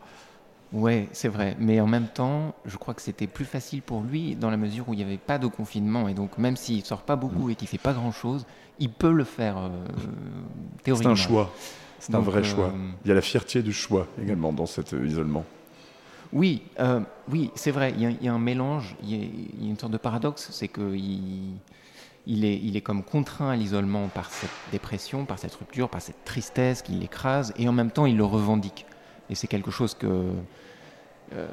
Ouais, 0.73 1.09
c'est 1.13 1.29
vrai. 1.29 1.57
Mais 1.61 1.81
en 1.81 1.87
même 1.87 2.09
temps, 2.09 2.55
je 2.65 2.77
crois 2.77 2.95
que 2.95 3.03
c'était 3.03 3.29
plus 3.29 3.45
facile 3.45 3.81
pour 3.83 4.03
lui 4.03 4.35
dans 4.35 4.51
la 4.51 4.57
mesure 4.57 4.89
où 4.89 4.93
il 4.95 4.97
n'y 4.97 5.05
avait 5.05 5.19
pas 5.19 5.39
de 5.39 5.47
confinement. 5.47 6.09
Et 6.09 6.15
donc, 6.15 6.37
même 6.39 6.57
s'il 6.57 6.85
sort 6.85 7.03
pas 7.03 7.15
beaucoup 7.17 7.49
et 7.51 7.55
qu'il 7.55 7.69
fait 7.69 7.79
pas 7.79 7.93
grand-chose, 7.93 8.45
il 8.81 8.91
peut 8.91 9.13
le 9.13 9.23
faire 9.25 9.57
euh, 9.59 9.69
C'est 10.79 10.83
théoriquement. 10.85 11.13
un 11.13 11.15
choix, 11.15 11.53
c'est 12.01 12.15
un 12.15 12.19
vrai 12.21 12.41
euh, 12.41 12.45
choix. 12.45 12.73
Il 13.05 13.09
y 13.09 13.13
a 13.13 13.15
la 13.15 13.21
fierté 13.23 13.63
du 13.63 13.73
choix 13.73 14.09
également 14.21 14.53
dans 14.53 14.67
cet 14.67 14.95
euh, 14.95 15.07
isolement. 15.07 15.45
Oui, 16.33 16.63
euh, 16.81 16.99
oui, 17.31 17.53
c'est 17.55 17.71
vrai. 17.71 17.93
Il 17.97 18.03
y, 18.03 18.07
a, 18.07 18.11
il 18.11 18.23
y 18.25 18.27
a 18.29 18.35
un 18.35 18.41
mélange. 18.41 18.97
Il 19.05 19.11
y 19.11 19.15
a, 19.15 19.25
il 19.25 19.65
y 19.65 19.69
a 19.69 19.71
une 19.71 19.79
sorte 19.79 19.93
de 19.93 19.99
paradoxe, 19.99 20.49
c'est 20.51 20.67
que 20.67 20.93
il, 20.97 21.53
il 22.27 22.45
est, 22.45 22.59
il 22.59 22.77
est 22.77 22.81
comme 22.81 23.05
contraint 23.05 23.51
à 23.51 23.55
l'isolement 23.55 24.09
par 24.09 24.29
cette 24.33 24.51
dépression, 24.73 25.25
par 25.25 25.39
cette 25.39 25.55
rupture, 25.55 25.89
par 25.89 26.03
cette 26.03 26.25
tristesse 26.25 26.83
qui 26.83 26.93
l'écrase, 26.93 27.55
et 27.57 27.69
en 27.69 27.73
même 27.73 27.93
temps, 27.93 28.07
il 28.07 28.17
le 28.17 28.25
revendique. 28.25 28.87
Et 29.31 29.35
c'est 29.35 29.47
quelque 29.47 29.71
chose 29.71 29.95
que 29.95 30.33
euh, 31.33 31.47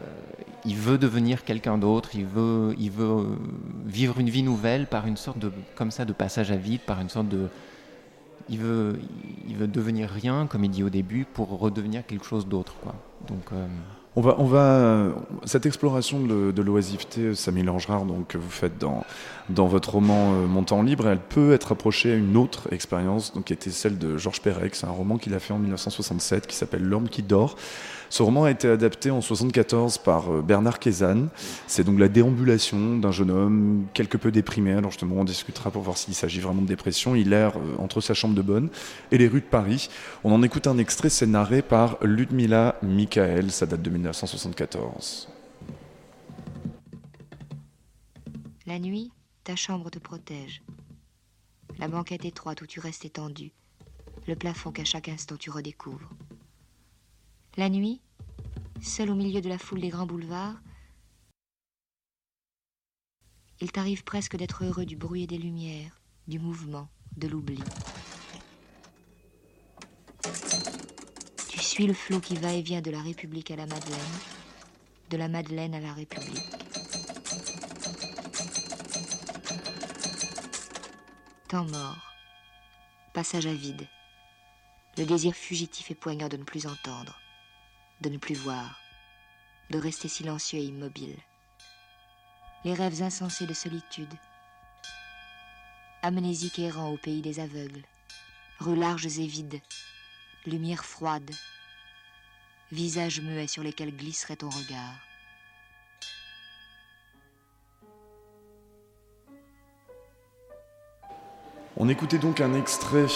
il 0.65 0.75
veut 0.75 0.97
devenir 0.97 1.43
quelqu'un 1.43 1.77
d'autre. 1.77 2.09
Il 2.13 2.25
veut, 2.25 2.75
il 2.77 2.91
veut 2.91 3.37
vivre 3.85 4.19
une 4.19 4.29
vie 4.29 4.43
nouvelle 4.43 4.87
par 4.87 5.07
une 5.07 5.17
sorte 5.17 5.39
de, 5.39 5.51
comme 5.75 5.91
ça, 5.91 6.05
de 6.05 6.13
passage 6.13 6.51
à 6.51 6.57
vide, 6.57 6.81
par 6.81 6.99
une 6.99 7.09
sorte 7.09 7.29
de 7.29 7.47
il 8.49 8.59
veut, 8.59 8.99
il 9.47 9.55
veut 9.55 9.67
devenir 9.67 10.09
rien, 10.09 10.45
comme 10.45 10.65
il 10.65 10.71
dit 10.71 10.83
au 10.83 10.89
début, 10.89 11.25
pour 11.25 11.57
redevenir 11.57 12.05
quelque 12.05 12.25
chose 12.25 12.47
d'autre. 12.47 12.73
quoi. 12.81 12.95
Donc, 13.27 13.51
euh, 13.53 13.67
On 14.17 14.21
va, 14.21 14.59
euh, 14.59 15.11
cette 15.45 15.65
exploration 15.65 16.19
de, 16.19 16.61
l'oisiveté, 16.61 17.33
Samy 17.33 17.63
Langerard, 17.63 18.03
donc, 18.03 18.27
que 18.27 18.37
vous 18.37 18.49
faites 18.49 18.77
dans, 18.77 19.05
dans 19.47 19.67
votre 19.67 19.91
roman 19.91 20.33
euh, 20.33 20.47
Mon 20.47 20.63
temps 20.63 20.81
libre, 20.81 21.07
elle 21.07 21.19
peut 21.19 21.53
être 21.53 21.71
approchée 21.71 22.11
à 22.11 22.15
une 22.15 22.35
autre 22.35 22.67
expérience, 22.73 23.33
donc, 23.33 23.45
qui 23.45 23.53
était 23.53 23.69
celle 23.69 23.97
de 23.97 24.17
Georges 24.17 24.41
Perec. 24.41 24.75
C'est 24.75 24.85
un 24.85 24.91
roman 24.91 25.17
qu'il 25.17 25.33
a 25.33 25.39
fait 25.39 25.53
en 25.53 25.59
1967 25.59 26.45
qui 26.45 26.57
s'appelle 26.57 26.83
L'homme 26.83 27.07
qui 27.07 27.23
dort. 27.23 27.55
Ce 28.11 28.21
roman 28.23 28.43
a 28.43 28.51
été 28.51 28.67
adapté 28.67 29.09
en 29.09 29.21
74 29.21 29.97
par 29.99 30.29
euh, 30.29 30.41
Bernard 30.41 30.79
Kézanne. 30.79 31.29
C'est 31.65 31.85
donc 31.85 31.97
la 31.97 32.09
déambulation 32.09 32.97
d'un 32.97 33.13
jeune 33.13 33.31
homme 33.31 33.85
quelque 33.93 34.17
peu 34.17 34.33
déprimé. 34.33 34.73
Alors 34.73 34.91
justement, 34.91 35.15
on 35.15 35.23
discutera 35.23 35.71
pour 35.71 35.81
voir 35.81 35.97
s'il 35.97 36.13
s'agit 36.13 36.41
vraiment 36.41 36.61
de 36.61 36.67
dépression. 36.67 37.15
Il 37.15 37.31
erre 37.31 37.55
euh, 37.55 37.77
entre 37.77 38.01
sa 38.01 38.13
chambre 38.13 38.35
de 38.35 38.41
bonne 38.41 38.67
et 39.13 39.17
les 39.17 39.29
rues 39.29 39.39
de 39.39 39.45
Paris. 39.45 39.89
On 40.25 40.33
en 40.33 40.43
écoute 40.43 40.67
un 40.67 40.77
extrait, 40.77 41.07
c'est 41.07 41.25
narré 41.25 41.61
par 41.61 41.97
Ludmila 42.01 42.75
Michael. 42.83 43.49
Ça 43.49 43.65
date 43.65 43.81
de 43.81 43.89
1974. 43.89 45.29
La 48.65 48.77
nuit, 48.77 49.13
ta 49.45 49.55
chambre 49.55 49.89
te 49.89 49.99
protège. 49.99 50.63
La 51.79 51.87
banquette 51.87 52.25
étroite 52.25 52.61
où 52.61 52.67
tu 52.67 52.81
restes 52.81 53.05
étendu. 53.05 53.53
Le 54.27 54.35
plafond 54.35 54.71
qu'à 54.71 54.83
chaque 54.83 55.07
instant 55.07 55.37
tu 55.37 55.49
redécouvres. 55.49 56.09
La 57.57 57.67
nuit, 57.67 57.99
seul 58.81 59.09
au 59.09 59.15
milieu 59.15 59.41
de 59.41 59.49
la 59.49 59.57
foule 59.57 59.81
des 59.81 59.89
grands 59.89 60.05
boulevards, 60.05 60.55
il 63.59 63.73
t'arrive 63.73 64.05
presque 64.05 64.37
d'être 64.37 64.63
heureux 64.63 64.85
du 64.85 64.95
bruit 64.95 65.23
et 65.23 65.27
des 65.27 65.37
lumières, 65.37 65.99
du 66.29 66.39
mouvement, 66.39 66.87
de 67.17 67.27
l'oubli. 67.27 67.61
Tu 71.49 71.59
suis 71.59 71.87
le 71.87 71.93
flot 71.93 72.21
qui 72.21 72.35
va 72.35 72.53
et 72.53 72.61
vient 72.61 72.81
de 72.81 72.89
la 72.89 73.01
République 73.01 73.51
à 73.51 73.57
la 73.57 73.65
Madeleine, 73.65 73.99
de 75.09 75.17
la 75.17 75.27
Madeleine 75.27 75.75
à 75.75 75.81
la 75.81 75.93
République. 75.93 76.39
Temps 81.49 81.65
mort, 81.65 82.13
passage 83.13 83.45
à 83.45 83.53
vide, 83.53 83.89
le 84.97 85.03
désir 85.03 85.35
fugitif 85.35 85.91
et 85.91 85.95
poignant 85.95 86.29
de 86.29 86.37
ne 86.37 86.43
plus 86.43 86.65
entendre, 86.65 87.20
de 88.01 88.09
ne 88.09 88.17
plus 88.17 88.35
voir, 88.35 88.79
de 89.69 89.77
rester 89.77 90.07
silencieux 90.07 90.59
et 90.59 90.65
immobile. 90.65 91.15
Les 92.65 92.73
rêves 92.73 93.01
insensés 93.01 93.45
de 93.45 93.53
solitude, 93.53 94.13
amnésique 96.01 96.59
errant 96.59 96.89
au 96.89 96.97
pays 96.97 97.21
des 97.21 97.39
aveugles, 97.39 97.83
rues 98.59 98.75
larges 98.75 99.19
et 99.19 99.27
vides, 99.27 99.61
lumière 100.45 100.83
froide, 100.83 101.31
visages 102.71 103.21
muets 103.21 103.47
sur 103.47 103.63
lesquels 103.63 103.95
glisserait 103.95 104.37
ton 104.37 104.49
regard. 104.49 105.10
On 111.83 111.89
écoutait 111.89 112.19
donc 112.19 112.41
un 112.41 112.53
extrait, 112.53 113.07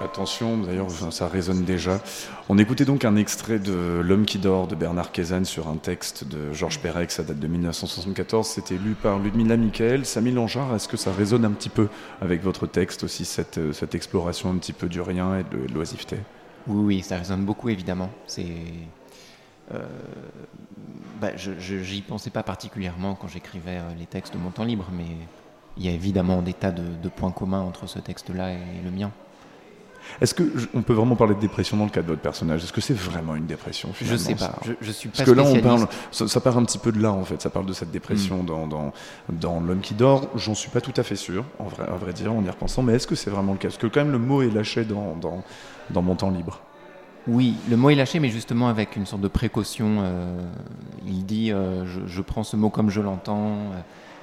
attention 0.00 0.56
d'ailleurs 0.56 0.88
ça 1.10 1.26
résonne 1.26 1.64
déjà, 1.64 2.00
on 2.48 2.56
écoutait 2.56 2.84
donc 2.84 3.04
un 3.04 3.16
extrait 3.16 3.58
de 3.58 4.00
L'homme 4.00 4.26
qui 4.26 4.38
dort 4.38 4.68
de 4.68 4.76
Bernard 4.76 5.10
Kézanne 5.10 5.44
sur 5.44 5.66
un 5.66 5.74
texte 5.74 6.22
de 6.22 6.52
Georges 6.52 6.78
Perec, 6.78 7.10
ça 7.10 7.24
date 7.24 7.40
de 7.40 7.48
1974, 7.48 8.46
c'était 8.46 8.76
lu 8.76 8.94
par 8.94 9.18
Ludmila 9.18 9.56
Michael. 9.56 10.06
Samy 10.06 10.30
Langeard, 10.30 10.72
est-ce 10.72 10.86
que 10.86 10.96
ça 10.96 11.10
résonne 11.12 11.44
un 11.44 11.50
petit 11.50 11.68
peu 11.68 11.88
avec 12.20 12.44
votre 12.44 12.68
texte 12.68 13.02
aussi, 13.02 13.24
cette, 13.24 13.58
euh, 13.58 13.72
exploration 13.92 14.52
un 14.52 14.56
petit 14.58 14.72
peu 14.72 14.88
du 14.88 15.00
rien 15.00 15.40
et 15.40 15.42
de, 15.42 15.74
l'oisiveté? 15.74 16.18
Oui, 16.68 16.84
oui, 16.84 17.02
ça 17.02 17.16
résonne 17.16 17.44
beaucoup 17.44 17.70
évidemment. 17.70 18.10
C'est, 18.28 18.46
euh, 19.74 19.84
bah, 21.20 21.34
je 21.34 21.54
j'y 21.58 22.02
pensais 22.02 22.30
pas 22.30 22.44
particulièrement 22.44 23.16
quand 23.16 23.26
j'écrivais 23.26 23.78
euh, 23.78 23.94
les 23.98 24.06
textes 24.06 24.34
de 24.34 24.38
mon 24.38 24.52
temps 24.52 24.62
libre, 24.62 24.86
mais 24.92 25.06
il 25.78 25.84
y 25.86 25.88
a 25.88 25.92
évidemment 25.92 26.42
des 26.42 26.52
tas 26.52 26.70
de, 26.70 26.82
de 27.02 27.08
points 27.08 27.30
communs 27.32 27.60
entre 27.62 27.86
ce 27.86 27.98
texte-là 27.98 28.52
et 28.52 28.58
le 28.84 28.90
mien. 28.90 29.10
Est-ce 30.20 30.34
que 30.34 30.42
je- 30.56 30.66
on 30.74 30.82
peut 30.82 30.92
vraiment 30.94 31.14
parler 31.14 31.34
de 31.34 31.40
dépression 31.40 31.76
dans 31.76 31.84
le 31.84 31.90
cas 31.90 32.02
de 32.02 32.08
votre 32.08 32.20
personnage? 32.20 32.64
Est-ce 32.64 32.72
que 32.72 32.80
c'est 32.80 32.92
vraiment 32.92 33.36
une 33.36 33.46
dépression 33.46 33.88
Je 33.92 34.04
finalement, 34.04 34.18
sais 34.24 34.34
pas. 34.34 34.58
Je- 34.64 34.72
je 34.80 34.90
suis 34.90 35.08
Parce 35.08 35.20
pas 35.20 35.24
que 35.26 35.30
là, 35.30 35.44
on 35.44 35.60
parle, 35.60 35.86
ça, 36.10 36.26
ça 36.26 36.40
part 36.40 36.58
un 36.58 36.64
petit 36.64 36.78
peu 36.78 36.90
de 36.92 37.00
là 37.00 37.12
en 37.12 37.24
fait. 37.24 37.40
Ça 37.40 37.50
parle 37.50 37.66
de 37.66 37.72
cette 37.72 37.92
dépression 37.92 38.42
Mm. 38.42 38.46
dans, 38.46 38.66
dans, 38.66 38.92
dans 39.30 39.60
L'homme 39.60 39.80
qui 39.80 39.94
dort. 39.94 40.28
J'en 40.34 40.54
suis 40.54 40.70
pas 40.70 40.80
tout 40.80 40.92
à 40.96 41.02
fait 41.04 41.14
sûr, 41.16 41.44
en 41.60 41.64
vrai, 41.64 41.84
à 41.88 41.94
vrai 41.96 42.12
dire, 42.12 42.32
en 42.32 42.42
y 42.44 42.50
repensant. 42.50 42.82
Mais 42.82 42.94
est-ce 42.94 43.06
que 43.06 43.14
c'est 43.14 43.30
vraiment 43.30 43.52
le 43.52 43.58
cas? 43.58 43.68
Parce 43.68 43.78
que 43.78 43.86
quand 43.86 44.00
même, 44.00 44.10
le 44.12 44.18
mot 44.18 44.42
est 44.42 44.50
lâché 44.50 44.84
dans, 44.84 45.14
dans, 45.16 45.42
dans 45.90 46.02
mon 46.02 46.16
temps 46.16 46.30
libre. 46.30 46.60
Oui, 47.28 47.54
le 47.70 47.76
mot 47.76 47.88
est 47.90 47.94
lâché, 47.94 48.18
mais 48.18 48.28
justement 48.28 48.68
avec 48.68 48.96
une 48.96 49.06
sorte 49.06 49.22
de 49.22 49.28
précaution. 49.28 49.98
euh, 50.00 50.40
il 51.06 51.24
dit 51.24 51.52
euh, 51.52 51.86
je, 51.86 52.00
je 52.06 52.22
prends 52.22 52.42
ce 52.42 52.56
mot 52.56 52.68
comme 52.70 52.90
je 52.90 53.00
l'entends. 53.00 53.52
euh, 53.52 53.80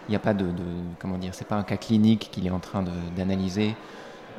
Il 0.10 0.14
n'y 0.14 0.16
a 0.16 0.20
pas 0.20 0.34
de, 0.34 0.44
de- 0.46 0.52
comment 1.00 1.20
dire, 1.20 1.36
c'est 1.36 1.48
pas 1.48 1.56
un 1.56 1.62
cas 1.64 1.78
clinique 1.78 2.30
qu'il 2.32 2.46
est 2.48 2.50
en 2.50 2.60
train 2.60 2.84
d'analyser. 3.16 3.76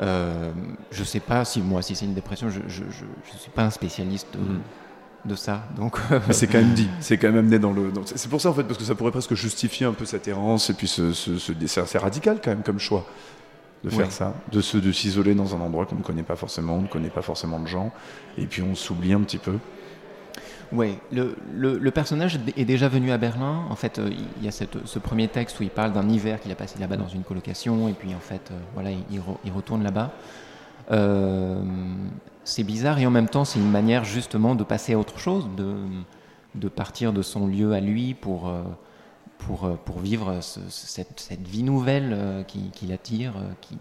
Euh, 0.02 0.50
je 0.90 1.04
sais 1.04 1.20
pas 1.20 1.44
si 1.44 1.60
moi, 1.62 1.80
si 1.82 1.94
c'est 1.94 2.06
une 2.06 2.14
dépression, 2.14 2.50
je, 2.50 2.60
je, 2.66 2.82
je, 2.90 3.04
je 3.32 3.38
suis 3.38 3.50
pas 3.52 3.62
un 3.64 3.70
spécialiste 3.70 4.26
de, 4.34 5.30
de 5.30 5.34
ça. 5.36 5.62
Donc, 5.76 5.96
Mm. 6.10 6.20
Mais 6.26 6.32
c'est 6.32 6.46
quand 6.48 6.58
même 6.58 6.72
dit, 6.74 6.88
c'est 7.00 7.18
quand 7.18 7.28
même 7.28 7.38
amené 7.38 7.58
dans 7.60 7.72
le. 7.72 7.92
C'est 8.04 8.28
pour 8.28 8.40
ça 8.40 8.50
en 8.50 8.54
fait, 8.54 8.64
parce 8.64 8.78
que 8.78 8.84
ça 8.84 8.94
pourrait 8.96 9.12
presque 9.12 9.34
justifier 9.34 9.86
un 9.86 9.92
peu 9.92 10.04
cette 10.04 10.26
errance 10.26 10.70
et 10.70 10.74
puis 10.74 10.88
ce, 10.88 11.12
ce- 11.12 11.38
ce- 11.38 11.52
c'est 11.66 11.80
assez 11.80 11.98
radical 11.98 12.40
quand 12.42 12.50
même 12.50 12.62
comme 12.64 12.78
choix 12.80 13.06
de 13.84 13.90
faire 13.90 14.00
Ouais. 14.06 14.10
ça, 14.10 14.34
de 14.52 14.60
se 14.60 14.76
de 14.76 14.90
s'isoler 14.92 15.34
dans 15.34 15.54
un 15.54 15.60
endroit 15.60 15.86
qu'on 15.86 15.96
ne 15.96 16.02
connaît 16.02 16.22
pas 16.22 16.36
forcément, 16.36 16.74
on 16.74 16.82
ne 16.82 16.86
connaît 16.88 17.08
pas 17.10 17.22
forcément 17.22 17.60
de 17.60 17.66
gens, 17.66 17.92
et 18.36 18.46
puis 18.46 18.60
on 18.62 18.74
s'oublie 18.74 19.12
un 19.12 19.20
petit 19.20 19.38
peu. 19.38 19.58
Ouais, 20.72 20.98
le, 21.10 21.36
le, 21.52 21.90
personnage 21.90 22.38
est 22.56 22.64
déjà 22.64 22.88
venu 22.88 23.10
à 23.10 23.18
Berlin. 23.18 23.64
En 23.70 23.74
fait, 23.74 23.98
euh, 23.98 24.08
il 24.38 24.44
y 24.44 24.48
a 24.48 24.52
ce 24.52 24.98
premier 25.00 25.26
texte 25.26 25.58
où 25.58 25.64
il 25.64 25.70
parle 25.70 25.92
d'un 25.92 26.08
hiver 26.08 26.40
qu'il 26.40 26.52
a 26.52 26.54
passé 26.54 26.78
là-bas 26.78 26.96
dans 26.96 27.08
une 27.08 27.24
colocation, 27.24 27.88
et 27.88 27.92
puis 27.92 28.14
en 28.14 28.20
fait, 28.20 28.50
euh, 28.52 28.58
voilà, 28.74 28.92
il, 28.92 29.02
il 29.10 29.18
re- 29.18 29.38
il 29.44 29.50
retourne 29.52 29.82
là-bas. 29.82 30.12
Euh, 30.92 31.60
c'est 32.44 32.62
bizarre 32.62 32.98
et 33.00 33.06
en 33.06 33.10
même 33.10 33.28
temps, 33.28 33.44
c'est 33.44 33.58
une 33.58 33.70
manière 33.70 34.04
justement 34.04 34.54
de 34.54 34.62
passer 34.62 34.94
à 34.94 34.98
autre 34.98 35.18
chose, 35.18 35.48
de, 35.56 35.74
de 36.54 36.68
partir 36.68 37.12
de 37.12 37.22
son 37.22 37.48
lieu 37.48 37.72
à 37.72 37.80
lui 37.80 38.14
pour, 38.14 38.52
pour, 39.38 39.76
pour 39.84 39.98
vivre 39.98 40.40
ce- 40.40 40.60
cette, 40.68 41.18
cette 41.18 41.46
vie 41.46 41.62
nouvelle 41.64 42.44
qui, 42.46 42.70
qui 42.70 42.86
l'attire, 42.86 43.34
qui 43.60 43.76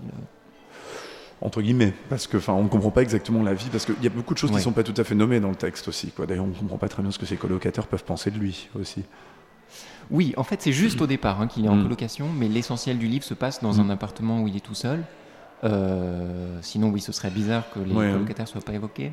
entre 1.42 1.62
guillemets, 1.62 1.94
parce 2.10 2.28
que 2.28 2.38
enfin 2.38 2.54
on 2.54 2.64
ne 2.64 2.68
comprend 2.68 2.92
pas 2.92 3.02
exactement 3.02 3.42
la 3.44 3.54
vie, 3.54 3.70
parce 3.72 3.86
qu'il 3.86 4.02
y 4.04 4.08
a 4.08 4.10
beaucoup 4.10 4.34
de 4.34 4.40
choses 4.40 4.50
qui 4.52 4.58
ne 4.58 4.62
sont 4.62 4.72
pas 4.74 4.84
tout 4.84 4.94
à 4.98 5.04
fait 5.04 5.16
nommées 5.16 5.40
dans 5.40 5.50
le 5.50 5.56
texte 5.56 5.88
aussi. 5.88 6.12
Quoi. 6.12 6.26
D'ailleurs, 6.26 6.44
on 6.46 6.48
ne 6.50 6.54
comprend 6.54 6.78
pas 6.78 6.90
très 6.90 7.02
bien 7.02 7.12
ce 7.12 7.20
que 7.20 7.26
ses 7.26 7.38
colocataires 7.38 7.88
peuvent 7.88 8.04
penser 8.04 8.30
de 8.32 8.38
lui 8.38 8.68
aussi. 8.80 9.04
Oui, 10.12 10.34
en 10.38 10.44
fait, 10.44 10.62
c'est 10.62 10.72
juste 10.74 11.00
au 11.02 11.08
départ 11.16 11.40
hein, 11.42 11.48
qu'il 11.48 11.66
est 11.66 11.70
en 11.70 11.76
Mm. 11.76 11.84
colocation, 11.84 12.28
mais 12.36 12.48
l'essentiel 12.48 12.98
du 12.98 13.08
livre 13.08 13.24
se 13.24 13.34
passe 13.34 13.62
dans 13.62 13.74
Mm. 13.76 13.80
un 13.82 13.90
appartement 13.92 14.42
où 14.42 14.48
il 14.48 14.56
est 14.58 14.60
tout 14.66 14.74
seul. 14.74 15.04
Euh, 15.64 16.58
sinon, 16.62 16.90
oui, 16.90 17.02
ce 17.02 17.12
serait 17.12 17.30
bizarre 17.30 17.64
que 17.74 17.80
les 17.80 17.94
Ouais, 17.94 18.12
colocataires 18.12 18.46
ne 18.46 18.50
soient 18.52 18.62
pas 18.62 18.74
évoqués. 18.74 19.12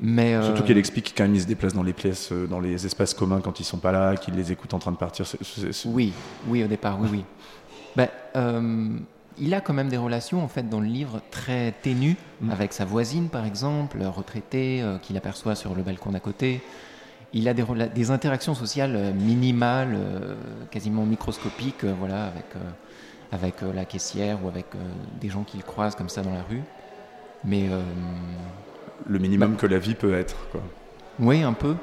Mais, 0.00 0.34
euh, 0.34 0.42
Surtout 0.46 0.64
qu'elle 0.64 0.78
explique 0.78 1.14
quand 1.16 1.22
même 1.22 1.34
il 1.36 1.40
se 1.40 1.46
déplace 1.46 1.74
dans 1.74 1.84
les 1.84 1.92
pièces, 1.92 2.32
euh, 2.32 2.46
dans 2.48 2.58
les 2.58 2.84
espaces 2.86 3.14
communs 3.14 3.40
quand 3.40 3.60
ils 3.60 3.64
sont 3.64 3.78
pas 3.78 3.92
là, 3.92 4.16
qu'il 4.16 4.34
les 4.34 4.50
écoute 4.50 4.74
en 4.74 4.78
train 4.80 4.90
de 4.92 4.96
partir. 4.96 5.26
C'est- 5.26 5.42
c'est- 5.44 5.72
c'est- 5.72 5.88
Oui, 5.88 6.12
oui, 6.48 6.64
au 6.64 6.66
départ, 6.66 6.98
oui, 7.00 7.08
oui. 7.12 7.24
Ben, 7.96 8.08
euh, 8.36 8.98
il 9.38 9.54
a 9.54 9.60
quand 9.60 9.72
même 9.72 9.88
des 9.88 9.96
relations, 9.96 10.42
en 10.42 10.48
fait, 10.48 10.68
dans 10.68 10.80
le 10.80 10.86
livre 10.86 11.20
très 11.30 11.72
ténues, 11.82 12.16
Mm. 12.40 12.50
avec 12.50 12.72
sa 12.72 12.84
voisine, 12.84 13.28
par 13.28 13.44
exemple, 13.46 14.02
retraitée, 14.02 14.82
euh, 14.82 14.98
qu'il 14.98 15.16
aperçoit 15.16 15.54
sur 15.54 15.74
le 15.74 15.82
balcon 15.82 16.10
d'à 16.10 16.20
côté. 16.20 16.60
Il 17.32 17.48
a 17.48 17.54
des, 17.54 18.10
interactions 18.10 18.54
sociales 18.54 18.94
euh, 18.94 19.12
minimales, 19.12 19.94
euh, 19.94 20.34
quasiment 20.70 21.04
microscopiques, 21.06 21.84
euh, 21.84 21.94
voilà, 21.98 22.26
avec, 22.26 22.44
euh, 22.56 22.70
avec 23.30 23.62
euh, 23.62 23.72
la 23.72 23.84
caissière 23.86 24.44
ou 24.44 24.48
avec 24.48 24.66
euh, 24.74 24.78
des 25.20 25.28
gens 25.30 25.42
qu'il 25.42 25.62
croise 25.62 25.94
comme 25.94 26.10
ça 26.10 26.22
dans 26.22 26.34
la 26.34 26.42
rue. 26.42 26.62
Mais 27.44 27.68
euh, 27.70 27.80
Le 29.06 29.18
minimum 29.18 29.56
que 29.56 29.66
la 29.66 29.78
vie 29.78 29.94
peut 29.94 30.14
être. 30.14 30.36
Quoi. 30.50 30.60
oui, 31.20 31.42
un 31.42 31.54
peu. 31.54 31.74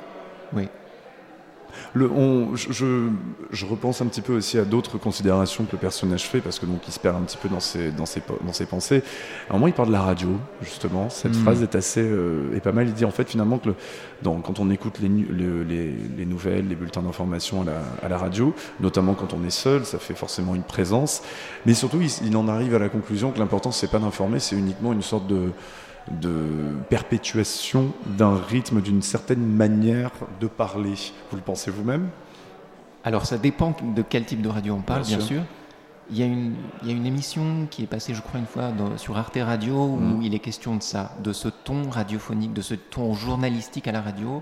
Oui. 0.54 0.68
Le, 1.94 2.10
on, 2.10 2.56
je, 2.56 3.66
repense 3.66 4.02
un 4.02 4.06
petit 4.08 4.22
peu 4.22 4.34
aussi 4.36 4.58
à 4.58 4.66
d'autres 4.66 4.98
considérations 4.98 5.66
que 5.66 5.72
le 5.74 5.78
personnage 5.78 6.24
fait, 6.28 6.40
parce 6.42 6.60
que 6.60 6.66
donc 6.66 6.82
il 6.88 6.92
se 6.92 7.00
perd 7.00 7.16
un 7.18 7.22
petit 7.22 7.38
peu 7.38 7.50
dans 7.50 7.60
ses, 7.60 7.92
dans 7.92 8.06
ses, 8.06 8.22
dans 8.46 8.54
ses 8.54 8.66
pensées. 8.66 9.04
À 9.50 9.54
un 9.54 9.56
moment, 9.56 9.68
il 9.68 9.74
parle 9.74 9.90
de 9.90 9.94
la 9.94 10.02
radio, 10.02 10.30
justement. 10.62 11.10
Cette 11.10 11.36
Mm. 11.36 11.42
phrase 11.44 11.62
est 11.64 11.76
assez 11.76 12.02
euh, 12.04 12.56
est 12.56 12.60
pas 12.62 12.72
mal. 12.72 12.88
Il 12.88 12.94
dit 12.94 13.06
en 13.06 13.12
fait 13.12 13.30
finalement 13.30 13.58
que 13.58 13.70
le- 13.70 13.76
dans, 14.22 14.36
quand 14.42 14.60
on 14.60 14.70
écoute 14.70 15.00
les, 15.00 15.08
le- 15.10 15.64
les, 15.64 15.94
les 16.18 16.26
nouvelles, 16.26 16.68
les 16.68 16.76
bulletins 16.76 17.02
d'information 17.02 17.62
à 17.62 17.66
la, 17.66 17.82
à 18.04 18.10
la 18.10 18.18
radio, 18.18 18.54
notamment 18.80 19.14
quand 19.14 19.34
on 19.34 19.44
est 19.46 19.50
seul, 19.50 19.86
ça 19.86 20.00
fait 20.00 20.16
forcément 20.16 20.56
une 20.56 20.64
présence. 20.64 21.22
Mais 21.66 21.74
surtout, 21.74 22.02
il, 22.02 22.10
il 22.28 22.36
en 22.38 22.48
arrive 22.48 22.76
à 22.76 22.80
la 22.80 22.90
conclusion 22.90 23.32
que 23.32 23.40
l'important 23.40 23.72
c'est 23.72 23.90
pas 23.92 24.00
d'informer, 24.00 24.40
c'est 24.40 24.56
uniquement 24.58 24.94
une 24.94 25.02
sorte 25.02 25.28
de 25.28 25.52
de 26.22 26.74
perpétuation 26.90 27.92
d'un 28.06 28.36
rythme, 28.36 28.82
d'une 28.82 29.02
certaine 29.02 29.46
manière 29.46 30.12
de 30.40 30.48
parler. 30.48 30.94
Vous 31.32 31.38
le 31.38 31.44
pensez 31.44 31.72
vous-même? 31.72 32.10
Alors 33.04 33.26
ça 33.26 33.38
dépend 33.38 33.76
de 33.96 34.02
quel 34.02 34.26
type 34.26 34.42
de 34.42 34.50
radio 34.50 34.74
on 34.76 34.82
parle, 34.82 35.04
Bien 35.04 35.18
bien, 35.18 35.26
sûr. 35.26 35.36
sûr. 35.38 35.46
Il 36.12 36.18
y, 36.18 36.24
a 36.24 36.26
une, 36.26 36.56
il 36.82 36.88
y 36.90 36.92
a 36.92 36.96
une 36.96 37.06
émission 37.06 37.68
qui 37.70 37.84
est 37.84 37.88
passée, 37.88 38.16
je 38.16 38.22
crois, 38.22 38.40
une 38.40 38.48
fois 38.48 38.72
dans- 38.72 38.98
sur 38.98 39.16
Arte 39.18 39.38
Radio 39.40 39.76
où 39.76 39.98
Mhm. 39.98 40.22
il 40.24 40.34
est 40.34 40.40
question 40.40 40.76
de 40.76 40.82
ça, 40.82 41.12
de 41.24 41.32
ce 41.34 41.48
ton 41.50 41.88
radiophonique, 41.90 42.52
de 42.52 42.62
ce 42.64 42.74
ton 42.74 43.14
journalistique 43.14 43.88
à 43.88 43.92
la 43.92 44.02
radio, 44.02 44.42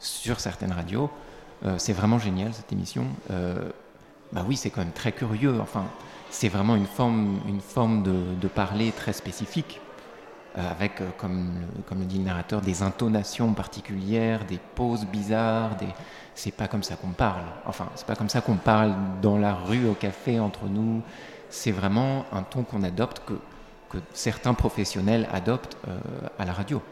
sur 0.00 0.40
certaines 0.40 0.72
radios. 0.72 1.10
Euh, 1.66 1.74
c'est 1.78 1.92
vraiment 1.92 2.18
génial 2.18 2.54
cette 2.54 2.72
émission. 2.72 3.04
Euh, 3.30 3.68
bah 4.32 4.44
oui, 4.48 4.56
c'est 4.56 4.70
quand 4.70 4.80
même 4.80 4.92
très 4.92 5.12
curieux. 5.12 5.60
Enfin, 5.60 5.84
c'est 6.30 6.48
vraiment 6.48 6.74
une 6.74 6.86
forme, 6.86 7.38
une 7.48 7.60
forme 7.60 8.02
de, 8.02 8.14
de 8.40 8.48
parler 8.48 8.90
très 8.90 9.12
spécifique, 9.12 9.80
avec, 10.56 11.00
euh, 11.00 11.08
comme, 11.18 11.52
le- 11.98 12.04
dit 12.04 12.18
le 12.18 12.24
narrateur, 12.24 12.60
des 12.60 12.82
intonations 12.82 13.52
particulières, 13.54 14.44
des 14.44 14.58
pauses 14.74 15.06
bizarres. 15.06 15.76
C'est 16.34 16.52
pas 16.54 16.68
comme 16.68 16.82
ça 16.82 16.96
qu'on 16.96 17.10
parle. 17.10 17.42
Enfin, 17.66 17.88
c'est 17.94 18.06
pas 18.06 18.16
comme 18.16 18.28
ça 18.28 18.40
qu'on 18.40 18.56
parle 18.56 18.94
dans 19.22 19.38
la 19.38 19.54
rue, 19.54 19.86
au 19.88 19.94
café, 19.94 20.40
entre 20.40 20.66
nous. 20.66 21.02
C'est 21.50 21.72
vraiment 21.72 22.24
un 22.32 22.42
ton 22.42 22.62
qu'on 22.64 22.82
adopte, 22.82 23.22
que, 23.24 23.34
que 23.90 23.98
certains 24.12 24.54
professionnels 24.54 25.28
adoptent 25.32 25.76
euh, 25.88 25.98
à 26.38 26.44
la 26.44 26.52
radio. 26.52 26.82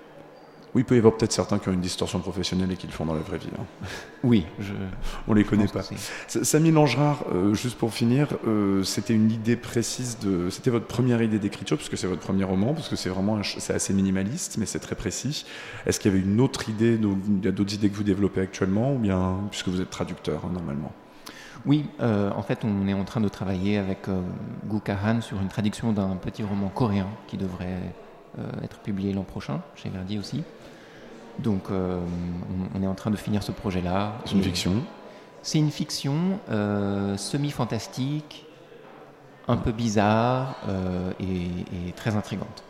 Oui, 0.74 0.80
il 0.80 0.84
peut 0.86 0.94
y 0.94 0.98
avoir 0.98 1.14
peut-être 1.14 1.32
certains 1.32 1.58
qui 1.58 1.68
ont 1.68 1.72
une 1.72 1.82
distorsion 1.82 2.18
professionnelle 2.20 2.72
et 2.72 2.76
qui 2.76 2.86
le 2.86 2.94
font 2.94 3.04
dans 3.04 3.12
la 3.12 3.20
vraie 3.20 3.36
vie. 3.36 3.50
hein. 3.58 3.64
Oui, 4.24 4.46
je. 4.58 4.72
On 5.28 5.34
les 5.34 5.44
connaît 5.44 5.66
pas. 5.66 5.82
Samy 6.28 6.70
Langerard, 6.70 7.24
euh, 7.30 7.52
juste 7.52 7.76
pour 7.76 7.92
finir, 7.92 8.28
euh, 8.46 8.82
c'était 8.82 9.12
une 9.14 9.30
idée 9.30 9.56
précise 9.56 10.18
de. 10.20 10.48
C'était 10.48 10.70
votre 10.70 10.86
première 10.86 11.20
idée 11.20 11.38
d'écriture, 11.38 11.76
puisque 11.76 11.98
c'est 11.98 12.06
votre 12.06 12.22
premier 12.22 12.44
roman, 12.44 12.72
parce 12.72 12.88
que 12.88 12.96
c'est 12.96 13.10
vraiment. 13.10 13.36
un 13.36 13.42
C'est 13.42 13.74
assez 13.74 13.92
minimaliste, 13.92 14.56
mais 14.56 14.64
c'est 14.64 14.78
très 14.78 14.94
précis. 14.94 15.44
Est-ce 15.84 16.00
qu'il 16.00 16.10
y 16.10 16.14
avait 16.14 16.24
une 16.24 16.40
autre 16.40 16.70
idée, 16.70 16.98
il 16.98 17.44
y 17.44 17.48
a 17.48 17.52
d'autres 17.52 17.74
idées 17.74 17.90
que 17.90 17.96
vous 17.96 18.02
développez 18.02 18.40
actuellement, 18.40 18.94
ou 18.94 18.98
bien. 18.98 19.40
Puisque 19.50 19.68
vous 19.68 19.80
êtes 19.82 19.90
traducteur, 19.90 20.42
hein, 20.46 20.52
normalement? 20.54 20.92
Oui, 21.66 21.84
euh, 22.00 22.30
en 22.34 22.42
fait, 22.42 22.64
on 22.64 22.88
est 22.88 22.94
en 22.94 23.04
train 23.04 23.20
de 23.20 23.28
travailler 23.28 23.76
avec 23.76 24.06
Gu 24.66 24.80
Kahan 24.80 25.20
sur 25.20 25.38
une 25.40 25.48
traduction 25.48 25.92
d'un 25.92 26.16
petit 26.16 26.42
roman 26.42 26.70
coréen 26.70 27.08
qui 27.26 27.36
devrait 27.36 27.92
être 28.62 28.78
publié 28.78 29.12
l'an 29.12 29.22
prochain, 29.24 29.60
chez 29.76 29.90
Verdi 29.90 30.18
aussi. 30.18 30.42
Donc, 31.38 31.70
euh, 31.70 31.98
on, 32.74 32.82
est 32.82 32.86
en 32.86 32.94
train 32.94 33.10
de 33.10 33.16
finir 33.16 33.42
ce 33.42 33.52
projet-là. 33.52 34.12
C'est 34.24 34.32
une 34.34 34.42
fiction 34.42 34.72
C'est 35.42 35.58
une 35.58 35.70
fiction 35.70 36.38
euh, 36.50 37.16
semi-fantastique, 37.16 38.46
un 39.48 39.56
peu 39.56 39.72
bizarre 39.72 40.56
euh, 40.68 41.12
et, 41.20 41.88
et 41.88 41.92
très 41.92 42.16
intrigante. 42.16 42.62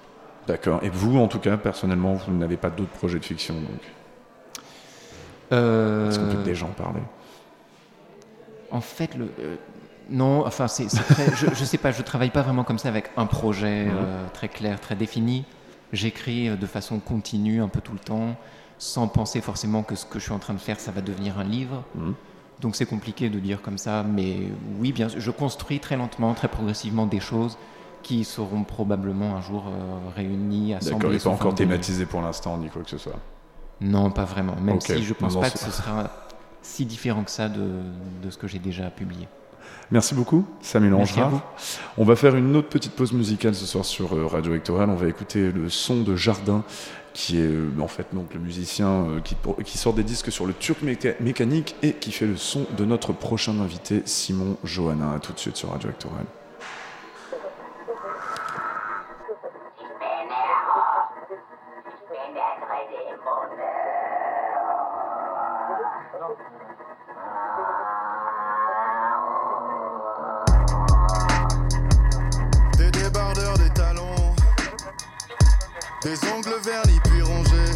D'accord. 0.46 0.80
Et 0.82 0.88
vous, 0.88 1.18
en 1.18 1.28
tout 1.28 1.38
cas, 1.38 1.56
personnellement, 1.56 2.14
vous 2.14 2.32
n'avez 2.32 2.56
pas 2.56 2.70
d'autres 2.70 2.90
projets 2.90 3.18
de 3.18 3.24
fiction, 3.24 3.54
donc 3.54 3.80
Est-ce 5.50 6.18
qu'on 6.18 6.36
peut 6.36 6.42
déjà 6.42 6.66
en 6.66 6.70
parler? 6.70 7.02
En 8.70 8.80
fait, 8.80 9.14
le, 9.16 9.28
non, 10.08 10.46
enfin, 10.46 10.66
c'est, 10.66 10.86
très- 10.86 11.34
je, 11.36 11.46
je 11.54 11.64
sais 11.64 11.78
pas, 11.78 11.92
je 11.92 12.02
travaille 12.02 12.30
pas 12.30 12.42
vraiment 12.42 12.64
comme 12.64 12.78
ça 12.78 12.88
avec 12.88 13.10
un 13.16 13.26
projet 13.26 13.88
très 14.32 14.48
clair, 14.48 14.80
très 14.80 14.94
défini. 14.94 15.44
J'écris 15.92 16.48
euh, 16.48 16.56
de 16.56 16.66
façon 16.66 16.98
continue, 16.98 17.62
un 17.62 17.68
peu 17.68 17.80
tout 17.80 17.92
le 17.92 17.98
temps, 17.98 18.36
sans 18.78 19.08
penser 19.08 19.40
forcément 19.40 19.82
que 19.82 19.94
ce 19.94 20.06
que 20.06 20.18
je 20.18 20.24
suis 20.24 20.32
en 20.32 20.38
train 20.38 20.54
de 20.54 20.58
faire, 20.60 20.80
ça 20.80 20.90
va 20.90 21.00
devenir 21.00 21.38
un 21.38 21.44
livre. 21.44 21.84
Mhm. 21.94 22.14
Donc 22.60 22.76
c'est 22.76 22.86
compliqué 22.86 23.28
de 23.28 23.38
dire 23.40 23.60
comme 23.60 23.78
ça, 23.78 24.04
mais 24.04 24.36
oui, 24.78 24.92
bien 24.92 25.08
sûr, 25.08 25.20
je 25.20 25.30
construis 25.30 25.80
très 25.80 25.96
lentement, 25.96 26.32
très 26.34 26.48
progressivement 26.48 27.06
des 27.06 27.20
choses 27.20 27.58
qui 28.02 28.24
seront 28.24 28.64
probablement 28.64 29.36
un 29.36 29.40
jour 29.40 29.64
euh, 29.66 30.10
réunies, 30.14 30.74
assemblées. 30.74 30.96
D'accord, 30.96 31.14
et 31.14 31.18
pas 31.18 31.30
encore 31.30 31.54
thématisé 31.54 32.06
pour 32.06 32.20
l'instant, 32.20 32.56
ni 32.58 32.68
quoi 32.68 32.82
que 32.82 32.90
ce 32.90 32.98
soit. 32.98 33.18
Non, 33.80 34.10
pas 34.10 34.24
vraiment. 34.24 34.56
Même 34.60 34.80
si 34.80 35.02
je 35.02 35.12
pense 35.12 35.34
Non, 35.34 35.40
pas 35.40 35.50
que 35.50 35.58
ce 35.58 35.70
sera 35.70 36.10
si 36.62 36.86
différent 36.86 37.24
que 37.24 37.30
ça 37.30 37.48
de, 37.48 37.80
de 38.22 38.30
ce 38.30 38.38
que 38.38 38.46
j'ai 38.46 38.60
déjà 38.60 38.90
publié. 38.90 39.26
Merci 39.92 40.14
beaucoup, 40.14 40.44
Langerard. 40.88 41.30
vous. 41.30 41.40
On 41.98 42.04
va 42.04 42.16
faire 42.16 42.34
une 42.34 42.56
autre 42.56 42.68
petite 42.68 42.92
pause 42.92 43.12
musicale 43.12 43.54
ce 43.54 43.66
soir 43.66 43.84
sur 43.84 44.14
euh, 44.14 44.26
Radio 44.26 44.54
Hectoral. 44.54 44.88
On 44.88 44.94
va 44.96 45.06
écouter 45.06 45.52
le 45.52 45.68
son 45.68 46.00
de 46.02 46.16
Jardin, 46.16 46.64
qui 47.12 47.38
est 47.38 47.42
euh, 47.46 47.68
en 47.78 47.88
fait 47.88 48.06
donc 48.14 48.32
le 48.32 48.40
musicien 48.40 48.88
euh, 48.88 49.20
qui, 49.20 49.76
sort 49.76 49.92
des 49.92 50.02
disques 50.02 50.32
sur 50.32 50.46
le 50.46 50.54
turc 50.54 50.82
méca- 50.82 51.14
mécanique 51.20 51.76
et 51.82 51.92
qui 51.92 52.10
fait 52.10 52.26
le 52.26 52.38
son 52.38 52.64
de 52.78 52.84
notre 52.86 53.12
prochain 53.12 53.60
invité, 53.60 54.00
Simon 54.06 54.56
Johanna. 54.64 55.12
À 55.12 55.18
tout 55.18 55.34
de 55.34 55.38
suite 55.38 55.56
sur 55.56 55.70
Radio 55.70 55.90
Hectoral. 55.90 56.24
Des 76.04 76.18
ongles 76.32 76.60
vernis 76.64 76.98
puis 77.04 77.22
rongés. 77.22 77.72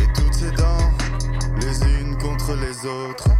Et 0.00 0.12
toutes 0.14 0.34
ces 0.34 0.50
dents, 0.50 0.90
les 1.60 2.00
unes 2.00 2.16
contre 2.18 2.54
les 2.56 2.86
autres. 2.86 3.35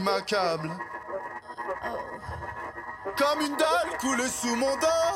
M'accable. 0.00 0.70
Comme 3.16 3.40
une 3.40 3.56
dalle 3.56 3.98
coule 4.00 4.22
sous 4.28 4.56
mon 4.56 4.74
dos. 4.76 5.13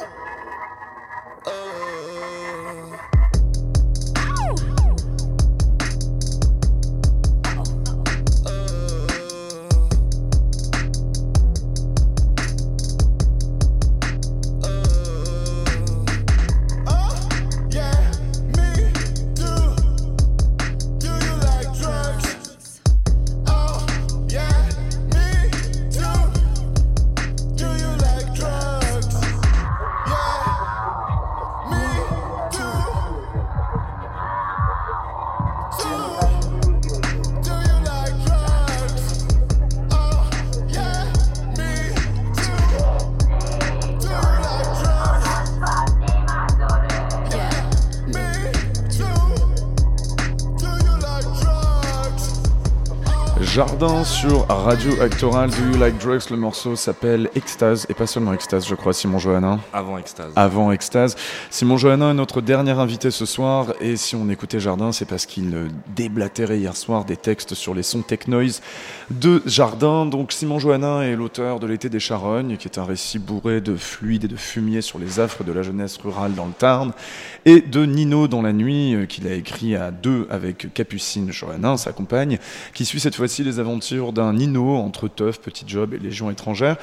Radio 54.68 55.00
Actoral. 55.00 55.48
Do 55.48 55.64
You 55.72 55.78
Like 55.78 55.96
Drugs? 55.96 56.28
Le 56.28 56.36
morceau 56.36 56.76
s'appelle 56.76 57.30
Extase 57.34 57.86
et 57.88 57.94
pas 57.94 58.06
seulement 58.06 58.34
Extase, 58.34 58.66
je 58.68 58.74
crois, 58.74 58.92
Simon 58.92 59.18
Johannin. 59.18 59.60
Avant 59.72 59.96
Extase. 59.96 60.30
Avant 60.36 60.70
Extase. 60.72 61.16
Simon 61.58 61.76
Johannin 61.76 62.12
est 62.12 62.14
notre 62.14 62.40
dernier 62.40 62.70
invité 62.70 63.10
ce 63.10 63.26
soir 63.26 63.74
et 63.80 63.96
si 63.96 64.14
on 64.14 64.28
écoutait 64.28 64.60
Jardin, 64.60 64.92
c'est 64.92 65.06
parce 65.06 65.26
qu'il 65.26 65.52
déblatérait 65.88 66.60
hier 66.60 66.76
soir 66.76 67.04
des 67.04 67.16
textes 67.16 67.54
sur 67.54 67.74
les 67.74 67.82
sons 67.82 68.02
tech 68.02 68.28
noise 68.28 68.62
de 69.10 69.42
Jardin. 69.44 70.06
Donc 70.06 70.30
Simon 70.30 70.60
Johannin 70.60 71.02
est 71.02 71.16
l'auteur 71.16 71.58
de 71.58 71.66
L'été 71.66 71.88
des 71.88 71.98
Charognes, 71.98 72.58
qui 72.58 72.68
est 72.68 72.78
un 72.78 72.84
récit 72.84 73.18
bourré 73.18 73.60
de 73.60 73.74
fluide 73.74 74.26
et 74.26 74.28
de 74.28 74.36
fumier 74.36 74.82
sur 74.82 75.00
les 75.00 75.18
affres 75.18 75.42
de 75.42 75.50
la 75.50 75.62
jeunesse 75.62 75.96
rurale 75.96 76.36
dans 76.36 76.46
le 76.46 76.52
Tarn, 76.52 76.92
et 77.44 77.60
de 77.60 77.84
Nino 77.84 78.28
dans 78.28 78.42
la 78.42 78.52
nuit, 78.52 78.94
euh, 78.94 79.06
qu'il 79.06 79.26
a 79.26 79.34
écrit 79.34 79.74
à 79.74 79.90
deux 79.90 80.28
avec 80.30 80.72
Capucine 80.74 81.32
Johannin, 81.32 81.76
sa 81.76 81.90
compagne, 81.90 82.38
qui 82.72 82.84
suit 82.84 83.00
cette 83.00 83.16
fois-ci 83.16 83.42
les 83.42 83.58
aventures 83.58 84.12
d'un 84.12 84.34
Nino 84.34 84.76
entre 84.76 85.08
teuf, 85.08 85.40
petit 85.40 85.64
job 85.66 85.92
et 85.92 85.98
légion 85.98 86.30
étrangère. 86.30 86.76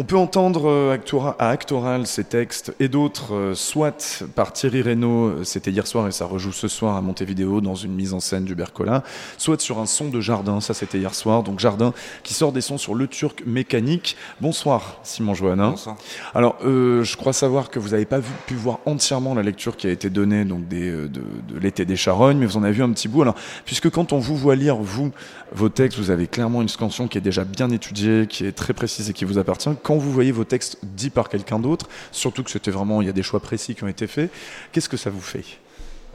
On 0.00 0.04
peut 0.04 0.16
entendre 0.16 0.70
euh, 0.70 0.96
à 1.40 1.48
Actoral 1.48 2.06
ces 2.06 2.22
textes 2.22 2.72
et 2.78 2.86
d'autres, 2.86 3.34
euh, 3.34 3.54
soit 3.56 4.22
par 4.36 4.52
Thierry 4.52 4.80
Reynaud, 4.80 5.26
euh, 5.26 5.42
c'était 5.42 5.72
hier 5.72 5.88
soir 5.88 6.06
et 6.06 6.12
ça 6.12 6.24
rejoue 6.24 6.52
ce 6.52 6.68
soir 6.68 6.94
à 6.94 7.02
Montevideo 7.02 7.60
dans 7.60 7.74
une 7.74 7.96
mise 7.96 8.14
en 8.14 8.20
scène 8.20 8.44
du 8.44 8.54
Bercola, 8.54 9.02
soit 9.38 9.60
sur 9.60 9.80
un 9.80 9.86
son 9.86 10.08
de 10.08 10.20
Jardin, 10.20 10.60
ça 10.60 10.72
c'était 10.72 10.98
hier 10.98 11.16
soir, 11.16 11.42
donc 11.42 11.58
Jardin 11.58 11.92
qui 12.22 12.32
sort 12.32 12.52
des 12.52 12.60
sons 12.60 12.78
sur 12.78 12.94
le 12.94 13.08
turc 13.08 13.42
mécanique. 13.44 14.16
Bonsoir 14.40 15.00
Simon 15.02 15.34
Johannin. 15.34 15.70
Bonsoir. 15.70 15.96
Alors, 16.32 16.58
je 16.62 17.16
crois 17.16 17.32
savoir 17.32 17.68
que 17.68 17.80
vous 17.80 17.88
n'avez 17.88 18.04
pas 18.04 18.20
pu 18.46 18.54
voir 18.54 18.78
entièrement 18.86 19.34
la 19.34 19.42
lecture 19.42 19.76
qui 19.76 19.88
a 19.88 19.90
été 19.90 20.10
donnée 20.10 20.44
donc 20.44 20.68
des, 20.68 20.92
de, 20.92 21.08
de 21.08 21.58
l'été 21.60 21.84
des 21.84 21.96
charognes, 21.96 22.38
mais 22.38 22.46
vous 22.46 22.56
en 22.56 22.62
avez 22.62 22.72
vu 22.72 22.84
un 22.84 22.92
petit 22.92 23.08
bout. 23.08 23.22
Alors, 23.22 23.34
puisque 23.64 23.90
quand 23.90 24.12
on 24.12 24.18
vous 24.18 24.36
voit 24.36 24.54
lire, 24.54 24.76
vous, 24.76 25.10
vos 25.52 25.68
textes, 25.68 25.98
vous 25.98 26.10
avez 26.10 26.26
clairement 26.26 26.62
une 26.62 26.68
scansion 26.68 27.08
qui 27.08 27.18
est 27.18 27.22
déjà 27.22 27.44
bien 27.44 27.70
étudiée, 27.70 28.26
qui 28.26 28.44
est 28.44 28.52
très 28.52 28.72
précise 28.72 29.10
et 29.10 29.12
qui 29.12 29.24
vous 29.24 29.38
appartient 29.38 29.70
quand 29.82 29.96
vous 29.96 30.12
voyez 30.12 30.32
vos 30.32 30.44
textes 30.44 30.78
dits 30.82 31.10
par 31.10 31.28
quelqu'un 31.28 31.58
d'autre, 31.58 31.88
surtout 32.12 32.42
que 32.42 32.50
c'était 32.50 32.70
vraiment, 32.70 33.00
il 33.00 33.06
y 33.06 33.10
a 33.10 33.14
des 33.14 33.22
choix 33.22 33.40
précis 33.40 33.74
qui 33.74 33.84
ont 33.84 33.88
été 33.88 34.06
faits, 34.06 34.30
qu'est-ce 34.72 34.88
que 34.88 34.96
ça 34.96 35.10
vous 35.10 35.20
fait? 35.20 35.44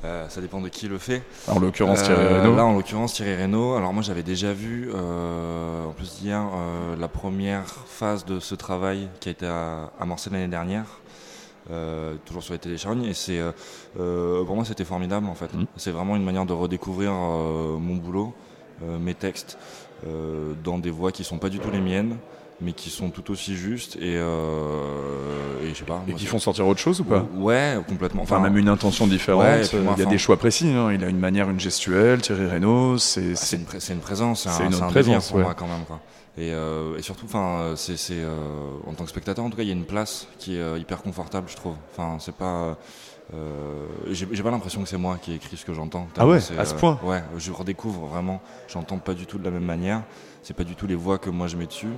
Euh, 0.05 0.27
ça 0.27 0.41
dépend 0.41 0.59
de 0.59 0.67
qui 0.67 0.87
le 0.87 0.97
fait. 0.97 1.23
En 1.47 1.59
l'occurrence 1.59 2.01
euh, 2.01 2.05
Thierry 2.07 2.41
Reynaud. 2.41 2.55
Là, 2.57 2.65
en 2.65 2.73
l'occurrence 2.73 3.13
Thierry 3.13 3.35
Reynaud. 3.35 3.75
Alors 3.75 3.93
moi, 3.93 4.03
j'avais 4.03 4.23
déjà 4.23 4.51
vu, 4.51 4.91
euh, 4.93 5.85
en 5.85 5.91
plus 5.91 6.19
hier, 6.21 6.41
euh, 6.41 6.97
la 6.97 7.07
première 7.07 7.69
phase 7.87 8.25
de 8.25 8.41
ce 8.41 8.53
travail 8.53 9.07
qui 9.21 9.29
a 9.29 9.31
été 9.31 9.49
amorcé 9.99 10.29
l'année 10.29 10.47
dernière. 10.47 10.85
Toujours 12.25 12.43
sur 12.43 12.51
les 12.51 12.59
téléchargnes 12.59 13.05
et 13.05 13.13
c'est 13.13 13.39
pour 13.95 14.53
moi 14.53 14.65
c'était 14.65 14.83
formidable 14.83 15.27
en 15.27 15.33
fait 15.33 15.53
Mmh. 15.53 15.65
c'est 15.77 15.91
vraiment 15.91 16.17
une 16.17 16.25
manière 16.25 16.45
de 16.45 16.51
redécouvrir 16.51 17.13
mon 17.13 17.95
boulot 17.95 18.33
mes 18.81 19.13
textes 19.13 19.57
euh, 20.07 20.53
dans 20.63 20.79
des 20.79 20.89
voix 20.91 21.11
qui 21.11 21.23
sont 21.23 21.37
pas 21.37 21.49
du 21.49 21.59
tout 21.59 21.71
les 21.71 21.79
miennes 21.81 22.17
mais 22.61 22.71
qui 22.73 22.89
sont 22.89 23.09
tout 23.09 23.31
aussi 23.31 23.55
justes 23.55 23.95
et, 23.97 24.15
euh, 24.17 25.63
et 25.63 25.69
je 25.69 25.79
sais 25.79 25.83
pas 25.85 26.01
Et 26.07 26.11
moi, 26.11 26.19
qui 26.19 26.25
font 26.25 26.39
sortir 26.39 26.67
autre 26.67 26.79
chose 26.79 26.99
ou 27.01 27.03
pas? 27.03 27.25
Ouais 27.35 27.77
complètement 27.87 28.21
Enfin, 28.21 28.39
même 28.39 28.57
une 28.57 28.69
intention 28.69 29.07
différente. 29.07 29.43
Ouais, 29.43 29.65
et 29.65 29.67
puis 29.67 29.77
euh, 29.77 29.81
moi, 29.83 29.93
il 29.97 29.99
y 29.99 30.01
a 30.03 30.05
enfin- 30.05 30.11
des 30.11 30.17
choix 30.17 30.37
précis. 30.37 30.69
hein. 30.69 30.91
Il 30.93 31.03
a 31.03 31.09
une 31.09 31.19
manière, 31.19 31.49
une 31.49 31.59
gestuelle. 31.59 32.21
Thierry 32.21 32.45
Reynaud, 32.47 32.97
c'est 32.99 33.35
c'est 33.35 33.57
une, 33.57 33.65
une 33.95 33.99
présence, 34.01 34.43
c'est 34.43 34.49
c'est 34.49 34.63
un, 34.63 34.67
une 34.71 34.75
un 34.83 34.87
présence, 34.87 35.27
pour 35.29 35.37
ouais. 35.37 35.43
moi 35.43 35.55
quand 35.55 35.67
même. 35.67 35.83
Quoi. 35.87 35.99
Et, 36.37 36.51
euh, 36.51 36.97
et 36.97 37.01
surtout, 37.01 37.25
enfin, 37.25 37.73
c'est, 37.75 37.95
euh, 38.11 38.35
en 38.87 38.93
tant 38.93 39.03
que 39.03 39.09
spectateur, 39.09 39.43
en 39.45 39.49
tout 39.49 39.57
cas, 39.57 39.63
il 39.63 39.67
y 39.67 39.71
a 39.71 39.75
une 39.75 39.85
place 39.85 40.27
qui 40.39 40.55
est 40.57 40.61
euh, 40.61 40.79
hyper 40.79 41.01
confortable, 41.03 41.47
je 41.49 41.55
trouve. 41.55 41.75
Enfin, 41.91 42.17
c'est 42.19 42.35
pas. 42.35 42.77
Euh, 43.33 43.87
j'ai, 44.11 44.43
pas 44.43 44.51
l'impression 44.51 44.81
que 44.81 44.89
c'est 44.89 44.97
moi 44.97 45.17
qui 45.17 45.31
ai 45.31 45.35
écrit 45.35 45.57
ce 45.57 45.65
que 45.65 45.73
j'entends. 45.73 46.07
Ah 46.17 46.27
ouais, 46.27 46.39
C'est, 46.39 46.57
à 46.57 46.65
ce 46.65 46.75
euh, 46.75 46.77
point 46.77 46.99
Ouais, 47.03 47.23
je 47.37 47.51
redécouvre 47.51 48.05
vraiment. 48.05 48.41
J'entends 48.67 48.99
pas 48.99 49.13
du 49.13 49.25
tout 49.25 49.37
de 49.37 49.43
la 49.43 49.51
même 49.51 49.63
manière. 49.63 50.03
C'est 50.43 50.55
pas 50.55 50.63
du 50.63 50.75
tout 50.75 50.87
les 50.87 50.95
voix 50.95 51.17
que 51.17 51.29
moi 51.29 51.47
je 51.47 51.57
mets 51.57 51.65
dessus. 51.65 51.93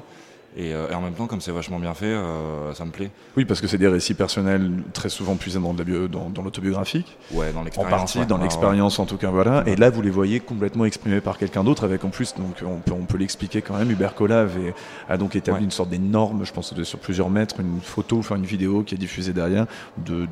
Et, 0.57 0.73
euh, 0.73 0.90
et 0.90 0.95
en 0.95 1.02
même 1.02 1.14
temps, 1.14 1.27
comme 1.27 1.41
c'est 1.41 1.52
vachement 1.52 1.80
bien 1.80 1.94
fait, 1.94 2.06
euh, 2.06 2.73
ça 2.73 2.86
me 2.86 2.91
plaît. 2.91 3.11
Oui, 3.36 3.44
parce 3.44 3.60
que 3.60 3.68
c'est 3.68 3.77
des 3.77 3.90
récits 3.90 4.14
personnels 4.14 4.72
très 4.94 5.10
souvent 5.10 5.36
puisés 5.36 5.60
dans, 5.60 5.73
de 5.73 5.80
la 5.80 5.84
bio- 5.84 6.07
dans, 6.07 6.30
dans 6.30 6.41
l'autobiographique. 6.44 7.18
Ouais, 7.34 7.52
dans 7.52 7.60
En 7.60 7.64
l'expérience. 7.65 7.91
partie, 7.99 8.19
ouais. 8.19 8.26
dans 8.26 8.38
Ouais, 8.38 8.44
l'expérience 8.44 8.98
en 8.99 9.06
tout 9.06 9.18
cas, 9.18 9.32
voilà. 9.32 9.64
Et 9.65 9.76
là, 9.76 9.90
vous 9.90 10.02
les 10.02 10.10
voyez 10.10 10.40
complètement 10.40 10.86
exprimés 10.86 11.19
par 11.19 11.38
quelqu'un 11.38 11.65
d'autre, 11.65 11.84
avec 11.84 12.06
en 12.06 12.10
plus, 12.10 12.36
donc 12.36 12.56
on 12.65 12.77
peut, 12.80 12.94
on 12.94 13.03
peut 13.03 13.18
l'expliquer 13.18 13.61
quand 13.61 13.76
même. 13.77 13.91
Hubert 13.91 14.14
avait, 14.32 14.73
a 15.10 15.18
donc 15.18 15.36
établi 15.36 15.60
Ouais. 15.60 15.65
une 15.65 15.72
sorte 15.72 15.90
d'énorme, 15.90 16.45
je 16.45 16.53
pense 16.53 16.73
de- 16.73 16.84
sur 16.86 16.99
plusieurs 16.99 17.30
mètres, 17.30 17.60
une 17.60 17.82
photo, 17.82 18.19
enfin 18.19 18.38
une 18.38 18.45
vidéo 18.45 18.84
qui 18.84 18.95
est 18.95 18.98
diffusée 18.98 19.34
derrière, 19.34 19.65
de, 19.98 20.26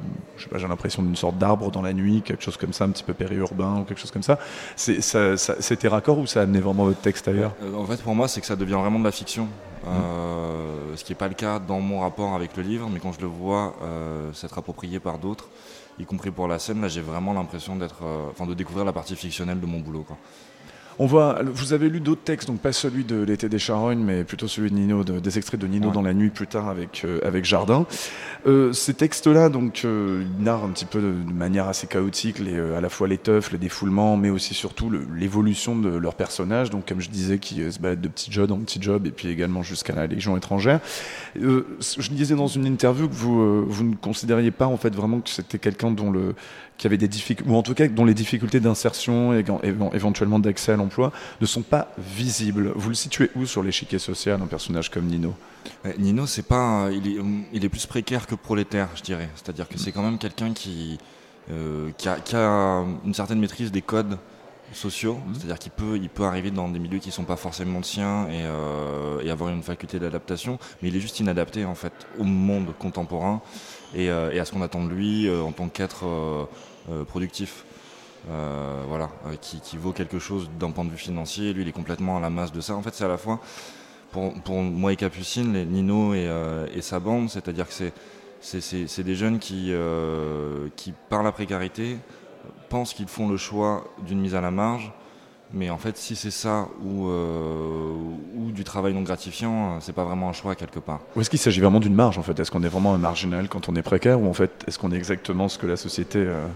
j'ai 0.56 0.68
l'impression 0.70 1.04
d'une 1.04 1.18
sorte 1.18 1.38
d'arbre 1.38 1.70
dans 1.70 1.82
la 1.82 1.92
nuit, 1.92 2.22
quelque 2.24 2.44
chose 2.44 2.56
comme 2.56 2.72
ça, 2.72 2.86
un 2.86 2.90
petit 2.92 3.04
peu 3.04 3.14
périurbain 3.14 3.80
ou 3.82 3.84
quelque 3.84 4.00
chose 4.00 4.12
comme 4.12 4.24
ça. 4.24 4.40
C'était 4.78 5.88
raccord 5.90 6.18
ou 6.20 6.28
ça 6.28 6.40
a 6.40 6.44
amené 6.44 6.60
vraiment 6.62 6.86
votre 6.86 7.02
texte 7.02 7.28
ailleurs? 7.28 7.54
Euh, 7.62 7.76
en 7.76 7.86
fait, 7.86 8.02
pour 8.02 8.16
moi, 8.16 8.30
c'est 8.30 8.40
que 8.40 8.48
ça 8.48 8.56
devient 8.56 8.74
vraiment 8.80 9.00
de 9.00 9.04
la 9.04 9.12
fiction. 9.12 9.48
Euh, 9.88 10.96
ce 10.96 11.04
qui 11.04 11.12
n'est 11.12 11.18
pas 11.18 11.28
le 11.28 11.34
cas 11.34 11.60
dans 11.60 11.80
mon 11.80 12.00
rapport 12.00 12.34
avec 12.34 12.56
le 12.56 12.64
livre, 12.64 12.90
mais 12.92 13.00
quand 13.00 13.12
je 13.12 13.22
le 13.22 13.28
vois 13.28 13.76
euh, 13.82 14.32
s'être 14.34 14.58
approprié 14.58 15.00
par 15.00 15.18
d'autres, 15.18 15.50
y 16.00 16.06
compris 16.06 16.32
pour 16.32 16.48
la 16.48 16.60
scène, 16.60 16.82
là 16.82 16.88
j'ai 16.88 17.02
vraiment 17.02 17.34
l'impression 17.34 17.76
d'être, 17.76 18.04
euh, 18.04 18.30
enfin 18.32 18.46
de 18.46 18.54
découvrir 18.54 18.86
la 18.86 18.94
partie 18.94 19.16
fictionnelle 19.16 19.60
de 19.60 19.66
mon 19.66 19.80
boulot. 19.80 20.04
Quoi. 20.04 20.18
On 21.00 21.06
voit, 21.08 21.40
vous 21.44 21.74
avez 21.74 21.90
lu 21.90 22.00
d'autres 22.00 22.24
textes, 22.24 22.48
donc 22.48 22.60
pas 22.60 22.72
celui 22.72 23.04
de 23.04 23.22
l'été 23.24 23.50
des 23.50 23.58
charognes, 23.60 24.04
mais 24.04 24.24
plutôt 24.24 24.48
celui 24.48 24.70
de 24.70 24.76
Nino, 24.76 25.04
de- 25.04 25.20
des 25.20 25.38
extraits 25.38 25.60
de 25.60 25.66
Nino 25.68 25.88
Ouais. 25.88 25.94
dans 25.94 26.02
la 26.04 26.14
nuit 26.14 26.30
plus 26.30 26.46
tard 26.48 26.70
avec, 26.70 27.02
euh, 27.04 27.20
avec 27.24 27.46
Jardin. 27.46 27.86
Euh, 28.46 28.74
ces 28.74 28.94
textes-là, 28.94 29.50
donc, 29.50 29.82
euh, 29.86 30.24
ils 30.38 30.44
narrent 30.44 30.64
un 30.66 30.70
petit 30.70 30.86
peu 30.86 31.02
de, 31.02 31.12
de 31.28 31.34
manière 31.34 31.68
assez 31.68 31.88
chaotique, 31.88 32.40
les, 32.40 32.60
à 32.60 32.80
la 32.82 32.90
fois 32.90 33.08
les 33.08 33.18
teufs, 33.18 33.52
les 33.52 33.58
défoulements, 33.58 34.18
mais 34.18 34.30
aussi 34.30 34.54
surtout 34.54 34.92
l'évolution 35.16 35.76
de 35.76 35.90
leur 35.90 36.14
personnage. 36.16 36.70
Donc, 36.70 36.88
comme 36.88 37.02
je 37.02 37.10
disais, 37.10 37.40
qui 37.40 37.72
se 37.72 37.80
balade 37.80 38.02
de 38.02 38.08
petit 38.08 38.32
job 38.32 38.52
en 38.52 38.60
petit 38.60 38.82
job, 38.82 39.08
et 39.08 39.12
puis 39.12 39.30
également 39.30 39.64
jusqu'à 39.64 39.94
la 39.96 40.06
Légion 40.08 40.38
étrangère. 40.38 40.80
Je 41.36 42.10
disais 42.12 42.36
dans 42.36 42.48
une 42.48 42.66
interview 42.66 43.08
que 43.08 43.14
vous, 43.16 43.66
vous 43.66 43.84
ne 43.84 43.96
considériez 43.96 44.52
pas 44.52 44.68
en 44.68 44.78
fait 44.78 44.94
vraiment 44.94 45.20
que 45.22 45.30
c'était 45.30 45.58
quelqu'un 45.60 45.92
dont 45.92 46.12
le 46.12 46.36
qui 46.78 46.88
avait 46.88 46.98
des 46.98 47.08
difficultés, 47.08 47.50
ou 47.50 47.56
en 47.56 47.64
tout 47.64 47.74
cas 47.74 47.88
dont 47.88 48.06
les 48.06 48.14
difficultés 48.14 48.60
d'insertion 48.60 49.34
et 49.34 49.46
éventuellement 49.94 50.40
d'accès 50.40 50.72
à 50.72 50.76
l'emploi 50.76 51.12
ne 51.40 51.46
sont 51.46 51.62
pas 51.62 51.94
visibles. 51.98 52.74
Vous 52.76 52.90
le 52.90 52.96
situez 52.96 53.30
où 53.36 53.46
sur 53.46 53.64
l'échiquier 53.64 54.00
social, 54.00 54.42
un 54.42 54.48
personnage 54.48 54.90
comme 54.90 55.06
Nino? 55.06 55.34
Ouais, 55.86 55.96
Nino, 55.98 56.26
c'est 56.26 56.48
pas, 56.48 56.90
il, 56.92 57.08
est, 57.08 57.22
il 57.54 57.64
est 57.64 57.70
plus 57.70 57.86
précaire 57.86 58.28
que 58.28 58.36
prolétaire, 58.36 58.90
je 58.96 59.04
dirais. 59.04 59.30
C'est-à-dire 59.36 59.68
que 59.70 59.78
c'est 59.78 59.92
quand 59.92 60.04
même 60.04 60.18
quelqu'un 60.18 60.52
qui, 60.52 60.98
euh, 61.52 61.92
qui, 61.98 62.10
a, 62.10 62.16
qui 62.20 62.36
a 62.36 62.84
une 63.06 63.14
certaine 63.14 63.40
maîtrise 63.40 63.72
des 63.72 63.82
codes 63.82 64.18
sociaux, 64.74 65.20
c'est-à-dire 65.34 65.60
qu'il 65.60 65.72
peut, 65.72 66.00
il 66.02 66.10
peut 66.10 66.24
arriver 66.24 66.50
dans 66.50 66.68
des 66.68 66.80
milieux 66.80 66.98
qui 66.98 67.12
sont 67.12 67.26
pas 67.26 67.36
forcément 67.36 67.78
le 67.78 67.84
sien 67.84 68.28
et, 68.30 68.42
euh, 68.42 69.22
et 69.22 69.30
avoir 69.30 69.52
une 69.52 69.62
faculté 69.62 70.00
d'adaptation, 70.00 70.58
mais 70.82 70.90
il 70.90 70.96
est 70.96 71.00
juste 71.00 71.20
inadapté 71.20 71.64
en 71.64 71.76
fait 71.76 71.94
au 72.18 72.24
monde 72.24 72.74
contemporain 72.80 73.42
et, 73.94 74.10
euh, 74.10 74.32
et 74.32 74.40
à 74.40 74.46
ce 74.46 74.52
qu'on 74.52 74.62
attend 74.62 74.84
de 74.84 74.90
lui 74.90 75.28
euh, 75.28 75.42
en 75.42 75.52
tant 75.52 75.70
qu'être 75.70 76.06
euh, 76.06 77.04
productif. 77.06 77.66
Voilà, 78.88 79.10
qui, 79.42 79.76
vaut 79.76 79.92
quelque 79.92 80.18
chose 80.18 80.50
d'un 80.58 80.72
point 80.72 80.86
de 80.86 80.90
vue 80.90 80.98
financier. 80.98 81.52
Lui, 81.52 81.64
il 81.64 81.68
est 81.68 81.74
complètement 81.74 82.16
à 82.16 82.22
la 82.22 82.30
masse 82.30 82.54
de 82.54 82.62
ça. 82.62 82.74
En 82.74 82.82
fait, 82.82 82.94
c'est 82.94 83.04
à 83.04 83.10
la 83.10 83.18
fois 83.18 83.42
pour, 84.12 84.62
moi 84.62 84.94
et 84.94 84.96
Capucine, 84.96 85.52
les 85.52 85.66
Nino 85.66 86.14
et, 86.14 86.30
sa 86.80 87.02
bande, 87.02 87.30
c'est-à-dire 87.30 87.68
que 87.68 87.74
c'est 88.40 89.04
des 89.04 89.16
jeunes 89.16 89.40
qui, 89.40 89.74
par 91.10 91.22
la 91.22 91.34
précarité, 91.34 91.98
pensent 92.70 92.94
qu'ils 92.94 93.10
font 93.10 93.28
le 93.28 93.36
choix 93.36 93.84
d'une 94.06 94.22
mise 94.22 94.36
à 94.36 94.42
la 94.42 94.52
marge. 94.52 94.94
Mais 95.56 95.70
en 95.70 95.78
fait, 95.78 95.98
si 95.98 96.16
c'est 96.16 96.32
ça 96.32 96.68
ou, 96.84 97.08
euh, 97.10 97.94
ou 98.36 98.52
du 98.52 98.64
travail 98.64 98.94
non 98.94 99.04
gratifiant, 99.04 99.76
euh, 99.76 99.78
c'est 99.82 99.94
pas 99.94 100.04
vraiment 100.04 100.30
un 100.30 100.34
choix 100.34 100.56
quelque 100.56 100.80
part. 100.80 101.02
Ou 101.16 101.22
est-ce 101.22 101.30
qu'il 101.30 101.38
s'agit 101.40 101.62
vraiment 101.62 101.80
d'une 101.80 101.94
marge 101.94 102.18
en 102.18 102.24
fait? 102.24 102.40
Est-ce 102.40 102.50
qu'on 102.50 102.64
est 102.64 102.68
vraiment 102.70 102.94
un 102.94 102.98
marginal 102.98 103.48
quand 103.48 103.70
on 103.70 103.76
est 103.76 103.84
précaire 103.84 104.20
ou 104.20 104.28
en 104.28 104.34
fait 104.34 104.52
est-ce 104.68 104.80
qu'on 104.80 104.92
est 104.92 104.96
exactement 104.98 105.48
ce 105.50 105.60
que 105.60 105.68
la 105.68 105.78
société 105.78 106.18
euh, 106.20 106.48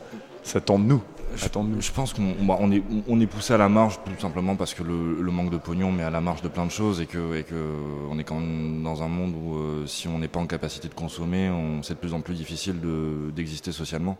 s'attend 0.43 0.79
de 0.79 0.85
nous 0.85 1.01
Je 1.35 1.91
pense 1.91 2.13
qu'on 2.13 2.33
bah, 2.41 2.57
on 2.59 2.71
est, 2.71 2.81
on 3.07 3.19
est 3.19 3.27
poussé 3.27 3.53
à 3.53 3.57
la 3.57 3.69
marge 3.69 3.99
tout 4.03 4.19
simplement 4.19 4.55
parce 4.55 4.73
que 4.73 4.81
le, 4.81 5.21
le 5.21 5.31
manque 5.31 5.51
de 5.51 5.57
pognon 5.57 5.91
met 5.91 6.01
à 6.03 6.09
la 6.09 6.21
marge 6.21 6.41
de 6.41 6.47
plein 6.47 6.65
de 6.65 6.71
choses 6.71 6.99
et 6.99 7.05
que, 7.05 7.35
et 7.37 7.43
que 7.43 7.73
on 8.09 8.17
est 8.17 8.23
quand 8.23 8.39
même 8.39 8.81
dans 8.81 9.03
un 9.03 9.07
monde 9.07 9.35
où 9.35 9.57
euh, 9.57 9.85
si 9.85 10.07
on 10.07 10.17
n'est 10.17 10.27
pas 10.27 10.39
en 10.39 10.47
capacité 10.47 10.87
de 10.87 10.95
consommer, 10.95 11.49
on- 11.51 11.83
c'est 11.83 11.93
de 11.93 11.99
plus 11.99 12.13
en 12.15 12.21
plus 12.21 12.33
difficile 12.33 12.79
de- 12.81 13.29
d'exister 13.35 13.71
socialement. 13.71 14.17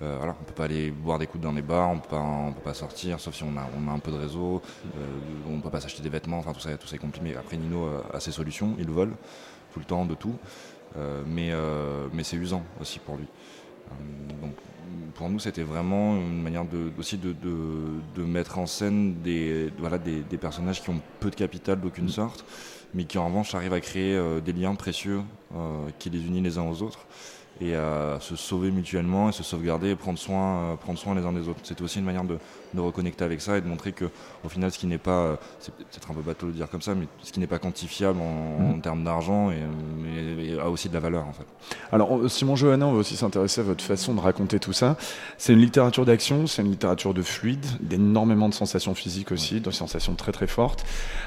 Euh, 0.00 0.16
voilà, 0.18 0.36
on 0.40 0.44
peut 0.44 0.54
pas 0.54 0.64
aller 0.64 0.90
boire 0.92 1.18
des 1.18 1.26
coups 1.26 1.42
dans 1.42 1.52
les 1.52 1.62
bars, 1.62 1.90
on 1.90 1.98
peut 1.98 2.08
pas, 2.10 2.52
peut 2.54 2.60
pas 2.62 2.74
sortir, 2.74 3.18
sauf 3.18 3.34
si 3.34 3.42
on 3.42 3.56
a, 3.56 3.66
on 3.76 3.88
a 3.88 3.92
un 3.92 3.98
peu 3.98 4.12
de 4.12 4.16
réseau, 4.16 4.62
euh, 4.96 5.00
on 5.50 5.60
peut 5.60 5.70
pas 5.70 5.80
s'acheter 5.80 6.02
des 6.04 6.08
vêtements, 6.08 6.38
enfin 6.38 6.52
tout 6.52 6.60
ça, 6.60 6.76
tout 6.76 6.86
ça 6.86 6.94
est 6.94 7.00
compliqué. 7.00 7.34
Après 7.36 7.56
Nino 7.56 7.88
a 8.12 8.20
ses 8.20 8.30
solutions, 8.30 8.76
il 8.78 8.88
vole 8.88 9.12
tout 9.72 9.80
le 9.80 9.84
temps 9.84 10.04
de 10.06 10.14
tout, 10.14 10.36
Euh, 10.96 11.22
mais, 11.26 11.50
euh, 11.52 12.08
mais 12.14 12.24
c'est 12.24 12.36
usant 12.38 12.62
aussi 12.80 12.98
pour 12.98 13.16
lui. 13.16 13.26
Euh, 13.90 13.94
donc 14.40 14.52
pour 15.14 15.28
nous, 15.28 15.38
c'était 15.38 15.62
vraiment 15.64 16.16
une 16.16 16.40
manière 16.42 16.64
de, 16.64 16.90
aussi 16.98 17.18
de, 17.18 17.34
de- 17.34 18.24
mettre 18.24 18.58
en 18.58 18.66
scène 18.66 19.20
des, 19.22 19.70
voilà, 19.78 19.98
des, 19.98 20.22
des 20.22 20.38
personnages 20.38 20.80
qui 20.82 20.90
ont 20.90 21.00
peu 21.20 21.28
de 21.30 21.34
capital 21.36 21.78
d'aucune 21.80 22.08
sorte, 22.08 22.44
mais 22.94 23.04
qui 23.04 23.18
en 23.18 23.26
revanche 23.26 23.54
arrivent 23.54 23.74
à 23.74 23.80
créer 23.80 24.18
des 24.44 24.52
liens 24.54 24.74
précieux 24.76 25.20
qui 25.98 26.08
les 26.10 26.26
unissent 26.26 26.42
les 26.44 26.58
uns 26.58 26.68
aux 26.70 26.82
autres. 26.82 27.06
Et 27.60 27.74
à 27.74 28.18
se 28.20 28.36
sauver 28.36 28.70
mutuellement 28.70 29.28
et 29.28 29.32
se 29.32 29.42
sauvegarder 29.42 29.90
et 29.90 29.96
prendre 29.96 30.18
soin, 30.18 30.72
euh, 30.72 30.76
prendre 30.76 30.98
soin 30.98 31.14
les 31.14 31.24
uns 31.24 31.32
des 31.32 31.48
autres. 31.48 31.60
C'était 31.62 31.82
aussi 31.82 31.98
une 31.98 32.04
manière 32.04 32.24
de, 32.24 32.38
de 32.74 32.80
reconnecter 32.80 33.24
avec 33.24 33.40
ça 33.40 33.56
et 33.56 33.60
de 33.60 33.66
montrer 33.66 33.92
que 33.92 34.06
au 34.44 34.48
final 34.48 34.70
ce 34.70 34.78
qui 34.78 34.86
n'est 34.86 34.98
pas, 34.98 35.10
euh, 35.10 35.36
c'est 35.60 35.74
peut-être 35.74 36.10
un 36.10 36.14
peu 36.14 36.20
bateau 36.22 36.46
de 36.46 36.52
dire 36.52 36.68
comme 36.68 36.82
ça, 36.82 36.94
mais 36.94 37.06
ce 37.22 37.32
qui 37.32 37.40
n'est 37.40 37.46
pas 37.46 37.58
quantifiable 37.58 38.18
en, 38.20 38.74
en 38.76 38.80
termes 38.80 39.04
d'argent 39.04 39.50
et, 39.50 39.56
mais- 40.02 40.44
et 40.46 40.60
a 40.60 40.68
aussi 40.68 40.88
de 40.88 40.94
la 40.94 41.00
valeur 41.00 41.26
en 41.26 41.32
fait. 41.32 41.46
Alors, 41.92 42.16
euh, 42.18 42.28
Simon 42.28 42.56
Johanna, 42.56 42.86
on 42.86 42.92
va 42.92 42.98
aussi 42.98 43.16
s'intéresser 43.16 43.60
à 43.60 43.64
votre 43.64 43.82
façon 43.82 44.14
de 44.14 44.20
raconter 44.20 44.58
tout 44.58 44.72
ça. 44.72 44.96
C'est 45.38 45.52
une 45.52 45.60
littérature 45.60 46.04
d'action, 46.04 46.46
c'est 46.46 46.62
une 46.62 46.70
littérature 46.70 47.14
de 47.14 47.22
fluide, 47.22 47.64
d'énormément 47.80 48.48
de 48.48 48.54
sensations 48.54 48.94
physiques 48.94 49.32
aussi, 49.32 49.60
de 49.60 49.70
sensations 49.70 50.14
très 50.14 50.32
très 50.32 50.46
fortes. 50.46 50.84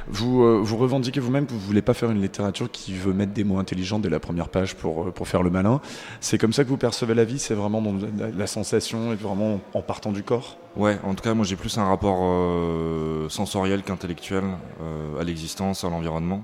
Vous, 0.08 0.44
euh, 0.44 0.60
vous 0.62 0.78
revendiquez 0.78 1.20
vous-même 1.20 1.46
que 1.46 1.52
vous 1.54 1.60
voulez 1.60 1.82
pas 1.82 1.94
faire 1.94 2.12
une 2.12 2.22
littérature 2.22 2.70
qui 2.72 2.94
veut 2.94 3.14
mettre 3.14 3.34
des 3.34 3.44
mots 3.44 3.58
intelligents 3.60 4.00
dès 4.00 4.10
la 4.10 4.20
première 4.20 4.50
page 4.50 4.76
pour, 4.76 5.08
euh, 5.08 5.12
pour 5.12 5.28
faire 5.28 5.44
le 5.44 5.50
malin. 5.50 5.82
C'est 6.20 6.38
comme 6.38 6.54
ça 6.54 6.64
que 6.64 6.70
vous 6.70 6.78
percevez 6.78 7.14
la 7.14 7.24
vie, 7.24 7.40
c'est 7.40 7.56
vraiment 7.56 7.82
dans 7.82 7.94
la, 8.18 8.30
la 8.30 8.48
sensation 8.48 9.14
et 9.14 9.16
vraiment 9.16 9.60
en 9.74 9.82
partant 9.82 10.12
du 10.12 10.24
corps? 10.24 10.58
Ouais, 10.76 10.98
en 11.04 11.16
tout 11.16 11.24
cas, 11.24 11.34
moi 11.34 11.46
j'ai 11.46 11.58
plus 11.58 11.78
un 11.78 11.86
rapport 11.86 12.20
euh, 12.22 13.28
sensoriel 13.30 13.84
qu'intellectuel 13.84 14.44
euh, 14.82 15.20
à 15.20 15.24
l'existence, 15.24 15.84
à 15.84 15.90
l'environnement. 15.90 16.44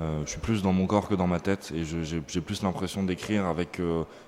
Euh, 0.00 0.22
je 0.26 0.30
suis 0.32 0.40
plus 0.40 0.60
dans 0.62 0.72
mon 0.72 0.86
corps 0.86 1.08
que 1.08 1.14
dans 1.14 1.28
ma 1.28 1.38
tête 1.40 1.72
et 1.74 1.84
j'ai 1.84 2.40
plus 2.40 2.62
l'impression 2.62 3.04
d'écrire 3.04 3.46
avec 3.46 3.80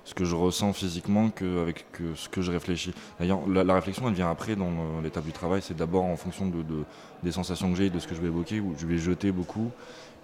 ce 0.04 0.14
que 0.14 0.24
je 0.24 0.36
ressens 0.36 0.72
physiquement 0.72 1.28
qu'avec 1.30 1.90
que 1.92 2.14
ce 2.14 2.28
que 2.28 2.40
je 2.40 2.52
réfléchis. 2.52 2.94
D'ailleurs, 3.18 3.40
la, 3.48 3.74
réflexion 3.74 4.08
elle 4.08 4.14
vient 4.14 4.30
après 4.30 4.56
dans 4.56 4.70
l'étape 5.02 5.24
du 5.24 5.32
travail, 5.32 5.60
c'est 5.62 5.76
d'abord 5.76 6.04
en 6.04 6.16
fonction 6.16 6.46
de, 6.46 6.62
de- 6.62 6.84
des 7.24 7.32
sensations 7.32 7.70
que 7.72 7.76
j'ai, 7.78 7.90
de 7.90 7.98
ce 7.98 8.06
que 8.06 8.14
je 8.14 8.20
vais 8.20 8.28
évoquer, 8.28 8.60
où 8.60 8.74
je 8.78 8.86
vais 8.86 8.96
jeter 8.98 9.32
beaucoup 9.32 9.70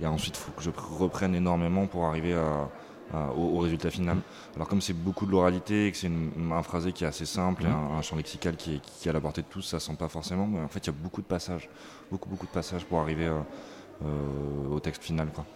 et 0.01 0.07
ensuite 0.07 0.37
il 0.39 0.41
faut 0.41 0.53
que 0.53 0.63
je 0.63 0.71
reprenne 0.99 1.35
énormément 1.35 1.87
pour 1.87 2.07
arriver 2.07 2.35
à- 2.35 2.69
au, 3.11 3.57
au 3.57 3.59
résultat 3.59 3.91
final. 3.91 4.23
Alors 4.57 4.69
comme 4.69 4.81
c'est 4.81 4.95
beaucoup 4.95 5.27
de 5.27 5.31
l'oralité 5.33 5.87
et 5.87 5.93
que 5.93 5.99
c'est 5.99 6.11
un 6.11 6.63
phrasé 6.63 6.93
qui 6.93 7.05
est 7.05 7.07
assez 7.07 7.27
simple, 7.27 7.65
et 7.65 7.69
Mhm. 7.69 7.73
un, 7.73 7.77
un 7.99 8.03
champ 8.03 8.17
lexical 8.17 8.57
qui 8.57 8.75
est, 8.77 8.81
qui 8.81 9.09
est 9.09 9.11
à 9.11 9.13
la 9.15 9.21
portée 9.21 9.43
de 9.43 9.49
tous, 9.49 9.63
ça 9.63 9.81
sent 9.81 9.97
pas 9.97 10.09
forcément, 10.09 10.47
mais 10.47 10.61
en 10.61 10.69
fait 10.69 10.81
il 10.81 10.87
y 10.87 10.91
a 10.91 10.93
beaucoup 10.93 11.23
de 11.23 11.27
passages, 11.27 11.69
beaucoup 12.11 12.29
beaucoup 12.31 12.47
de 12.47 12.53
passages 12.53 12.87
pour 12.87 13.01
arriver 13.01 13.27
euh, 13.27 13.43
euh, 14.05 14.69
au 14.69 14.81
texte 14.81 15.03
final. 15.05 15.33
Quoi. 15.33 15.47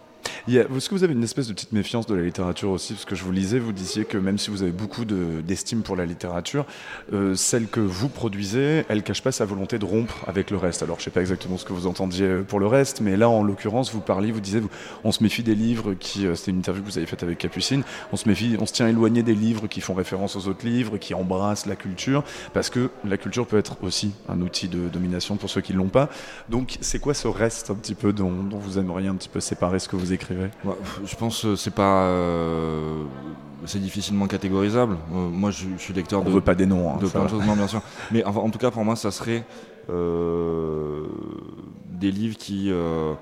Il 0.49 0.53
y 0.53 0.59
a- 0.59 0.63
Est-ce 0.63 0.87
que 0.87 0.95
vous 0.95 1.03
avez 1.03 1.11
une 1.13 1.25
espèce 1.25 1.47
de 1.49 1.53
petite 1.53 1.73
méfiance 1.73 2.05
de 2.05 2.15
la 2.15 2.23
littérature 2.23 2.69
aussi? 2.69 2.93
Parce 2.93 3.03
que 3.03 3.15
je 3.15 3.23
vous 3.25 3.33
lisais, 3.33 3.59
vous 3.59 3.73
disiez 3.73 4.05
que 4.05 4.17
même 4.17 4.37
si 4.37 4.49
vous 4.49 4.61
avez 4.63 4.71
beaucoup 4.71 5.03
de- 5.03 5.41
d'estime 5.45 5.81
pour 5.81 5.97
la 5.97 6.05
littérature, 6.05 6.65
euh, 7.11 7.35
celle 7.35 7.67
que 7.67 7.81
vous 7.81 8.07
produisez, 8.07 8.85
elle 8.87 9.03
cache 9.03 9.21
pas 9.21 9.33
sa 9.33 9.43
volonté 9.43 9.77
de 9.77 9.83
rompre 9.83 10.23
avec 10.25 10.49
le 10.49 10.55
reste. 10.55 10.83
Alors 10.83 10.99
je 10.99 11.03
sais 11.03 11.11
pas 11.11 11.19
exactement 11.19 11.57
ce 11.57 11.65
que 11.65 11.73
vous 11.73 11.85
entendiez 11.85 12.25
euh, 12.25 12.43
pour 12.43 12.61
le 12.61 12.67
reste, 12.67 13.01
mais 13.01 13.17
là 13.17 13.27
en 13.27 13.43
l'occurrence, 13.43 13.91
vous 13.91 13.99
parliez, 13.99 14.31
vous 14.31 14.39
disiez, 14.39 14.61
vous- 14.61 14.69
on 15.03 15.11
se 15.11 15.21
méfie 15.21 15.43
des 15.43 15.53
livres 15.55 15.95
qui, 15.95 16.25
euh, 16.25 16.35
c'était 16.35 16.51
une 16.51 16.59
interview 16.59 16.81
que 16.81 16.87
vous 16.91 16.97
avez 16.97 17.07
faite 17.07 17.23
avec 17.23 17.39
Capucine, 17.39 17.83
on 18.13 18.15
se 18.15 18.29
méfie, 18.29 18.55
on 18.57 18.65
se 18.65 18.71
tient 18.71 18.87
éloigné 18.87 19.23
des 19.23 19.35
livres 19.35 19.67
qui 19.67 19.81
font 19.81 19.95
référence 19.95 20.37
aux 20.37 20.47
autres 20.47 20.65
livres, 20.65 20.97
qui 20.97 21.13
embrassent 21.13 21.65
la 21.65 21.75
culture, 21.75 22.23
parce 22.53 22.69
que 22.69 22.89
la 23.03 23.17
culture 23.17 23.47
peut 23.47 23.57
être 23.57 23.75
aussi 23.81 24.11
un 24.29 24.39
outil 24.39 24.69
de 24.69 24.87
domination 24.87 25.35
pour 25.35 25.49
ceux 25.49 25.59
qui 25.59 25.73
l'ont 25.73 25.89
pas. 25.89 26.07
Donc 26.47 26.77
c'est 26.79 26.99
quoi 26.99 27.13
ce 27.13 27.27
reste 27.27 27.69
un 27.69 27.75
petit 27.75 27.95
peu 27.95 28.13
dont, 28.13 28.31
dont 28.31 28.59
vous 28.59 28.79
aimeriez 28.79 29.09
un 29.09 29.15
petit 29.15 29.27
peu 29.29 29.41
séparer 29.41 29.79
ce 29.79 29.89
que 29.89 29.97
vous 29.97 30.13
écrivez? 30.13 30.36
Ouais, 30.37 30.75
pff, 30.75 31.01
je 31.05 31.15
pense 31.15 31.41
que 31.41 31.55
c'est 31.55 31.73
pas. 31.73 32.03
euh, 32.07 33.03
c'est 33.65 33.79
difficilement 33.79 34.27
catégorisable. 34.27 34.97
Euh, 35.13 35.29
moi, 35.29 35.51
je, 35.51 35.65
je 35.77 35.81
suis 35.81 35.93
lecteur 35.93 36.21
On 36.21 36.25
de. 36.25 36.29
veut 36.29 36.41
pas 36.41 36.55
des 36.55 36.65
noms, 36.65 36.93
hein, 36.93 36.97
de 37.01 37.07
plein 37.07 37.23
de 37.23 37.29
choses, 37.29 37.45
non, 37.45 37.55
bien 37.55 37.67
sûr. 37.67 37.81
Mais 38.11 38.23
enfin, 38.23 38.39
en 38.39 38.49
tout 38.49 38.59
cas, 38.59 38.71
pour 38.71 38.85
moi, 38.85 38.95
ça 38.95 39.11
serait 39.11 39.43
euh, 39.89 41.05
des 41.89 42.11
livres 42.11 42.37
qui, 42.37 42.71
euh, 42.71 43.13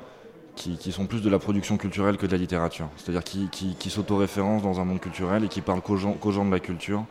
qui, 0.56 0.78
qui 0.78 0.92
sont 0.92 1.06
plus 1.06 1.22
de 1.22 1.30
la 1.30 1.40
production 1.40 1.78
culturelle 1.78 2.18
que 2.18 2.26
de 2.26 2.32
la 2.32 2.38
littérature. 2.38 2.90
C'est-à-dire 2.98 3.24
qui, 3.24 3.48
qui, 3.52 3.76
qui 3.76 3.90
s'autoréférencent 3.90 4.64
dans 4.64 4.80
un 4.80 4.86
monde 4.86 5.00
culturel 5.00 5.44
et 5.46 5.48
qui 5.48 5.62
parlent 5.62 5.82
qu'aux 5.82 5.98
gens, 5.98 6.16
de 6.46 6.52
la 6.52 6.60
culture 6.60 7.06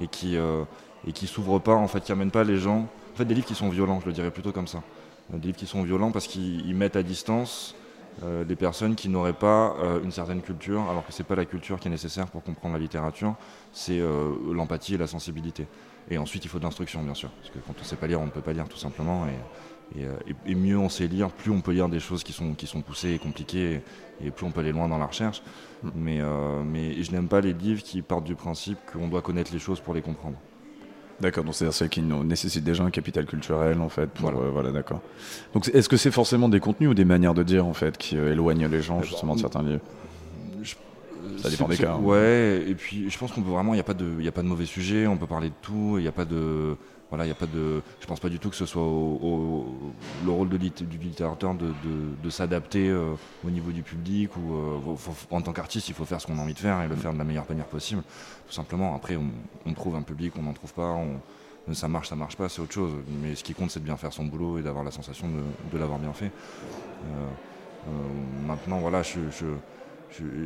et 0.00 0.06
qui, 0.08 0.36
euh, 0.36 0.62
et 1.08 1.12
qui 1.12 1.26
s'ouvrent 1.26 1.58
pas, 1.60 1.74
en 1.74 1.88
fait, 1.88 2.02
qui 2.04 2.12
amènent 2.12 2.30
pas 2.30 2.44
les 2.44 2.58
gens. 2.58 2.86
En 3.14 3.16
fait, 3.16 3.24
des 3.24 3.34
livres 3.34 3.46
qui 3.46 3.54
sont 3.54 3.70
violents, 3.70 4.00
je 4.00 4.06
le 4.06 4.12
dirais 4.12 4.30
plutôt 4.30 4.52
comme 4.52 4.66
ça. 4.68 4.82
Euh, 5.32 5.38
Des 5.38 5.46
livres 5.48 5.58
qui 5.58 5.66
sont 5.66 5.82
violents 5.82 6.12
parce 6.12 6.26
qu'ils 6.26 6.66
ils 6.66 6.74
mettent 6.76 6.96
à 6.96 7.02
distance 7.02 7.74
euh, 8.22 8.44
des 8.44 8.56
personnes 8.56 8.94
qui 8.94 9.08
n'auraient 9.08 9.32
pas 9.32 9.76
euh, 9.82 10.02
une 10.02 10.10
certaine 10.10 10.42
culture, 10.42 10.82
alors 10.90 11.04
que 11.06 11.12
c'est 11.12 11.24
pas 11.24 11.34
la 11.36 11.44
culture 11.44 11.78
qui 11.78 11.88
est 11.88 11.90
nécessaire 11.90 12.28
pour 12.28 12.42
comprendre 12.42 12.74
la 12.74 12.80
littérature, 12.80 13.34
c'est 13.72 14.00
euh, 14.00 14.32
l'empathie 14.52 14.94
et 14.94 14.98
la 14.98 15.06
sensibilité. 15.06 15.66
Et 16.08 16.18
ensuite, 16.18 16.44
il 16.44 16.48
faut 16.48 16.58
de 16.58 16.64
l'instruction, 16.64 17.02
bien 17.02 17.14
sûr, 17.14 17.30
parce 17.30 17.50
que 17.50 17.58
quand 17.58 17.74
on 17.80 17.84
sait 17.84 17.96
pas 17.96 18.06
lire, 18.06 18.20
on 18.20 18.26
ne 18.26 18.30
peut 18.30 18.40
pas 18.42 18.52
lire, 18.52 18.68
tout 18.68 18.78
simplement. 18.78 19.26
Et, 19.26 20.00
et, 20.00 20.04
et- 20.04 20.52
et 20.52 20.54
mieux 20.54 20.78
on 20.78 20.88
sait 20.88 21.06
lire, 21.08 21.30
plus 21.30 21.50
on 21.50 21.60
peut 21.60 21.72
lire 21.72 21.88
des 21.88 22.00
choses 22.00 22.24
qui 22.24 22.32
sont, 22.32 22.54
qui 22.54 22.66
sont 22.66 22.82
poussées 22.82 23.10
et 23.12 23.18
compliquées, 23.18 23.82
et, 24.20 24.26
et 24.28 24.30
plus 24.30 24.46
on 24.46 24.52
peut 24.52 24.60
aller 24.60 24.72
loin 24.72 24.88
dans 24.88 24.98
la 24.98 25.06
recherche. 25.06 25.42
Mais, 25.82 26.20
euh, 26.20 26.62
mais 26.64 27.02
je 27.02 27.12
n'aime 27.12 27.28
pas 27.28 27.40
les 27.40 27.52
livres 27.52 27.82
qui 27.82 28.02
partent 28.02 28.24
du 28.24 28.36
principe 28.36 28.78
qu'on 28.90 29.08
doit 29.08 29.22
connaître 29.22 29.52
les 29.52 29.58
choses 29.58 29.80
pour 29.80 29.94
les 29.94 30.02
comprendre. 30.02 30.40
D'accord, 31.20 31.44
donc 31.44 31.54
c'est-à-dire 31.54 31.72
celles 31.74 31.88
qui 31.88 32.02
nécessitent 32.02 32.64
déjà 32.64 32.84
un 32.84 32.90
capital 32.90 33.24
culturel, 33.24 33.80
en 33.80 33.88
fait. 33.88 34.06
Pour, 34.10 34.30
Voilà. 34.30 34.46
euh, 34.48 34.50
voilà, 34.50 34.70
d'accord. 34.70 35.00
Donc 35.54 35.70
est-ce 35.72 35.88
que 35.88 35.96
c'est 35.96 36.10
forcément 36.10 36.48
des 36.50 36.60
contenus 36.60 36.90
ou 36.90 36.94
des 36.94 37.06
manières 37.06 37.32
de 37.32 37.42
dire, 37.42 37.64
en 37.66 37.72
fait, 37.72 37.96
qui 37.96 38.18
euh, 38.18 38.32
éloignent 38.32 38.68
les 38.68 38.82
gens, 38.82 39.02
justement, 39.02 39.34
de 39.34 39.40
certains 39.40 39.62
livres 39.62 39.80
Ça 41.38 41.50
dépend 41.50 41.68
des 41.68 41.76
cas. 41.76 41.92
hein. 41.94 42.00
Ouais, 42.02 42.64
et 42.68 42.74
puis 42.74 43.08
je 43.10 43.18
pense 43.18 43.32
qu'on 43.32 43.42
peut 43.42 43.50
vraiment, 43.50 43.72
il 43.72 43.76
n'y 43.76 43.80
a, 43.80 43.84
pas 43.84 43.94
de- 43.94 44.14
il 44.18 44.24
y 44.24 44.28
a 44.28 44.32
pas 44.32 44.42
de 44.42 44.46
mauvais 44.48 44.66
sujet, 44.66 45.06
on 45.06 45.16
peut 45.16 45.26
parler 45.26 45.48
de 45.48 45.54
tout, 45.62 45.94
il 45.98 46.02
n'y 46.02 46.08
a 46.08 46.12
pas 46.12 46.24
de. 46.24 46.76
Voilà, 47.10 47.24
il 47.24 47.30
a 47.30 47.34
pas 47.34 47.46
de. 47.46 47.82
Je 48.00 48.06
pense 48.06 48.18
pas 48.18 48.28
du 48.28 48.40
tout 48.40 48.50
que 48.50 48.56
ce 48.56 48.66
soit 48.66 48.82
au, 48.82 49.66
le 50.24 50.30
rôle 50.30 50.48
de 50.48 50.56
du 50.56 50.98
littérateur 50.98 51.54
de, 51.54 52.30
s'adapter 52.30 52.88
euh, 52.88 53.14
au 53.44 53.50
niveau 53.50 53.70
du 53.70 53.82
public 53.82 54.36
ou 54.36 54.54
euh, 54.54 54.96
en 55.30 55.40
tant 55.40 55.52
qu'artiste, 55.52 55.88
il 55.88 55.94
faut 55.94 56.04
faire 56.04 56.20
ce 56.20 56.26
qu'on 56.26 56.38
a 56.38 56.42
envie 56.42 56.54
de 56.54 56.58
faire 56.58 56.82
et 56.82 56.88
le 56.88 56.96
faire 56.96 57.12
de 57.12 57.18
la 57.18 57.24
meilleure 57.24 57.48
manière 57.48 57.66
possible. 57.66 58.02
Tout 58.46 58.52
simplement. 58.52 58.96
Après, 58.96 59.16
on, 59.16 59.72
trouve 59.74 59.94
un 59.94 60.02
public, 60.02 60.32
on 60.36 60.42
n'en 60.42 60.52
trouve 60.52 60.72
pas, 60.72 60.98
ça 61.72 61.86
marche, 61.86 62.08
ça 62.08 62.16
marche 62.16 62.36
pas, 62.36 62.48
c'est 62.48 62.60
autre 62.60 62.72
chose. 62.72 62.92
Mais 63.22 63.36
ce 63.36 63.44
qui 63.44 63.54
compte, 63.54 63.70
c'est 63.70 63.80
de 63.80 63.84
bien 63.84 63.96
faire 63.96 64.12
son 64.12 64.24
boulot 64.24 64.58
et 64.58 64.62
d'avoir 64.62 64.82
la 64.82 64.90
sensation 64.90 65.28
de, 65.28 65.78
l'avoir 65.78 66.00
bien 66.00 66.12
fait. 66.12 66.32
Euh, 67.04 67.90
maintenant, 68.46 68.78
voilà, 68.78 69.02
je, 69.02 69.20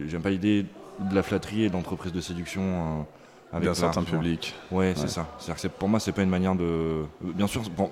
j'aime 0.08 0.22
pas 0.22 0.30
l'idée 0.30 0.66
de 0.98 1.14
la 1.14 1.22
flatterie 1.22 1.64
et 1.64 1.68
de 1.68 1.72
l'entreprise 1.72 2.12
de 2.12 2.20
séduction 2.20 3.06
avec 3.52 3.64
D'un 3.68 3.74
certain 3.74 4.02
public. 4.02 4.54
Ouais, 4.70 4.92
c'est 4.94 5.02
Ouais. 5.02 5.08
ça. 5.08 5.26
C'est-à-dire 5.38 5.54
que 5.56 5.60
c'est- 5.60 5.68
pour 5.68 5.88
moi, 5.88 5.98
c'est 6.00 6.12
pas 6.12 6.22
une 6.22 6.30
manière 6.30 6.54
de. 6.54 7.02
Bien 7.20 7.46
sûr, 7.46 7.62
bon, 7.76 7.90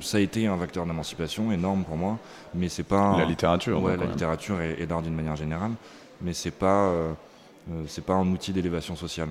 ça 0.00 0.18
a 0.18 0.20
été 0.20 0.46
un 0.46 0.56
vecteur 0.56 0.86
d'émancipation 0.86 1.50
énorme 1.52 1.84
pour 1.84 1.96
moi, 1.96 2.18
mais 2.54 2.68
c'est 2.68 2.82
pas. 2.84 3.16
La 3.18 3.24
littérature, 3.24 3.82
Ouais, 3.82 3.96
la 3.96 4.06
littérature 4.06 4.60
et, 4.60 4.76
et 4.78 4.86
l'art 4.86 5.02
d'une 5.02 5.14
manière 5.14 5.36
générale, 5.36 5.72
mais 6.20 6.32
c'est 6.34 6.50
pas. 6.52 6.86
euh, 6.88 7.12
euh, 7.72 7.82
c'est 7.88 8.04
pas 8.04 8.14
un 8.14 8.26
outil 8.28 8.52
d'élévation 8.52 8.94
sociale. 8.94 9.30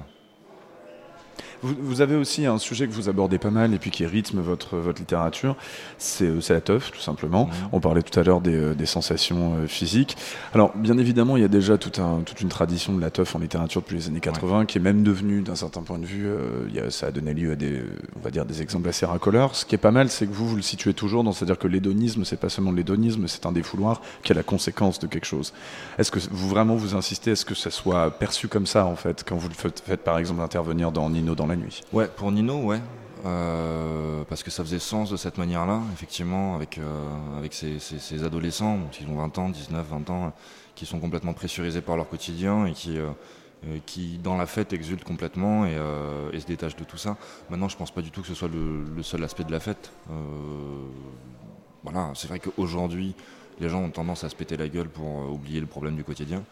Vous, 1.63 1.73
vous 1.79 2.01
avez 2.01 2.15
aussi 2.15 2.45
un 2.45 2.57
sujet 2.57 2.87
que 2.87 2.91
vous 2.93 3.09
abordez 3.09 3.37
pas 3.37 3.49
mal 3.49 3.73
et 3.73 3.79
puis 3.79 3.89
qui 3.89 4.05
rythme 4.05 4.41
votre, 4.41 4.77
votre 4.77 4.99
littérature, 4.99 5.55
c'est 5.97 6.25
euh, 6.25 6.39
la 6.49 6.61
teuf, 6.61 6.91
tout 6.91 6.99
simplement. 6.99 7.49
On 7.71 7.79
parlait 7.79 8.01
tout 8.03 8.19
à 8.19 8.23
l'heure 8.23 8.41
des, 8.41 8.53
euh, 8.55 8.73
des 8.75 8.85
sensations 8.85 9.55
euh, 9.55 9.67
physiques. 9.67 10.17
Alors, 10.53 10.71
bien 10.75 10.97
évidemment, 10.97 11.37
il 11.37 11.41
y 11.41 11.45
a 11.45 11.49
déjà 11.49 11.77
tout 11.77 12.01
un- 12.01 12.21
toute 12.21 12.41
une 12.41 12.49
tradition 12.49 12.93
de 12.93 13.01
la 13.01 13.09
teuf 13.09 13.35
en 13.35 13.39
littérature 13.39 13.81
depuis 13.81 13.95
les 13.95 14.07
années 14.07 14.19
80 14.19 14.65
qui 14.65 14.77
est 14.77 14.81
même 14.81 15.03
devenue, 15.03 15.41
d'un 15.41 15.55
certain 15.55 15.81
point 15.81 15.97
de 15.99 16.05
vue, 16.05 16.27
euh, 16.27 16.67
y 16.73 16.79
a- 16.79 16.91
ça 16.91 17.07
a 17.07 17.11
donné 17.11 17.33
lieu 17.33 17.53
à 17.53 17.55
des, 17.55 17.81
on 18.17 18.19
va 18.23 18.29
dire, 18.29 18.45
des 18.45 18.61
exemples 18.61 18.89
assez 18.89 19.05
racoleurs. 19.05 19.55
Ce 19.55 19.65
qui 19.65 19.73
est 19.73 19.77
pas 19.79 19.91
mal, 19.91 20.09
c'est 20.09 20.27
que 20.27 20.33
vous, 20.33 20.47
vous 20.47 20.55
le 20.57 20.61
situez 20.61 20.93
toujours 20.93 21.23
dans, 21.23 21.31
c'est-à-dire 21.31 21.57
que 21.57 21.67
l'hédonisme, 21.67 22.25
c'est 22.25 22.39
pas 22.39 22.49
seulement 22.49 22.71
l'hédonisme, 22.73 23.27
c'est 23.27 23.45
un 23.45 23.51
défouloir 23.53 24.01
qui 24.23 24.31
est 24.31 24.35
la 24.35 24.43
conséquence 24.43 24.99
de 24.99 25.07
quelque 25.07 25.25
chose. 25.25 25.53
Est-ce 25.97 26.11
que 26.11 26.19
vous 26.29 26.49
vraiment 26.49 26.75
vous 26.75 26.93
insistez 26.95 27.31
à 27.31 27.35
ce 27.35 27.45
que 27.45 27.55
ça 27.55 27.71
soit 27.71 28.11
perçu 28.11 28.47
comme 28.47 28.67
ça, 28.67 28.85
en 28.85 28.95
fait, 28.95 29.23
quand 29.25 29.37
vous 29.37 29.47
le 29.47 29.53
faites, 29.55 29.81
faites, 29.85 30.03
par 30.03 30.17
exemple 30.17 30.41
intervenir 30.41 30.91
dans 30.91 31.09
Nino 31.09 31.35
dans 31.35 31.47
la 31.47 31.52
nuit 31.55 31.81
Ouais, 31.91 32.07
pour 32.07 32.31
Nino, 32.31 32.61
ouais. 32.61 32.79
Euh, 33.25 34.23
parce 34.27 34.43
que 34.43 34.51
ça 34.51 34.63
faisait 34.63 34.79
sens 34.79 35.09
de 35.09 35.15
cette 35.15 35.37
manière-là, 35.37 35.79
effectivement, 35.93 36.55
avec, 36.55 36.77
euh, 36.77 37.37
avec 37.37 37.53
ces, 37.53 37.79
ces- 37.79 38.23
adolescents 38.23 38.79
qui 38.91 39.05
ont 39.05 39.15
20 39.15 39.37
ans, 39.37 39.49
19, 39.49 39.87
20 39.89 40.09
ans, 40.09 40.33
qui 40.75 40.85
sont 40.85 40.99
complètement 40.99 41.33
pressurisés 41.33 41.81
par 41.81 41.95
leur 41.95 42.09
quotidien 42.09 42.65
et 42.65 42.73
qui, 42.73 42.97
euh, 42.97 43.11
qui 43.85 44.17
dans 44.17 44.35
la 44.35 44.45
fête, 44.45 44.73
exultent 44.73 45.05
complètement 45.05 45.65
et, 45.65 45.77
se 46.37 46.45
détachent 46.45 46.75
de 46.75 46.83
tout 46.83 46.97
ça. 46.97 47.15
Maintenant, 47.49 47.69
je 47.69 47.77
pense 47.77 47.91
pas 47.91 48.01
du 48.01 48.11
tout 48.11 48.21
que 48.21 48.27
ce 48.27 48.33
soit 48.35 48.49
le, 48.49 48.83
le 48.93 49.03
seul 49.03 49.23
aspect 49.23 49.45
de 49.45 49.51
la 49.51 49.61
fête. 49.61 49.93
Voilà, 51.83 52.11
c'est 52.15 52.27
vrai 52.27 52.39
qu'aujourd'hui, 52.39 53.15
les 53.59 53.69
gens 53.69 53.81
ont 53.81 53.89
tendance 53.89 54.23
à 54.23 54.29
se 54.29 54.35
péter 54.35 54.57
la 54.57 54.67
gueule 54.67 54.89
pour 54.89 55.05
euh, 55.21 55.27
oublier 55.31 55.59
le 55.59 55.65
problème 55.65 55.95
du 55.95 56.03
quotidien. 56.03 56.43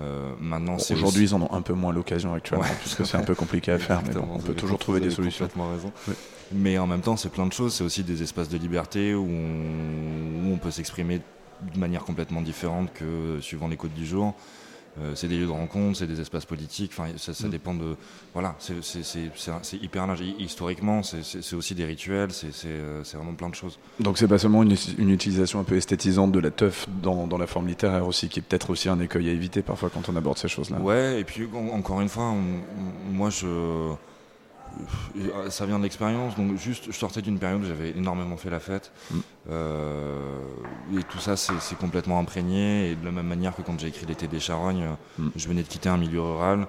Euh, 0.00 0.32
maintenant, 0.40 0.74
Aujourd'hui, 0.76 1.04
aussi- 1.04 1.22
ils 1.22 1.34
en 1.34 1.42
ont 1.42 1.52
un 1.52 1.62
peu 1.62 1.72
moins 1.72 1.92
l'occasion 1.92 2.34
actuellement, 2.34 2.64
Ouais. 2.64 2.70
puisque 2.80 3.06
c'est 3.06 3.16
un 3.16 3.22
peu 3.22 3.34
compliqué 3.34 3.70
à 3.72 3.78
faire, 3.78 4.02
mais 4.06 4.14
bon, 4.14 4.26
on 4.32 4.38
peut 4.38 4.54
toujours 4.54 4.78
trouver 4.78 5.00
des 5.00 5.10
solutions. 5.10 5.48
raison. 5.72 5.92
Mais 6.52 6.78
en 6.78 6.86
même 6.86 7.00
temps, 7.00 7.16
c'est 7.16 7.30
plein 7.30 7.46
de 7.46 7.52
choses. 7.52 7.74
C'est 7.74 7.84
aussi 7.84 8.02
des 8.04 8.22
espaces 8.22 8.48
de 8.48 8.58
liberté 8.58 9.14
où 9.14 9.24
on, 9.26 10.48
où 10.48 10.52
on 10.52 10.58
peut 10.58 10.70
s'exprimer 10.70 11.20
de 11.72 11.78
manière 11.78 12.04
complètement 12.04 12.42
différente 12.42 12.92
que 12.92 13.38
suivant 13.40 13.68
les 13.68 13.76
codes 13.76 13.94
du 13.94 14.04
jour. 14.06 14.34
Euh, 15.00 15.12
c'est 15.16 15.26
des 15.26 15.36
lieux 15.38 15.46
de 15.46 15.50
rencontre, 15.50 15.98
c'est 15.98 16.06
des 16.06 16.20
espaces 16.20 16.44
politiques. 16.44 16.92
Enfin, 16.96 17.08
ça, 17.16 17.34
ça 17.34 17.48
Mm. 17.48 17.50
dépend 17.50 17.74
de. 17.74 17.96
Voilà, 18.32 18.54
c'est 18.60 19.76
hyper 19.82 20.06
large. 20.06 20.20
Hi- 20.20 20.36
Historiquement, 20.38 21.02
c'est- 21.02 21.52
aussi 21.54 21.74
des 21.74 21.84
rituels. 21.84 22.30
C'est 22.32 22.48
euh, 22.66 23.02
c'est 23.02 23.16
vraiment 23.16 23.34
plein 23.34 23.48
de 23.48 23.54
choses. 23.56 23.78
Donc 23.98 24.18
c'est 24.18 24.28
pas 24.28 24.38
seulement 24.38 24.62
une, 24.62 24.76
une 24.98 25.10
utilisation 25.10 25.58
un 25.58 25.64
peu 25.64 25.76
esthétisante 25.76 26.30
de 26.30 26.38
la 26.38 26.50
teuf 26.52 26.86
dans, 27.02 27.26
dans 27.26 27.38
la 27.38 27.46
forme 27.48 27.66
littéraire 27.66 28.06
aussi, 28.06 28.28
qui 28.28 28.38
est 28.38 28.42
peut-être 28.42 28.70
aussi 28.70 28.88
un 28.88 29.00
écueil 29.00 29.28
à 29.28 29.32
éviter 29.32 29.62
parfois 29.62 29.90
quand 29.92 30.08
on 30.08 30.14
aborde 30.16 30.38
ces 30.38 30.48
choses-là. 30.48 30.78
Ouais, 30.78 31.20
et 31.20 31.24
puis 31.24 31.48
en- 31.52 31.76
encore 31.76 32.00
une 32.00 32.08
fois, 32.08 32.24
on- 32.30 33.12
moi 33.12 33.30
je. 33.30 33.92
Ça 35.50 35.66
vient 35.66 35.78
de 35.78 35.84
l'expérience, 35.84 36.34
donc 36.36 36.56
juste 36.56 36.86
je 36.86 36.92
sortais 36.92 37.22
d'une 37.22 37.38
période 37.38 37.62
où 37.62 37.66
j'avais 37.66 37.90
énormément 37.90 38.36
fait 38.36 38.50
la 38.50 38.60
fête. 38.60 38.92
Mm. 39.10 39.18
Euh, 39.50 40.40
et 40.98 41.02
tout 41.04 41.18
ça 41.18 41.36
c'est 41.36 41.78
complètement 41.78 42.18
imprégné. 42.18 42.90
Et 42.90 42.96
de 42.96 43.04
la 43.04 43.12
même 43.12 43.26
manière 43.26 43.54
que 43.54 43.62
quand 43.62 43.78
j'ai 43.78 43.88
écrit 43.88 44.06
L'été 44.06 44.26
des 44.28 44.40
charognes, 44.40 44.88
Mm. 45.18 45.28
je 45.36 45.48
venais 45.48 45.62
de 45.62 45.68
quitter 45.68 45.88
un 45.88 45.96
milieu 45.98 46.20
rural. 46.20 46.66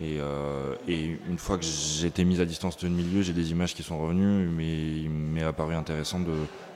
Et, 0.00 0.16
euh, 0.20 0.74
et 0.88 1.18
une 1.28 1.38
fois 1.38 1.58
que 1.58 1.64
j'ai 1.64 2.06
été 2.06 2.24
mise 2.24 2.40
à 2.40 2.46
distance 2.46 2.78
de 2.78 2.88
milieu, 2.88 3.20
j'ai 3.22 3.34
des 3.34 3.50
images 3.50 3.74
qui 3.74 3.82
sont 3.82 4.00
revenues, 4.00 4.48
mais 4.48 5.02
il 5.02 5.10
m'est 5.10 5.42
apparu 5.42 5.74
intéressant 5.74 6.18
de, 6.18 6.32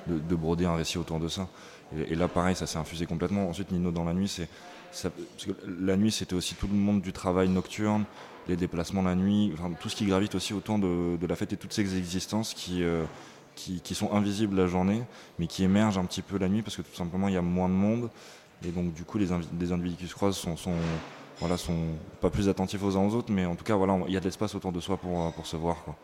de- 0.07 0.19
de 0.21 0.35
broder 0.37 0.67
un 0.67 0.77
récit 0.77 0.99
autour 0.99 1.19
de 1.19 1.29
ça. 1.29 1.49
Et, 1.97 2.13
et 2.13 2.15
là, 2.15 2.29
pareil, 2.29 2.55
ça 2.55 2.67
s'est 2.67 2.79
infusé 2.79 3.07
complètement. 3.07 3.49
Ensuite, 3.49 3.73
Nino 3.73 3.91
dans 3.91 4.05
la 4.05 4.13
nuit, 4.13 4.29
c'est 4.29 4.49
parce 4.93 5.15
que 5.47 5.53
la 5.81 5.97
nuit, 5.97 6.13
c'était 6.13 6.35
aussi 6.35 6.55
tout 6.57 6.69
le 6.69 6.75
monde 6.77 7.01
du 7.01 7.13
travail 7.13 7.49
nocturne, 7.49 8.05
les 8.49 8.57
déplacements 8.57 9.03
la 9.03 9.15
nuit, 9.15 9.53
enfin, 9.55 9.71
tout 9.81 9.89
ce 9.89 9.97
qui 9.97 10.07
gravite 10.07 10.35
aussi 10.35 10.55
autour 10.55 10.79
de, 10.79 11.17
de 11.17 11.27
la 11.27 11.37
fête 11.37 11.53
et 11.53 11.57
toutes 11.57 11.73
ces 11.73 11.97
existences 11.99 12.55
qui, 12.55 12.83
euh, 12.83 13.05
qui, 13.55 13.81
qui 13.81 13.95
sont 13.95 14.13
invisibles 14.13 14.57
la 14.57 14.67
journée, 14.67 15.03
mais 15.39 15.47
qui 15.47 15.65
émergent 15.65 15.99
un 15.99 16.05
petit 16.05 16.23
peu 16.23 16.39
la 16.39 16.49
nuit 16.49 16.63
parce 16.63 16.77
que 16.77 16.83
tout 16.83 16.95
simplement 16.97 17.29
il 17.29 17.35
y 17.35 17.39
a 17.39 17.43
moins 17.43 17.69
de 17.69 17.75
monde. 17.75 18.11
Et 18.67 18.71
donc, 18.71 18.93
du 18.95 19.05
coup, 19.05 19.19
les, 19.19 19.27
les 19.61 19.73
individus 19.73 19.97
qui 19.97 20.07
se 20.09 20.15
croisent 20.15 20.37
sont, 20.39 20.57
sont, 20.57 20.73
voilà, 21.41 21.59
sont 21.59 21.77
pas 22.23 22.31
plus 22.31 22.49
attentifs 22.49 22.83
aux 22.83 22.97
uns 22.97 23.07
aux 23.07 23.15
autres, 23.15 23.31
mais 23.31 23.45
en 23.45 23.55
tout 23.55 23.65
cas, 23.65 23.75
voilà, 23.77 23.99
il 24.09 24.15
y 24.15 24.17
a 24.17 24.21
de 24.21 24.25
l'espace 24.25 24.55
autour 24.55 24.73
de 24.73 24.81
soi 24.81 24.97
pour, 24.97 25.27
euh, 25.27 25.31
pour 25.31 25.47
se 25.47 25.57
voir. 25.57 25.77
Quoi. 25.85 25.95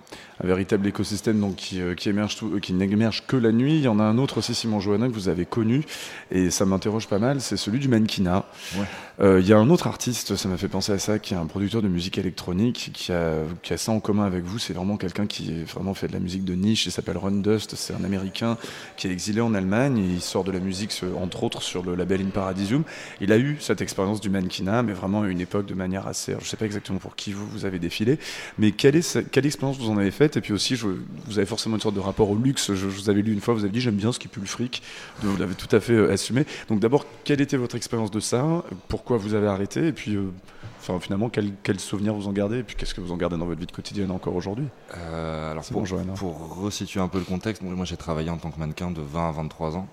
Un 0.44 0.46
véritable 0.46 0.86
écosystème 0.86 1.40
donc, 1.40 1.56
qui, 1.56 1.80
euh, 1.80 1.94
qui, 1.94 2.10
émerge 2.10 2.36
tout- 2.36 2.60
qui 2.60 2.74
n'émerge 2.74 3.26
que 3.26 3.36
la 3.36 3.52
nuit. 3.52 3.76
Il 3.76 3.82
y 3.82 3.88
en 3.88 3.98
a 3.98 4.02
un 4.04 4.18
autre 4.18 4.36
aussi, 4.38 4.54
Simon 4.54 4.80
Johannin, 4.80 5.08
que 5.08 5.14
vous 5.14 5.28
avez 5.28 5.46
connu, 5.46 5.82
et 6.30 6.50
ça 6.50 6.66
m'interroge 6.66 7.08
pas 7.08 7.18
mal, 7.18 7.40
c'est 7.40 7.56
celui 7.56 7.78
du 7.78 7.88
mannequinat. 7.88 8.44
Ouais. 8.76 8.84
Euh, 9.20 9.40
Il 9.40 9.46
y 9.46 9.52
a 9.52 9.58
un 9.58 9.68
autre 9.70 9.86
artiste, 9.86 10.36
ça 10.36 10.48
m'a 10.48 10.56
fait 10.56 10.68
penser 10.68 10.92
à 10.92 10.98
ça, 10.98 11.18
qui 11.18 11.34
est 11.34 11.36
un 11.36 11.46
producteur 11.46 11.82
de 11.82 11.88
musique 11.88 12.18
électronique, 12.18 12.90
qui 12.94 13.12
a, 13.12 13.42
qui 13.62 13.72
a 13.72 13.76
ça 13.76 13.92
en 13.92 14.00
commun 14.00 14.24
avec 14.24 14.44
vous. 14.44 14.58
C'est 14.58 14.72
vraiment 14.72 14.96
quelqu'un 14.96 15.26
qui 15.26 15.64
vraiment 15.64 15.94
fait 15.94 16.08
de 16.08 16.12
la 16.12 16.18
musique 16.18 16.44
de 16.44 16.54
niche. 16.54 16.86
Il 16.86 16.92
s'appelle 16.92 17.18
Run 17.18 17.42
Dust. 17.42 17.74
C'est 17.76 17.94
un 17.94 18.04
Américain 18.04 18.56
qui 18.96 19.06
est 19.08 19.10
exilé 19.10 19.40
en 19.40 19.54
Allemagne. 19.54 19.98
Il 19.98 20.20
sort 20.20 20.44
de 20.44 20.50
la 20.50 20.60
musique, 20.60 20.98
entre 21.20 21.44
autres, 21.44 21.62
sur 21.62 21.82
le 21.82 21.94
label 21.94 22.22
In 22.22 22.30
Paradisium. 22.30 22.84
Il 23.20 23.32
a 23.32 23.38
eu 23.38 23.56
cette 23.60 23.80
expérience 23.80 24.20
du 24.20 24.30
mannequinat, 24.30 24.82
mais 24.82 24.92
vraiment 24.92 25.22
à 25.22 25.28
une 25.28 25.40
époque 25.40 25.66
de 25.66 25.74
manière 25.74 26.06
assez. 26.06 26.34
Je 26.40 26.46
sais 26.46 26.56
pas 26.56 26.66
exactement 26.66 26.98
pour 26.98 27.14
qui 27.16 27.32
vous, 27.32 27.46
vous 27.46 27.64
avez 27.64 27.78
défilé, 27.78 28.18
mais 28.58 28.72
quelle, 28.72 28.96
est, 28.96 29.30
quelle 29.30 29.46
expérience 29.46 29.78
vous 29.78 29.90
en 29.90 29.98
avez 29.98 30.10
faite? 30.10 30.36
Et 30.36 30.40
puis 30.40 30.52
aussi, 30.52 30.74
vous 30.74 31.38
avez 31.38 31.46
forcément 31.46 31.76
une 31.76 31.82
sorte 31.82 31.94
de 31.94 32.00
rapport 32.00 32.30
au 32.30 32.36
luxe. 32.36 32.68
Je, 32.68 32.74
je 32.74 32.86
vous 32.86 33.10
avais 33.10 33.22
lu 33.22 33.32
une 33.32 33.40
fois, 33.40 33.54
vous 33.54 33.64
avez 33.64 33.72
dit 33.72 33.80
j'aime 33.80 33.96
bien 33.96 34.12
ce 34.12 34.18
qui 34.18 34.28
pue 34.28 34.40
le 34.40 34.46
fric. 34.46 34.82
Vous 35.20 35.36
l'avez 35.36 35.54
tout 35.54 35.74
à 35.74 35.80
fait 35.80 35.92
euh, 35.92 36.12
assumé. 36.12 36.44
Donc 36.68 36.80
d'abord, 36.80 37.06
quelle 37.24 37.40
était 37.40 37.56
votre 37.56 37.76
expérience 37.76 38.10
de 38.10 38.20
ça? 38.20 38.64
Pourquoi 39.02 39.16
vous 39.16 39.34
avez 39.34 39.48
arrêté 39.48 39.88
Et 39.88 39.92
puis, 39.92 40.14
euh, 40.14 40.30
enfin, 40.78 41.00
finalement, 41.00 41.28
quels 41.28 41.54
quel 41.64 41.80
souvenirs 41.80 42.14
vous 42.14 42.28
en 42.28 42.32
gardez 42.32 42.58
Et 42.58 42.62
puis, 42.62 42.76
qu'est-ce 42.76 42.94
que 42.94 43.00
vous 43.00 43.10
en 43.10 43.16
gardez 43.16 43.36
dans 43.36 43.46
votre 43.46 43.58
vie 43.58 43.66
quotidienne 43.66 44.12
encore 44.12 44.36
aujourd'hui? 44.36 44.68
Euh, 44.96 45.50
alors 45.50 45.64
pour, 45.64 45.82
bon, 45.82 46.14
pour 46.14 46.54
resituer 46.62 47.00
un 47.00 47.08
peu 47.08 47.18
le 47.18 47.24
contexte, 47.24 47.62
moi 47.62 47.84
j'ai 47.84 47.96
travaillé 47.96 48.30
en 48.30 48.36
tant 48.36 48.52
que 48.52 48.60
mannequin 48.60 48.92
de 48.92 49.00
20 49.00 49.28
à 49.28 49.32
23 49.32 49.76
ans. 49.76 49.88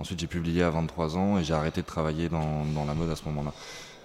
Ensuite 0.00 0.18
j'ai 0.18 0.26
publié 0.26 0.64
à 0.64 0.70
23 0.70 1.16
ans 1.16 1.38
et 1.38 1.44
j'ai 1.44 1.54
arrêté 1.54 1.80
de 1.82 1.86
travailler 1.86 2.28
dans, 2.28 2.64
dans 2.74 2.84
la 2.86 2.94
mode 2.94 3.10
à 3.10 3.14
ce 3.14 3.24
moment-là. 3.26 3.52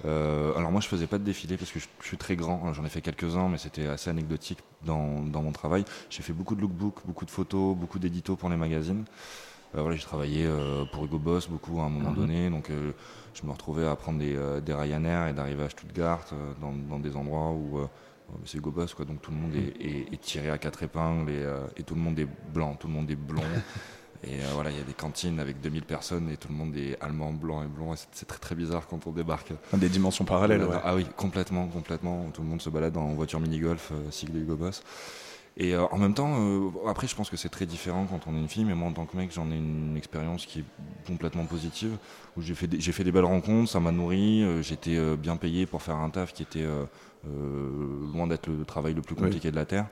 Euh, 0.05 0.53
alors 0.55 0.71
moi 0.71 0.79
je 0.79 0.87
faisais 0.87 1.07
pas 1.07 1.17
de 1.17 1.23
défilé 1.23 1.57
parce 1.57 1.71
que 1.71 1.79
je, 1.79 1.87
je 2.01 2.05
suis 2.07 2.17
très 2.17 2.35
grand, 2.35 2.71
j'en 2.73 2.85
ai 2.85 2.89
fait 2.89 3.01
quelques-uns 3.01 3.47
mais 3.49 3.57
c'était 3.57 3.87
assez 3.87 4.11
anecdotique 4.11 4.59
dans, 4.85 5.21
dans 5.23 5.41
mon 5.41 5.53
travail. 5.53 5.85
J'ai 6.11 6.21
fait 6.21 6.33
beaucoup 6.33 6.53
de 6.53 6.61
lookbooks, 6.61 6.99
beaucoup 7.07 7.25
de 7.25 7.31
photos, 7.31 7.75
beaucoup 7.75 7.97
d'éditos 7.97 8.35
pour 8.35 8.49
les 8.49 8.57
magazines. 8.57 9.05
Euh, 9.75 9.81
voilà, 9.81 9.95
j'ai 9.95 10.03
travaillé 10.03 10.45
euh, 10.45 10.85
pour 10.91 11.03
Hugo 11.05 11.17
Boss 11.17 11.47
beaucoup 11.47 11.79
à 11.79 11.85
un 11.85 11.89
moment 11.89 12.11
Mhm. 12.11 12.15
donné, 12.15 12.49
donc 12.51 12.69
je 13.35 13.45
me 13.45 13.51
retrouvais 13.51 13.85
à 13.87 13.95
prendre 13.95 14.17
des, 14.19 14.35
euh, 14.35 14.61
des 14.61 14.73
Ryanair 14.73 15.27
et 15.27 15.33
d'arriver 15.33 15.63
à 15.65 15.69
Stuttgart 15.69 16.25
euh, 16.33 16.53
dans, 16.61 16.71
dans 16.73 16.99
des 16.99 17.15
endroits 17.15 17.51
où 17.51 17.77
euh, 17.79 17.85
c'est 18.45 18.57
Hugo 18.57 18.71
Boss 18.71 18.93
quoi, 18.95 19.05
donc 19.05 19.21
tout 19.21 19.29
le 19.31 19.37
monde 19.37 19.53
est, 19.55 19.79
est- 19.85 20.13
est 20.13 20.21
tiré 20.21 20.49
à 20.49 20.57
quatre 20.57 20.81
épingles 20.83 21.29
et, 21.29 21.43
euh, 21.43 21.59
et 21.77 21.83
tout 21.83 21.93
le 21.95 22.01
monde 22.01 22.17
est 22.17 22.27
blanc, 22.53 22.75
tout 22.79 22.87
le 22.87 22.93
monde 22.93 23.09
est 23.11 23.15
blond. 23.15 23.41
Et 24.23 24.39
euh, 24.41 24.45
voilà, 24.53 24.71
il 24.71 24.77
y 24.77 24.79
a 24.79 24.83
des 24.83 24.93
cantines 24.93 25.39
avec 25.39 25.59
2000 25.61 25.83
personnes 25.83 26.31
et 26.31 26.37
tout 26.37 26.47
le 26.47 26.55
monde 26.55 26.75
est 26.75 26.97
allemand, 26.99 27.31
blanc 27.31 27.61
et 27.61 27.67
blond. 27.67 27.93
c'est- 27.95 28.25
très 28.25 28.39
très 28.39 28.55
bizarre 28.55 28.87
quand 28.87 29.05
on 29.05 29.11
débarque. 29.11 29.51
Enfin, 29.67 29.77
des 29.77 29.89
dimensions 29.89 30.25
parallèles, 30.25 30.63
ouais. 30.63 30.77
Ah 30.83 30.95
oui, 30.95 31.05
complètement, 31.15 31.67
complètement. 31.67 32.31
Tout 32.33 32.41
le 32.41 32.47
monde 32.47 32.61
se 32.61 32.71
balade 32.71 32.97
en 32.97 33.09
voiture 33.13 33.39
mini-golf, 33.39 33.91
euh, 33.91 34.09
sigle 34.09 34.37
Hugo 34.39 34.55
Boss. 34.55 34.81
Et 35.57 35.73
euh, 35.73 35.85
en 35.87 35.97
même 35.97 36.13
temps, 36.13 36.35
euh, 36.37 36.69
après, 36.87 37.07
je 37.07 37.15
pense 37.15 37.29
que 37.29 37.37
c'est 37.37 37.47
très 37.49 37.65
différent 37.65 38.05
quand 38.09 38.27
on 38.27 38.35
est 38.35 38.39
une 38.39 38.49
fille, 38.49 38.65
mais 38.65 38.75
moi, 38.75 38.89
en 38.89 38.93
tant 38.93 39.05
que 39.05 39.15
mec, 39.15 39.31
j'en 39.31 39.49
ai 39.51 39.55
une 39.55 39.95
expérience 39.95 40.45
qui 40.45 40.59
est 40.59 40.65
complètement 41.07 41.45
positive, 41.45 41.97
où 42.35 42.41
j'ai 42.41 42.55
fait, 42.55 42.67
des- 42.67 42.81
j'ai 42.81 42.91
fait 42.91 43.05
des 43.05 43.11
belles 43.13 43.23
rencontres, 43.25 43.69
ça 43.71 43.79
m'a 43.79 43.91
nourri, 43.93 44.43
euh, 44.43 44.61
j'étais 44.61 44.97
bien 45.15 45.37
payé 45.37 45.65
pour 45.65 45.81
faire 45.81 45.95
un 45.95 46.09
taf 46.09 46.33
qui 46.33 46.43
était 46.43 46.65
loin 48.13 48.27
d'être 48.27 48.47
le 48.47 48.65
travail 48.65 48.93
le 48.93 49.01
plus 49.01 49.15
Oui. 49.15 49.21
compliqué 49.23 49.49
de 49.49 49.55
la 49.55 49.65
Terre. 49.65 49.87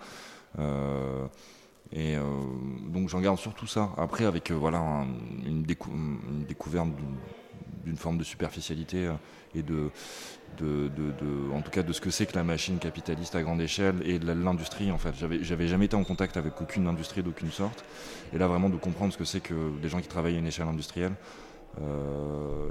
Et 1.95 2.15
donc 2.90 3.07
j'en 3.10 3.22
garde 3.22 3.38
surtout 3.38 3.68
ça. 3.68 3.91
Après, 3.98 4.26
avec 4.26 4.52
voilà, 4.52 4.80
un- 4.80 5.07
une, 5.45 5.64
décou- 5.64 5.91
une 5.94 6.44
découverte 6.45 6.90
d'une- 6.95 7.18
d'une 7.85 7.98
forme 7.98 8.18
de 8.18 8.23
superficialité 8.23 9.11
et 9.56 9.61
de, 9.64 9.90
de, 10.57 10.89
de- 10.89 11.11
de- 11.21 11.53
en 11.53 11.61
tout 11.61 11.71
cas 11.71 11.84
de 11.84 11.93
ce 11.93 12.01
que 12.01 12.09
c'est 12.09 12.25
que 12.25 12.35
la 12.35 12.43
machine 12.43 12.77
capitaliste 12.80 13.35
à 13.35 13.41
grande 13.43 13.61
échelle 13.61 13.95
et 14.05 14.19
de 14.19 14.31
l'industrie 14.31 14.91
en 14.91 14.97
fait. 14.97 15.13
J'avais, 15.15 15.67
jamais 15.67 15.85
été 15.85 15.95
en 15.95 16.03
contact 16.03 16.38
avec 16.38 16.59
aucune 16.61 16.88
industrie 16.88 17.23
d'aucune 17.23 17.51
sorte. 17.51 17.84
Et 18.34 18.38
là 18.38 18.47
vraiment 18.47 18.69
de 18.69 18.77
comprendre 18.77 19.13
ce 19.13 19.17
que 19.17 19.25
c'est 19.25 19.41
que 19.41 19.71
des 19.81 19.89
gens 19.89 19.99
qui 20.01 20.07
travaillent 20.07 20.35
à 20.35 20.39
une 20.39 20.47
échelle 20.47 20.67
industrielle 20.67 21.13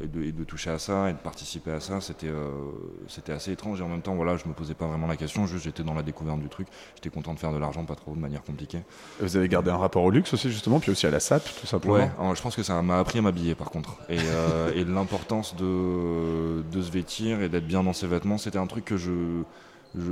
et, 0.03 0.07
de, 0.07 0.23
et 0.23 0.33
de 0.33 0.45
toucher 0.45 0.71
à 0.71 0.79
ça 0.79 1.11
et 1.11 1.13
de 1.13 1.19
participer 1.19 1.71
à 1.73 1.81
ça, 1.81 2.01
c'était, 2.01 2.29
euh, 2.29 2.51
c'était 3.09 3.33
assez 3.33 3.53
étrange. 3.53 3.81
Et 3.81 3.83
en 3.85 3.89
même 3.89 4.03
temps, 4.03 4.15
voilà, 4.15 4.37
je 4.37 4.47
me 4.49 4.53
posais 4.55 4.75
pas 4.75 4.87
vraiment 4.87 5.07
la 5.07 5.17
question, 5.17 5.47
juste 5.47 5.65
j'étais 5.65 5.83
dans 5.83 5.95
la 5.95 6.03
découverte 6.03 6.41
du 6.41 6.49
truc. 6.49 6.69
J'étais 6.95 7.11
content 7.11 7.35
de 7.35 7.39
faire 7.39 7.53
de 7.53 7.59
l'argent, 7.59 7.85
pas 7.85 7.95
trop 7.95 8.15
de 8.15 8.21
manière 8.21 8.43
compliquée. 8.43 8.81
Vous 9.21 9.37
avez 9.37 9.49
gardé 9.49 9.71
un 9.71 9.77
rapport 9.77 10.05
au 10.05 10.11
luxe 10.11 10.33
aussi, 10.35 10.51
justement, 10.51 10.81
puis 10.81 10.91
aussi 10.91 11.07
à 11.07 11.11
la 11.11 11.21
SAP, 11.21 11.43
tout 11.61 11.67
simplement. 11.67 11.95
Ouais, 11.95 12.11
alors, 12.19 12.35
je 12.35 12.43
pense 12.43 12.57
que 12.57 12.63
ça 12.63 12.81
m'a 12.83 12.99
appris 12.99 13.19
à 13.19 13.23
m'habiller 13.23 13.55
par 13.55 13.71
contre. 13.71 13.97
Et, 14.09 14.19
euh, 14.21 14.73
et 14.77 14.85
l'importance 14.85 15.57
de, 15.57 16.63
de 16.63 16.83
se 16.83 16.91
vêtir 16.91 17.43
et 17.43 17.49
d'être 17.49 17.67
bien 17.67 17.83
dans 17.83 17.93
ses 17.93 18.07
vêtements, 18.07 18.39
c'était 18.39 18.59
un 18.59 18.67
truc 18.67 18.85
que 18.85 18.97
je- 18.97 19.43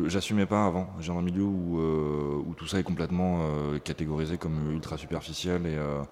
j'assumais 0.06 0.46
pas 0.46 0.66
avant. 0.66 0.88
J'ai 1.00 1.12
un 1.12 1.22
milieu 1.22 1.42
où, 1.44 1.78
euh, 1.80 2.42
où 2.46 2.54
tout 2.54 2.66
ça 2.66 2.78
est 2.78 2.82
complètement 2.82 3.40
euh, 3.42 3.78
catégorisé 3.78 4.36
comme 4.38 4.72
ultra 4.72 4.96
superficiel 4.98 5.66
et, 5.66 5.76
euh, 5.76 6.02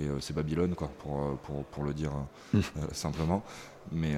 et 0.00 0.06
c'est 0.20 0.34
Babylone, 0.34 0.74
quoi, 0.74 0.90
pour, 0.98 1.36
pour, 1.42 1.64
pour 1.64 1.84
le 1.84 1.92
dire 1.92 2.12
euh, 2.54 2.60
simplement. 2.92 3.42
Mais, 3.90 4.16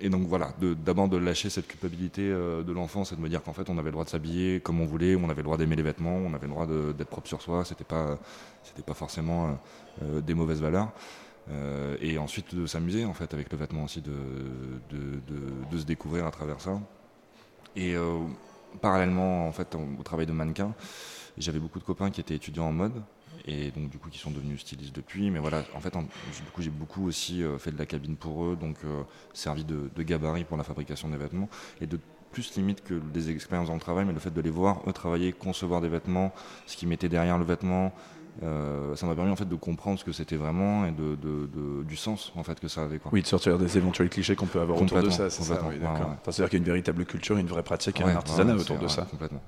et 0.00 0.08
donc 0.08 0.26
voilà, 0.26 0.52
d'abord 0.84 1.08
de, 1.08 1.16
lâcher 1.16 1.48
cette 1.48 1.68
culpabilité 1.68 2.28
de 2.28 2.72
l'enfance 2.72 3.12
et 3.12 3.16
de 3.16 3.20
me 3.20 3.28
dire 3.28 3.40
qu'en 3.40 3.52
fait 3.52 3.70
on 3.70 3.78
avait 3.78 3.90
le 3.90 3.92
droit 3.92 4.04
de 4.04 4.10
s'habiller 4.10 4.58
comme 4.58 4.80
on 4.80 4.84
voulait, 4.84 5.14
on 5.14 5.24
avait 5.30 5.36
le 5.36 5.44
droit 5.44 5.56
d'aimer 5.56 5.76
les 5.76 5.84
vêtements, 5.84 6.16
on 6.16 6.34
avait 6.34 6.48
le 6.48 6.52
droit 6.52 6.66
d'être 6.66 7.08
propre 7.08 7.28
sur 7.28 7.40
soi, 7.40 7.64
c'était 7.64 7.84
pas, 7.84 8.18
c'était 8.64 8.82
pas 8.82 8.94
forcément 8.94 9.56
des 10.02 10.34
mauvaises 10.34 10.60
valeurs. 10.60 10.90
Et 12.00 12.18
ensuite 12.18 12.52
de 12.56 12.66
s'amuser 12.66 13.04
en 13.04 13.14
fait 13.14 13.32
avec 13.32 13.52
le 13.52 13.58
vêtement 13.58 13.84
aussi, 13.84 14.00
de, 14.00 14.10
de, 14.90 14.98
de- 15.28 15.66
de 15.70 15.78
se 15.78 15.84
découvrir 15.84 16.26
à 16.26 16.32
travers 16.32 16.60
ça. 16.60 16.80
Et 17.76 17.94
euh, 17.94 18.18
parallèlement 18.80 19.48
en 19.48 19.52
fait 19.52 19.74
au, 19.74 20.02
travail 20.02 20.26
de 20.26 20.32
mannequin, 20.32 20.74
j'avais 21.36 21.58
beaucoup 21.58 21.78
de 21.78 21.84
copains 21.84 22.10
qui 22.10 22.20
étaient 22.20 22.34
étudiants 22.34 22.66
en 22.66 22.72
mode 22.72 23.02
et 23.46 23.70
donc 23.72 23.90
du 23.90 23.98
coup 23.98 24.08
qui 24.08 24.18
sont 24.18 24.30
devenus 24.30 24.60
stylistes 24.60 24.94
depuis. 24.94 25.30
Mais 25.30 25.38
voilà, 25.38 25.64
en 25.74 25.80
fait, 25.80 25.92
du 25.92 26.50
coup 26.52 26.62
j'ai 26.62 26.70
beaucoup 26.70 27.06
aussi 27.06 27.42
euh, 27.42 27.58
fait 27.58 27.72
de 27.72 27.78
la 27.78 27.86
cabine 27.86 28.16
pour 28.16 28.44
eux, 28.44 28.56
donc 28.56 28.76
euh, 28.84 29.02
servi 29.32 29.64
de, 29.64 29.90
de 29.94 30.02
gabarit 30.02 30.44
pour 30.44 30.56
la 30.56 30.64
fabrication 30.64 31.08
des 31.08 31.16
vêtements 31.16 31.48
et 31.80 31.86
de 31.86 31.98
plus 32.32 32.56
limite 32.56 32.82
que 32.82 32.94
des 32.94 33.30
expériences 33.30 33.68
dans 33.68 33.74
le 33.74 33.80
travail, 33.80 34.04
mais 34.04 34.12
le 34.12 34.18
fait 34.18 34.32
de 34.32 34.40
les 34.40 34.50
voir 34.50 34.82
eux 34.88 34.92
travailler, 34.92 35.32
concevoir 35.32 35.80
des 35.80 35.88
vêtements, 35.88 36.32
ce 36.66 36.76
qu'ils 36.76 36.88
mettaient 36.88 37.08
derrière 37.08 37.38
le 37.38 37.44
vêtement. 37.44 37.92
Euh, 38.42 38.96
ça 38.96 39.06
m'a 39.06 39.14
permis 39.14 39.30
en 39.30 39.36
fait 39.36 39.48
de 39.48 39.54
comprendre 39.54 39.98
ce 39.98 40.04
que 40.04 40.12
c'était 40.12 40.36
vraiment 40.36 40.84
et 40.86 40.90
de, 40.90 41.14
de- 41.16 41.46
de- 41.54 41.84
du 41.84 41.96
sens 41.96 42.32
en 42.36 42.42
fait 42.42 42.58
que 42.58 42.66
ça 42.68 42.82
avait 42.82 42.98
quoi. 42.98 43.10
Oui, 43.14 43.22
de 43.22 43.26
sortir 43.26 43.58
des 43.58 43.78
éventuels 43.78 44.08
clichés 44.08 44.34
qu'on 44.34 44.46
peut 44.46 44.60
avoir 44.60 44.80
autour 44.80 45.00
de 45.02 45.10
ça, 45.10 45.30
c'est 45.30 45.42
ça, 45.42 45.54
complètement, 45.56 45.68
oui, 45.68 45.74
ouais, 45.76 45.80
d'accord. 45.80 46.08
ouais. 46.08 46.16
Enfin, 46.20 46.32
C'est-à-dire 46.32 46.50
qu'il 46.50 46.58
y 46.58 46.62
a 46.62 46.64
une 46.64 46.66
véritable 46.66 47.04
culture, 47.04 47.36
une 47.38 47.46
vraie 47.46 47.62
pratique 47.62 48.00
et 48.00 48.04
Ouais, 48.04 48.12
un 48.12 48.16
artisanat 48.16 48.54
autour 48.56 48.78
de 48.78 48.88
ça. 48.88 49.02
complètement. 49.02 49.40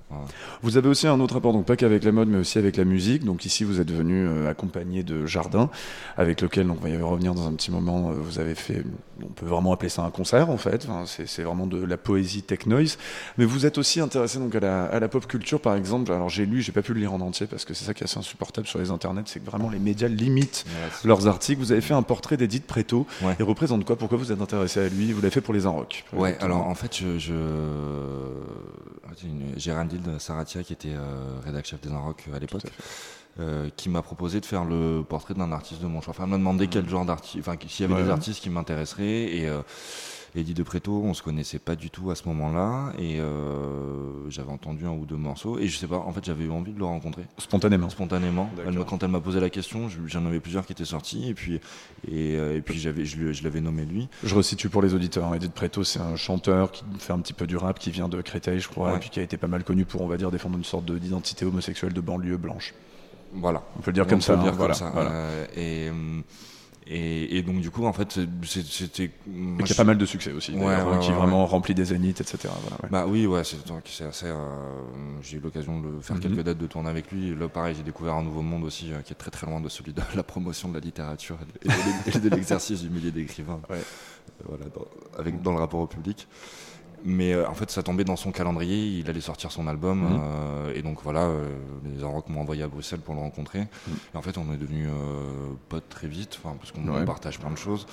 Vous 0.63 0.77
avez 0.77 0.89
aussi 0.89 1.07
un 1.07 1.19
autre 1.21 1.35
rapport, 1.35 1.53
donc 1.53 1.67
pas 1.67 1.77
qu'avec 1.77 2.05
la 2.05 2.13
mode, 2.13 2.29
mais 2.29 2.39
aussi 2.39 2.59
avec 2.59 2.77
la 2.77 2.85
musique. 2.85 3.25
Donc 3.25 3.45
ici, 3.45 3.65
vous 3.65 3.81
êtes 3.81 3.91
venu 3.91 4.27
euh, 4.27 4.49
accompagné 4.51 5.03
de 5.03 5.27
Jardin, 5.27 5.69
avec 6.17 6.41
lequel 6.41 6.67
donc, 6.67 6.79
on 6.81 6.85
va 6.85 6.91
y 6.91 6.97
revenir 7.01 7.35
dans 7.35 7.47
un 7.49 7.53
petit 7.55 7.71
moment. 7.71 8.11
euh, 8.11 8.15
Vous 8.15 8.39
avez 8.39 8.55
fait, 8.55 8.85
on 9.23 9.27
peut 9.29 9.47
vraiment 9.47 9.73
appeler 9.73 9.89
ça 9.89 10.03
un 10.03 10.11
concert 10.11 10.49
en 10.51 10.57
fait. 10.59 10.87
Enfin, 10.89 11.05
c'est 11.07 11.27
c'est 11.27 11.43
vraiment 11.43 11.67
de 11.67 11.83
la 11.85 11.97
poésie 11.97 12.43
tech 12.43 12.67
noise. 12.67 12.99
Mais 13.39 13.45
vous 13.45 13.67
êtes 13.67 13.79
aussi 13.79 14.01
intéressé 14.01 14.39
donc 14.39 14.55
à 14.55 14.61
la, 14.61 14.85
à 14.85 15.01
la 15.01 15.09
pop 15.09 15.27
culture, 15.27 15.61
par 15.61 15.75
exemple. 15.75 16.13
Alors 16.13 16.29
j'ai 16.29 16.47
lu, 16.47 16.63
j'ai 16.63 16.73
pas 16.73 16.83
pu 16.83 16.95
le 16.95 17.01
lire 17.01 17.13
en 17.13 17.21
entier 17.21 17.47
parce 17.47 17.65
que 17.65 17.75
c'est 17.75 17.85
ça 17.85 17.95
qui 17.95 18.03
est 18.03 18.05
assez 18.05 18.19
insupportable 18.19 18.67
sur 18.67 18.76
sur 18.77 18.83
les 18.85 18.91
internets, 18.91 19.23
c'est 19.27 19.41
que 19.41 19.47
vraiment 19.47 19.71
les 19.71 19.79
médias 19.79 20.09
limitent 20.09 20.65
leurs 21.05 21.27
articles. 21.27 21.59
Vous 21.61 21.73
avez 21.73 21.81
fait 21.81 21.95
un 21.95 22.03
portrait 22.03 22.37
d'Edith 22.37 22.67
Preto. 22.67 23.07
Il 23.39 23.45
représente 23.45 23.85
quoi? 23.85 23.97
Pourquoi 23.97 24.19
vous 24.19 24.33
êtes 24.33 24.41
intéressé 24.41 24.81
à 24.81 24.89
lui? 24.89 25.13
Vous 25.13 25.21
l'avez 25.21 25.31
fait 25.31 25.41
pour 25.41 25.55
les 25.55 25.67
Inrocks. 25.67 26.05
Ouais, 26.13 26.37
alors 26.41 26.67
en 26.67 26.75
fait, 26.75 26.97
je, 26.97 27.19
je... 27.19 27.33
Géraldine 29.57 30.19
Saratia 30.19 30.63
qui 30.63 30.73
était 30.75 30.93
euh, 30.95 31.39
rédactrice 31.45 31.71
chef 31.71 31.81
des 31.81 31.91
Inrocks 31.91 32.25
à 32.35 32.39
l'époque. 32.39 32.63
Euh, 33.39 33.69
qui 33.77 33.91
m'a 33.91 34.01
proposé 34.01 34.41
de 34.41 34.47
faire 34.47 34.65
le 34.65 35.03
portrait 35.07 35.35
d'un 35.35 35.53
artiste 35.53 35.83
de 35.83 35.87
mon 35.87 36.01
choix. 36.01 36.13
Enfin, 36.13 36.25
elle 36.25 36.31
m'a 36.31 36.39
demandé 36.39 36.69
quel 36.69 36.89
genre 36.89 37.05
d'artiste, 37.05 37.47
enfin, 37.47 37.55
s'il 37.69 37.83
y 37.83 37.85
avait 37.85 38.01
Ouais. 38.01 38.07
des 38.07 38.11
artistes 38.11 38.41
qui 38.43 38.49
m'intéresseraient. 38.49 39.25
Et 39.37 39.47
euh, 39.47 39.61
Eddie 40.37 40.55
de 40.55 40.63
Preto, 40.63 41.03
on 41.05 41.15
se 41.15 41.23
connaissait 41.23 41.59
pas 41.59 41.77
du 41.77 41.89
tout 41.91 42.11
à 42.11 42.15
ce 42.15 42.29
moment-là. 42.29 42.93
Et 42.99 43.19
euh, 43.21 44.29
j'avais 44.29 44.51
entendu 44.53 44.85
un 44.87 44.91
ou 44.91 45.07
deux 45.07 45.17
morceaux. 45.17 45.59
Et 45.59 45.67
je 45.69 45.79
sais 45.79 45.87
pas, 45.87 45.97
en 45.97 46.13
fait, 46.13 46.25
j'avais 46.25 46.45
eu 46.45 46.51
envie 46.51 46.73
de 46.73 46.79
le 46.79 46.85
rencontrer. 46.85 47.23
Spontanément. 47.39 47.89
Spontanément. 47.89 48.51
Elle 48.67 48.79
quand 48.85 49.03
elle 49.03 49.11
m'a 49.11 49.21
posé 49.21 49.41
la 49.41 49.51
question, 49.51 49.89
je- 49.89 49.99
j'en 50.07 50.27
avais 50.27 50.41
plusieurs 50.41 50.67
qui 50.67 50.73
étaient 50.73 50.85
sortis. 50.85 51.29
Et 51.29 51.35
puis, 51.35 51.55
et, 52.07 52.37
euh, 52.37 52.57
et 52.57 52.61
puis 52.61 52.79
j'avais, 52.79 53.05
je, 53.05 53.33
je 53.33 53.43
l'avais 53.45 53.61
nommé 53.61 53.85
lui. 53.85 54.09
Je 54.23 54.35
resitue 54.35 54.69
pour 54.69 54.83
les 54.83 54.95
auditeurs. 54.95 55.35
Edith 55.35 55.53
Preto, 55.53 55.85
c'est 55.85 56.01
un 56.01 56.17
chanteur 56.17 56.71
qui 56.71 56.85
fait 56.99 57.13
un 57.13 57.19
petit 57.21 57.33
peu 57.33 57.47
du 57.47 57.57
rap, 57.57 57.79
qui 57.79 57.91
vient 57.91 58.09
de 58.09 58.21
Créteil, 58.21 58.61
je 58.61 58.69
crois, 58.69 58.91
Ouais. 58.91 58.97
et 58.97 59.01
puis 59.01 59.11
qui 59.11 59.21
a 59.21 59.23
été 59.23 59.37
pas 59.37 59.47
mal 59.49 59.65
connu 59.65 59.85
pour, 59.85 60.03
on 60.03 60.07
va 60.07 60.17
dire, 60.17 60.31
défendre 60.31 60.57
une 60.59 60.65
sorte 60.65 60.85
de- 60.85 60.99
d'identité 60.99 61.45
homosexuelle 61.47 61.93
de 61.93 62.01
banlieue 62.01 62.37
blanche. 62.37 62.75
Voilà. 63.33 63.63
On 63.79 63.81
peut 63.83 63.91
le 63.91 63.95
dire 63.95 64.05
On 64.07 64.09
comme 64.09 64.19
peut 64.19 64.25
ça. 64.25 64.37
le 64.37 64.39
dire 64.43 64.49
hein, 64.49 64.51
comme 64.51 64.59
voilà, 64.59 64.75
ça. 64.75 64.91
voilà. 64.93 65.11
Euh, 65.13 65.47
et, 65.57 65.91
hum, 65.91 66.23
et, 66.89 67.37
et 67.39 67.43
donc 67.43 67.61
du 67.61 67.71
coup, 67.71 67.85
en 67.85 67.93
fait, 67.93 68.19
c'était. 68.45 69.11
Mais 69.27 69.65
qui 69.65 69.73
a 69.73 69.75
pas 69.75 69.85
mal 69.85 69.99
de 69.99 70.07
succès 70.07 70.33
aussi, 70.33 70.53
d'ailleurs, 70.53 70.93
hein, 70.93 70.99
qui 70.99 71.11
vraiment 71.11 71.45
remplit 71.47 71.75
des 71.75 71.87
zéniths, 71.87 72.21
etc. 72.21 72.49
Voilà, 72.63 72.77
ouais. 72.83 72.89
Bah 72.91 73.07
oui, 73.09 73.27
ouais, 73.27 73.43
c'est 73.45 74.05
assez. 74.05 74.27
euh, 74.27 74.35
j'ai 75.23 75.39
eu 75.39 75.41
l'occasion 75.41 75.81
de 75.81 76.01
faire 76.01 76.17
Mhm. 76.17 76.23
quelques 76.23 76.43
dates 76.43 76.59
de 76.59 76.67
tourner 76.67 76.89
avec 76.89 77.11
lui. 77.11 77.29
Et 77.31 77.35
là, 77.35 77.49
pareil, 77.49 77.75
j'ai 77.77 77.83
découvert 77.83 78.15
un 78.15 78.23
nouveau 78.23 78.43
monde 78.43 78.65
aussi 78.65 78.93
euh, 78.93 79.01
qui 79.03 79.13
est 79.13 79.17
très 79.17 79.31
très 79.31 79.47
loin 79.47 79.61
de 79.61 79.69
celui 79.69 79.93
de 79.93 80.03
la 80.15 80.23
promotion 80.23 80.69
de 80.69 80.75
la 80.75 80.81
littérature 80.81 81.39
et 81.63 82.19
de, 82.21 82.29
l'exercice 82.35 82.83
du 82.83 82.91
milieu 82.91 83.11
d'écrivain. 83.11 83.61
Euh, 83.71 83.81
Voilà, 84.49 84.67
dans, 84.75 84.87
avec, 85.19 85.43
dans 85.43 85.53
le 85.53 85.59
rapport 85.59 85.81
au 85.81 85.87
public. 85.87 86.29
Mais 87.05 87.33
euh, 87.33 87.49
en 87.49 87.55
fait, 87.55 87.71
ça 87.71 87.83
tombait 87.83 88.05
dans 88.05 88.17
son 88.17 88.33
calendrier. 88.33 88.99
Il 88.99 89.09
allait 89.11 89.21
sortir 89.21 89.53
son 89.53 89.67
album. 89.69 90.01
Mhm. 90.03 90.21
euh, 90.23 90.73
et 90.75 90.83
donc 90.83 90.99
voilà, 91.03 91.25
euh, 91.25 91.57
les 91.85 92.03
Inrocks 92.03 92.29
m'ont 92.29 92.41
envoyé 92.41 92.63
à 92.63 92.69
Bruxelles 92.69 93.01
pour 93.01 93.15
le 93.15 93.21
rencontrer. 93.21 93.61
Et 94.15 94.17
en 94.17 94.23
fait, 94.23 94.39
on 94.39 94.53
est 94.53 94.57
devenus 94.57 94.89
euh, 94.91 95.53
potes 95.69 95.89
très 95.89 96.09
vite, 96.09 96.39
enfin, 96.43 96.57
parce 96.59 96.73
qu'on 96.73 96.81
Mhm. 96.81 96.95
Ouais. 96.97 97.05
partage 97.05 97.39
plein 97.39 97.51
de 97.51 97.59
choses. 97.59 97.87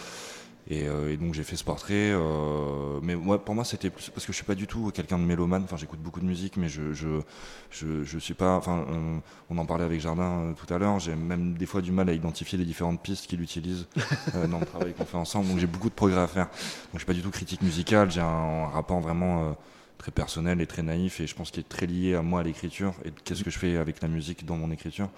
Et, 0.70 0.88
euh, 0.88 1.12
et 1.12 1.18
donc 1.18 1.34
j'ai 1.34 1.44
fait 1.44 1.58
ce 1.58 1.64
portrait. 1.64 2.12
euh, 2.14 3.00
mais 3.02 3.16
moi, 3.16 3.44
pour 3.44 3.54
moi, 3.54 3.66
c'était 3.66 3.90
plus 3.90 4.10
parce 4.10 4.26
que 4.26 4.32
je 4.32 4.38
suis 4.38 4.46
pas 4.46 4.56
du 4.56 4.66
tout 4.66 4.92
quelqu'un 4.94 5.20
de 5.20 5.24
mélomane. 5.24 5.64
Enfin, 5.66 5.76
j'écoute 5.76 6.00
beaucoup 6.00 6.22
de 6.22 6.26
musique, 6.26 6.56
mais 6.56 6.70
je 6.70 6.94
je, 6.94 7.22
je, 7.70 8.04
je 8.04 8.18
suis 8.18 8.34
pas. 8.34 8.56
Enfin, 8.56 8.86
on, 8.90 9.22
on 9.54 9.58
en 9.58 9.66
parlait 9.66 9.84
avec 9.84 10.00
Jardin 10.00 10.24
euh, 10.24 10.54
tout 10.54 10.74
à 10.74 10.78
l'heure. 10.78 11.00
J'ai 11.00 11.16
même 11.16 11.56
des 11.56 11.66
fois 11.66 11.82
du 11.82 11.92
mal 11.92 12.10
à 12.10 12.14
identifier 12.14 12.58
les 12.58 12.66
différentes 12.66 13.02
pistes 13.02 13.28
qu'il 13.28 13.42
utilise 13.42 13.88
euh, 14.36 14.48
dans 14.48 14.60
le 14.60 14.66
travail 14.66 14.94
qu'on 14.94 15.06
fait 15.06 15.18
ensemble. 15.18 15.50
Donc 15.50 15.60
j'ai 15.60 15.68
beaucoup 15.68 15.90
de 15.90 15.96
progrès 15.96 16.22
à 16.22 16.28
faire. 16.28 16.46
Donc 16.46 16.94
je 16.94 17.00
suis 17.00 17.08
pas 17.08 17.14
du 17.14 17.22
tout 17.22 17.32
critique 17.32 17.62
musicale. 17.62 18.10
J'ai 18.10 18.22
un, 18.22 18.68
rapport 18.68 19.02
vraiment 19.02 19.50
euh, 19.50 19.54
très 19.98 20.12
personnel 20.12 20.62
et 20.62 20.68
très 20.68 20.82
naïf, 20.82 21.20
et 21.20 21.28
je 21.28 21.36
pense 21.36 21.52
qu'il 21.52 21.62
est 21.62 21.70
très 21.70 21.86
lié 21.86 22.16
à 22.16 22.22
moi 22.22 22.42
à 22.42 22.44
l'écriture 22.44 22.94
et 23.06 23.12
qu'est-ce 23.24 23.44
que 23.44 23.50
je 23.50 23.60
fais 23.60 23.78
avec 23.78 24.02
la 24.02 24.08
musique 24.08 24.46
dans 24.46 24.58
mon 24.58 24.72
écriture. 24.72 25.10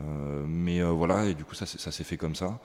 Euh, 0.00 0.44
mais 0.46 0.80
euh, 0.80 0.90
voilà, 0.90 1.26
et 1.26 1.34
du 1.34 1.44
coup 1.44 1.54
ça, 1.54 1.66
ça 1.66 1.90
s'est 1.90 2.04
fait 2.04 2.16
comme 2.16 2.34
ça. 2.34 2.58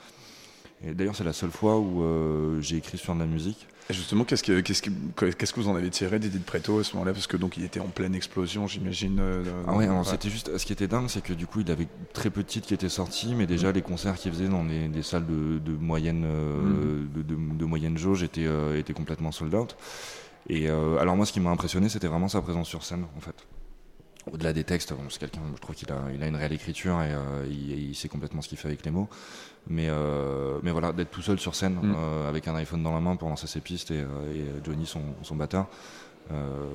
Et 0.84 0.94
d'ailleurs, 0.94 1.16
c'est 1.16 1.24
la 1.24 1.34
seule 1.34 1.52
fois 1.52 1.78
où 1.78 2.02
euh, 2.03 2.60
j'ai 2.62 2.78
écrit 2.78 2.98
sur 2.98 3.14
de 3.14 3.20
la 3.20 3.26
musique. 3.28 3.68
Et 3.90 3.94
justement, 3.94 4.24
qu'est-ce 4.24 4.41
que, 4.41 4.62
qu'est-ce, 4.62 4.82
que, 4.82 4.90
qu'est-ce 5.32 5.53
que 5.53 5.60
vous 5.60 5.68
en 5.68 5.76
avez 5.76 5.90
tiré 5.90 6.18
d'Edith 6.18 6.44
Preto 6.45 6.80
à 6.80 6.84
ce 6.84 6.94
moment-là? 6.94 7.14
Parce 7.14 7.28
que 7.28 7.38
donc 7.38 7.58
il 7.58 7.64
était 7.64 7.80
en 7.80 7.88
pleine 7.88 8.16
explosion, 8.16 8.66
j'imagine. 8.66 9.20
euh, 9.20 9.44
Ah 9.68 9.76
ouais, 9.76 9.86
alors, 9.86 10.06
c'était 10.08 10.30
juste. 10.30 10.58
Ce 10.58 10.66
qui 10.66 10.74
était 10.74 10.88
dingue, 10.88 11.08
c'est 11.10 11.22
que 11.22 11.34
du 11.34 11.45
coup, 11.45 11.60
il 11.60 11.70
avait 11.72 11.88
très 12.14 12.30
peu 12.30 12.41
de 12.41 12.48
titres 12.48 12.68
qui 12.68 12.74
étaient 12.74 12.90
sortis, 12.90 13.36
mais 13.36 13.45
déjà 13.45 13.72
les 13.72 13.82
concerts 13.82 14.16
qu'il 14.16 14.32
faisait 14.32 14.48
dans 14.48 14.64
des, 14.64 15.03
salles 15.03 15.26
de, 15.28 15.60
de 15.60 15.74
moyenne, 15.74 16.24
euh, 16.26 17.03
de, 17.14 17.22
de- 17.22 17.36
de 17.58 17.66
moyenne 17.66 17.98
jauge 17.98 18.24
étaient, 18.24 18.48
étaient 18.78 18.94
complètement 18.94 19.32
sold 19.32 19.53
out. 19.53 19.76
Et 20.49 20.68
alors 20.70 21.16
moi, 21.16 21.26
ce 21.28 21.32
qui 21.34 21.40
m'a 21.40 21.52
impressionné, 21.52 21.90
c'était 21.90 22.08
vraiment 22.08 22.28
sa 22.28 22.41
présence 22.41 22.68
sur 22.68 22.84
scène, 22.84 23.06
en 23.16 23.20
fait. 23.20 23.36
Au-delà 24.32 24.53
des 24.53 24.64
textes, 24.64 24.94
bon, 24.94 25.02
c'est 25.10 25.20
quelqu'un, 25.20 25.41
je 25.56 25.60
trouve 25.60 25.76
qu'il 25.76 25.91
a, 25.91 25.99
il 26.14 26.22
a 26.22 26.28
une 26.28 26.36
réelle 26.36 26.53
écriture 26.53 27.02
et 27.02 27.12
euh, 27.12 27.44
il, 27.49 27.90
il 27.90 27.95
sait 27.95 28.08
complètement 28.08 28.41
ce 28.44 28.49
qu'il 28.49 28.58
fait 28.58 28.68
avec 28.68 28.86
les 28.86 28.91
mots. 28.91 29.10
Mais, 29.67 29.88
euh, 29.89 30.57
mais 30.63 30.71
voilà, 30.71 30.91
d'être 30.91 31.11
tout 31.11 31.21
seul 31.21 31.39
sur 31.39 31.53
scène 31.55 31.75
Mm. 31.81 31.93
euh, 31.95 32.27
avec 32.29 32.47
un 32.47 32.55
iPhone 32.55 32.81
dans 32.83 32.93
la 32.93 32.99
main 32.99 33.15
pour 33.15 33.29
lancer 33.29 33.47
ses 33.47 33.61
pistes 33.61 33.91
et, 33.91 33.99
euh, 34.01 34.33
et 34.33 34.45
Johnny, 34.65 34.85
son, 34.85 35.01
son 35.21 35.35
batteur. 35.35 35.67
euh, 36.31 36.65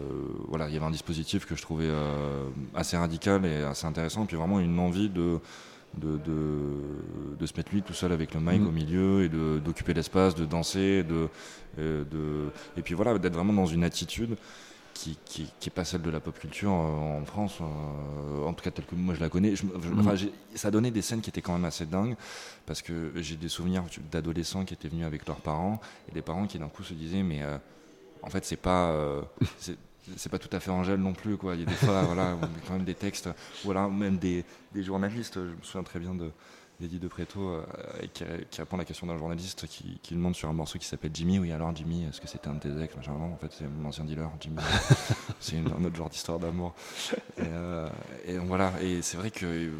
voilà, 0.49 0.69
il 0.69 0.75
y 0.75 0.77
avait 0.77 0.87
un 0.87 0.91
dispositif 0.91 1.47
que 1.47 1.57
je 1.57 1.63
trouvais 1.63 1.89
euh, 1.89 2.45
assez 2.75 2.97
radical 2.97 3.45
et 3.47 3.63
assez 3.63 3.87
intéressant, 3.87 4.25
et 4.25 4.27
puis 4.27 4.37
vraiment 4.37 4.61
une 4.61 4.79
envie 4.79 5.09
de, 5.09 5.39
de, 5.97 6.19
de, 6.19 7.37
de 7.39 7.47
se 7.47 7.55
mettre 7.57 7.73
lui 7.73 7.83
tout 7.83 7.95
seul 7.95 8.13
avec 8.13 8.35
le 8.35 8.41
mic 8.41 8.61
Mm. 8.61 8.67
au 8.69 8.71
milieu 8.73 9.25
et 9.25 9.29
de- 9.29 9.59
d'occuper 9.59 9.95
l'espace, 9.95 10.35
de 10.35 10.45
danser, 10.45 11.03
de, 11.05 11.29
euh, 11.79 12.05
de, 12.05 12.51
et 12.77 12.83
puis 12.83 12.95
voilà, 12.95 13.19
d'être 13.19 13.35
vraiment 13.35 13.53
dans 13.53 13.67
une 13.67 13.83
attitude 13.85 14.37
qui, 14.97 15.19
qui, 15.25 15.47
qui 15.61 15.69
est 15.69 15.73
pas 15.73 15.85
celle 15.85 16.03
de 16.03 16.11
la 16.11 16.21
pop 16.21 16.39
culture 16.39 16.71
euh, 16.71 17.21
en 17.21 17.25
France, 17.25 17.59
euh, 17.61 18.45
en 18.47 18.53
tout 18.53 18.65
cas 18.65 18.71
telle 18.71 18.87
que 18.87 18.95
moi 18.95 19.15
je 19.15 19.21
la 19.21 19.29
connais. 19.29 19.55
Je 19.55 19.65
je- 19.67 20.01
enfin, 20.01 20.15
j'ai- 20.15 20.33
ça 20.55 20.71
donnait 20.71 20.91
des 20.91 21.03
scènes 21.03 21.21
qui 21.21 21.31
étaient 21.31 21.43
quand 21.43 21.53
même 21.53 21.65
assez 21.65 21.87
dingues, 21.87 22.17
parce 22.67 22.83
que 22.83 23.13
j'ai 23.17 23.37
des 23.37 23.49
souvenirs 23.49 23.85
d'adolescents 24.11 24.65
qui 24.65 24.75
étaient 24.75 24.89
venus 24.89 25.05
avec 25.07 25.27
leurs 25.27 25.41
parents, 25.41 25.81
et 26.09 26.13
des 26.13 26.23
parents 26.23 26.47
qui 26.47 26.59
d'un 26.59 26.69
coup 26.69 26.83
se 26.83 26.95
disaient, 26.95 27.23
mais 27.23 27.43
euh, 27.43 27.59
en 28.23 28.31
fait 28.31 28.45
c'est 28.45 28.57
pas... 28.57 28.91
euh, 28.91 29.23
c'est- 29.59 29.79
pas 30.31 30.39
tout 30.39 30.55
à 30.57 30.61
fait 30.61 30.71
Angèle 30.71 31.01
non 31.01 31.13
plus 31.15 31.37
quoi. 31.37 31.55
Il 31.55 31.61
y 31.61 31.65
a 31.65 31.67
des 31.67 31.73
fois 31.75 32.03
voilà, 32.05 32.37
on 32.41 32.47
met 32.47 32.61
quand 32.67 32.75
même 32.75 32.85
des 32.85 32.95
textes, 32.95 33.29
ou 33.65 33.71
alors 33.73 33.91
même 33.91 34.19
des, 34.19 34.45
des 34.73 34.83
journalistes. 34.83 35.35
Je 35.35 35.41
me 35.41 35.63
souviens 35.63 35.83
très 35.83 35.99
bien 35.99 36.15
de 36.15 36.31
d'Eddie 36.81 36.99
de 36.99 37.09
Preto 37.09 37.41
euh, 37.41 37.63
qui, 38.13 38.25
qui 38.51 38.61
répond 38.61 38.77
à 38.77 38.81
la 38.81 38.85
question 38.85 39.07
d'un 39.07 39.17
journaliste 39.17 39.67
qui, 39.67 39.99
qui 40.03 40.15
demande 40.15 40.35
sur 40.35 40.49
un 40.49 40.53
morceau 40.53 40.79
qui 40.79 40.87
s'appelle 40.87 41.11
Jimmy. 41.15 41.39
Oui 41.39 41.53
alors 41.53 41.75
Jimmy, 41.75 42.05
est-ce 42.05 42.21
que 42.21 42.29
c'était 42.29 42.49
un 42.49 42.55
de 42.55 42.61
tes 42.61 42.83
ex 42.83 42.95
Non, 43.09 43.33
en 43.33 43.37
fait 43.37 43.53
c'est 43.53 43.67
mon 43.67 43.89
ancien 43.89 44.05
dealer 44.05 44.31
Jimmy. 44.41 44.59
c'est 45.41 45.57
un 45.57 45.85
autre 45.85 45.97
genre 45.97 46.11
d'histoire 46.11 46.39
d'amour. 46.39 46.75
Et, 47.39 47.43
euh, 47.43 47.89
et 48.27 48.37
donc, 48.37 48.47
voilà. 48.47 48.73
Et 48.83 49.03
c'est 49.03 49.17
vrai 49.17 49.31
que 49.31 49.47
euh, 49.47 49.71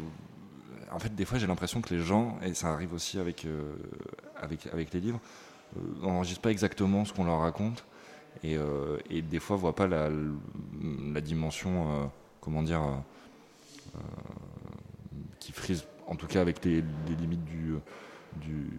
en 0.91 0.99
fait 0.99 1.13
des 1.13 1.25
fois 1.25 1.37
j'ai 1.37 1.47
l'impression 1.47 1.81
que 1.81 1.93
les 1.93 2.01
gens 2.01 2.37
et 2.41 2.53
ça 2.53 2.69
arrive 2.69 2.93
aussi 2.93 3.19
avec 3.19 3.45
euh, 3.45 3.75
avec 4.41 4.67
avec 4.67 4.93
les 4.93 4.99
livres 4.99 5.19
n'enregistrent 6.01 6.41
pas 6.41 6.51
exactement 6.51 7.03
ce 7.03 7.13
qu'on 7.13 7.25
leur 7.25 7.41
raconte 7.41 7.83
et, 8.41 8.55
et 9.09 9.21
des 9.21 9.39
fois 9.39 9.57
voient 9.57 9.75
pas 9.75 9.85
la, 9.85 10.09
la 10.09 11.21
dimension 11.21 12.09
comment 12.39 12.63
dire 12.63 12.81
qui 15.39 15.51
frise 15.51 15.83
en 16.07 16.15
tout 16.15 16.27
cas 16.27 16.41
avec 16.41 16.63
les, 16.65 16.83
les 17.07 17.15
limites 17.19 17.43
du 17.45 17.75
du 18.41 18.69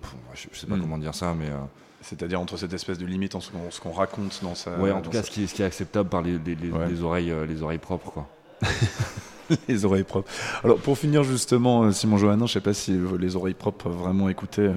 Pff, 0.00 0.14
je, 0.34 0.48
je 0.52 0.58
sais 0.58 0.66
pas 0.66 0.76
Mm. 0.76 0.80
comment 0.80 0.98
dire 0.98 1.14
ça 1.14 1.34
mais 1.34 1.48
euh, 1.48 1.58
C'est-à-dire 2.00 2.40
entre 2.40 2.56
cette 2.56 2.72
espèce 2.72 2.98
de 2.98 3.06
limite 3.06 3.34
en 3.34 3.40
ce 3.40 3.50
qu'on, 3.80 3.92
raconte 3.92 4.40
dans 4.42 4.54
sa. 4.54 4.76
ouais 4.78 4.90
en 4.90 5.00
tout 5.02 5.10
cas 5.10 5.18
sa- 5.22 5.24
ce 5.26 5.30
qui, 5.30 5.44
est- 5.44 5.46
ce 5.46 5.54
qui 5.54 5.62
est 5.62 5.66
acceptable 5.66 6.08
par 6.08 6.22
les, 6.22 6.38
les, 6.38 6.54
les- 6.56 6.70
Ouais. 6.70 6.88
les 6.88 7.02
oreilles 7.02 7.30
euh, 7.30 7.46
les 7.46 7.62
oreilles 7.62 7.78
propres 7.78 8.10
quoi 8.10 8.28
les 9.68 9.84
oreilles 9.84 10.02
propres. 10.04 10.28
Alors 10.64 10.78
pour 10.78 10.96
finir 10.98 11.24
justement, 11.24 11.84
euh, 11.84 11.92
Simon 11.92 12.16
Johannin, 12.18 12.46
je 12.46 12.52
sais 12.54 12.60
pas 12.60 12.74
si 12.74 12.92
euh, 12.92 13.16
les 13.18 13.36
oreilles 13.36 13.54
propres 13.54 13.88
vraiment 13.88 14.28
écouter 14.28 14.62
euh, 14.62 14.72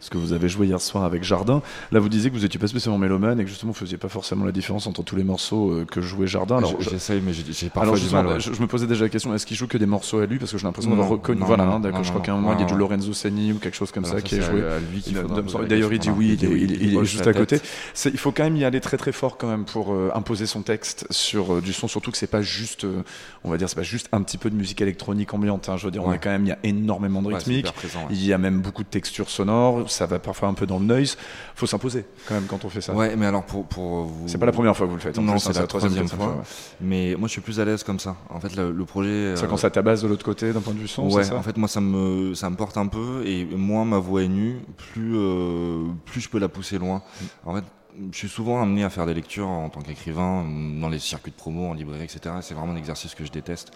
ce 0.00 0.10
que 0.10 0.18
vous 0.18 0.32
avez 0.32 0.48
joué 0.48 0.66
hier 0.66 0.80
soir 0.80 1.04
avec 1.04 1.22
Jardin. 1.24 1.62
Là 1.92 2.00
vous 2.00 2.08
disiez 2.08 2.30
que 2.30 2.34
vous 2.36 2.44
étiez 2.44 2.58
pas 2.60 2.66
spécialement 2.66 2.98
mélomane 2.98 3.40
et 3.40 3.44
que 3.44 3.50
justement 3.50 3.72
vous 3.72 3.78
faisiez 3.78 3.96
pas 3.98 4.08
forcément 4.08 4.44
la 4.44 4.52
différence 4.52 4.86
entre 4.86 5.02
tous 5.02 5.16
les 5.16 5.24
morceaux 5.24 5.84
que 5.90 6.00
jouait 6.00 6.26
Jardin. 6.26 6.58
Alors 6.58 6.80
j'essaye, 6.80 7.20
mais 7.20 7.32
j'ai- 7.32 7.66
parfois 7.66 7.82
Alors, 7.82 7.94
du 7.94 8.00
justement, 8.00 8.22
mal, 8.24 8.32
ouais. 8.34 8.40
je, 8.40 8.52
je 8.52 8.60
me 8.60 8.66
posais 8.66 8.86
déjà 8.86 9.04
la 9.04 9.08
question 9.10 9.34
est-ce 9.34 9.46
qu'il 9.46 9.56
joue 9.56 9.66
que 9.66 9.78
des 9.78 9.86
morceaux 9.86 10.18
à 10.20 10.26
lui? 10.26 10.38
Parce 10.38 10.52
que 10.52 10.58
j'ai 10.58 10.64
l'impression 10.66 10.90
d'avoir 10.90 11.08
reconnu. 11.08 11.40
non, 11.40 11.46
voilà, 11.46 11.64
non, 11.64 11.72
hein, 11.74 11.80
d'accord. 11.80 11.98
non, 11.98 12.04
je 12.04 12.10
crois 12.10 12.22
qu'à 12.22 12.32
un 12.32 12.36
moment 12.36 12.54
il 12.54 12.60
y 12.60 12.62
a 12.62 12.66
du. 12.66 12.74
Lorenzo 12.78 13.12
Seni 13.12 13.52
ou 13.52 13.58
quelque 13.58 13.74
chose 13.76 13.90
comme 13.90 14.04
Alors 14.04 14.16
ça 14.16 14.20
ça, 14.22 14.26
qui 14.28 14.36
est 14.36 14.42
joué. 14.42 14.62
D'ailleurs 15.68 15.92
il 15.92 15.98
dit 15.98 16.10
oui, 16.10 16.36
Il 16.40 16.50
il, 16.82 16.96
est- 16.96 17.04
juste 17.04 17.26
à 17.26 17.32
côté. 17.32 17.60
Il 18.04 18.18
faut 18.18 18.32
quand 18.32 18.44
même 18.44 18.56
y 18.56 18.64
aller 18.64 18.80
très 18.80 18.96
très 18.96 19.12
fort 19.12 19.36
quand 19.36 19.48
même 19.48 19.64
pour 19.64 19.94
imposer 20.14 20.46
son 20.46 20.62
texte 20.62 21.06
sur 21.10 21.60
du 21.60 21.72
son, 21.72 21.88
surtout 21.88 22.10
que 22.10 22.16
c'est 22.18 22.26
pas 22.26 22.42
juste, 22.42 22.86
on 23.44 23.50
va 23.50 23.56
dire, 23.58 23.68
c'est 23.68 23.74
pas 23.76 23.82
juste 23.82 24.07
un 24.12 24.22
petit 24.22 24.38
peu 24.38 24.48
de 24.50 24.54
musique 24.54 24.80
électronique 24.80 25.32
ambiante. 25.34 25.68
hein. 25.68 25.76
Je 25.76 25.84
veux 25.86 25.90
dire, 25.90 26.02
on 26.04 26.08
Ouais. 26.10 26.16
est 26.16 26.18
quand 26.18 26.30
même, 26.30 26.44
il 26.44 26.48
y 26.48 26.52
a 26.52 26.58
énormément 26.64 27.20
de 27.22 27.28
rythmique, 27.28 27.58
hyper 27.60 27.72
présent, 27.74 28.00
ouais. 28.00 28.06
il 28.10 28.24
y 28.24 28.32
a 28.32 28.38
même 28.38 28.60
beaucoup 28.60 28.82
de 28.82 28.88
textures 28.88 29.28
sonores, 29.30 29.90
ça 29.90 30.06
va 30.06 30.18
parfois 30.18 30.48
un 30.48 30.54
peu 30.54 30.66
dans 30.66 30.78
le 30.78 30.84
noise. 30.86 31.16
Faut 31.54 31.66
s'imposer 31.66 32.04
quand 32.26 32.34
même 32.34 32.44
quand 32.46 32.64
on 32.64 32.68
fait 32.68 32.80
ça. 32.80 32.94
Ouais, 32.94 33.16
mais 33.16 33.26
alors 33.26 33.44
pour, 33.44 33.64
pour 33.66 34.04
vous. 34.04 34.28
C'est 34.28 34.38
pas 34.38 34.46
la 34.46 34.52
première 34.52 34.76
fois 34.76 34.86
que 34.86 34.90
vous 34.90 34.96
le 34.96 35.02
faites, 35.02 35.18
en 35.18 35.22
Non, 35.22 35.38
c'est 35.38 35.48
hein, 35.48 35.52
c'est 35.52 35.58
la 35.58 35.60
la 35.62 35.66
troisième, 35.66 36.08
fois. 36.08 36.18
fois, 36.26 36.42
Mais 36.80 37.14
moi, 37.18 37.28
je 37.28 37.32
suis 37.32 37.40
plus 37.40 37.60
à 37.60 37.64
l'aise 37.64 37.82
comme 37.82 37.98
ça. 37.98 38.16
En 38.30 38.40
fait, 38.40 38.54
le, 38.56 38.70
le 38.72 38.84
projet. 38.84 39.34
C'est 39.36 39.44
euh, 39.44 39.48
quand 39.48 39.56
ça 39.56 39.70
tabasse 39.70 40.02
de 40.02 40.08
l'autre 40.08 40.24
côté 40.24 40.52
d'un 40.52 40.60
point 40.60 40.72
de 40.74 40.78
vue 40.78 40.88
son, 40.88 41.04
Ouais, 41.10 41.22
c'est 41.24 41.30
ça 41.30 41.36
en 41.36 41.42
fait, 41.42 41.56
moi, 41.56 41.68
ça 41.68 41.80
me, 41.80 42.34
ça 42.34 42.48
me 42.50 42.56
porte 42.56 42.76
un 42.76 42.86
peu. 42.86 43.22
Et 43.26 43.44
moins 43.44 43.84
ma 43.84 43.98
voix 43.98 44.22
est 44.22 44.28
nue, 44.28 44.56
plus, 44.92 45.16
euh, 45.16 45.84
plus 46.06 46.20
je 46.20 46.28
peux 46.28 46.38
la 46.38 46.48
pousser 46.48 46.78
loin. 46.78 47.02
En 47.44 47.54
fait, 47.54 47.64
je 48.12 48.16
suis 48.16 48.28
souvent 48.28 48.62
amené 48.62 48.84
à 48.84 48.90
faire 48.90 49.06
des 49.06 49.14
lectures 49.14 49.48
en 49.48 49.68
tant 49.68 49.80
qu'écrivain, 49.82 50.44
dans 50.80 50.88
les 50.88 50.98
circuits 50.98 51.32
de 51.32 51.36
promo, 51.36 51.66
en 51.68 51.74
librairie, 51.74 52.04
etc. 52.04 52.36
C'est 52.42 52.54
vraiment 52.54 52.72
un 52.72 52.76
exercice 52.76 53.14
que 53.14 53.24
je 53.24 53.30
déteste, 53.32 53.72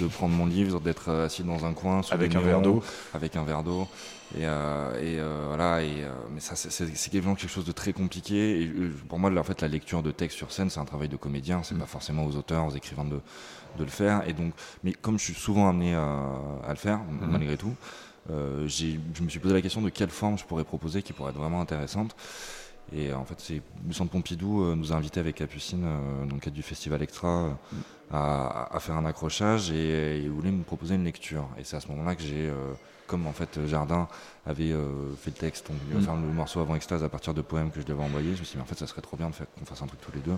de 0.00 0.06
prendre 0.06 0.34
mon 0.34 0.46
livre, 0.46 0.80
d'être 0.80 1.10
assis 1.10 1.42
dans 1.44 1.64
un 1.64 1.72
coin, 1.72 2.02
sous 2.02 2.14
Avec 2.14 2.34
le 2.34 2.40
un 2.40 2.42
verre 2.42 2.60
d'eau. 2.62 2.82
avec 3.14 3.36
un 3.36 3.44
verre 3.44 3.62
d'eau. 3.62 3.88
Et, 4.36 4.46
euh, 4.46 4.94
et, 5.00 5.18
euh, 5.20 5.44
voilà. 5.48 5.82
Et, 5.82 6.02
euh, 6.02 6.10
mais 6.32 6.40
ça, 6.40 6.56
c'est- 6.56 7.18
vraiment 7.20 7.34
quelque 7.36 7.50
chose 7.50 7.64
de 7.64 7.72
très 7.72 7.92
compliqué. 7.92 8.62
Et 8.62 8.66
euh, 8.66 8.92
pour 9.08 9.18
moi, 9.18 9.30
en 9.38 9.42
fait, 9.44 9.60
la 9.62 9.68
lecture 9.68 10.02
de 10.02 10.10
texte 10.10 10.36
sur 10.36 10.50
scène, 10.52 10.70
c'est 10.70 10.80
un 10.80 10.84
travail 10.84 11.08
de 11.08 11.16
comédien. 11.16 11.62
C'est 11.62 11.78
pas 11.78 11.86
forcément 11.86 12.26
aux 12.26 12.36
auteurs, 12.36 12.66
aux 12.66 12.74
écrivains 12.74 13.04
de, 13.04 13.20
de 13.78 13.84
le 13.84 13.90
faire. 13.90 14.28
Et 14.28 14.32
donc, 14.32 14.52
mais 14.82 14.92
comme 14.92 15.18
je 15.18 15.24
suis 15.24 15.34
souvent 15.34 15.68
amené 15.68 15.94
à, 15.94 16.02
à 16.66 16.70
le 16.70 16.76
faire, 16.76 16.98
Mhm. 16.98 17.30
malgré 17.30 17.56
tout, 17.56 17.74
euh, 18.30 18.66
je 18.66 19.22
me 19.22 19.28
suis 19.28 19.38
posé 19.38 19.54
la 19.54 19.62
question 19.62 19.82
de 19.82 19.90
quelle 19.90 20.10
forme 20.10 20.36
je 20.38 20.44
pourrais 20.44 20.64
proposer 20.64 21.02
qui 21.02 21.12
pourrait 21.12 21.30
être 21.30 21.38
vraiment 21.38 21.60
intéressante. 21.60 22.16
Et 22.96 23.12
en 23.12 23.24
fait, 23.24 23.34
c'est 23.38 23.60
le 23.86 23.92
Centre 23.92 24.12
Pompidou 24.12 24.62
euh, 24.62 24.76
nous 24.76 24.92
a 24.92 24.96
invités 24.96 25.18
avec 25.18 25.36
Capucine, 25.36 25.84
euh, 25.84 26.26
dans 26.26 26.36
le 26.36 26.40
cadre 26.40 26.54
du 26.54 26.62
Festival 26.62 27.02
Extra, 27.02 27.28
euh, 27.28 27.50
à, 28.12 28.74
à 28.74 28.78
faire 28.80 28.96
un 28.96 29.04
accrochage 29.04 29.72
et, 29.72 30.20
ils 30.22 30.30
voulaient 30.30 30.52
me 30.52 30.62
proposer 30.62 30.94
une 30.94 31.04
lecture. 31.04 31.48
Et 31.58 31.64
c'est 31.64 31.76
à 31.76 31.80
ce 31.80 31.88
moment-là 31.88 32.14
que 32.14 32.22
j'ai, 32.22 32.52
comme 33.08 33.26
en 33.26 33.32
fait 33.32 33.58
Jardin 33.66 34.06
avait 34.46 34.72
fait 35.18 35.30
le 35.30 35.36
texte, 35.36 35.68
donc 35.68 35.78
il 35.88 35.94
va 35.94 36.00
Mm. 36.00 36.04
faire 36.04 36.16
le 36.16 36.32
morceau 36.32 36.60
avant 36.60 36.76
Extase 36.76 37.02
à 37.02 37.08
partir 37.08 37.34
de 37.34 37.42
poèmes 37.42 37.70
que 37.70 37.80
je 37.80 37.86
lui 37.86 37.92
avais 37.92 38.04
envoyés, 38.04 38.34
je 38.34 38.40
me 38.40 38.44
suis 38.44 38.52
dit, 38.52 38.56
mais 38.58 38.62
en 38.62 38.66
fait, 38.66 38.78
ça 38.78 38.86
serait 38.86 39.02
trop 39.02 39.16
bien 39.16 39.30
de 39.30 39.34
faire 39.34 39.46
qu'on 39.58 39.64
fasse 39.64 39.82
un 39.82 39.86
truc 39.86 40.00
tous 40.00 40.12
les 40.12 40.20
deux. 40.20 40.36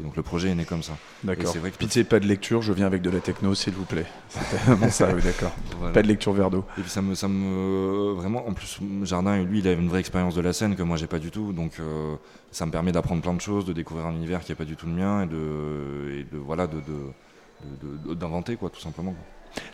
Et 0.00 0.02
donc 0.02 0.16
le 0.16 0.22
projet 0.22 0.48
est 0.48 0.54
né 0.54 0.64
comme 0.64 0.82
ça. 0.82 0.92
D'accord. 1.24 1.52
c'est 1.52 1.58
vrai 1.58 1.70
que 1.70 1.76
Pitié, 1.76 2.04
pas 2.04 2.18
de 2.20 2.26
lecture, 2.26 2.62
je 2.62 2.72
viens 2.72 2.86
avec 2.86 3.02
de 3.02 3.10
la 3.10 3.20
techno, 3.20 3.54
s'il 3.54 3.74
vous 3.74 3.84
plaît. 3.84 4.06
C'était 4.30 4.88
ça, 4.90 5.12
oui, 5.14 5.20
d'accord. 5.22 5.52
Voilà. 5.78 5.92
Pas 5.92 6.02
de 6.02 6.08
lecture 6.08 6.32
verre 6.32 6.50
d'eau. 6.50 6.64
Et 6.78 6.80
puis 6.80 6.90
ça 6.90 7.02
me, 7.02 7.14
ça 7.14 7.28
me, 7.28 8.12
vraiment, 8.14 8.48
en 8.48 8.54
plus, 8.54 8.80
Jardin, 9.02 9.42
lui, 9.42 9.58
il 9.58 9.68
a 9.68 9.72
une 9.72 9.88
vraie 9.88 10.00
expérience 10.00 10.34
de 10.34 10.40
la 10.40 10.52
scène 10.54 10.74
que 10.74 10.82
moi 10.82 10.96
j'ai 10.96 11.06
pas 11.06 11.18
du 11.18 11.30
tout, 11.30 11.52
donc 11.52 11.72
euh, 11.80 12.16
ça 12.50 12.64
me 12.66 12.70
permet 12.72 12.92
d'apprendre 12.92 13.20
plein 13.22 13.34
de 13.34 13.40
choses, 13.40 13.64
de 13.66 13.72
découvrir 13.74 14.06
un 14.06 14.12
univers 14.14 14.40
qui 14.40 14.52
est 14.52 14.56
pas 14.56 14.64
du 14.64 14.76
tout 14.76 14.86
le 14.86 14.92
mien 14.92 15.22
et 15.22 15.26
de, 15.26 16.18
et 16.20 16.24
de 16.32 16.38
voilà, 16.38 16.66
de, 16.66 16.76
de- 16.76 17.12
de- 17.82 18.08
de- 18.08 18.14
d'inventer 18.14 18.56
quoi, 18.56 18.70
tout 18.70 18.80
simplement. 18.80 19.12
quoi. 19.12 19.22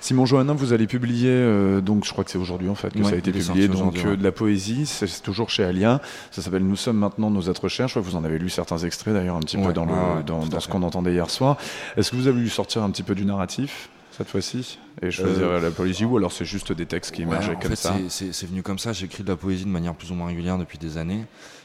Simon 0.00 0.24
Johannin, 0.26 0.54
vous 0.54 0.72
allez 0.72 0.86
publier, 0.86 1.30
euh, 1.30 1.80
donc 1.80 2.04
je 2.04 2.12
crois 2.12 2.24
que 2.24 2.30
c'est 2.30 2.38
aujourd'hui 2.38 2.68
en 2.68 2.74
fait 2.74 2.90
que 2.90 2.98
Ouais, 2.98 3.04
ça 3.04 3.10
a 3.10 3.16
été 3.16 3.32
publié, 3.32 3.68
donc 3.68 3.96
euh, 4.04 4.16
de 4.16 4.22
la 4.22 4.32
poésie, 4.32 4.86
c'est 4.86 5.22
toujours 5.22 5.50
chez 5.50 5.64
Alia, 5.64 6.00
ça 6.30 6.42
s'appelle 6.42 6.64
Nous 6.64 6.76
sommes 6.76 6.98
maintenant 6.98 7.30
nos 7.30 7.42
êtres 7.42 7.68
chers, 7.68 7.88
je 7.88 7.94
crois 7.94 8.02
que 8.02 8.06
vous 8.08 8.16
en 8.16 8.24
avez 8.24 8.38
lu 8.38 8.48
certains 8.48 8.78
extraits 8.78 9.14
d'ailleurs 9.14 9.36
un 9.36 9.40
petit 9.40 9.56
peu 9.58 9.72
dans, 9.72 9.84
le, 9.84 9.92
ouais, 9.92 10.22
dans, 10.24 10.60
ce 10.60 10.68
qu'on 10.68 10.82
entendait 10.82 11.12
hier 11.12 11.28
soir. 11.30 11.56
Est-ce 11.96 12.10
que 12.10 12.16
vous 12.16 12.26
avez 12.26 12.36
voulu 12.36 12.48
sortir 12.48 12.82
un 12.82 12.90
petit 12.90 13.02
peu 13.02 13.14
du 13.14 13.24
narratif 13.24 13.90
cette 14.16 14.28
fois-ci 14.28 14.78
et 15.02 15.10
choisir 15.10 15.42
Euh, 15.46 15.60
la 15.60 15.70
poésie 15.70 16.06
ou 16.06 16.16
alors 16.16 16.32
c'est 16.32 16.46
juste 16.46 16.72
des 16.72 16.86
textes 16.86 17.14
qui 17.14 17.22
émergeaient 17.22 17.54
en 17.54 17.58
comme 17.60 17.70
fait, 17.70 17.76
ça 17.76 17.94
c'est- 18.08 18.46
venu 18.46 18.62
comme 18.62 18.78
ça. 18.78 18.94
J'écris 18.94 19.22
de 19.22 19.28
la 19.28 19.36
poésie 19.36 19.64
de 19.64 19.70
manière 19.70 19.94
plus 19.94 20.10
ou 20.10 20.14
moins 20.14 20.28
régulière 20.28 20.56
depuis 20.56 20.78
des 20.78 20.96
années. 20.96 21.24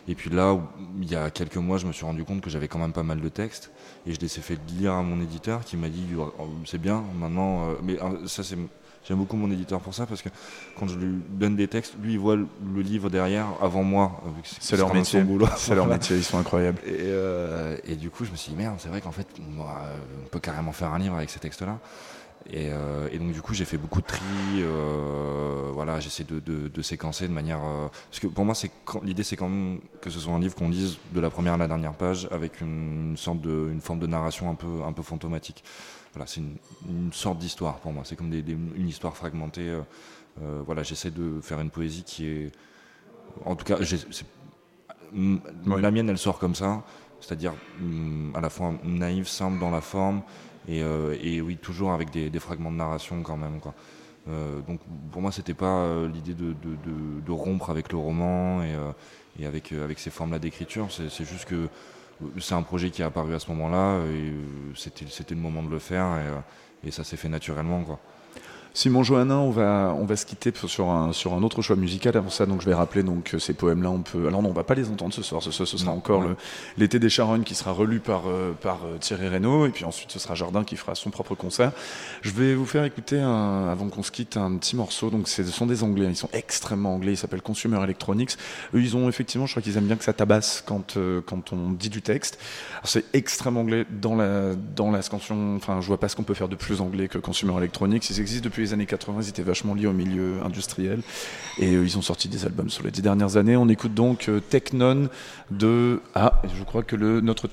Et 0.09 0.15
puis 0.15 0.29
là, 0.29 0.57
il 1.01 1.09
y 1.09 1.15
a 1.15 1.29
quelques 1.29 1.55
mois, 1.57 1.77
je 1.77 1.85
me 1.85 1.93
suis 1.93 2.03
rendu 2.05 2.25
compte 2.25 2.41
que 2.41 2.49
j'avais 2.49 2.67
quand 2.67 2.79
même 2.79 2.91
pas 2.91 3.03
mal 3.03 3.21
de 3.21 3.29
textes. 3.29 3.71
Et 4.07 4.13
je 4.13 4.19
les 4.19 4.25
ai 4.25 4.41
fait 4.41 4.57
lire 4.77 4.93
à 4.93 5.01
mon 5.03 5.21
éditeur 5.21 5.63
qui 5.63 5.77
m'a 5.77 5.89
dit 5.89 6.05
Oh, 6.17 6.31
c'est 6.65 6.79
bien, 6.81 7.03
maintenant. 7.19 7.69
euh, 7.69 7.73
mais 7.83 8.01
euh, 8.01 8.27
ça, 8.27 8.43
c'est. 8.43 8.57
J'aime 9.07 9.17
beaucoup 9.17 9.35
mon 9.35 9.49
éditeur 9.51 9.79
pour 9.81 9.95
ça 9.95 10.05
parce 10.05 10.21
que 10.21 10.29
quand 10.77 10.87
je 10.87 10.95
lui 10.95 11.23
donne 11.29 11.55
des 11.55 11.67
textes, 11.67 11.95
lui 12.03 12.13
il 12.13 12.19
voit 12.19 12.35
le, 12.35 12.45
le 12.71 12.81
livre 12.81 13.09
derrière 13.09 13.47
avant 13.59 13.81
moi. 13.83 14.21
C'est 14.43 14.77
leur 14.77 14.93
métier. 14.93 15.23
C'est 15.57 15.73
leur 15.73 15.87
métier, 15.93 16.17
ils 16.17 16.23
sont 16.23 16.37
incroyables. 16.37 16.77
Et, 16.85 16.97
euh, 16.99 17.77
et 17.83 17.95
du 17.95 18.11
coup, 18.11 18.25
je 18.25 18.31
me 18.31 18.35
suis 18.35 18.51
dit 18.51 18.57
merde, 18.57 18.75
c'est 18.77 18.89
vrai 18.89 19.01
qu'en 19.01 19.11
fait, 19.11 19.25
euh, 19.39 19.95
on 20.23 20.27
peut 20.29 20.39
carrément 20.39 20.71
faire 20.71 20.93
un 20.93 20.99
livre 20.99 21.15
avec 21.15 21.31
ces 21.31 21.39
textes-là. 21.39 21.79
Et, 22.49 22.69
euh, 22.71 23.07
et 23.11 23.19
donc 23.19 23.31
du 23.31 23.41
coup 23.41 23.53
j'ai 23.53 23.65
fait 23.65 23.77
beaucoup 23.77 24.01
de 24.01 24.05
tri, 24.07 24.19
euh, 24.57 25.69
voilà, 25.73 25.99
j'essaie 25.99 26.23
de, 26.23 26.39
de- 26.39 26.67
de 26.67 26.81
séquencer 26.81 27.27
de 27.27 27.33
manière... 27.33 27.59
euh, 27.63 27.87
parce 28.09 28.19
que 28.19 28.27
pour 28.27 28.45
moi 28.45 28.55
l'idée 29.03 29.23
c'est 29.23 29.35
quand 29.37 29.47
même 29.47 29.79
que 30.01 30.09
ce 30.09 30.19
soit 30.19 30.33
un 30.33 30.39
livre 30.39 30.55
qu'on 30.55 30.67
lise 30.69 30.97
de 31.13 31.19
la 31.21 31.29
première 31.29 31.53
à 31.53 31.57
la 31.57 31.67
dernière 31.67 31.93
page 31.93 32.27
avec 32.31 32.59
une, 32.59 33.13
sorte 33.15 33.41
de, 33.41 33.69
une 33.71 33.79
forme 33.79 33.99
de 33.99 34.07
narration 34.07 34.49
un 34.49 34.55
peu, 34.55 34.83
un 34.85 34.91
peu 34.91 35.03
fantomatique. 35.03 35.63
Voilà, 36.13 36.25
c'est 36.27 36.41
une, 36.41 36.57
une 36.89 37.13
sorte 37.13 37.37
d'histoire 37.37 37.75
pour 37.79 37.93
moi, 37.93 38.03
c'est 38.05 38.15
comme 38.15 38.29
des- 38.31 38.41
des- 38.41 38.53
une 38.75 38.87
histoire 38.89 39.15
fragmentée. 39.15 39.77
voilà, 40.65 40.83
j'essaie 40.83 41.11
de 41.11 41.39
faire 41.41 41.59
une 41.61 41.69
poésie 41.69 42.03
qui 42.03 42.25
est... 42.27 42.51
En 43.45 43.55
tout 43.55 43.65
cas, 43.65 43.77
La 45.77 45.91
mienne, 45.91 46.09
elle 46.09 46.17
sort 46.17 46.39
comme 46.39 46.55
ça, 46.55 46.83
c'est-à-dire 47.19 47.53
mm, 47.79 48.35
à 48.35 48.41
la 48.41 48.49
fois 48.49 48.73
naïve, 48.83 49.27
simple 49.27 49.59
dans 49.59 49.71
la 49.71 49.81
forme, 49.81 50.21
et, 50.67 50.81
euh, 50.81 51.15
et 51.21 51.41
oui, 51.41 51.57
toujours 51.57 51.91
avec 51.91 52.11
des, 52.11 52.39
fragments 52.39 52.71
de 52.71 52.77
narration 52.77 53.21
quand 53.23 53.37
même. 53.37 53.59
Euh, 54.27 54.61
donc 54.61 54.79
pour 55.11 55.21
moi, 55.21 55.31
c'était 55.31 55.53
pas 55.53 55.65
euh, 55.65 56.07
l'idée 56.07 56.33
de, 56.35 57.31
rompre 57.31 57.69
avec 57.69 57.91
le 57.91 57.97
roman 57.97 58.61
et, 58.63 59.45
avec, 59.45 59.73
ces 59.97 60.09
formes-là 60.09 60.39
d'écriture, 60.39 60.87
c'est 60.91 61.25
juste 61.25 61.45
que 61.45 61.67
c'est 62.39 62.53
un 62.53 62.61
projet 62.61 62.91
qui 62.91 63.01
est 63.01 63.05
apparu 63.05 63.33
à 63.33 63.39
ce 63.39 63.49
moment-là, 63.51 64.05
et 64.05 64.33
c'était 64.75 65.33
le 65.33 65.41
moment 65.41 65.63
de 65.63 65.69
le 65.69 65.79
faire, 65.79 66.43
et, 66.83 66.91
ça 66.91 67.03
s'est 67.03 67.17
fait 67.17 67.29
naturellement. 67.29 67.83
Simon 68.73 69.03
Johannin, 69.03 69.35
on 69.35 69.49
va, 69.49 69.93
on 69.99 70.05
va 70.05 70.15
se 70.15 70.25
quitter 70.25 70.53
sur 70.65 70.89
un, 70.89 71.11
sur 71.11 71.33
un 71.33 71.43
autre 71.43 71.61
choix 71.61 71.75
musical. 71.75 72.15
Avant 72.15 72.29
ça, 72.29 72.45
donc, 72.45 72.61
je 72.61 72.67
vais 72.67 72.73
rappeler 72.73 73.03
donc, 73.03 73.33
euh, 73.33 73.39
ces 73.39 73.53
poèmes-là. 73.53 73.91
On 73.91 73.99
peut... 73.99 74.27
Alors 74.27 74.41
non, 74.41 74.47
on 74.49 74.53
va 74.53 74.63
pas 74.63 74.75
les 74.75 74.87
entendre 74.89 75.13
ce 75.13 75.21
soir. 75.21 75.43
Ce, 75.43 75.51
sera 75.51 75.83
Non, 75.91 75.97
encore 75.97 76.21
ouais. 76.21 76.35
l'été 76.77 76.97
des 76.97 77.09
Charognes 77.09 77.43
qui 77.43 77.53
sera 77.53 77.71
relu 77.73 77.99
par, 77.99 78.23
euh, 78.27 78.53
par 78.53 78.79
euh, 78.85 78.97
Thierry 78.97 79.27
Reynaud. 79.27 79.65
Et 79.65 79.71
puis 79.71 79.83
ensuite, 79.83 80.09
ce 80.11 80.19
sera 80.19 80.35
Jardin 80.35 80.63
qui 80.63 80.77
fera 80.77 80.95
son 80.95 81.09
propre 81.09 81.35
concert. 81.35 81.73
Je 82.21 82.31
vais 82.31 82.55
vous 82.55 82.65
faire 82.65 82.85
écouter, 82.85 83.19
un- 83.19 83.67
avant 83.69 83.89
qu'on 83.89 84.03
se 84.03 84.11
quitte, 84.11 84.37
un 84.37 84.55
petit 84.55 84.77
morceau. 84.77 85.09
Donc, 85.09 85.27
ce 85.27 85.43
sont 85.43 85.65
des 85.65 85.83
Anglais. 85.83 86.05
Ils 86.09 86.15
sont 86.15 86.29
extrêmement 86.31 86.95
anglais. 86.95 87.11
Ils 87.11 87.17
s'appellent 87.17 87.41
Consumer 87.41 87.83
Electronics. 87.83 88.37
Eux, 88.73 88.81
ils 88.81 88.95
ont 88.95 89.09
effectivement, 89.09 89.47
je 89.47 89.51
crois 89.51 89.61
qu'ils 89.61 89.75
aiment 89.75 89.87
bien 89.87 89.97
que 89.97 90.05
ça 90.05 90.13
tabasse 90.13 90.63
quand, 90.65 90.95
euh, 90.95 91.19
quand 91.25 91.51
on 91.51 91.71
dit 91.71 91.89
du 91.89 92.01
texte. 92.01 92.39
C'est 92.85 93.03
extrêmement 93.13 93.61
anglais 93.61 93.85
dans 94.01 94.15
la, 94.15 94.55
dans 94.55 94.91
la 94.91 95.01
scansion. 95.01 95.57
Enfin, 95.57 95.81
je 95.81 95.87
vois 95.87 95.99
pas 95.99 96.07
ce 96.07 96.15
qu'on 96.15 96.23
peut 96.23 96.33
faire 96.35 96.47
de 96.47 96.55
plus 96.55 96.79
anglais 96.79 97.09
que 97.09 97.17
Consumer 97.17 97.57
Electronics. 97.57 98.09
Ils 98.09 98.21
existent 98.21 98.45
depuis 98.45 98.60
les 98.61 98.73
années 98.73 98.85
80. 98.85 99.19
Ils 99.21 99.29
étaient 99.29 99.41
vachement 99.41 99.73
liés 99.73 99.87
au 99.87 99.93
milieu 99.93 100.35
industriel. 100.45 101.01
Et 101.59 101.75
euh, 101.75 101.83
ils 101.83 101.97
ont 101.97 102.01
sorti 102.01 102.27
des 102.27 102.45
albums 102.45 102.69
sur 102.69 102.83
les 102.83 102.91
dix 102.91 103.01
dernières 103.01 103.37
années. 103.37 103.57
On 103.57 103.67
écoute 103.67 103.93
donc 103.93 104.29
euh, 104.29 104.39
Technon 104.39 105.09
de. 105.49 106.01
Ah, 106.15 106.41
je 106.57 106.63
crois 106.63 106.83
que 106.83 106.95
le, 106.95 107.21
notre. 107.21 107.49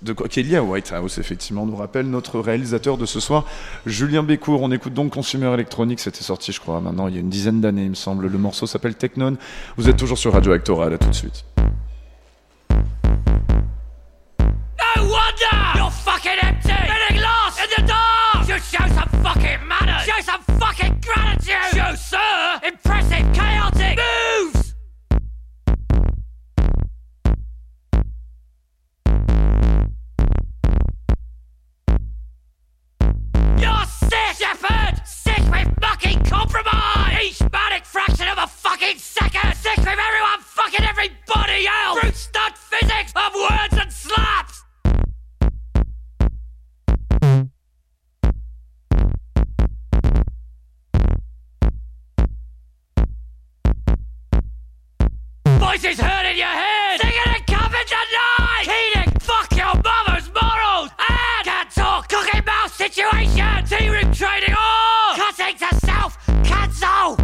De 0.00 0.12
quoi 0.12 0.28
Kélia 0.28 0.62
Whitehouse, 0.62 1.18
effectivement, 1.18 1.66
nous 1.66 1.74
rappelle 1.74 2.08
notre 2.08 2.38
réalisateur 2.38 2.98
de 2.98 3.04
ce 3.04 3.18
soir, 3.18 3.44
Julien 3.84 4.22
Bécourt. 4.22 4.62
On 4.62 4.70
écoute 4.70 4.94
donc 4.94 5.12
Consumer 5.12 5.52
Electronics. 5.52 5.98
C'était 5.98 6.22
sorti, 6.22 6.52
je 6.52 6.60
crois, 6.60 6.80
maintenant, 6.80 7.08
il 7.08 7.14
y 7.14 7.16
a 7.16 7.20
une 7.20 7.28
dizaine 7.28 7.60
d'années, 7.60 7.82
il 7.82 7.90
me 7.90 7.94
semble. 7.94 8.28
Le 8.28 8.38
morceau 8.38 8.66
s'appelle 8.66 8.94
Technon. 8.94 9.36
Vous 9.76 9.88
êtes 9.88 9.96
toujours 9.96 10.18
sur 10.18 10.32
Radio 10.32 10.52
Actoral. 10.52 10.92
À 10.94 10.98
tout 10.98 11.08
de 11.08 11.14
suite. 11.14 11.44
No 14.96 15.02
wonder 15.02 15.76
you're 15.76 15.90
fucking 15.90 16.38
empty, 16.42 16.68
getting 16.68 17.20
lost 17.20 17.58
in 17.58 17.82
the 17.82 17.88
dark. 17.88 18.07
Show 18.60 18.86
some 18.88 19.08
fucking 19.22 19.66
manners, 19.66 20.02
show 20.02 20.20
some 20.20 20.42
fucking 20.58 21.00
gratitude. 21.00 21.54
Show, 21.72 21.94
sir, 21.94 22.60
impressive, 22.64 23.32
chaotic 23.32 23.98
moves. 23.98 24.74
You're 33.58 33.84
sick, 33.86 34.36
Shepard! 34.36 35.06
Sick 35.06 35.38
with 35.50 35.80
mucking 35.80 36.24
compromise! 36.24 37.22
Each 37.22 37.40
manic 37.52 37.84
fraction 37.86 38.28
of 38.28 38.38
a 38.38 38.46
fucking 38.48 38.98
second! 38.98 39.54
Sick 39.54 39.78
with 39.78 39.88
everyone 39.88 40.40
fucking 40.40 40.84
everybody 40.84 41.66
else! 41.66 42.00
Brute 42.00 42.16
stud 42.16 42.58
physics 42.58 43.12
of 43.16 43.32
words 43.34 43.78
and 43.80 43.92
slaps! 43.92 44.57
Voices 55.68 56.00
heard 56.00 56.24
in 56.24 56.38
your 56.38 56.46
head. 56.46 56.98
Sing 56.98 57.10
it 57.12 57.26
and 57.26 57.46
come 57.46 57.74
in 57.74 57.86
tonight. 57.86 58.64
Keating, 58.64 59.20
fuck 59.20 59.54
your 59.54 59.74
mother's 59.84 60.30
morals. 60.32 60.90
And 60.98 61.70
talk. 61.70 62.08
cooking 62.08 62.42
mouth 62.46 62.74
situation. 62.74 63.66
Tea 63.66 63.90
room 63.90 64.10
trading 64.10 64.54
all. 64.58 65.14
Cutting 65.14 65.58
to 65.58 65.76
self. 65.84 66.16
Cancel. 66.42 67.18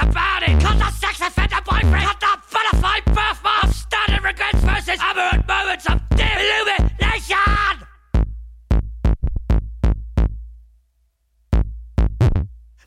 About 0.00 0.42
it! 0.42 0.60
Cut 0.60 0.78
the 0.78 0.90
sex 0.92 1.20
offender 1.20 1.56
boyfriend! 1.64 2.04
Cut 2.04 2.20
the 2.20 2.47
qualified 2.70 3.04
birthmark 3.06 3.64
of 4.16 4.24
regrets 4.24 4.60
versus 4.60 5.00
aberrant 5.00 5.46
moments 5.46 5.86
of 5.86 6.00
illumination. 6.12 7.36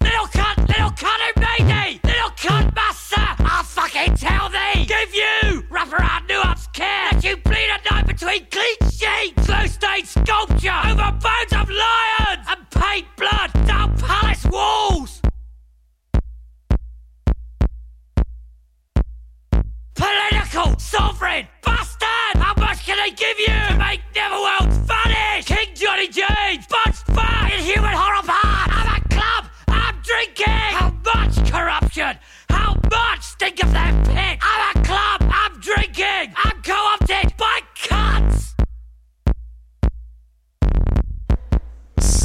Little 0.01 0.27
cunt, 0.27 0.67
little 0.67 0.91
cunt 0.91 1.19
who 1.25 1.41
made 1.41 1.67
me, 1.67 1.99
little 2.03 2.29
cunt 2.31 2.75
master, 2.75 3.15
I'll 3.39 3.63
fucking 3.63 4.15
tell 4.15 4.49
thee. 4.49 4.85
Give 4.85 5.15
you 5.15 5.63
wraparound 5.69 6.27
nuance 6.27 6.67
care 6.67 7.09
that 7.11 7.23
you 7.23 7.37
bleed 7.37 7.69
at 7.71 7.89
night 7.89 8.07
between 8.07 8.45
clean 8.51 8.77
sheets, 8.91 9.47
blue 9.47 9.67
stain 9.67 10.05
sculpture 10.05 10.79
over 10.85 11.11
bones 11.11 11.53
of 11.53 11.69
lions 11.69 12.47
and 12.49 12.69
paint 12.69 13.07
blood 13.17 13.51
down 13.65 13.97
palace 13.97 14.45
walls. 14.45 14.90
Sovereign 20.91 21.47
bastard! 21.63 22.35
How 22.35 22.53
much 22.57 22.85
can 22.85 22.99
I 22.99 23.09
give 23.09 23.39
you 23.39 23.55
to 23.69 23.77
make 23.77 24.01
Neverworld 24.13 24.71
funny? 24.85 25.41
King 25.43 25.73
Johnny 25.73 26.07
James, 26.09 26.67
Buds 26.67 27.03
Bar, 27.15 27.49
Inhuman 27.53 27.95
Horror 27.95 28.25
Park! 28.27 28.67
I'm 28.77 28.87
a 28.95 28.99
club! 29.07 29.45
I'm 29.69 29.95
drinking! 30.03 30.71
How 30.75 30.91
much 31.13 31.35
corruption? 31.49 32.17
How 32.49 32.75
much 32.91 33.21
stink 33.21 33.63
of 33.63 33.71
that 33.71 33.93
pit? 34.05 34.37
I'm 34.41 34.75
a 34.75 34.85
club! 34.85 35.31
I'm 35.31 35.59
drinking! 35.61 36.33
I'm 36.43 36.61
co-opted 36.61 37.37
by 37.37 37.60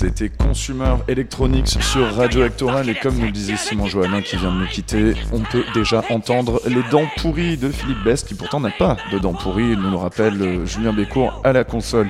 C'était 0.07 0.29
Consumer 0.29 0.95
Electronics 1.09 1.83
sur 1.83 2.15
Radio 2.15 2.43
Actoral 2.43 2.89
et 2.89 2.95
comme 2.95 3.17
nous 3.17 3.27
le 3.27 3.33
disait 3.33 3.57
Simon 3.57 3.87
Johannin 3.87 4.23
qui 4.23 4.37
vient 4.37 4.53
de 4.53 4.61
nous 4.61 4.67
quitter, 4.69 5.15
on 5.33 5.41
peut 5.41 5.65
déjà 5.75 6.05
entendre 6.11 6.61
les 6.65 6.85
dents 6.93 7.09
pourries 7.17 7.57
de 7.57 7.69
Philippe 7.71 8.05
Best 8.05 8.29
qui 8.29 8.35
pourtant 8.35 8.61
n'a 8.61 8.71
pas 8.71 8.97
de 9.11 9.19
dents 9.19 9.35
pourries, 9.35 9.73
il 9.73 9.81
nous 9.81 9.91
le 9.91 9.97
rappelle 9.97 10.41
euh, 10.41 10.65
Julien 10.65 10.93
Bécourt 10.93 11.41
à 11.43 11.53
la 11.53 11.65
console. 11.65 12.09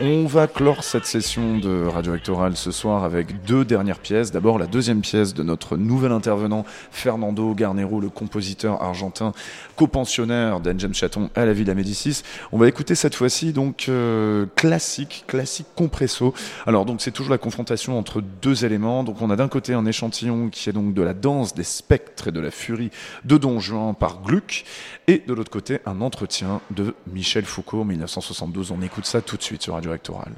On 0.00 0.26
va 0.26 0.46
clore 0.46 0.84
cette 0.84 1.06
session 1.06 1.58
de 1.58 1.84
Radio 1.86 2.12
Actoral 2.12 2.56
ce 2.56 2.70
soir 2.70 3.02
avec 3.02 3.42
deux 3.42 3.64
dernières 3.64 3.98
pièces. 3.98 4.30
D'abord 4.30 4.56
la 4.56 4.68
deuxième 4.68 5.00
pièce 5.00 5.34
de 5.34 5.42
notre 5.42 5.76
nouvel 5.76 6.12
intervenant 6.12 6.64
Fernando 6.92 7.52
Garnero, 7.52 8.00
le 8.00 8.08
compositeur 8.08 8.80
argentin 8.80 9.32
copensionnaire 9.74 10.60
d'Anne 10.60 10.78
James 10.78 10.94
Chaton 10.94 11.30
à 11.34 11.44
la 11.44 11.52
Villa 11.52 11.74
Médicis. 11.74 12.22
On 12.52 12.58
va 12.58 12.68
écouter 12.68 12.94
cette 12.94 13.16
fois-ci 13.16 13.52
donc 13.52 13.86
euh, 13.88 14.46
classique, 14.54 15.24
classique 15.26 15.66
compresso. 15.74 16.32
Alors 16.64 16.84
donc 16.84 17.00
c'est 17.00 17.10
toujours 17.10 17.32
la 17.32 17.38
confrontation 17.38 17.98
entre 17.98 18.20
deux 18.20 18.64
éléments. 18.64 19.02
Donc 19.02 19.20
on 19.20 19.30
a 19.30 19.36
d'un 19.36 19.48
côté 19.48 19.74
un 19.74 19.84
échantillon 19.84 20.48
qui 20.48 20.70
est 20.70 20.72
donc 20.72 20.94
de 20.94 21.02
la 21.02 21.12
danse 21.12 21.54
des 21.54 21.64
spectres 21.64 22.28
et 22.28 22.32
de 22.32 22.38
la 22.38 22.52
furie 22.52 22.92
de 23.24 23.36
Don 23.36 23.58
Juan 23.58 23.96
par 23.96 24.22
Gluck 24.22 24.64
et 25.08 25.24
de 25.26 25.34
l'autre 25.34 25.50
côté 25.50 25.80
un 25.86 26.00
entretien 26.02 26.60
de 26.70 26.94
Michel 27.12 27.46
Foucault 27.46 27.82
1972. 27.82 28.70
On 28.70 28.80
écoute 28.80 29.04
ça 29.04 29.22
tout 29.22 29.36
de 29.36 29.42
suite 29.42 29.62
sur 29.62 29.74
Radio 29.74 29.87
Actoral. 29.92 30.36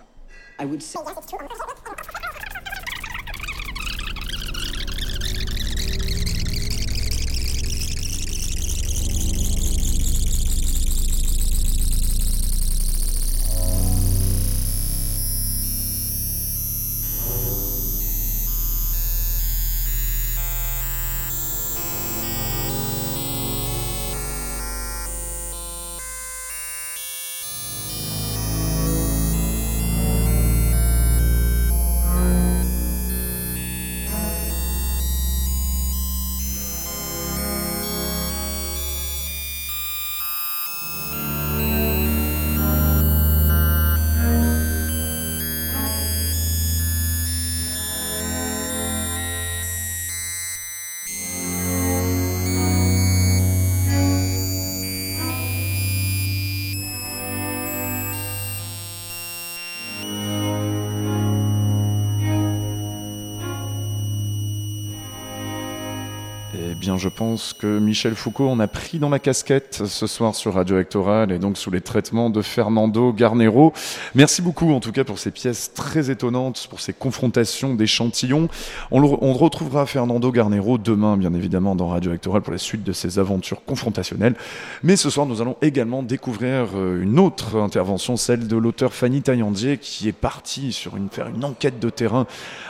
Bien, 66.80 66.96
je 66.96 67.10
pense 67.10 67.52
que 67.52 67.78
Michel 67.78 68.14
Foucault, 68.14 68.48
on 68.48 68.58
a 68.58 68.66
pris 68.66 68.98
dans 68.98 69.10
la 69.10 69.18
casquette 69.18 69.82
ce 69.84 70.06
soir 70.06 70.34
sur 70.34 70.54
Radio 70.54 70.78
Actoral 70.78 71.30
et 71.30 71.38
donc 71.38 71.58
sous 71.58 71.70
les 71.70 71.82
traitements 71.82 72.30
de 72.30 72.40
Fernando 72.40 73.12
Garnero. 73.12 73.74
Merci 74.14 74.40
beaucoup, 74.40 74.72
en 74.72 74.80
tout 74.80 74.90
cas, 74.90 75.04
pour 75.04 75.18
ces 75.18 75.30
pièces 75.30 75.74
très 75.74 76.10
étonnantes, 76.10 76.66
pour 76.70 76.80
ces 76.80 76.94
confrontations 76.94 77.74
d'échantillons. 77.74 78.48
On, 78.90 79.32
retrouvera 79.34 79.84
Fernando 79.84 80.32
Garnero 80.32 80.78
demain, 80.78 81.18
bien 81.18 81.34
évidemment, 81.34 81.76
dans 81.76 81.88
Radio 81.88 82.12
Actoral 82.12 82.40
pour 82.40 82.52
la 82.52 82.58
suite 82.58 82.82
de 82.82 82.92
ses 82.92 83.18
aventures 83.18 83.62
confrontationnelles. 83.64 84.34
Mais 84.82 84.96
ce 84.96 85.10
soir, 85.10 85.26
nous 85.26 85.42
allons 85.42 85.56
également 85.60 86.02
découvrir 86.02 86.68
euh, 86.74 87.02
une 87.02 87.18
autre 87.18 87.58
intervention, 87.58 88.16
celle 88.16 88.48
de 88.48 88.56
l'auteur 88.56 88.94
Fanny 88.94 89.20
Taillandier, 89.20 89.76
qui 89.76 90.08
est 90.08 90.12
partie 90.12 90.72
sur 90.72 90.96
une, 90.96 91.10
faire 91.10 91.28
une 91.28 91.44
enquête 91.44 91.78
de 91.78 91.90
terrain 91.90 92.26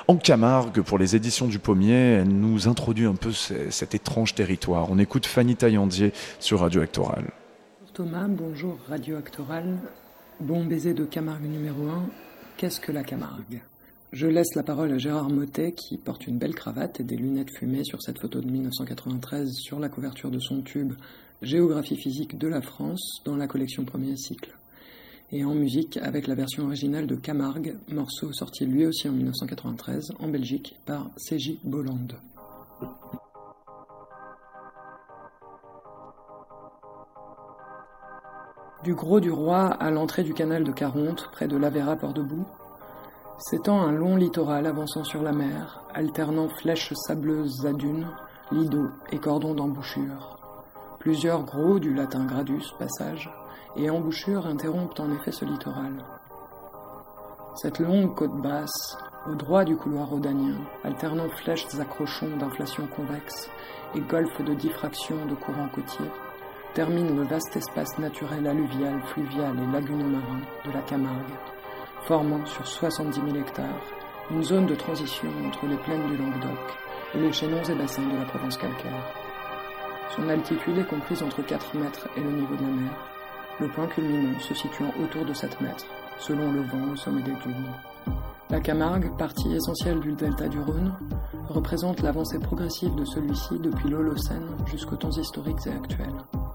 en 0.08 0.16
Camargue 0.16 0.80
pour 0.82 0.98
les 0.98 1.14
éditions 1.14 1.46
du 1.46 1.60
Pommier. 1.60 1.94
Elle 1.94 2.28
nous 2.28 2.66
introduit 2.66 3.06
un 3.06 3.14
peu 3.14 3.30
ces- 3.30 3.70
cet 3.70 3.94
étrange 4.00 4.34
territoire. 4.34 4.90
On 4.90 4.98
écoute 4.98 5.26
Fanny 5.26 5.56
Taillandier 5.56 6.12
sur 6.38 6.60
Radio 6.60 6.80
Actoral. 6.80 7.30
Thomas, 7.92 8.26
bonjour 8.28 8.78
Radio 8.88 9.16
Actoral. 9.16 9.78
Bon 10.40 10.64
baiser 10.64 10.94
de 10.94 11.04
Camargue 11.04 11.44
numéro 11.44 11.88
1. 11.88 12.06
Qu'est-ce 12.56 12.80
que 12.80 12.92
la 12.92 13.04
Camargue? 13.04 13.62
Je 14.12 14.26
laisse 14.26 14.54
la 14.56 14.62
parole 14.62 14.92
à 14.92 14.98
Gérard 14.98 15.28
Motet 15.28 15.72
qui 15.72 15.98
porte 15.98 16.26
une 16.26 16.38
belle 16.38 16.54
cravate 16.54 17.00
et 17.00 17.04
des 17.04 17.16
lunettes 17.16 17.56
fumées 17.56 17.84
sur 17.84 18.02
cette 18.02 18.18
photo 18.20 18.40
de 18.40 18.50
1993 18.50 19.52
sur 19.52 19.78
la 19.78 19.88
couverture 19.88 20.30
de 20.30 20.40
son 20.40 20.62
tube 20.62 20.94
Géographie 21.42 21.96
physique 21.96 22.38
de 22.38 22.48
la 22.48 22.62
France 22.62 23.20
dans 23.24 23.36
la 23.36 23.46
collection 23.46 23.84
Premier 23.84 24.16
Cycle. 24.16 24.56
Et 25.30 25.44
en 25.44 25.54
musique 25.54 25.96
avec 25.98 26.26
la 26.26 26.34
version 26.34 26.64
originale 26.64 27.06
de 27.06 27.14
Camargue, 27.14 27.76
morceau 27.88 28.32
sorti 28.32 28.66
lui 28.66 28.86
aussi 28.86 29.08
en 29.08 29.12
1993 29.12 30.14
en 30.18 30.28
Belgique 30.28 30.76
par 30.86 31.10
C.J. 31.16 31.60
Bolland. 31.64 32.08
Du 38.82 38.94
Gros 38.94 39.20
du 39.20 39.30
Roi 39.30 39.66
à 39.66 39.90
l'entrée 39.90 40.22
du 40.22 40.32
canal 40.32 40.64
de 40.64 40.72
Caronte, 40.72 41.28
près 41.32 41.46
de 41.46 41.58
l'Avera 41.58 41.96
Port-debout, 41.96 42.46
s'étend 43.36 43.82
un 43.82 43.92
long 43.92 44.16
littoral 44.16 44.64
avançant 44.64 45.04
sur 45.04 45.22
la 45.22 45.32
mer, 45.32 45.84
alternant 45.92 46.48
flèches 46.48 46.94
sableuses 46.94 47.66
à 47.66 47.74
dunes, 47.74 48.08
lidos 48.50 48.88
et 49.12 49.18
cordons 49.18 49.52
d'embouchure. 49.52 50.38
Plusieurs 50.98 51.44
gros, 51.44 51.78
du 51.78 51.92
latin 51.92 52.24
gradus, 52.24 52.72
passage, 52.78 53.30
et 53.76 53.90
embouchures 53.90 54.46
interrompent 54.46 54.98
en 54.98 55.12
effet 55.12 55.32
ce 55.32 55.44
littoral. 55.44 56.02
Cette 57.56 57.80
longue 57.80 58.14
côte 58.14 58.40
basse, 58.40 58.96
au 59.30 59.34
droit 59.34 59.64
du 59.64 59.76
couloir 59.76 60.08
rhodanien, 60.08 60.56
alternant 60.84 61.28
flèches 61.28 61.66
accrochons 61.78 62.34
d'inflation 62.38 62.86
convexe 62.86 63.50
et 63.94 64.00
golfes 64.00 64.42
de 64.42 64.54
diffraction 64.54 65.16
de 65.26 65.34
courants 65.34 65.68
côtiers, 65.68 66.10
termine 66.74 67.16
le 67.16 67.24
vaste 67.24 67.56
espace 67.56 67.98
naturel 67.98 68.46
alluvial, 68.46 69.00
fluvial 69.06 69.56
et 69.58 69.72
laguno-marin 69.72 70.40
de 70.64 70.72
la 70.72 70.80
Camargue, 70.82 71.34
formant 72.02 72.44
sur 72.46 72.66
70 72.66 73.20
000 73.20 73.36
hectares 73.36 73.82
une 74.30 74.44
zone 74.44 74.66
de 74.66 74.76
transition 74.76 75.28
entre 75.46 75.66
les 75.66 75.76
plaines 75.78 76.06
du 76.06 76.16
Languedoc 76.16 76.58
et 77.14 77.18
les 77.18 77.32
chaînons 77.32 77.62
et 77.62 77.74
bassins 77.74 78.06
de 78.06 78.16
la 78.16 78.24
Provence 78.24 78.56
calcaire. 78.56 79.14
Son 80.14 80.28
altitude 80.28 80.78
est 80.78 80.88
comprise 80.88 81.22
entre 81.22 81.42
4 81.42 81.76
mètres 81.76 82.08
et 82.16 82.20
le 82.20 82.30
niveau 82.30 82.54
de 82.54 82.62
la 82.62 82.68
mer, 82.68 82.92
le 83.58 83.68
point 83.68 83.86
culminant 83.88 84.38
se 84.38 84.54
situant 84.54 84.92
autour 85.02 85.24
de 85.24 85.32
7 85.32 85.60
mètres, 85.60 85.86
selon 86.18 86.52
le 86.52 86.62
vent 86.62 86.92
au 86.92 86.96
sommet 86.96 87.22
des 87.22 87.32
dunes. 87.32 87.74
La 88.50 88.60
Camargue, 88.60 89.16
partie 89.16 89.52
essentielle 89.54 90.00
du 90.00 90.12
delta 90.12 90.48
du 90.48 90.58
Rhône, 90.60 90.92
représente 91.48 92.02
l'avancée 92.02 92.38
progressive 92.38 92.94
de 92.94 93.04
celui-ci 93.04 93.58
depuis 93.58 93.88
l'Holocène 93.88 94.56
jusqu'aux 94.66 94.96
temps 94.96 95.10
historiques 95.10 95.66
et 95.66 95.70
actuels. 95.70 96.49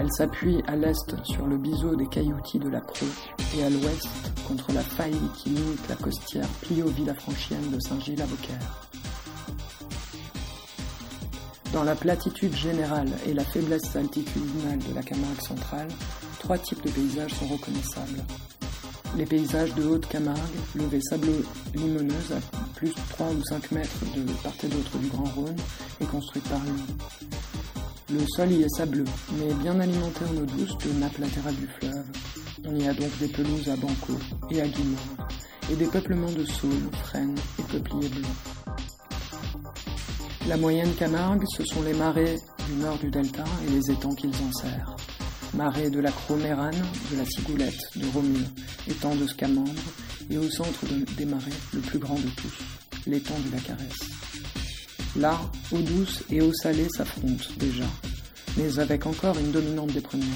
Elle 0.00 0.12
s'appuie 0.12 0.62
à 0.68 0.76
l'est 0.76 1.12
sur 1.24 1.44
le 1.48 1.56
biseau 1.56 1.96
des 1.96 2.06
cailloutis 2.06 2.60
de 2.60 2.68
la 2.68 2.80
Crau 2.80 3.06
et 3.56 3.64
à 3.64 3.68
l'ouest 3.68 4.08
contre 4.46 4.72
la 4.72 4.80
faille 4.80 5.18
qui 5.36 5.48
limite 5.48 5.88
la 5.88 5.96
costière 5.96 6.46
Plio-Villafranchienne 6.62 7.72
de 7.72 7.80
Saint-Gilles-à-Beaucaire. 7.80 8.88
Dans 11.72 11.82
la 11.82 11.96
platitude 11.96 12.54
générale 12.54 13.10
et 13.26 13.34
la 13.34 13.42
faiblesse 13.42 13.96
altitudinale 13.96 14.78
de 14.78 14.94
la 14.94 15.02
Camargue 15.02 15.40
centrale, 15.40 15.88
trois 16.38 16.58
types 16.58 16.84
de 16.84 16.90
paysages 16.90 17.34
sont 17.34 17.48
reconnaissables. 17.48 18.22
Les 19.16 19.26
paysages 19.26 19.74
de 19.74 19.84
haute 19.84 20.06
Camargue, 20.06 20.38
levée 20.76 21.00
sableux-limoneuse 21.00 22.32
à 22.32 22.68
plus 22.76 22.90
de 22.90 23.00
3 23.10 23.26
ou 23.30 23.42
5 23.42 23.72
mètres 23.72 24.04
de 24.14 24.32
part 24.44 24.52
et 24.62 24.68
d'autre 24.68 24.96
du 24.98 25.08
Grand 25.08 25.28
Rhône 25.34 25.56
et 26.00 26.04
construite 26.04 26.48
par 26.48 26.60
lui. 26.60 27.37
Le 28.10 28.20
sol 28.36 28.50
y 28.52 28.62
est 28.62 28.68
sableux, 28.76 29.04
mais 29.38 29.52
bien 29.54 29.78
alimenté 29.80 30.20
en 30.24 30.36
eau 30.38 30.46
douce 30.46 30.76
de 30.78 30.92
nappes 30.98 31.18
latérales 31.18 31.54
du 31.56 31.66
fleuve. 31.66 32.04
On 32.64 32.74
y 32.74 32.88
a 32.88 32.94
donc 32.94 33.10
des 33.18 33.28
pelouses 33.28 33.68
à 33.68 33.76
banco 33.76 34.14
et 34.50 34.60
à 34.62 34.66
guimauve, 34.68 34.98
et 35.70 35.76
des 35.76 35.86
peuplements 35.86 36.32
de 36.32 36.44
saules, 36.44 36.90
frênes 37.04 37.36
et 37.58 37.62
peupliers 37.62 38.08
blancs. 38.08 38.86
La 40.48 40.56
moyenne 40.56 40.92
Camargue, 40.94 41.44
ce 41.54 41.62
sont 41.64 41.82
les 41.82 41.92
marais 41.92 42.36
du 42.66 42.74
nord 42.82 42.98
du 42.98 43.10
delta 43.10 43.44
et 43.66 43.70
les 43.70 43.90
étangs 43.90 44.14
qu'ils 44.14 44.34
enserrent. 44.48 44.96
marée 45.54 45.88
de 45.88 45.98
la 46.00 46.12
Cromérane, 46.12 46.76
de 47.10 47.16
la 47.16 47.24
Cigoulette, 47.24 47.80
de 47.96 48.06
Romule, 48.12 48.44
étang 48.86 49.14
de 49.16 49.26
Scamandre, 49.26 49.72
et 50.30 50.36
au 50.36 50.48
centre 50.50 50.84
de- 50.86 51.06
des 51.16 51.24
marais, 51.24 51.50
le 51.72 51.80
plus 51.80 51.98
grand 51.98 52.16
de 52.16 52.28
tous, 52.36 52.52
l'étang 53.06 53.34
de 53.46 53.52
la 53.56 53.58
Caresse. 53.62 54.17
Là, 55.16 55.40
eau 55.72 55.78
douce 55.78 56.22
et 56.30 56.40
eau 56.42 56.52
salée 56.52 56.88
s'affrontent 56.96 57.44
déjà, 57.56 57.86
mais 58.56 58.78
avec 58.78 59.06
encore 59.06 59.38
une 59.38 59.50
dominante 59.50 59.92
des 59.92 60.00
premières, 60.00 60.26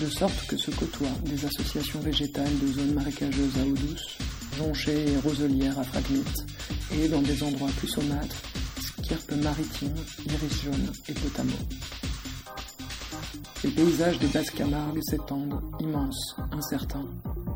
de 0.00 0.06
sorte 0.06 0.46
que 0.46 0.56
se 0.56 0.70
côtoient 0.70 1.06
des 1.24 1.44
associations 1.44 2.00
végétales 2.00 2.58
de 2.60 2.72
zones 2.72 2.94
marécageuses 2.94 3.56
à 3.58 3.66
eau 3.66 3.74
douce, 3.74 4.18
jonchées 4.56 5.12
et 5.12 5.16
roselières 5.18 5.78
à 5.78 5.84
fragmites, 5.84 6.46
et 6.92 7.08
dans 7.08 7.22
des 7.22 7.42
endroits 7.42 7.70
plus 7.78 7.88
saumâtres, 7.88 8.42
skirpes 8.80 9.32
maritimes, 9.42 9.94
iris 10.26 10.62
jaune 10.64 10.92
et 11.08 11.12
potamo. 11.12 11.56
Les 13.62 13.70
paysages 13.70 14.18
des 14.18 14.26
basses 14.26 14.50
Camargues 14.50 15.02
s'étendent, 15.02 15.60
immenses, 15.80 16.36
incertains, 16.52 17.08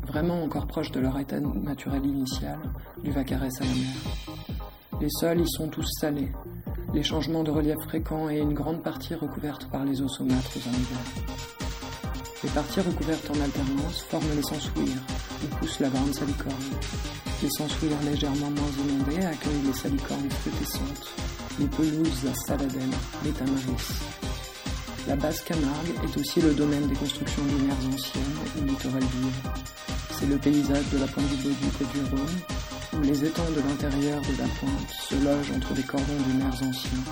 vraiment 0.07 0.43
encore 0.43 0.67
proches 0.67 0.91
de 0.91 0.99
leur 0.99 1.19
état 1.19 1.39
naturel 1.39 2.05
initial, 2.05 2.59
du 3.03 3.11
Vacarès 3.11 3.61
à 3.61 3.63
la 3.63 3.69
mer. 3.69 4.38
Les 5.01 5.09
sols 5.09 5.39
y 5.39 5.49
sont 5.49 5.69
tous 5.69 5.87
salés, 6.01 6.29
les 6.93 7.03
changements 7.03 7.43
de 7.43 7.51
relief 7.51 7.77
fréquents 7.85 8.29
et 8.29 8.39
une 8.39 8.53
grande 8.53 8.83
partie 8.83 9.15
recouverte 9.15 9.69
par 9.71 9.85
les 9.85 10.01
eaux 10.01 10.09
saumâtres 10.09 10.57
en 10.57 10.71
hiver. 10.71 10.99
Les 12.43 12.49
parties 12.49 12.81
recouvertes 12.81 13.29
en 13.31 13.41
alternance 13.41 14.01
forment 14.09 14.35
les 14.35 14.41
sensouirs, 14.41 15.01
où 15.43 15.55
pousse 15.55 15.79
la 15.79 15.87
grande 15.87 16.13
salicorne. 16.13 16.55
Les 17.41 17.49
sensouirs 17.49 18.01
légèrement 18.03 18.51
moins 18.51 18.71
inondés 18.85 19.25
accueillent 19.25 19.67
les 19.67 19.73
salicornes 19.73 20.29
fructescentes, 20.29 21.07
les 21.59 21.67
pelouses 21.67 22.25
à 22.29 22.33
saladène, 22.45 22.91
les 23.23 23.31
tamaris. 23.31 24.01
La 25.07 25.15
basse 25.15 25.41
Camargue 25.43 25.95
est 26.03 26.19
aussi 26.19 26.41
le 26.41 26.53
domaine 26.53 26.87
des 26.87 26.95
constructions 26.95 27.43
dunaires 27.43 27.93
anciennes 27.93 28.23
ou 28.59 28.65
littorales 28.65 29.01
vives. 29.01 29.49
C'est 30.11 30.27
le 30.27 30.37
paysage 30.37 30.89
de 30.91 30.97
la 30.97 31.07
pointe 31.07 31.29
du 31.29 31.35
Bauduc 31.43 31.81
et 31.81 31.97
du 31.97 32.03
Rhône, 32.11 32.39
où 32.93 33.01
les 33.01 33.25
étangs 33.25 33.51
de 33.55 33.61
l'intérieur 33.61 34.21
de 34.21 34.37
la 34.37 34.47
pointe 34.59 34.89
se 34.89 35.15
logent 35.15 35.51
entre 35.55 35.73
des 35.73 35.83
cordons 35.83 36.21
dunaires 36.27 36.53
anciens. 36.53 37.03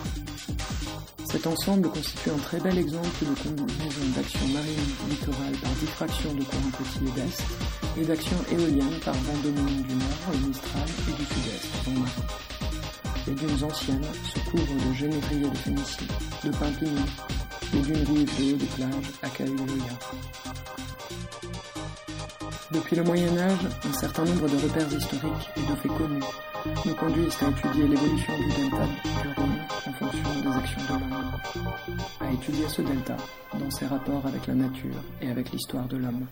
Cet 1.26 1.46
ensemble 1.46 1.90
constitue 1.90 2.30
un 2.32 2.38
très 2.38 2.60
bel 2.60 2.78
exemple 2.78 3.20
de 3.22 3.36
combinaison 3.44 4.06
d'action 4.16 4.48
marine 4.48 5.10
littorale 5.10 5.56
par 5.62 5.72
diffraction 5.72 6.34
de 6.34 6.44
courants 6.44 6.72
côtiers 6.78 7.12
d'est 7.16 8.02
et 8.02 8.06
d'action 8.06 8.38
éolienne 8.52 9.00
par 9.04 9.14
vent 9.14 9.38
dominant 9.44 9.82
du 9.88 9.96
nord, 9.96 10.32
le 10.32 10.48
mistral, 10.48 10.88
et 11.08 11.12
du 11.12 11.26
sud-est. 11.26 11.68
Les 13.28 13.34
dunes 13.34 13.64
anciennes 13.64 14.08
se 14.24 14.50
couvrent 14.50 14.90
de 14.90 14.94
génévriers 14.94 15.50
de 15.50 15.58
Phénicie, 15.58 16.08
de 16.44 16.50
pins 16.52 16.72
les 17.74 17.82
dunes 17.82 18.26
vives 18.38 18.58
de 18.58 18.66
plages 18.66 19.12
le 19.40 19.46
Loya. 19.46 19.98
Depuis 22.72 22.98
le 22.98 23.04
Moyen 23.04 23.38
Âge, 23.38 23.66
un 23.88 23.94
certain 23.94 24.26
nombre 24.26 24.50
de 24.50 24.58
repères 24.58 24.92
historiques 24.92 25.50
et 25.56 25.62
de 25.62 25.76
faits 25.76 25.92
connus 25.98 26.24
nous 26.86 26.96
conduisent 26.96 27.38
à 27.42 27.50
étudier 27.50 27.88
l'évolution 27.88 28.34
du 28.38 28.48
delta 28.48 28.86
du 29.22 29.28
Rhône 29.38 29.60
en 29.88 29.94
fonction 29.94 30.42
des 30.42 30.58
actions 30.58 30.82
de 30.82 31.00
l'homme, 31.00 31.32
à 32.20 32.32
étudier 32.32 32.68
ce 32.68 32.82
delta 32.82 33.16
dans 33.58 33.72
ses 33.72 33.86
rapports 33.86 34.26
avec 34.26 34.48
la 34.48 34.56
nature 34.56 35.02
et 35.22 35.30
avec 35.30 35.52
l'histoire 35.52 35.88
de 35.88 35.98
l'homme. 35.98 36.26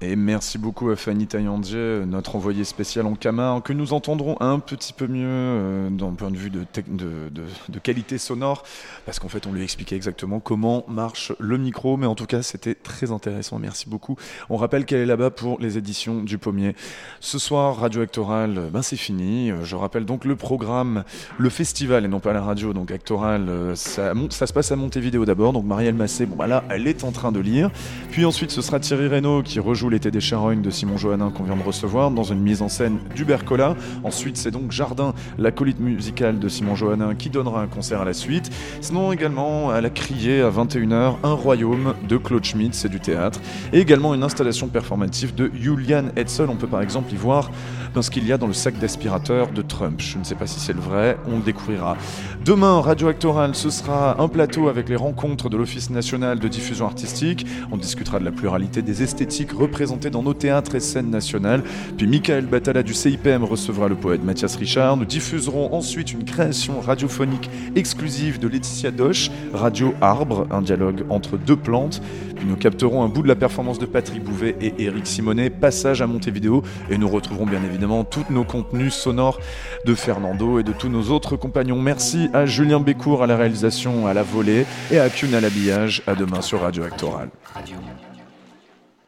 Et 0.00 0.14
merci 0.14 0.58
beaucoup 0.58 0.90
à 0.90 0.96
Fanny 0.96 1.26
Taillandier, 1.26 2.04
notre 2.06 2.36
envoyée 2.36 2.62
spéciale 2.62 3.06
en 3.06 3.16
Camargue, 3.16 3.64
que 3.64 3.72
nous 3.72 3.92
entendrons 3.92 4.36
un 4.40 4.60
petit 4.60 4.92
peu 4.92 5.08
mieux 5.08 5.26
euh, 5.26 5.90
d'un 5.90 6.12
point 6.12 6.30
de 6.30 6.36
vue 6.36 6.50
de, 6.50 7.78
qualité 7.82 8.16
sonore, 8.16 8.62
parce 9.06 9.18
qu'en 9.18 9.28
fait 9.28 9.48
on 9.48 9.52
lui 9.52 9.64
expliquait 9.64 9.96
exactement 9.96 10.38
comment 10.38 10.84
marche 10.86 11.32
le 11.40 11.58
micro, 11.58 11.96
mais 11.96 12.06
en 12.06 12.14
tout 12.14 12.26
cas 12.26 12.42
c'était 12.42 12.76
très 12.76 13.10
intéressant, 13.10 13.58
merci 13.58 13.88
beaucoup. 13.88 14.14
On 14.50 14.56
rappelle 14.56 14.84
qu'elle 14.84 15.00
est 15.00 15.06
là-bas 15.06 15.30
pour 15.30 15.58
les 15.58 15.78
éditions 15.78 16.22
du 16.22 16.38
Pommier. 16.38 16.76
Ce 17.18 17.40
soir, 17.40 17.76
Radio 17.76 18.02
Actoral, 18.02 18.56
euh, 18.56 18.70
ben 18.70 18.82
c'est 18.82 18.96
fini. 18.96 19.50
Euh, 19.50 19.64
Je 19.64 19.74
rappelle 19.74 20.04
donc 20.04 20.24
le 20.24 20.36
programme, 20.36 21.02
le 21.38 21.50
festival 21.50 22.04
et 22.04 22.08
non 22.08 22.20
pas 22.20 22.32
la 22.32 22.42
radio, 22.42 22.72
donc 22.72 22.92
Actoral, 22.92 23.48
euh, 23.48 23.74
ça, 23.74 24.14
se 24.30 24.52
passe 24.52 24.70
à 24.70 24.76
Montevideo 24.76 25.24
d'abord, 25.24 25.52
donc 25.52 25.64
Marielle 25.64 25.96
Massé, 25.96 26.24
bon 26.24 26.36
bah 26.36 26.46
là 26.46 26.62
elle 26.70 26.86
est 26.86 27.02
en 27.02 27.10
train 27.10 27.32
de 27.32 27.40
lire, 27.40 27.72
puis 28.12 28.24
ensuite 28.24 28.52
ce 28.52 28.62
sera 28.62 28.78
Thierry 28.78 29.08
Reynaud 29.08 29.42
qui 29.42 29.58
rejoue 29.58 29.87
l'été 29.88 30.10
des 30.10 30.20
charognes 30.20 30.62
de 30.62 30.70
Simon 30.70 30.96
Johannin 30.96 31.30
qu'on 31.30 31.44
vient 31.44 31.56
de 31.56 31.62
recevoir 31.62 32.10
dans 32.10 32.22
une 32.22 32.40
mise 32.40 32.62
en 32.62 32.68
scène 32.68 32.98
d'Hubert 33.14 33.44
Collat. 33.44 33.76
Ensuite, 34.04 34.36
c'est 34.36 34.50
donc 34.50 34.72
Jardin, 34.72 35.14
l'acolyte 35.38 35.80
musicale 35.80 36.38
de 36.38 36.48
Simon 36.48 36.74
Johannin 36.74 37.14
qui 37.14 37.30
donnera 37.30 37.62
un 37.62 37.66
concert 37.66 38.00
à 38.00 38.04
la 38.04 38.12
suite. 38.12 38.50
Sinon, 38.80 39.12
également 39.12 39.70
à 39.70 39.80
la 39.80 39.90
criée 39.90 40.42
à 40.42 40.50
21h, 40.50 41.16
Un 41.22 41.32
royaume 41.32 41.94
de 42.08 42.16
Claude 42.16 42.44
Schmitt, 42.44 42.74
c'est 42.74 42.88
du 42.88 43.00
théâtre. 43.00 43.40
Et 43.72 43.80
également 43.80 44.14
une 44.14 44.22
installation 44.22 44.68
performative 44.68 45.34
de 45.34 45.50
Julian 45.54 46.04
Hetzel. 46.16 46.48
On 46.50 46.56
peut 46.56 46.66
par 46.66 46.82
exemple 46.82 47.12
y 47.12 47.16
voir 47.16 47.50
dans 47.94 48.02
ce 48.02 48.10
qu'il 48.10 48.26
y 48.26 48.32
a 48.32 48.38
dans 48.38 48.46
le 48.46 48.52
sac 48.52 48.78
d'aspirateur 48.78 49.48
de 49.48 49.62
Trump. 49.62 50.00
Je 50.00 50.18
ne 50.18 50.24
sais 50.24 50.34
pas 50.34 50.46
si 50.46 50.60
c'est 50.60 50.74
le 50.74 50.80
vrai, 50.80 51.16
on 51.26 51.38
le 51.38 51.42
découvrira. 51.42 51.96
Demain, 52.44 52.80
Radio 52.80 53.08
Actoral, 53.08 53.54
ce 53.54 53.70
sera 53.70 54.20
un 54.20 54.28
plateau 54.28 54.68
avec 54.68 54.88
les 54.88 54.96
rencontres 54.96 55.48
de 55.48 55.56
l'Office 55.56 55.90
national 55.90 56.38
de 56.38 56.48
diffusion 56.48 56.86
artistique. 56.86 57.46
On 57.72 57.76
discutera 57.76 58.18
de 58.18 58.24
la 58.24 58.32
pluralité 58.32 58.82
des 58.82 59.02
esthétiques 59.02 59.52
représentées 59.52 59.77
dans 59.86 60.22
nos 60.22 60.34
théâtres 60.34 60.74
et 60.74 60.80
scènes 60.80 61.10
nationales. 61.10 61.62
Puis 61.96 62.06
Michael 62.06 62.46
Batala 62.46 62.82
du 62.82 62.94
CIPM 62.94 63.44
recevra 63.44 63.88
le 63.88 63.94
poète 63.94 64.24
Mathias 64.24 64.56
Richard. 64.56 64.96
Nous 64.96 65.04
diffuserons 65.04 65.72
ensuite 65.72 66.12
une 66.12 66.24
création 66.24 66.80
radiophonique 66.80 67.48
exclusive 67.76 68.38
de 68.38 68.48
Laetitia 68.48 68.90
Doche, 68.90 69.30
Radio 69.52 69.94
Arbre, 70.00 70.46
un 70.50 70.62
dialogue 70.62 71.04
entre 71.10 71.36
deux 71.36 71.56
plantes. 71.56 72.02
Puis 72.36 72.46
nous 72.46 72.56
capterons 72.56 73.02
un 73.02 73.08
bout 73.08 73.22
de 73.22 73.28
la 73.28 73.34
performance 73.34 73.78
de 73.78 73.86
Patrick 73.86 74.22
Bouvet 74.22 74.56
et 74.60 74.74
Eric 74.78 75.06
Simonet, 75.06 75.50
passage 75.50 76.02
à 76.02 76.06
Montevideo, 76.06 76.62
et 76.90 76.98
nous 76.98 77.08
retrouverons 77.08 77.46
bien 77.46 77.62
évidemment 77.64 78.04
tous 78.04 78.24
nos 78.30 78.44
contenus 78.44 78.94
sonores 78.94 79.40
de 79.84 79.94
Fernando 79.94 80.58
et 80.58 80.62
de 80.62 80.72
tous 80.72 80.88
nos 80.88 81.10
autres 81.10 81.36
compagnons. 81.36 81.80
Merci 81.80 82.28
à 82.32 82.46
Julien 82.46 82.80
Bécourt 82.80 83.22
à 83.22 83.26
la 83.26 83.36
réalisation, 83.36 84.06
à 84.06 84.14
la 84.14 84.22
volée, 84.22 84.66
et 84.90 84.98
à 84.98 85.08
Kuhn 85.08 85.34
à 85.34 85.40
l'habillage. 85.40 86.02
À 86.06 86.14
demain 86.14 86.40
sur 86.40 86.60
Radio 86.60 86.84
Actoral. 86.84 87.28